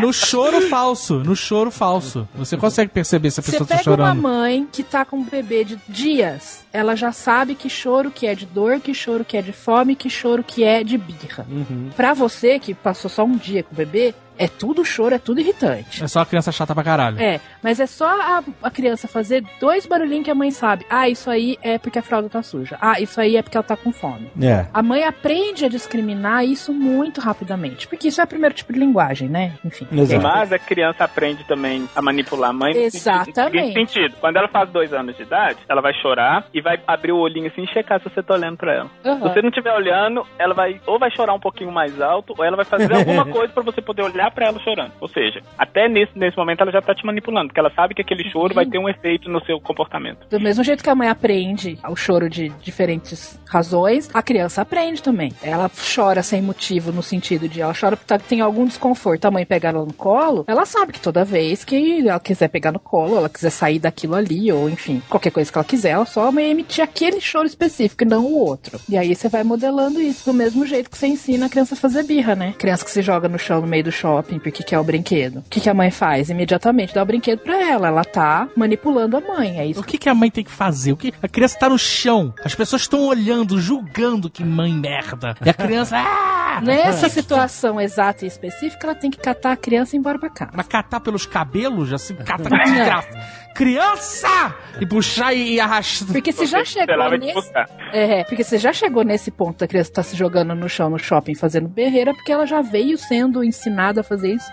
no 0.00 0.12
choro 0.12 0.60
falso. 0.68 1.18
No 1.18 1.34
choro 1.36 1.70
falso. 1.70 2.28
Você 2.34 2.56
consegue 2.56 2.90
perceber 2.92 3.30
se 3.30 3.40
a 3.40 3.42
Você 3.42 3.50
pessoa 3.52 3.66
tá 3.66 3.76
pega 3.78 3.90
uma 3.90 3.96
chorando. 3.96 4.22
mãe 4.22 4.68
que 4.70 4.82
tá 4.82 5.04
com 5.04 5.16
um 5.18 5.24
bebê 5.24 5.64
de 5.64 5.78
dias, 5.88 6.64
ela 6.72 6.94
já 6.96 7.12
sabe 7.12 7.54
que 7.54 7.68
choro 7.68 8.10
que 8.10 8.26
é 8.26 8.34
de 8.34 8.46
dor, 8.46 8.80
que 8.80 8.94
choro 8.94 9.24
que 9.24 9.36
é 9.36 9.42
de 9.42 9.52
fome, 9.52 9.94
que 9.96 10.08
choro 10.08 10.42
que 10.44 10.64
é 10.64 10.82
de 10.82 10.96
birra. 10.96 11.46
Uhum. 11.50 11.90
Pra 11.96 12.14
você 12.14 12.58
que 12.58 12.72
passou 12.74 13.10
só 13.10 13.24
um 13.24 13.36
dia 13.36 13.62
com 13.62 13.72
o 13.72 13.76
bebê, 13.76 14.14
É 14.40 14.48
tudo 14.48 14.82
choro, 14.82 15.14
é 15.14 15.18
tudo 15.18 15.38
irritante. 15.38 16.02
É 16.02 16.08
só 16.08 16.20
a 16.20 16.26
criança 16.26 16.50
chata 16.50 16.74
pra 16.74 16.82
caralho. 16.82 17.20
É, 17.20 17.38
mas 17.62 17.78
é 17.78 17.86
só 17.86 18.06
a, 18.08 18.42
a 18.62 18.70
criança 18.70 19.06
fazer 19.06 19.44
dois 19.60 19.84
barulhinhos 19.84 20.24
que 20.24 20.30
a 20.30 20.34
mãe 20.34 20.50
sabe. 20.50 20.86
Ah, 20.88 21.10
isso 21.10 21.28
aí 21.28 21.58
é 21.62 21.76
porque 21.76 21.98
a 21.98 22.02
fralda 22.02 22.30
tá 22.30 22.42
suja. 22.42 22.78
Ah, 22.80 22.98
isso 22.98 23.20
aí 23.20 23.36
é 23.36 23.42
porque 23.42 23.58
ela 23.58 23.64
tá 23.64 23.76
com 23.76 23.92
fome. 23.92 24.30
É. 24.42 24.64
A 24.72 24.82
mãe 24.82 25.04
aprende 25.04 25.66
a 25.66 25.68
discriminar 25.68 26.42
isso 26.42 26.72
muito 26.72 27.20
rapidamente. 27.20 27.86
Porque 27.86 28.08
isso 28.08 28.18
é 28.18 28.24
o 28.24 28.26
primeiro 28.26 28.54
tipo 28.54 28.72
de 28.72 28.78
linguagem, 28.78 29.28
né? 29.28 29.52
Enfim. 29.62 29.86
Exato. 29.92 30.22
Mas 30.22 30.52
a 30.54 30.58
criança 30.58 31.04
aprende 31.04 31.44
também 31.44 31.86
a 31.94 32.00
manipular 32.00 32.48
a 32.48 32.52
mãe. 32.54 32.72
Exatamente. 32.74 33.58
seguinte 33.58 33.92
sentido. 33.92 34.16
Quando 34.20 34.38
ela 34.38 34.48
faz 34.48 34.70
dois 34.70 34.90
anos 34.94 35.14
de 35.16 35.22
idade, 35.22 35.58
ela 35.68 35.82
vai 35.82 35.92
chorar 36.00 36.46
e 36.54 36.62
vai 36.62 36.80
abrir 36.86 37.12
o 37.12 37.18
olhinho 37.18 37.48
assim 37.48 37.64
e 37.64 37.68
checar 37.68 38.00
se 38.00 38.08
você 38.08 38.22
tá 38.22 38.32
olhando 38.32 38.56
pra 38.56 38.72
ela. 38.72 38.90
Aham. 39.04 39.16
Se 39.16 39.34
você 39.34 39.42
não 39.42 39.50
estiver 39.50 39.74
olhando, 39.74 40.26
ela 40.38 40.54
vai 40.54 40.80
ou 40.86 40.98
vai 40.98 41.10
chorar 41.10 41.34
um 41.34 41.40
pouquinho 41.40 41.70
mais 41.70 42.00
alto, 42.00 42.34
ou 42.38 42.42
ela 42.42 42.56
vai 42.56 42.64
fazer 42.64 42.92
alguma 42.96 43.26
coisa 43.26 43.52
pra 43.52 43.62
você 43.62 43.82
poder 43.82 44.02
olhar 44.02 44.29
pra 44.30 44.46
ela 44.46 44.58
chorando. 44.60 44.92
Ou 45.00 45.08
seja, 45.08 45.42
até 45.58 45.88
nesse, 45.88 46.18
nesse 46.18 46.36
momento 46.36 46.60
ela 46.62 46.72
já 46.72 46.80
tá 46.82 46.94
te 46.94 47.04
manipulando, 47.04 47.48
porque 47.48 47.60
ela 47.60 47.70
sabe 47.70 47.94
que 47.94 48.02
aquele 48.02 48.28
choro 48.30 48.54
vai 48.54 48.66
ter 48.66 48.78
um 48.78 48.88
efeito 48.88 49.28
no 49.28 49.44
seu 49.44 49.60
comportamento. 49.60 50.26
Do 50.30 50.40
mesmo 50.40 50.62
jeito 50.64 50.82
que 50.82 50.90
a 50.90 50.94
mãe 50.94 51.08
aprende 51.08 51.78
o 51.88 51.96
choro 51.96 52.28
de 52.28 52.48
diferentes 52.62 53.38
razões, 53.48 54.08
a 54.14 54.22
criança 54.22 54.62
aprende 54.62 55.02
também. 55.02 55.32
Ela 55.42 55.70
chora 55.94 56.22
sem 56.22 56.40
motivo, 56.40 56.92
no 56.92 57.02
sentido 57.02 57.48
de 57.48 57.60
ela 57.60 57.74
chora 57.78 57.96
porque 57.96 58.08
tá- 58.08 58.18
tem 58.18 58.40
algum 58.40 58.64
desconforto. 58.64 59.24
A 59.26 59.30
mãe 59.30 59.44
pega 59.44 59.68
ela 59.68 59.84
no 59.84 59.92
colo, 59.92 60.44
ela 60.46 60.64
sabe 60.64 60.92
que 60.92 61.00
toda 61.00 61.24
vez 61.24 61.64
que 61.64 62.06
ela 62.06 62.20
quiser 62.20 62.48
pegar 62.48 62.72
no 62.72 62.78
colo, 62.80 63.16
ela 63.16 63.28
quiser 63.28 63.50
sair 63.50 63.78
daquilo 63.78 64.14
ali, 64.14 64.50
ou 64.52 64.68
enfim, 64.68 65.02
qualquer 65.08 65.30
coisa 65.30 65.50
que 65.50 65.58
ela 65.58 65.64
quiser, 65.64 65.90
ela 65.90 66.06
só 66.06 66.30
vai 66.30 66.44
emitir 66.44 66.82
aquele 66.82 67.20
choro 67.20 67.46
específico 67.46 68.04
e 68.04 68.06
não 68.06 68.24
o 68.24 68.38
outro. 68.38 68.80
E 68.88 68.96
aí 68.96 69.14
você 69.14 69.28
vai 69.28 69.42
modelando 69.44 70.00
isso 70.00 70.24
do 70.30 70.34
mesmo 70.34 70.64
jeito 70.66 70.90
que 70.90 70.96
você 70.96 71.06
ensina 71.06 71.46
a 71.46 71.48
criança 71.48 71.74
a 71.74 71.78
fazer 71.78 72.04
birra, 72.04 72.34
né? 72.34 72.54
Criança 72.58 72.84
que 72.84 72.90
se 72.90 73.02
joga 73.02 73.28
no 73.28 73.38
chão 73.38 73.60
no 73.60 73.66
meio 73.66 73.84
do 73.84 73.90
shopping 74.20 74.38
porque 74.38 74.62
quer 74.62 74.78
o 74.78 74.84
brinquedo. 74.84 75.38
O 75.38 75.42
que, 75.48 75.60
que 75.60 75.68
a 75.68 75.74
mãe 75.74 75.90
faz? 75.90 76.30
Imediatamente 76.30 76.94
dá 76.94 77.02
o 77.02 77.06
brinquedo 77.06 77.40
pra 77.40 77.60
ela. 77.60 77.88
Ela 77.88 78.04
tá 78.04 78.48
manipulando 78.56 79.16
a 79.16 79.20
mãe. 79.20 79.58
É 79.58 79.66
isso 79.66 79.80
O 79.80 79.82
que, 79.82 79.98
que 79.98 80.08
a 80.08 80.14
mãe 80.14 80.30
tem 80.30 80.44
que 80.44 80.50
fazer? 80.50 80.92
O 80.92 80.96
que 80.96 81.12
a 81.22 81.28
criança 81.28 81.58
tá 81.58 81.68
no 81.68 81.78
chão, 81.78 82.34
as 82.44 82.54
pessoas 82.54 82.82
estão 82.82 83.06
olhando, 83.06 83.60
julgando 83.60 84.30
que 84.30 84.44
mãe 84.44 84.72
merda. 84.72 85.34
E 85.44 85.50
a 85.50 85.54
criança, 85.54 85.96
ah! 85.98 86.60
Nessa 86.62 87.08
situação 87.08 87.80
exata 87.80 88.24
e 88.24 88.28
específica, 88.28 88.86
ela 88.86 88.94
tem 88.94 89.10
que 89.10 89.18
catar 89.18 89.52
a 89.52 89.56
criança 89.56 89.94
e 89.94 89.96
ir 89.96 90.00
embora 90.00 90.18
pra 90.18 90.28
casa. 90.28 90.52
Mas 90.54 90.66
catar 90.66 91.00
pelos 91.00 91.24
cabelos, 91.26 91.92
assim, 91.92 92.14
cata 92.16 92.44
com 92.50 92.56
desgraça. 92.56 93.08
Criança! 93.54 94.54
E 94.80 94.86
puxar 94.86 95.34
e, 95.34 95.54
e 95.54 95.60
arrastar. 95.60 96.12
Porque 96.12 96.32
se 96.32 96.46
já 96.46 96.64
chegou 96.64 97.10
nesse. 97.18 97.34
buscar. 97.34 97.68
É, 97.92 98.24
porque 98.24 98.44
você 98.44 98.58
já 98.58 98.72
chegou 98.72 99.04
nesse 99.04 99.30
ponto 99.30 99.58
da 99.58 99.66
criança 99.66 99.92
tá 99.92 100.02
se 100.02 100.16
jogando 100.16 100.54
no 100.54 100.68
chão 100.68 100.88
no 100.88 100.98
shopping 100.98 101.34
fazendo 101.34 101.68
berreira, 101.68 102.14
porque 102.14 102.32
ela 102.32 102.46
já 102.46 102.62
veio 102.62 102.96
sendo 102.96 103.42
ensinada 103.42 104.00
a 104.00 104.04
fazer 104.10 104.34
isso, 104.34 104.50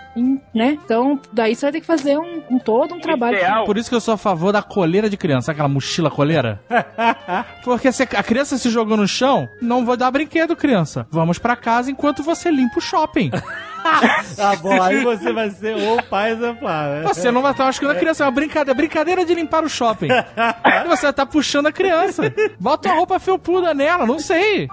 né? 0.54 0.78
Então, 0.84 1.20
daí 1.32 1.54
você 1.54 1.66
vai 1.66 1.72
ter 1.72 1.80
que 1.80 1.86
fazer 1.86 2.16
um, 2.18 2.42
um 2.50 2.58
todo 2.58 2.94
um 2.94 3.00
trabalho. 3.00 3.36
ideal- 3.36 3.64
Por 3.66 3.76
isso 3.76 3.88
que 3.90 3.94
eu 3.96 4.00
sou 4.00 4.14
a 4.14 4.16
favor 4.16 4.52
da 4.52 4.62
coleira 4.62 5.10
de 5.10 5.16
criança, 5.16 5.46
sabe 5.46 5.56
aquela 5.56 5.68
mochila 5.68 6.10
coleira? 6.10 6.60
Porque 7.64 7.90
se 7.92 8.02
a 8.04 8.22
criança 8.22 8.56
se 8.56 8.70
jogou 8.70 8.96
no 8.96 9.06
chão, 9.06 9.48
não 9.60 9.84
vou 9.84 9.96
dar 9.96 10.10
brinquedo, 10.10 10.56
criança. 10.56 11.06
Vamos 11.10 11.38
pra 11.38 11.56
casa 11.56 11.90
enquanto 11.90 12.22
você 12.22 12.50
limpa 12.50 12.78
o 12.78 12.82
shopping. 12.82 13.30
Tá 14.36 14.54
bom, 14.56 14.80
aí 14.80 15.02
você 15.02 15.32
vai 15.32 15.50
ser 15.50 15.76
o 15.76 16.02
pai 16.04 16.32
exemplar, 16.32 16.90
né? 16.90 17.02
Você 17.02 17.30
não 17.30 17.42
vai 17.42 17.52
estar 17.52 17.64
machucando 17.64 17.92
a 17.92 17.96
criança, 17.96 18.22
é 18.22 18.26
uma 18.26 18.32
brincadeira, 18.32 18.74
brincadeira 18.74 19.24
de 19.24 19.34
limpar 19.34 19.64
o 19.64 19.68
shopping. 19.68 20.08
Você 20.88 21.02
vai 21.02 21.10
estar 21.10 21.26
puxando 21.26 21.66
a 21.66 21.72
criança. 21.72 22.22
Bota 22.58 22.88
uma 22.88 22.96
roupa 22.96 23.18
felpuda 23.18 23.74
nela, 23.74 24.06
não 24.06 24.18
sei. 24.18 24.68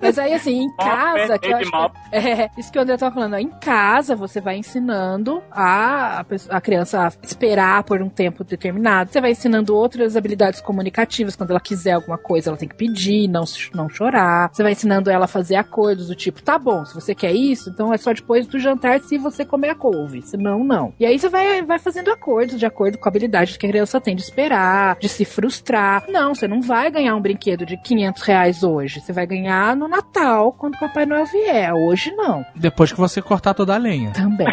Mas 0.00 0.18
aí, 0.18 0.34
assim, 0.34 0.64
em 0.64 0.76
casa, 0.76 1.38
que 1.38 1.48
eu 1.48 1.56
acho 1.56 1.70
que, 1.70 2.16
é, 2.16 2.50
isso 2.58 2.70
que 2.70 2.78
o 2.78 2.82
André 2.82 2.96
tava 2.96 3.14
falando, 3.14 3.36
em 3.36 3.48
casa 3.48 4.14
você 4.14 4.40
vai 4.40 4.56
ensinando 4.56 5.42
a, 5.50 6.24
a 6.50 6.60
criança 6.60 7.06
a 7.06 7.12
esperar 7.22 7.82
por 7.84 8.02
um 8.02 8.08
tempo 8.08 8.44
determinado. 8.44 9.10
Você 9.10 9.20
vai 9.20 9.32
ensinando 9.32 9.74
outras 9.74 10.16
habilidades 10.16 10.60
comunicativas. 10.60 11.36
Quando 11.36 11.50
ela 11.50 11.60
quiser 11.60 11.92
alguma 11.92 12.18
coisa, 12.18 12.50
ela 12.50 12.56
tem 12.56 12.68
que 12.68 12.74
pedir, 12.74 13.28
não, 13.28 13.44
não 13.74 13.88
chorar. 13.88 14.50
Você 14.52 14.62
vai 14.62 14.72
ensinando 14.72 15.10
ela 15.10 15.24
a 15.24 15.28
fazer 15.28 15.56
acordos 15.56 16.08
do 16.08 16.14
tipo, 16.14 16.42
tá 16.42 16.58
bom, 16.58 16.84
se 16.84 16.94
você 16.94 17.14
quer 17.14 17.32
isso, 17.32 17.70
então 17.70 17.81
é 17.90 17.96
só 17.96 18.12
depois 18.12 18.46
do 18.46 18.58
jantar 18.58 19.00
se 19.00 19.16
você 19.16 19.46
comer 19.46 19.70
a 19.70 19.74
couve. 19.74 20.20
Senão, 20.20 20.62
não. 20.62 20.92
E 21.00 21.06
aí 21.06 21.18
você 21.18 21.30
vai, 21.30 21.62
vai 21.62 21.78
fazendo 21.78 22.10
acordos 22.10 22.58
de 22.58 22.66
acordo 22.66 22.98
com 22.98 23.08
a 23.08 23.10
habilidade 23.10 23.58
que 23.58 23.64
a 23.64 23.68
criança 23.70 23.98
tem 23.98 24.14
de 24.14 24.20
esperar, 24.20 24.98
de 25.00 25.08
se 25.08 25.24
frustrar. 25.24 26.04
Não, 26.08 26.34
você 26.34 26.46
não 26.46 26.60
vai 26.60 26.90
ganhar 26.90 27.16
um 27.16 27.20
brinquedo 27.20 27.64
de 27.64 27.78
500 27.78 28.22
reais 28.22 28.62
hoje. 28.62 29.00
Você 29.00 29.12
vai 29.12 29.26
ganhar 29.26 29.74
no 29.74 29.88
Natal, 29.88 30.52
quando 30.52 30.74
o 30.74 30.78
Papai 30.78 31.06
Noel 31.06 31.24
vier. 31.24 31.72
Hoje, 31.72 32.12
não. 32.12 32.44
Depois 32.54 32.92
que 32.92 32.98
você 32.98 33.22
cortar 33.22 33.54
toda 33.54 33.74
a 33.74 33.78
lenha. 33.78 34.12
Também. 34.12 34.46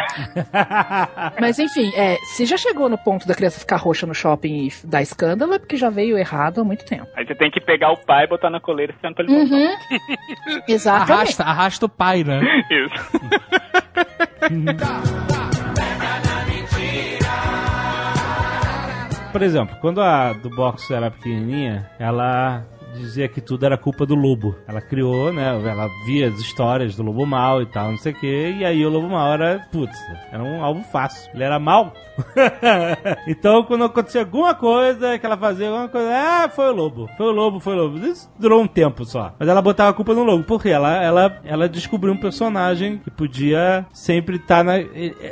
Mas 1.39 1.59
enfim, 1.59 1.91
é, 1.95 2.15
se 2.35 2.45
já 2.45 2.57
chegou 2.57 2.87
no 2.87 2.97
ponto 2.97 3.27
da 3.27 3.35
criança 3.35 3.59
ficar 3.59 3.77
roxa 3.77 4.05
no 4.05 4.13
shopping 4.13 4.67
e 4.67 4.87
dar 4.87 5.01
escândalo, 5.01 5.53
é 5.53 5.59
porque 5.59 5.75
já 5.75 5.89
veio 5.89 6.17
errado 6.17 6.61
há 6.61 6.63
muito 6.63 6.85
tempo. 6.85 7.07
Aí 7.15 7.25
você 7.25 7.35
tem 7.35 7.51
que 7.51 7.59
pegar 7.59 7.91
o 7.91 7.97
pai 7.97 8.25
e 8.25 8.27
botar 8.27 8.49
na 8.49 8.59
coleira 8.59 8.93
esperando 8.93 9.15
pra 9.15 9.25
ele 9.25 9.33
voltar. 9.33 9.55
Uhum. 9.55 10.63
Exatamente. 10.67 11.11
Arrasta, 11.11 11.43
arrasta 11.43 11.85
o 11.85 11.89
pai, 11.89 12.23
né? 12.23 12.41
Isso. 12.69 13.18
Por 19.31 19.43
exemplo, 19.43 19.77
quando 19.79 20.01
a 20.01 20.33
do 20.33 20.49
box 20.49 20.89
era 20.91 21.11
pequenininha, 21.11 21.89
ela 21.99 22.65
dizia 22.93 23.27
que 23.27 23.41
tudo 23.41 23.65
era 23.65 23.77
culpa 23.77 24.05
do 24.05 24.15
lobo. 24.15 24.55
Ela 24.67 24.81
criou, 24.81 25.31
né? 25.31 25.47
Ela 25.47 25.87
via 26.05 26.27
as 26.27 26.39
histórias 26.39 26.95
do 26.95 27.03
lobo 27.03 27.25
mal 27.25 27.61
e 27.61 27.65
tal, 27.65 27.91
não 27.91 27.97
sei 27.97 28.11
o 28.11 28.15
que. 28.15 28.51
E 28.59 28.65
aí 28.65 28.85
o 28.85 28.89
lobo 28.89 29.09
mal 29.09 29.33
era, 29.33 29.67
putz, 29.71 29.97
era 30.31 30.43
um 30.43 30.63
alvo 30.63 30.83
fácil. 30.91 31.31
Ele 31.33 31.43
era 31.43 31.59
mal. 31.59 31.93
então, 33.27 33.63
quando 33.63 33.85
acontecia 33.85 34.21
alguma 34.21 34.53
coisa 34.53 35.17
que 35.17 35.25
ela 35.25 35.37
fazia, 35.37 35.67
alguma 35.67 35.87
coisa, 35.87 36.09
ah, 36.11 36.49
foi 36.49 36.69
o 36.69 36.75
lobo, 36.75 37.09
foi 37.17 37.27
o 37.27 37.31
lobo, 37.31 37.59
foi 37.59 37.73
o 37.73 37.77
lobo. 37.77 37.97
Isso 38.05 38.29
durou 38.37 38.61
um 38.61 38.67
tempo 38.67 39.05
só. 39.05 39.33
Mas 39.39 39.47
ela 39.47 39.61
botava 39.61 39.89
a 39.89 39.93
culpa 39.93 40.13
no 40.13 40.23
lobo, 40.23 40.43
porque 40.43 40.69
ela, 40.69 41.01
ela, 41.01 41.39
ela 41.43 41.69
descobriu 41.69 42.13
um 42.13 42.17
personagem 42.17 42.97
que 42.97 43.11
podia 43.11 43.85
sempre 43.93 44.37
estar 44.37 44.63
na. 44.63 44.73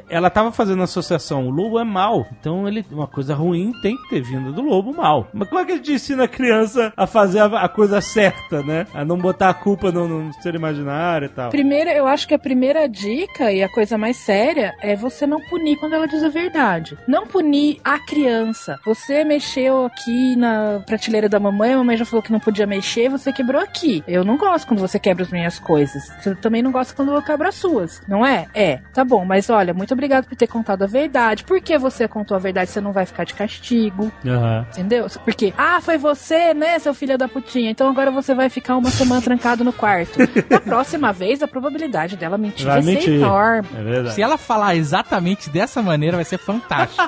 Ela 0.10 0.30
tava 0.30 0.51
fazendo 0.51 0.84
associação, 0.84 1.47
o 1.47 1.51
lobo 1.51 1.80
é 1.80 1.84
mal. 1.84 2.26
Então, 2.39 2.68
ele, 2.68 2.86
uma 2.91 3.08
coisa 3.08 3.34
ruim 3.36 3.72
tem 3.82 3.97
que 3.97 4.10
ter 4.10 4.22
vindo 4.22 4.53
do 4.53 4.62
lobo 4.62 4.93
mal. 4.93 5.28
Mas 5.34 5.49
como 5.49 5.62
é 5.62 5.66
que 5.66 5.72
a 5.74 5.76
gente 5.76 5.93
ensina 5.93 6.24
a 6.24 6.28
criança 6.28 6.93
a 6.95 7.08
fazer 7.08 7.39
a, 7.39 7.45
a 7.64 7.70
coisa 7.70 8.01
certa, 8.01 8.62
né? 8.64 8.88
A 8.93 9.03
não 9.03 9.18
botar 9.18 9.49
a 9.49 9.53
culpa 9.53 9.91
no, 9.91 10.08
no 10.08 10.34
ser 10.41 10.55
imaginário 10.55 11.26
e 11.26 11.30
tal. 11.30 11.49
Primeiro, 11.49 11.89
eu 11.89 12.08
acho 12.08 12.28
que 12.28 12.34
a 12.34 12.39
primeira 12.39 12.88
dica 12.88 13.51
e 13.51 13.64
a 13.64 13.70
coisa 13.70 13.97
mais 13.97 14.18
séria 14.18 14.76
é 14.82 14.95
você 14.95 15.26
não 15.26 15.41
punir 15.41 15.78
quando 15.78 15.93
ela 15.93 16.08
diz 16.08 16.24
a 16.24 16.30
verdade. 16.30 16.97
Não 17.08 17.28
punir 17.28 17.80
a 17.84 17.99
criança. 17.99 18.80
Você 18.86 19.24
mexeu 19.24 19.86
aqui 19.86 20.36
na 20.36 20.82
prateleira 20.86 21.30
da 21.30 21.39
mamãe, 21.39 21.74
a 21.74 21.78
mamãe 21.78 21.97
já 21.97 22.05
falou 22.05 22.24
que 22.24 22.32
não 22.32 22.39
podia 22.39 22.66
mexer, 22.66 23.10
você 23.10 23.32
quebrou 23.32 23.62
aqui. 23.62 24.03
Eu 24.08 24.24
não 24.24 24.38
gosto 24.38 24.68
quando 24.68 24.80
você 24.80 24.99
quebra 24.99 25.24
as 25.24 25.32
minhas 25.32 25.60
coisas. 25.60 26.12
Você 26.20 26.36
também 26.36 26.62
não 26.62 26.72
gosta 26.72 26.93
quando 26.93 27.14
eu 27.14 27.22
quebro 27.22 27.47
as 27.47 27.55
suas, 27.55 28.01
não 28.08 28.26
é? 28.26 28.47
É, 28.53 28.80
tá 28.93 29.03
bom, 29.03 29.26
mas 29.26 29.49
olha, 29.49 29.74
muito 29.74 29.93
obrigado 29.93 30.26
por 30.26 30.36
ter 30.36 30.47
contado 30.47 30.84
a 30.84 30.88
verdade. 30.88 31.43
Por 31.43 31.62
que 31.62 31.78
você 31.78 32.08
contou 32.08 32.36
a 32.36 32.39
verdade? 32.39 32.72
Você 32.72 32.82
não 32.82 32.91
vai 32.91 33.05
ficar 33.05 33.24
de 33.24 33.34
castigo. 33.34 34.12
Aham. 34.26 34.66
Entendeu? 34.72 35.08
Porque, 35.24 35.53
ah, 35.58 35.80
foi 35.82 35.97
você, 35.97 36.53
né, 36.53 36.80
seu 36.80 36.93
filho 36.93 37.18
da 37.18 37.28
putinha. 37.41 37.69
Então 37.69 37.89
agora 37.89 38.09
você 38.09 38.33
vai 38.33 38.49
ficar 38.49 38.75
uma 38.75 38.89
semana 38.89 39.21
trancado 39.21 39.63
no 39.63 39.71
quarto. 39.71 40.17
Na 40.49 40.59
próxima 40.61 41.13
vez, 41.13 41.43
a 41.43 41.47
probabilidade 41.47 42.17
dela 42.17 42.38
mentir 42.38 42.65
Vai 42.65 42.81
vai, 42.81 42.83
ser 42.83 42.91
mentir. 42.91 43.13
enorme. 43.13 43.69
É 43.77 43.83
verdade. 43.83 44.15
Se 44.15 44.21
ela 44.21 44.38
falar 44.38 44.75
exatamente 44.75 45.49
dessa 45.49 45.81
maneira, 45.81 46.17
vai 46.17 46.25
ser 46.25 46.38
fantástico. 46.39 47.03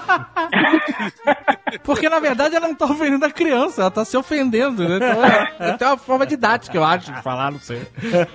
Porque, 1.84 2.10
na 2.10 2.20
verdade, 2.20 2.56
ela 2.56 2.68
não 2.68 2.76
tá 2.76 2.86
ofendendo 2.86 3.26
a 3.26 3.32
criança, 3.32 3.82
ela 3.82 3.92
tá 3.92 4.04
se 4.04 4.18
ofendendo, 4.18 4.88
né? 4.88 4.98
Então, 4.98 5.68
é, 5.68 5.78
tem 5.78 5.88
uma 5.88 5.98
forma 5.98 6.26
didática, 6.26 6.76
eu 6.76 6.84
acho, 6.84 7.12
de 7.14 7.22
falar, 7.22 7.52
não 7.52 7.60
sei. 7.60 7.82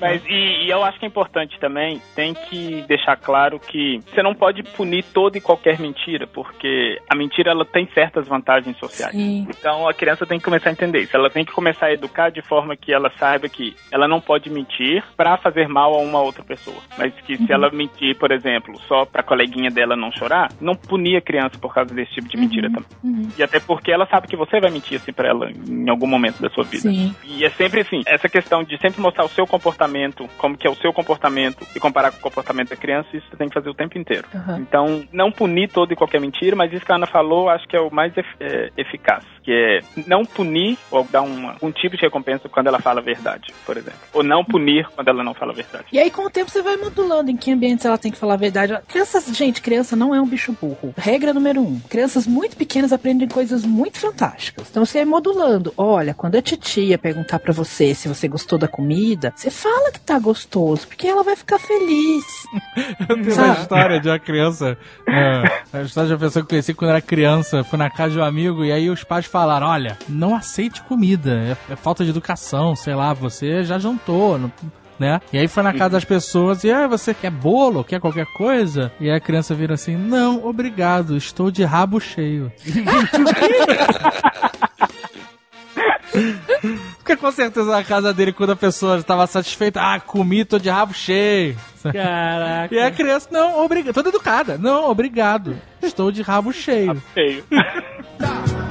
Mas 0.00 0.22
e, 0.26 0.66
e 0.66 0.70
eu 0.70 0.84
acho 0.84 0.98
que 1.00 1.04
é 1.04 1.08
importante 1.08 1.58
também, 1.58 2.00
tem 2.14 2.32
que 2.34 2.84
deixar 2.86 3.16
claro 3.16 3.58
que 3.58 4.00
você 4.08 4.22
não 4.22 4.34
pode 4.34 4.62
punir 4.62 5.04
toda 5.12 5.36
e 5.36 5.40
qualquer 5.40 5.80
mentira, 5.80 6.26
porque 6.28 7.00
a 7.10 7.16
mentira 7.16 7.50
ela 7.50 7.64
tem 7.64 7.88
certas 7.92 8.26
vantagens 8.28 8.76
sociais. 8.78 9.12
Sim. 9.12 9.46
Então 9.50 9.88
a 9.88 9.94
criança 9.94 10.24
tem 10.26 10.38
que 10.38 10.44
começar 10.44 10.68
a 10.68 10.72
entender 10.72 11.00
isso. 11.00 11.16
Ela 11.16 11.28
tem 11.30 11.44
que 11.44 11.52
começar 11.52 11.83
a 11.84 11.92
educar 11.92 12.30
de 12.30 12.42
forma 12.42 12.76
que 12.76 12.92
ela 12.92 13.10
saiba 13.18 13.48
que 13.48 13.74
ela 13.90 14.08
não 14.08 14.20
pode 14.20 14.50
mentir 14.50 15.02
pra 15.16 15.36
fazer 15.36 15.68
mal 15.68 15.94
a 15.94 15.98
uma 15.98 16.20
outra 16.20 16.42
pessoa. 16.42 16.76
Mas 16.98 17.14
que 17.22 17.36
se 17.36 17.52
ela 17.52 17.70
mentir, 17.70 18.16
por 18.18 18.30
exemplo, 18.32 18.78
só 18.88 19.04
pra 19.04 19.22
coleguinha 19.22 19.70
dela 19.70 19.96
não 19.96 20.12
chorar, 20.12 20.50
não 20.60 20.74
punir 20.74 21.16
a 21.16 21.20
criança 21.20 21.58
por 21.58 21.72
causa 21.74 21.94
desse 21.94 22.12
tipo 22.12 22.28
de 22.28 22.36
mentira 22.36 22.68
também. 22.70 23.28
E 23.38 23.42
até 23.42 23.60
porque 23.60 23.92
ela 23.92 24.06
sabe 24.06 24.28
que 24.28 24.36
você 24.36 24.60
vai 24.60 24.70
mentir 24.70 25.00
assim 25.00 25.12
pra 25.12 25.28
ela 25.28 25.50
em 25.50 25.88
algum 25.88 26.06
momento 26.06 26.40
da 26.40 26.50
sua 26.50 26.64
vida. 26.64 26.90
Sim. 26.90 27.14
E 27.24 27.44
é 27.44 27.50
sempre 27.50 27.80
assim, 27.80 28.02
essa 28.06 28.28
questão 28.28 28.62
de 28.62 28.78
sempre 28.78 29.00
mostrar 29.00 29.24
o 29.24 29.28
seu 29.28 29.46
comportamento, 29.46 30.28
como 30.38 30.56
que 30.56 30.66
é 30.66 30.70
o 30.70 30.76
seu 30.76 30.92
comportamento 30.92 31.66
e 31.74 31.80
comparar 31.80 32.10
com 32.10 32.18
o 32.18 32.22
comportamento 32.22 32.70
da 32.70 32.76
criança, 32.76 33.08
isso 33.16 33.26
você 33.30 33.36
tem 33.36 33.48
que 33.48 33.54
fazer 33.54 33.70
o 33.70 33.74
tempo 33.74 33.98
inteiro. 33.98 34.26
Então, 34.58 35.04
não 35.12 35.30
punir 35.30 35.68
toda 35.68 35.92
e 35.92 35.96
qualquer 35.96 36.20
mentira, 36.20 36.56
mas 36.56 36.72
isso 36.72 36.84
que 36.84 36.92
a 36.92 36.96
Ana 36.96 37.06
falou, 37.06 37.48
acho 37.48 37.66
que 37.66 37.76
é 37.76 37.80
o 37.80 37.90
mais 37.90 38.12
é, 38.16 38.70
eficaz. 38.76 39.24
Que 39.44 39.52
é 39.52 40.02
não 40.06 40.24
punir 40.24 40.78
ou 40.90 41.04
dar 41.04 41.22
uma, 41.22 41.56
um 41.60 41.70
tipo 41.70 41.96
de 41.96 42.02
recompensa 42.02 42.48
quando 42.48 42.66
ela 42.66 42.80
fala 42.80 43.00
a 43.00 43.02
verdade, 43.02 43.52
por 43.66 43.76
exemplo. 43.76 43.98
Ou 44.12 44.22
não 44.22 44.44
punir 44.44 44.88
quando 44.94 45.08
ela 45.08 45.22
não 45.22 45.34
fala 45.34 45.52
a 45.52 45.54
verdade. 45.54 45.84
E 45.92 45.98
aí, 45.98 46.10
com 46.10 46.22
o 46.22 46.30
tempo, 46.30 46.50
você 46.50 46.62
vai 46.62 46.76
modulando 46.76 47.30
em 47.30 47.36
que 47.36 47.52
ambientes 47.52 47.84
ela 47.84 47.98
tem 47.98 48.10
que 48.10 48.18
falar 48.18 48.34
a 48.34 48.38
verdade. 48.38 48.76
Crianças, 48.88 49.26
gente, 49.36 49.60
criança 49.60 49.94
não 49.94 50.14
é 50.14 50.20
um 50.20 50.26
bicho 50.26 50.56
burro. 50.60 50.94
Regra 50.96 51.34
número 51.34 51.60
um: 51.60 51.78
crianças 51.88 52.26
muito 52.26 52.56
pequenas 52.56 52.92
aprendem 52.92 53.28
coisas 53.28 53.64
muito 53.64 53.98
fantásticas. 53.98 54.68
Então 54.70 54.84
você 54.84 55.00
é 55.00 55.04
modulando. 55.04 55.72
Olha, 55.76 56.14
quando 56.14 56.36
a 56.36 56.42
titia 56.42 56.96
perguntar 56.96 57.38
pra 57.38 57.52
você 57.52 57.94
se 57.94 58.08
você 58.08 58.26
gostou 58.26 58.58
da 58.58 58.66
comida, 58.68 59.32
você 59.36 59.50
fala 59.50 59.92
que 59.92 60.00
tá 60.00 60.18
gostoso, 60.18 60.86
porque 60.88 61.06
ela 61.06 61.22
vai 61.22 61.36
ficar 61.36 61.58
feliz. 61.58 62.24
Eu 63.08 63.22
tenho 63.22 63.34
uma 63.34 63.54
história 63.54 64.00
de 64.00 64.08
uma 64.08 64.18
criança. 64.18 64.78
É, 65.06 65.78
a 65.78 65.82
história 65.82 66.08
de 66.08 66.14
uma 66.14 66.20
pessoa 66.20 66.42
que 66.42 66.46
eu 66.46 66.48
conheci 66.48 66.74
quando 66.74 66.90
era 66.90 67.00
criança. 67.00 67.62
Fui 67.64 67.78
na 67.78 67.90
casa 67.90 68.14
de 68.14 68.18
um 68.18 68.24
amigo 68.24 68.64
e 68.64 68.72
aí 68.72 68.88
os 68.88 69.04
pais 69.04 69.26
falaram: 69.34 69.66
Olha, 69.66 69.98
não 70.08 70.32
aceite 70.32 70.80
comida. 70.82 71.56
É, 71.68 71.72
é 71.72 71.76
falta 71.76 72.04
de 72.04 72.10
educação, 72.10 72.76
sei 72.76 72.94
lá, 72.94 73.12
você 73.12 73.64
já 73.64 73.80
jantou. 73.80 74.38
Não, 74.38 74.52
né? 74.96 75.20
E 75.32 75.38
aí 75.38 75.48
foi 75.48 75.64
na 75.64 75.72
casa 75.72 75.90
das 75.90 76.04
pessoas 76.04 76.62
e 76.62 76.70
ah, 76.70 76.86
você 76.86 77.12
quer 77.12 77.32
bolo, 77.32 77.82
quer 77.82 77.98
qualquer 77.98 78.26
coisa? 78.26 78.92
E 79.00 79.10
a 79.10 79.18
criança 79.18 79.52
vira 79.52 79.74
assim: 79.74 79.96
"Não, 79.96 80.46
obrigado, 80.46 81.16
estou 81.16 81.50
de 81.50 81.64
rabo 81.64 81.98
cheio". 81.98 82.52
Porque 86.98 87.16
com 87.16 87.32
certeza 87.32 87.68
na 87.72 87.82
casa 87.82 88.14
dele, 88.14 88.32
quando 88.32 88.50
a 88.50 88.56
pessoa 88.56 88.98
estava 88.98 89.26
satisfeita, 89.26 89.80
ah, 89.80 89.98
comi, 89.98 90.44
tô 90.44 90.60
de 90.60 90.70
rabo 90.70 90.94
cheio. 90.94 91.56
Caraca. 91.82 92.72
E 92.72 92.78
a 92.78 92.90
criança, 92.92 93.28
não, 93.32 93.64
obrigado, 93.64 93.92
toda 93.92 94.10
educada, 94.10 94.56
não, 94.56 94.88
obrigado, 94.88 95.58
estou 95.82 96.12
de 96.12 96.22
rabo 96.22 96.52
cheio. 96.52 97.02
Feio. 97.12 97.44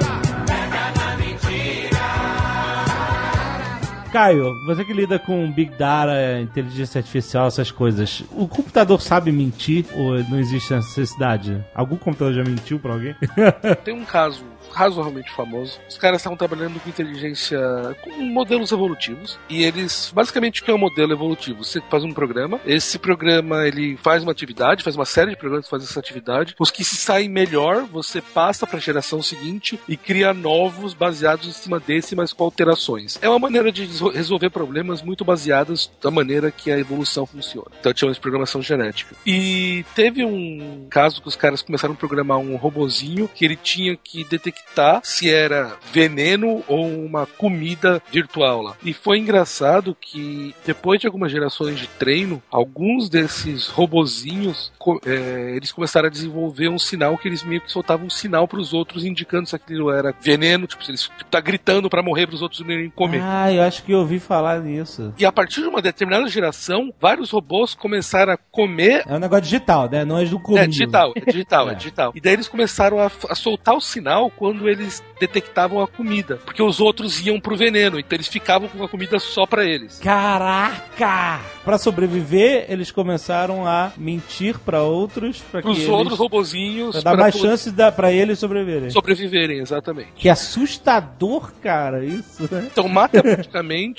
Caio, 4.14 4.54
você 4.64 4.84
que 4.84 4.92
lida 4.92 5.18
com 5.18 5.50
Big 5.50 5.74
Data, 5.76 6.40
inteligência 6.40 7.00
artificial, 7.00 7.48
essas 7.48 7.72
coisas, 7.72 8.22
o 8.30 8.46
computador 8.46 9.02
sabe 9.02 9.32
mentir 9.32 9.86
ou 9.92 10.22
não 10.30 10.38
existe 10.38 10.72
necessidade? 10.72 11.60
Algum 11.74 11.96
computador 11.96 12.32
já 12.32 12.44
mentiu 12.44 12.78
pra 12.78 12.92
alguém? 12.92 13.16
Tem 13.82 13.92
um 13.92 14.04
caso 14.04 14.44
razoavelmente 14.74 15.30
famoso. 15.30 15.78
Os 15.88 15.96
caras 15.96 16.20
estavam 16.20 16.36
trabalhando 16.36 16.80
com 16.80 16.88
inteligência, 16.88 17.58
com 18.02 18.10
modelos 18.22 18.72
evolutivos. 18.72 19.38
E 19.48 19.62
eles, 19.62 20.10
basicamente, 20.14 20.60
o 20.60 20.64
que 20.64 20.70
é 20.70 20.74
um 20.74 20.78
modelo 20.78 21.12
evolutivo? 21.12 21.64
Você 21.64 21.80
faz 21.90 22.04
um 22.04 22.12
programa, 22.12 22.60
esse 22.66 22.98
programa 22.98 23.66
ele 23.66 23.96
faz 23.96 24.22
uma 24.22 24.32
atividade, 24.32 24.82
faz 24.82 24.96
uma 24.96 25.04
série 25.04 25.30
de 25.30 25.36
programas 25.36 25.66
que 25.66 25.70
fazem 25.70 25.86
essa 25.88 26.00
atividade. 26.00 26.54
Os 26.58 26.70
que 26.70 26.84
se 26.84 26.96
saem 26.96 27.28
melhor, 27.28 27.84
você 27.84 28.20
passa 28.20 28.66
para 28.66 28.78
a 28.78 28.82
geração 28.82 29.22
seguinte 29.22 29.78
e 29.88 29.96
cria 29.96 30.34
novos 30.34 30.92
baseados 30.92 31.46
em 31.46 31.52
cima 31.52 31.78
desse, 31.78 32.16
mas 32.16 32.32
com 32.32 32.44
alterações. 32.44 33.18
É 33.22 33.28
uma 33.28 33.38
maneira 33.38 33.70
de 33.70 33.86
resolver 34.10 34.50
problemas 34.50 35.02
muito 35.02 35.24
baseadas 35.24 35.90
da 36.02 36.10
maneira 36.10 36.50
que 36.50 36.70
a 36.70 36.78
evolução 36.78 37.26
funciona. 37.26 37.68
Então, 37.80 37.92
chama 37.94 38.12
de 38.12 38.20
programação 38.20 38.62
genética. 38.62 39.14
E 39.26 39.84
teve 39.94 40.24
um 40.24 40.86
caso 40.90 41.20
que 41.20 41.28
os 41.28 41.36
caras 41.36 41.62
começaram 41.62 41.94
a 41.94 41.96
programar 41.96 42.38
um 42.38 42.56
robozinho 42.56 43.28
que 43.28 43.44
ele 43.44 43.56
tinha 43.56 43.96
que 43.96 44.24
detectar 44.24 45.00
se 45.02 45.30
era 45.30 45.76
veneno 45.92 46.62
ou 46.66 46.86
uma 46.86 47.26
comida 47.26 48.02
virtual 48.10 48.62
lá. 48.62 48.76
E 48.82 48.92
foi 48.92 49.18
engraçado 49.18 49.96
que 50.00 50.54
depois 50.66 51.00
de 51.00 51.06
algumas 51.06 51.30
gerações 51.30 51.78
de 51.78 51.86
treino, 51.86 52.42
alguns 52.50 53.08
desses 53.08 53.68
robozinhos 53.68 54.72
é, 55.06 55.54
eles 55.56 55.72
começaram 55.72 56.08
a 56.08 56.10
desenvolver 56.10 56.68
um 56.68 56.78
sinal 56.78 57.16
que 57.16 57.28
eles 57.28 57.42
meio 57.42 57.60
que 57.60 57.70
soltavam 57.70 58.06
um 58.06 58.10
sinal 58.10 58.46
para 58.46 58.60
os 58.60 58.72
outros 58.72 59.04
indicando 59.04 59.48
se 59.48 59.56
aquilo 59.56 59.90
era 59.90 60.14
veneno, 60.20 60.66
tipo, 60.66 60.84
se 60.84 60.90
eles 60.90 61.02
tipo, 61.02 61.24
tá 61.24 61.40
gritando 61.40 61.88
para 61.88 62.02
morrer 62.02 62.26
para 62.26 62.34
os 62.34 62.42
outros 62.42 62.60
não 62.60 62.90
comer. 62.90 63.20
Ah, 63.22 63.52
eu 63.52 63.62
acho 63.62 63.82
que 63.82 63.93
eu 63.94 64.00
ouvi 64.00 64.18
falar 64.18 64.60
nisso. 64.60 65.12
E 65.18 65.24
a 65.24 65.32
partir 65.32 65.62
de 65.62 65.68
uma 65.68 65.80
determinada 65.80 66.28
geração, 66.28 66.92
vários 67.00 67.30
robôs 67.30 67.74
começaram 67.74 68.32
a 68.32 68.36
comer. 68.36 69.04
É 69.06 69.14
um 69.14 69.18
negócio 69.18 69.44
digital, 69.44 69.88
né? 69.90 70.04
Não 70.04 70.18
é 70.18 70.24
do 70.24 70.38
comum. 70.38 70.58
É 70.58 70.66
digital, 70.66 71.12
é 71.14 71.20
digital, 71.20 71.68
é. 71.68 71.72
é 71.72 71.74
digital. 71.74 72.12
E 72.14 72.20
daí 72.20 72.34
eles 72.34 72.48
começaram 72.48 72.98
a, 72.98 73.10
a 73.28 73.34
soltar 73.34 73.74
o 73.74 73.80
sinal 73.80 74.30
quando 74.30 74.68
eles 74.68 75.02
detectavam 75.20 75.80
a 75.80 75.86
comida. 75.86 76.36
Porque 76.44 76.62
os 76.62 76.80
outros 76.80 77.24
iam 77.24 77.40
pro 77.40 77.56
veneno, 77.56 77.98
então 77.98 78.16
eles 78.16 78.28
ficavam 78.28 78.68
com 78.68 78.82
a 78.82 78.88
comida 78.88 79.18
só 79.18 79.46
para 79.46 79.64
eles. 79.64 79.98
Caraca! 79.98 81.40
Para 81.64 81.78
sobreviver, 81.78 82.66
eles 82.68 82.90
começaram 82.90 83.66
a 83.66 83.92
mentir 83.96 84.58
para 84.58 84.82
outros, 84.82 85.40
para 85.40 85.62
que 85.62 85.68
os 85.68 85.78
eles... 85.78 85.88
outros 85.88 86.18
robozinhos 86.18 87.00
pra 87.00 87.12
dar 87.12 87.16
mais 87.16 87.34
chances 87.34 87.72
da, 87.72 87.90
para 87.90 88.12
eles 88.12 88.38
sobreviverem. 88.38 88.90
Sobreviverem, 88.90 89.58
exatamente. 89.60 90.12
Que 90.16 90.28
assustador, 90.28 91.52
cara, 91.62 92.04
isso, 92.04 92.48
né? 92.50 92.68
Então, 92.70 92.88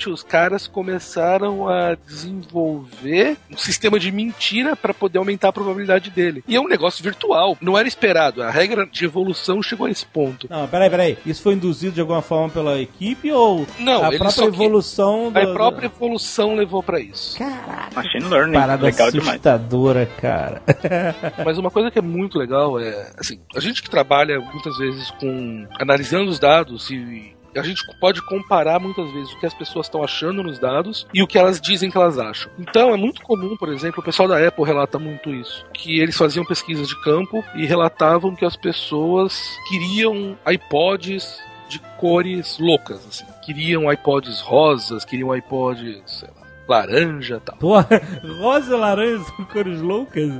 os 0.08 0.22
caras 0.22 0.66
começaram 0.66 1.68
a 1.68 1.94
desenvolver 1.94 3.36
um 3.50 3.56
sistema 3.56 3.98
de 3.98 4.10
mentira 4.10 4.74
para 4.76 4.92
poder 4.92 5.18
aumentar 5.18 5.48
a 5.48 5.52
probabilidade 5.52 6.10
dele. 6.10 6.42
E 6.46 6.56
é 6.56 6.60
um 6.60 6.68
negócio 6.68 7.02
virtual, 7.02 7.56
não 7.60 7.78
era 7.78 7.86
esperado. 7.86 8.42
A 8.42 8.50
regra 8.50 8.86
de 8.86 9.04
evolução 9.04 9.62
chegou 9.62 9.86
a 9.86 9.90
esse 9.90 10.04
ponto. 10.06 10.46
Não, 10.50 10.66
peraí, 10.66 10.90
peraí. 10.90 11.18
Isso 11.24 11.42
foi 11.42 11.54
induzido 11.54 11.94
de 11.94 12.00
alguma 12.00 12.22
forma 12.22 12.48
pela 12.50 12.80
equipe 12.80 13.30
ou 13.30 13.66
não, 13.78 14.04
a 14.04 14.12
própria 14.12 14.46
evolução 14.46 15.30
do... 15.30 15.38
A 15.38 15.52
própria 15.52 15.86
evolução 15.86 16.54
levou 16.54 16.82
para 16.82 17.00
isso. 17.00 17.38
Caraca. 17.38 17.94
Machine 17.94 18.24
Learning. 18.24 18.52
Parada 18.52 18.84
legal 18.84 19.08
assustadora, 19.08 20.06
demais. 20.06 20.20
cara. 20.20 20.62
Mas 21.44 21.58
uma 21.58 21.70
coisa 21.70 21.90
que 21.90 21.98
é 21.98 22.02
muito 22.02 22.38
legal 22.38 22.78
é, 22.80 23.10
assim, 23.18 23.38
a 23.54 23.60
gente 23.60 23.82
que 23.82 23.90
trabalha 23.90 24.40
muitas 24.40 24.76
vezes 24.78 25.10
com 25.12 25.66
analisando 25.78 26.30
os 26.30 26.38
dados 26.38 26.90
e 26.90 27.35
a 27.58 27.62
gente 27.62 27.82
pode 28.00 28.22
comparar 28.22 28.78
muitas 28.78 29.10
vezes 29.12 29.32
o 29.32 29.38
que 29.38 29.46
as 29.46 29.54
pessoas 29.54 29.86
estão 29.86 30.02
achando 30.02 30.42
nos 30.42 30.58
dados 30.58 31.06
e 31.12 31.22
o 31.22 31.26
que 31.26 31.38
elas 31.38 31.60
dizem 31.60 31.90
que 31.90 31.96
elas 31.96 32.18
acham. 32.18 32.50
Então 32.58 32.92
é 32.92 32.96
muito 32.96 33.22
comum, 33.22 33.56
por 33.56 33.68
exemplo, 33.68 34.00
o 34.00 34.04
pessoal 34.04 34.28
da 34.28 34.46
Apple 34.46 34.64
relata 34.64 34.98
muito 34.98 35.30
isso, 35.30 35.64
que 35.72 36.00
eles 36.00 36.16
faziam 36.16 36.44
pesquisas 36.44 36.88
de 36.88 37.00
campo 37.02 37.44
e 37.54 37.66
relatavam 37.66 38.34
que 38.34 38.44
as 38.44 38.56
pessoas 38.56 39.56
queriam 39.68 40.36
iPods 40.46 41.38
de 41.68 41.80
cores 41.98 42.58
loucas, 42.58 43.04
assim. 43.06 43.24
Queriam 43.44 43.92
iPods 43.92 44.40
rosas, 44.40 45.04
queriam 45.04 45.34
iPods, 45.34 46.24
laranja 46.68 47.36
e 47.36 47.40
tal. 47.40 47.56
Porra, 47.56 47.88
rosa 48.40 48.74
e 48.74 48.78
laranja 48.78 49.24
são 49.24 49.44
cores 49.44 49.80
loucas? 49.80 50.30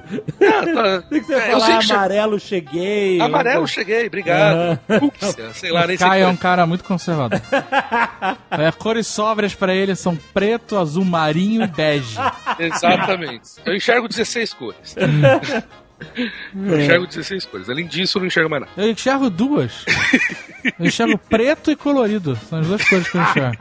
Ah, 0.40 0.74
tá. 0.74 1.02
Tem 1.10 1.20
que 1.20 1.26
você 1.26 1.34
é, 1.34 1.50
falar 1.52 1.80
amarelo 1.80 2.38
che... 2.38 2.46
cheguei. 2.46 3.20
Amarelo 3.20 3.66
cheguei, 3.66 4.06
obrigado. 4.06 4.78
Uhum. 4.88 5.10
sei 5.54 5.72
lá, 5.72 5.86
nem 5.86 5.96
Caio 5.96 6.24
é 6.24 6.28
um 6.28 6.36
cara 6.36 6.66
muito 6.66 6.84
conservador. 6.84 7.40
é, 8.50 8.72
cores 8.72 9.06
sobras 9.06 9.54
pra 9.54 9.74
ele 9.74 9.94
são 9.94 10.16
preto, 10.34 10.76
azul 10.76 11.04
marinho 11.04 11.62
e 11.62 11.66
bege. 11.66 12.16
Exatamente. 12.58 13.50
Eu 13.64 13.74
enxergo 13.74 14.08
16 14.08 14.54
cores. 14.54 14.96
Eu 16.54 16.80
enxergo 16.80 17.06
16 17.06 17.44
cores. 17.46 17.70
Além 17.70 17.86
disso, 17.86 18.18
eu 18.18 18.20
não 18.20 18.26
enxergo 18.26 18.50
mais 18.50 18.62
nada. 18.62 18.72
Eu 18.76 18.90
enxergo 18.90 19.30
duas. 19.30 19.84
Eu 20.78 20.86
enxergo 20.86 21.18
preto 21.18 21.70
e 21.70 21.76
colorido. 21.76 22.36
São 22.48 22.60
as 22.60 22.66
duas 22.66 22.88
cores 22.88 23.08
que 23.08 23.16
eu 23.16 23.22
enxergo. 23.22 23.56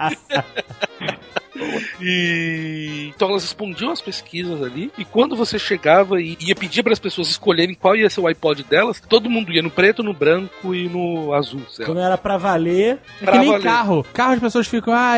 E 2.01 3.11
então 3.15 3.29
elas 3.29 3.43
respondiam 3.43 3.91
as 3.91 4.01
pesquisas 4.01 4.61
ali. 4.61 4.91
E 4.97 5.05
quando 5.05 5.35
você 5.35 5.57
chegava 5.57 6.21
e 6.21 6.37
ia 6.39 6.55
pedir 6.55 6.83
para 6.83 6.93
as 6.93 6.99
pessoas 6.99 7.29
escolherem 7.29 7.75
qual 7.75 7.95
ia 7.95 8.09
ser 8.09 8.21
o 8.21 8.27
iPod 8.27 8.63
delas, 8.63 9.01
todo 9.07 9.29
mundo 9.29 9.51
ia 9.51 9.61
no 9.61 9.71
preto, 9.71 10.03
no 10.03 10.13
branco 10.13 10.73
e 10.73 10.87
no 10.89 11.33
azul. 11.33 11.61
Certo? 11.69 11.87
Quando 11.89 12.01
era 12.01 12.17
para 12.17 12.37
valer. 12.37 12.99
É 13.21 13.25
que 13.25 13.37
nem 13.37 13.49
valer. 13.49 13.63
carro. 13.63 14.05
Carro 14.13 14.33
as 14.33 14.39
pessoas 14.39 14.67
ficam, 14.67 14.93
ah, 14.93 15.15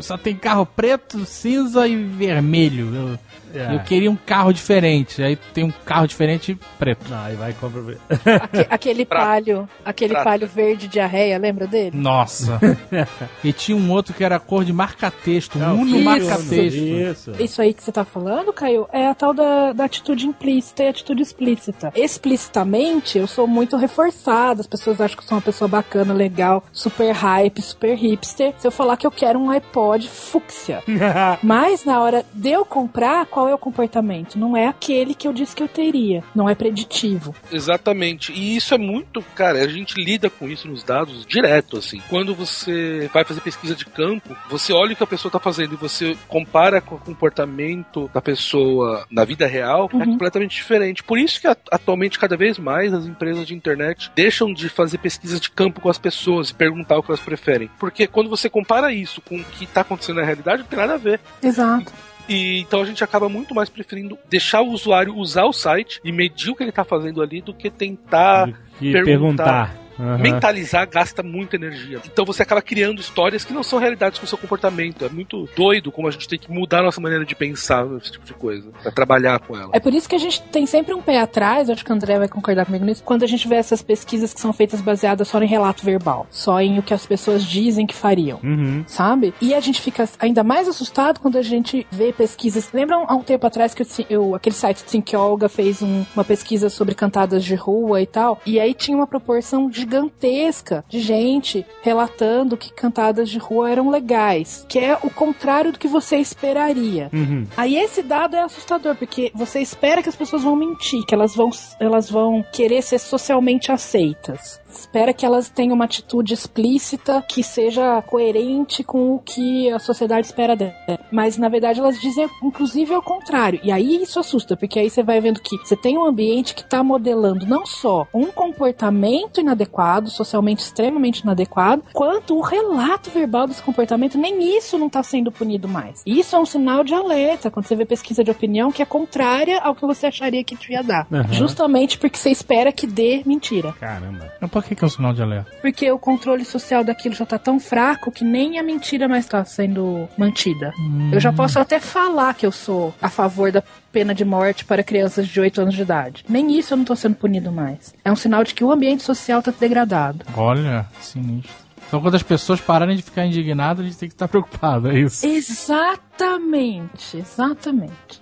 só 0.00 0.16
tem 0.16 0.36
carro 0.36 0.64
preto, 0.64 1.24
cinza 1.24 1.86
e 1.86 1.96
vermelho. 1.96 3.18
Eu... 3.58 3.68
É. 3.70 3.74
Eu 3.74 3.80
queria 3.80 4.10
um 4.10 4.16
carro 4.16 4.52
diferente. 4.52 5.22
Aí 5.22 5.36
tem 5.36 5.64
um 5.64 5.70
carro 5.70 6.06
diferente 6.06 6.58
preto. 6.78 7.12
Aí 7.12 7.34
vai 7.34 7.52
compra. 7.52 7.98
Aque, 8.40 8.66
aquele 8.70 9.04
palho, 9.04 9.68
aquele 9.84 10.12
Prato. 10.12 10.24
palho 10.24 10.46
verde 10.46 10.88
diarreia, 10.88 11.38
lembra 11.38 11.66
dele? 11.66 11.96
Nossa. 11.96 12.60
e 13.42 13.52
tinha 13.52 13.76
um 13.76 13.90
outro 13.90 14.14
que 14.14 14.22
era 14.22 14.38
cor 14.38 14.64
de 14.64 14.72
marca-texto, 14.72 15.58
um 15.58 15.82
Uno 15.82 16.00
marca-texto. 16.00 16.76
Isso. 16.78 17.32
isso 17.38 17.62
aí 17.62 17.74
que 17.74 17.82
você 17.82 17.92
tá 17.92 18.04
falando, 18.04 18.52
Caio, 18.52 18.88
é 18.92 19.06
a 19.08 19.14
tal 19.14 19.34
da, 19.34 19.72
da 19.72 19.84
atitude 19.84 20.26
implícita 20.26 20.84
e 20.84 20.88
atitude 20.88 21.22
explícita. 21.22 21.92
Explicitamente, 21.94 23.18
eu 23.18 23.26
sou 23.26 23.46
muito 23.46 23.76
reforçada, 23.76 24.60
as 24.60 24.66
pessoas 24.66 25.00
acham 25.00 25.16
que 25.16 25.22
eu 25.22 25.28
sou 25.28 25.36
uma 25.36 25.42
pessoa 25.42 25.68
bacana, 25.68 26.12
legal, 26.12 26.62
super 26.72 27.12
hype, 27.12 27.62
super 27.62 27.96
hipster. 27.96 28.54
Se 28.58 28.66
eu 28.66 28.72
falar 28.72 28.96
que 28.96 29.06
eu 29.06 29.10
quero 29.10 29.38
um 29.38 29.50
iPod 29.50 30.08
fúcsia. 30.08 30.82
Mas 31.42 31.84
na 31.84 32.00
hora 32.00 32.24
de 32.32 32.50
eu 32.50 32.64
comprar, 32.64 33.26
qual 33.26 33.47
é 33.48 33.54
o 33.54 33.58
comportamento. 33.58 34.38
Não 34.38 34.56
é 34.56 34.66
aquele 34.66 35.14
que 35.14 35.26
eu 35.26 35.32
disse 35.32 35.54
que 35.54 35.62
eu 35.62 35.68
teria. 35.68 36.22
Não 36.34 36.48
é 36.48 36.54
preditivo. 36.54 37.34
Exatamente. 37.50 38.32
E 38.32 38.56
isso 38.56 38.74
é 38.74 38.78
muito, 38.78 39.22
cara, 39.34 39.60
a 39.60 39.68
gente 39.68 39.94
lida 40.00 40.30
com 40.30 40.48
isso 40.48 40.68
nos 40.68 40.82
dados 40.82 41.26
direto, 41.26 41.78
assim. 41.78 42.00
Quando 42.08 42.34
você 42.34 43.10
vai 43.12 43.24
fazer 43.24 43.40
pesquisa 43.40 43.74
de 43.74 43.86
campo, 43.86 44.36
você 44.48 44.72
olha 44.72 44.92
o 44.92 44.96
que 44.96 45.02
a 45.02 45.06
pessoa 45.06 45.28
está 45.30 45.38
fazendo 45.38 45.74
e 45.74 45.76
você 45.76 46.16
compara 46.26 46.80
com 46.80 46.96
o 46.96 47.00
comportamento 47.00 48.10
da 48.12 48.20
pessoa 48.20 49.06
na 49.10 49.24
vida 49.24 49.46
real, 49.46 49.90
é 49.92 50.04
completamente 50.04 50.56
diferente. 50.56 51.02
Por 51.02 51.18
isso 51.18 51.40
que 51.40 51.46
atualmente, 51.70 52.18
cada 52.18 52.36
vez 52.36 52.58
mais, 52.58 52.92
as 52.92 53.06
empresas 53.06 53.46
de 53.46 53.54
internet 53.54 54.10
deixam 54.14 54.52
de 54.52 54.68
fazer 54.68 54.98
pesquisas 54.98 55.40
de 55.40 55.50
campo 55.50 55.80
com 55.80 55.88
as 55.88 55.98
pessoas 55.98 56.50
e 56.50 56.54
perguntar 56.54 56.98
o 56.98 57.02
que 57.02 57.10
elas 57.10 57.20
preferem. 57.20 57.70
Porque 57.78 58.06
quando 58.06 58.30
você 58.30 58.48
compara 58.48 58.92
isso 58.92 59.20
com 59.20 59.36
o 59.36 59.44
que 59.44 59.64
está 59.64 59.82
acontecendo 59.82 60.16
na 60.16 60.24
realidade, 60.24 60.62
não 60.62 60.68
tem 60.68 60.78
nada 60.78 60.94
a 60.94 60.98
ver. 60.98 61.20
Exato. 61.42 61.92
E 62.28 62.60
então 62.60 62.80
a 62.82 62.84
gente 62.84 63.02
acaba 63.02 63.28
muito 63.28 63.54
mais 63.54 63.68
preferindo 63.68 64.18
deixar 64.28 64.60
o 64.60 64.68
usuário 64.70 65.16
usar 65.16 65.44
o 65.44 65.52
site 65.52 66.00
e 66.04 66.12
medir 66.12 66.50
o 66.50 66.54
que 66.56 66.62
ele 66.62 66.72
tá 66.72 66.84
fazendo 66.84 67.22
ali 67.22 67.40
do 67.40 67.54
que 67.54 67.70
tentar 67.70 68.48
E 68.80 68.92
perguntar. 68.92 69.04
perguntar. 69.04 69.77
Aham. 69.98 70.18
Mentalizar 70.18 70.88
gasta 70.88 71.22
muita 71.22 71.56
energia. 71.56 72.00
Então 72.10 72.24
você 72.24 72.42
acaba 72.42 72.62
criando 72.62 73.00
histórias 73.00 73.44
que 73.44 73.52
não 73.52 73.62
são 73.62 73.78
realidades 73.78 74.18
com 74.18 74.24
o 74.24 74.28
seu 74.28 74.38
comportamento. 74.38 75.04
É 75.04 75.08
muito 75.08 75.48
doido 75.56 75.90
como 75.90 76.08
a 76.08 76.10
gente 76.10 76.28
tem 76.28 76.38
que 76.38 76.50
mudar 76.50 76.80
a 76.80 76.84
nossa 76.84 77.00
maneira 77.00 77.24
de 77.24 77.34
pensar 77.34 77.84
nesse 77.86 78.12
tipo 78.12 78.24
de 78.24 78.34
coisa. 78.34 78.70
Pra 78.82 78.92
trabalhar 78.92 79.38
com 79.40 79.56
ela. 79.56 79.70
É 79.72 79.80
por 79.80 79.92
isso 79.92 80.08
que 80.08 80.14
a 80.14 80.18
gente 80.18 80.40
tem 80.42 80.66
sempre 80.66 80.94
um 80.94 81.02
pé 81.02 81.20
atrás, 81.20 81.68
acho 81.70 81.84
que 81.84 81.90
o 81.90 81.94
André 81.94 82.18
vai 82.18 82.28
concordar 82.28 82.66
comigo 82.66 82.84
nisso, 82.84 83.02
quando 83.04 83.22
a 83.22 83.26
gente 83.26 83.46
vê 83.48 83.56
essas 83.56 83.82
pesquisas 83.82 84.32
que 84.32 84.40
são 84.40 84.52
feitas 84.52 84.80
baseadas 84.80 85.28
só 85.28 85.40
em 85.42 85.46
relato 85.46 85.84
verbal, 85.84 86.26
só 86.30 86.60
em 86.60 86.78
o 86.78 86.82
que 86.82 86.94
as 86.94 87.04
pessoas 87.06 87.44
dizem 87.44 87.86
que 87.86 87.94
fariam. 87.94 88.38
Uhum. 88.42 88.84
Sabe? 88.86 89.34
E 89.40 89.54
a 89.54 89.60
gente 89.60 89.80
fica 89.80 90.08
ainda 90.18 90.42
mais 90.44 90.68
assustado 90.68 91.20
quando 91.20 91.36
a 91.38 91.42
gente 91.42 91.86
vê 91.90 92.12
pesquisas. 92.12 92.68
Lembram 92.72 93.04
há 93.08 93.14
um 93.14 93.22
tempo 93.22 93.46
atrás 93.46 93.74
que 93.74 93.82
eu, 93.82 93.86
eu- 94.08 94.34
aquele 94.34 94.54
site 94.54 94.84
Think 94.84 95.14
Olga 95.16 95.48
fez 95.48 95.82
um- 95.82 96.04
uma 96.14 96.24
pesquisa 96.24 96.68
sobre 96.70 96.94
cantadas 96.94 97.44
de 97.44 97.54
rua 97.54 98.00
e 98.00 98.06
tal? 98.06 98.40
E 98.46 98.58
aí 98.60 98.74
tinha 98.74 98.96
uma 98.96 99.06
proporção 99.06 99.68
gigantesca 99.88 100.84
de 100.88 101.00
gente 101.00 101.64
relatando 101.82 102.56
que 102.56 102.72
cantadas 102.72 103.30
de 103.30 103.38
rua 103.38 103.70
eram 103.70 103.88
legais, 103.88 104.66
que 104.68 104.78
é 104.78 104.98
o 105.02 105.10
contrário 105.10 105.72
do 105.72 105.78
que 105.78 105.88
você 105.88 106.18
esperaria. 106.18 107.08
Uhum. 107.12 107.46
Aí 107.56 107.76
esse 107.76 108.02
dado 108.02 108.36
é 108.36 108.42
assustador, 108.42 108.94
porque 108.94 109.32
você 109.34 109.60
espera 109.60 110.02
que 110.02 110.08
as 110.08 110.16
pessoas 110.16 110.42
vão 110.42 110.54
mentir, 110.54 111.04
que 111.06 111.14
elas 111.14 111.34
vão, 111.34 111.50
elas 111.80 112.10
vão 112.10 112.44
querer 112.52 112.82
ser 112.82 112.98
socialmente 112.98 113.72
aceitas. 113.72 114.60
Espera 114.80 115.12
que 115.12 115.26
elas 115.26 115.48
tenham 115.48 115.74
uma 115.74 115.84
atitude 115.84 116.34
explícita 116.34 117.22
que 117.28 117.42
seja 117.42 118.00
coerente 118.02 118.82
com 118.84 119.14
o 119.14 119.18
que 119.18 119.70
a 119.70 119.78
sociedade 119.78 120.26
espera 120.26 120.56
dela. 120.56 120.74
Mas 121.10 121.36
na 121.36 121.48
verdade 121.48 121.80
elas 121.80 122.00
dizem 122.00 122.28
inclusive 122.42 122.94
ao 122.94 123.02
contrário. 123.02 123.60
E 123.62 123.72
aí 123.72 124.02
isso 124.02 124.18
assusta, 124.18 124.56
porque 124.56 124.78
aí 124.78 124.90
você 124.90 125.02
vai 125.02 125.20
vendo 125.20 125.40
que 125.40 125.56
você 125.58 125.76
tem 125.76 125.98
um 125.98 126.04
ambiente 126.04 126.54
que 126.54 126.62
está 126.62 126.82
modelando 126.82 127.46
não 127.46 127.66
só 127.66 128.06
um 128.12 128.26
comportamento 128.26 129.40
inadequado, 129.40 130.10
socialmente 130.10 130.62
extremamente 130.62 131.20
inadequado, 131.20 131.82
quanto 131.92 132.36
o 132.36 132.40
relato 132.40 133.10
verbal 133.10 133.46
desse 133.46 133.62
comportamento, 133.62 134.18
nem 134.18 134.56
isso 134.56 134.78
não 134.78 134.86
está 134.86 135.02
sendo 135.02 135.32
punido 135.32 135.68
mais. 135.68 136.02
Isso 136.06 136.36
é 136.36 136.38
um 136.38 136.46
sinal 136.46 136.84
de 136.84 136.94
alerta 136.94 137.50
quando 137.50 137.66
você 137.66 137.76
vê 137.76 137.84
pesquisa 137.84 138.22
de 138.22 138.30
opinião 138.30 138.72
que 138.72 138.82
é 138.82 138.84
contrária 138.84 139.60
ao 139.60 139.74
que 139.74 139.86
você 139.86 140.06
acharia 140.06 140.44
que 140.44 140.56
devia 140.56 140.82
dar. 140.82 141.06
Aham. 141.12 141.32
Justamente 141.32 141.98
porque 141.98 142.18
você 142.18 142.30
espera 142.30 142.72
que 142.72 142.86
dê 142.86 143.22
mentira. 143.24 143.72
Caramba. 143.78 144.32
Mas 144.40 144.50
por 144.50 144.64
que, 144.68 144.74
que 144.74 144.84
é 144.84 144.86
um 144.86 144.90
sinal 144.90 145.12
de 145.12 145.22
alerta? 145.22 145.50
Porque 145.60 145.90
o 145.90 145.98
controle 145.98 146.44
social 146.44 146.84
daquilo 146.84 147.14
já 147.14 147.24
tá 147.24 147.38
tão 147.38 147.58
fraco 147.58 148.12
que 148.12 148.24
nem 148.24 148.58
a 148.58 148.62
mentira 148.62 149.08
mais 149.08 149.26
tá 149.26 149.44
sendo 149.44 150.08
mantida. 150.16 150.72
Eu 151.12 151.20
já 151.20 151.32
posso 151.32 151.58
até 151.58 151.80
falar 151.80 152.34
que 152.34 152.46
eu 152.46 152.52
sou 152.52 152.94
a 153.00 153.08
favor 153.08 153.50
da 153.50 153.62
pena 153.90 154.14
de 154.14 154.24
morte 154.24 154.64
para 154.64 154.82
crianças 154.82 155.26
de 155.26 155.40
8 155.40 155.62
anos 155.62 155.74
de 155.74 155.82
idade. 155.82 156.24
Nem 156.28 156.58
isso 156.58 156.74
eu 156.74 156.76
não 156.78 156.84
tô 156.84 156.94
sendo 156.94 157.16
punido 157.16 157.50
mais. 157.50 157.94
É 158.04 158.12
um 158.12 158.16
sinal 158.16 158.44
de 158.44 158.54
que 158.54 158.62
o 158.62 158.70
ambiente 158.70 159.02
social 159.02 159.42
tá 159.42 159.52
degradado. 159.58 160.24
Olha, 160.36 160.86
sinistro. 161.00 161.68
Então 161.86 162.00
quando 162.02 162.14
as 162.16 162.22
pessoas 162.22 162.60
pararem 162.60 162.96
de 162.96 163.02
ficar 163.02 163.24
indignadas, 163.24 163.84
a 163.84 163.88
gente 163.88 163.98
tem 163.98 164.08
que 164.08 164.14
estar 164.14 164.28
preocupado, 164.28 164.88
é 164.88 164.98
isso? 165.00 165.26
Exatamente, 165.26 167.16
exatamente. 167.16 168.20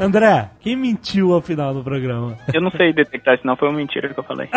André, 0.00 0.50
quem 0.60 0.76
mentiu 0.76 1.34
ao 1.34 1.42
final 1.42 1.74
do 1.74 1.84
programa? 1.84 2.38
Eu 2.54 2.62
não 2.62 2.70
sei 2.70 2.90
detectar 2.92 3.34
isso, 3.34 3.46
não 3.46 3.54
foi 3.54 3.68
uma 3.68 3.76
mentira 3.76 4.08
que 4.08 4.18
eu 4.18 4.24
falei. 4.24 4.48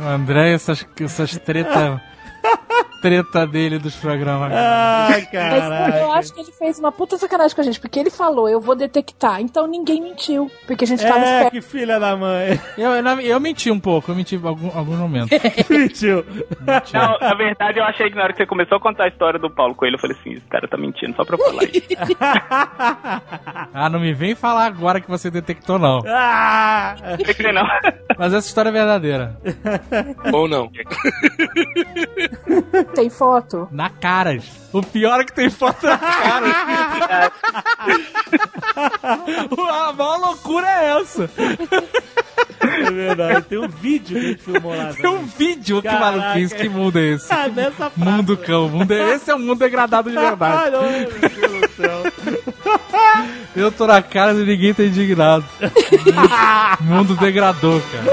O 0.00 0.02
André, 0.02 0.52
essas, 0.52 0.84
essas 1.00 1.38
treta, 1.38 2.02
treta 3.04 3.46
dele 3.46 3.78
dos 3.78 3.94
programas. 3.96 4.50
Ah, 4.50 5.08
Mas 5.10 5.94
eu 6.00 6.10
acho 6.12 6.32
que 6.32 6.40
ele 6.40 6.52
fez 6.52 6.78
uma 6.78 6.90
puta 6.90 7.18
sacanagem 7.18 7.54
com 7.54 7.60
a 7.60 7.64
gente, 7.64 7.78
porque 7.78 8.00
ele 8.00 8.08
falou, 8.08 8.48
eu 8.48 8.58
vou 8.58 8.74
detectar. 8.74 9.42
Então 9.42 9.66
ninguém 9.66 10.00
mentiu, 10.00 10.50
porque 10.66 10.84
a 10.84 10.86
gente 10.86 11.02
tava 11.02 11.18
É, 11.18 11.34
esperto. 11.34 11.50
que 11.52 11.60
filha 11.60 12.00
da 12.00 12.16
mãe. 12.16 12.58
Eu, 12.78 12.92
eu, 12.92 13.20
eu 13.20 13.38
menti 13.38 13.70
um 13.70 13.78
pouco, 13.78 14.10
eu 14.10 14.14
menti 14.14 14.36
em 14.36 14.46
algum, 14.46 14.70
alguns 14.74 14.96
momentos. 14.98 15.38
mentiu. 15.68 16.24
Não, 16.94 17.18
na 17.20 17.34
verdade 17.34 17.78
eu 17.78 17.84
achei 17.84 18.08
que 18.08 18.16
na 18.16 18.22
hora 18.22 18.32
que 18.32 18.38
você 18.38 18.46
começou 18.46 18.78
a 18.78 18.80
contar 18.80 19.04
a 19.04 19.08
história 19.08 19.38
do 19.38 19.50
Paulo 19.50 19.74
Coelho, 19.74 19.96
eu 19.96 20.00
falei 20.00 20.16
assim, 20.18 20.32
esse 20.32 20.46
cara 20.46 20.66
tá 20.66 20.78
mentindo 20.78 21.14
só 21.14 21.26
pra 21.26 21.36
eu 21.36 21.44
falar 21.44 21.64
isso. 21.64 21.84
Ah, 23.76 23.88
não 23.90 23.98
me 24.00 24.14
vem 24.14 24.34
falar 24.34 24.66
agora 24.66 25.00
que 25.00 25.08
você 25.10 25.30
detectou, 25.30 25.78
não. 25.78 26.00
Ah! 26.06 26.94
Não 27.18 27.24
sei 27.24 27.34
que 27.34 27.52
não. 27.52 27.66
Mas 28.16 28.32
essa 28.32 28.46
história 28.46 28.68
é 28.68 28.72
verdadeira. 28.72 29.36
Ou 30.32 30.46
não. 30.48 30.70
Tem 32.94 33.10
foto? 33.10 33.68
Na 33.70 33.90
caras. 33.90 34.44
O 34.72 34.82
pior 34.82 35.20
é 35.20 35.24
que 35.24 35.32
tem 35.32 35.48
foto 35.50 35.86
na 35.86 35.98
cara. 35.98 37.32
a 39.88 39.92
maior 39.92 40.18
loucura 40.18 40.66
é 40.66 41.00
essa. 41.00 41.30
É 42.60 42.90
verdade. 42.90 43.42
Tem 43.42 43.58
um 43.58 43.68
vídeo 43.68 44.18
que 44.18 44.26
a 44.26 44.28
gente 44.30 44.42
filmou 44.42 44.74
lá. 44.76 44.92
Tem 44.92 45.06
um 45.10 45.24
vídeo, 45.26 45.80
que 45.82 45.88
Caraca. 45.88 46.18
maluquice, 46.18 46.54
que 46.56 46.68
mundo 46.68 46.98
é 46.98 47.02
esse? 47.12 47.32
Ah, 47.32 47.48
nessa 47.48 47.90
praça. 47.90 47.92
Mundo 47.96 48.36
cão, 48.36 48.68
mundo 48.68 48.92
é, 48.92 49.14
esse 49.14 49.30
é 49.30 49.34
um 49.34 49.38
mundo 49.38 49.58
degradado 49.58 50.10
de 50.10 50.18
Ah, 50.18 50.20
verdade. 50.20 50.70
não, 50.72 50.82
meu 50.82 51.10
Deus 51.10 51.60
do 51.60 51.68
céu. 51.76 52.02
Eu 53.54 53.70
tô 53.70 53.86
na 53.86 54.02
cara 54.02 54.32
e 54.32 54.44
ninguém 54.44 54.74
tá 54.74 54.82
indignado. 54.82 55.44
mundo 56.80 57.14
degradou, 57.14 57.80
cara. 57.92 58.12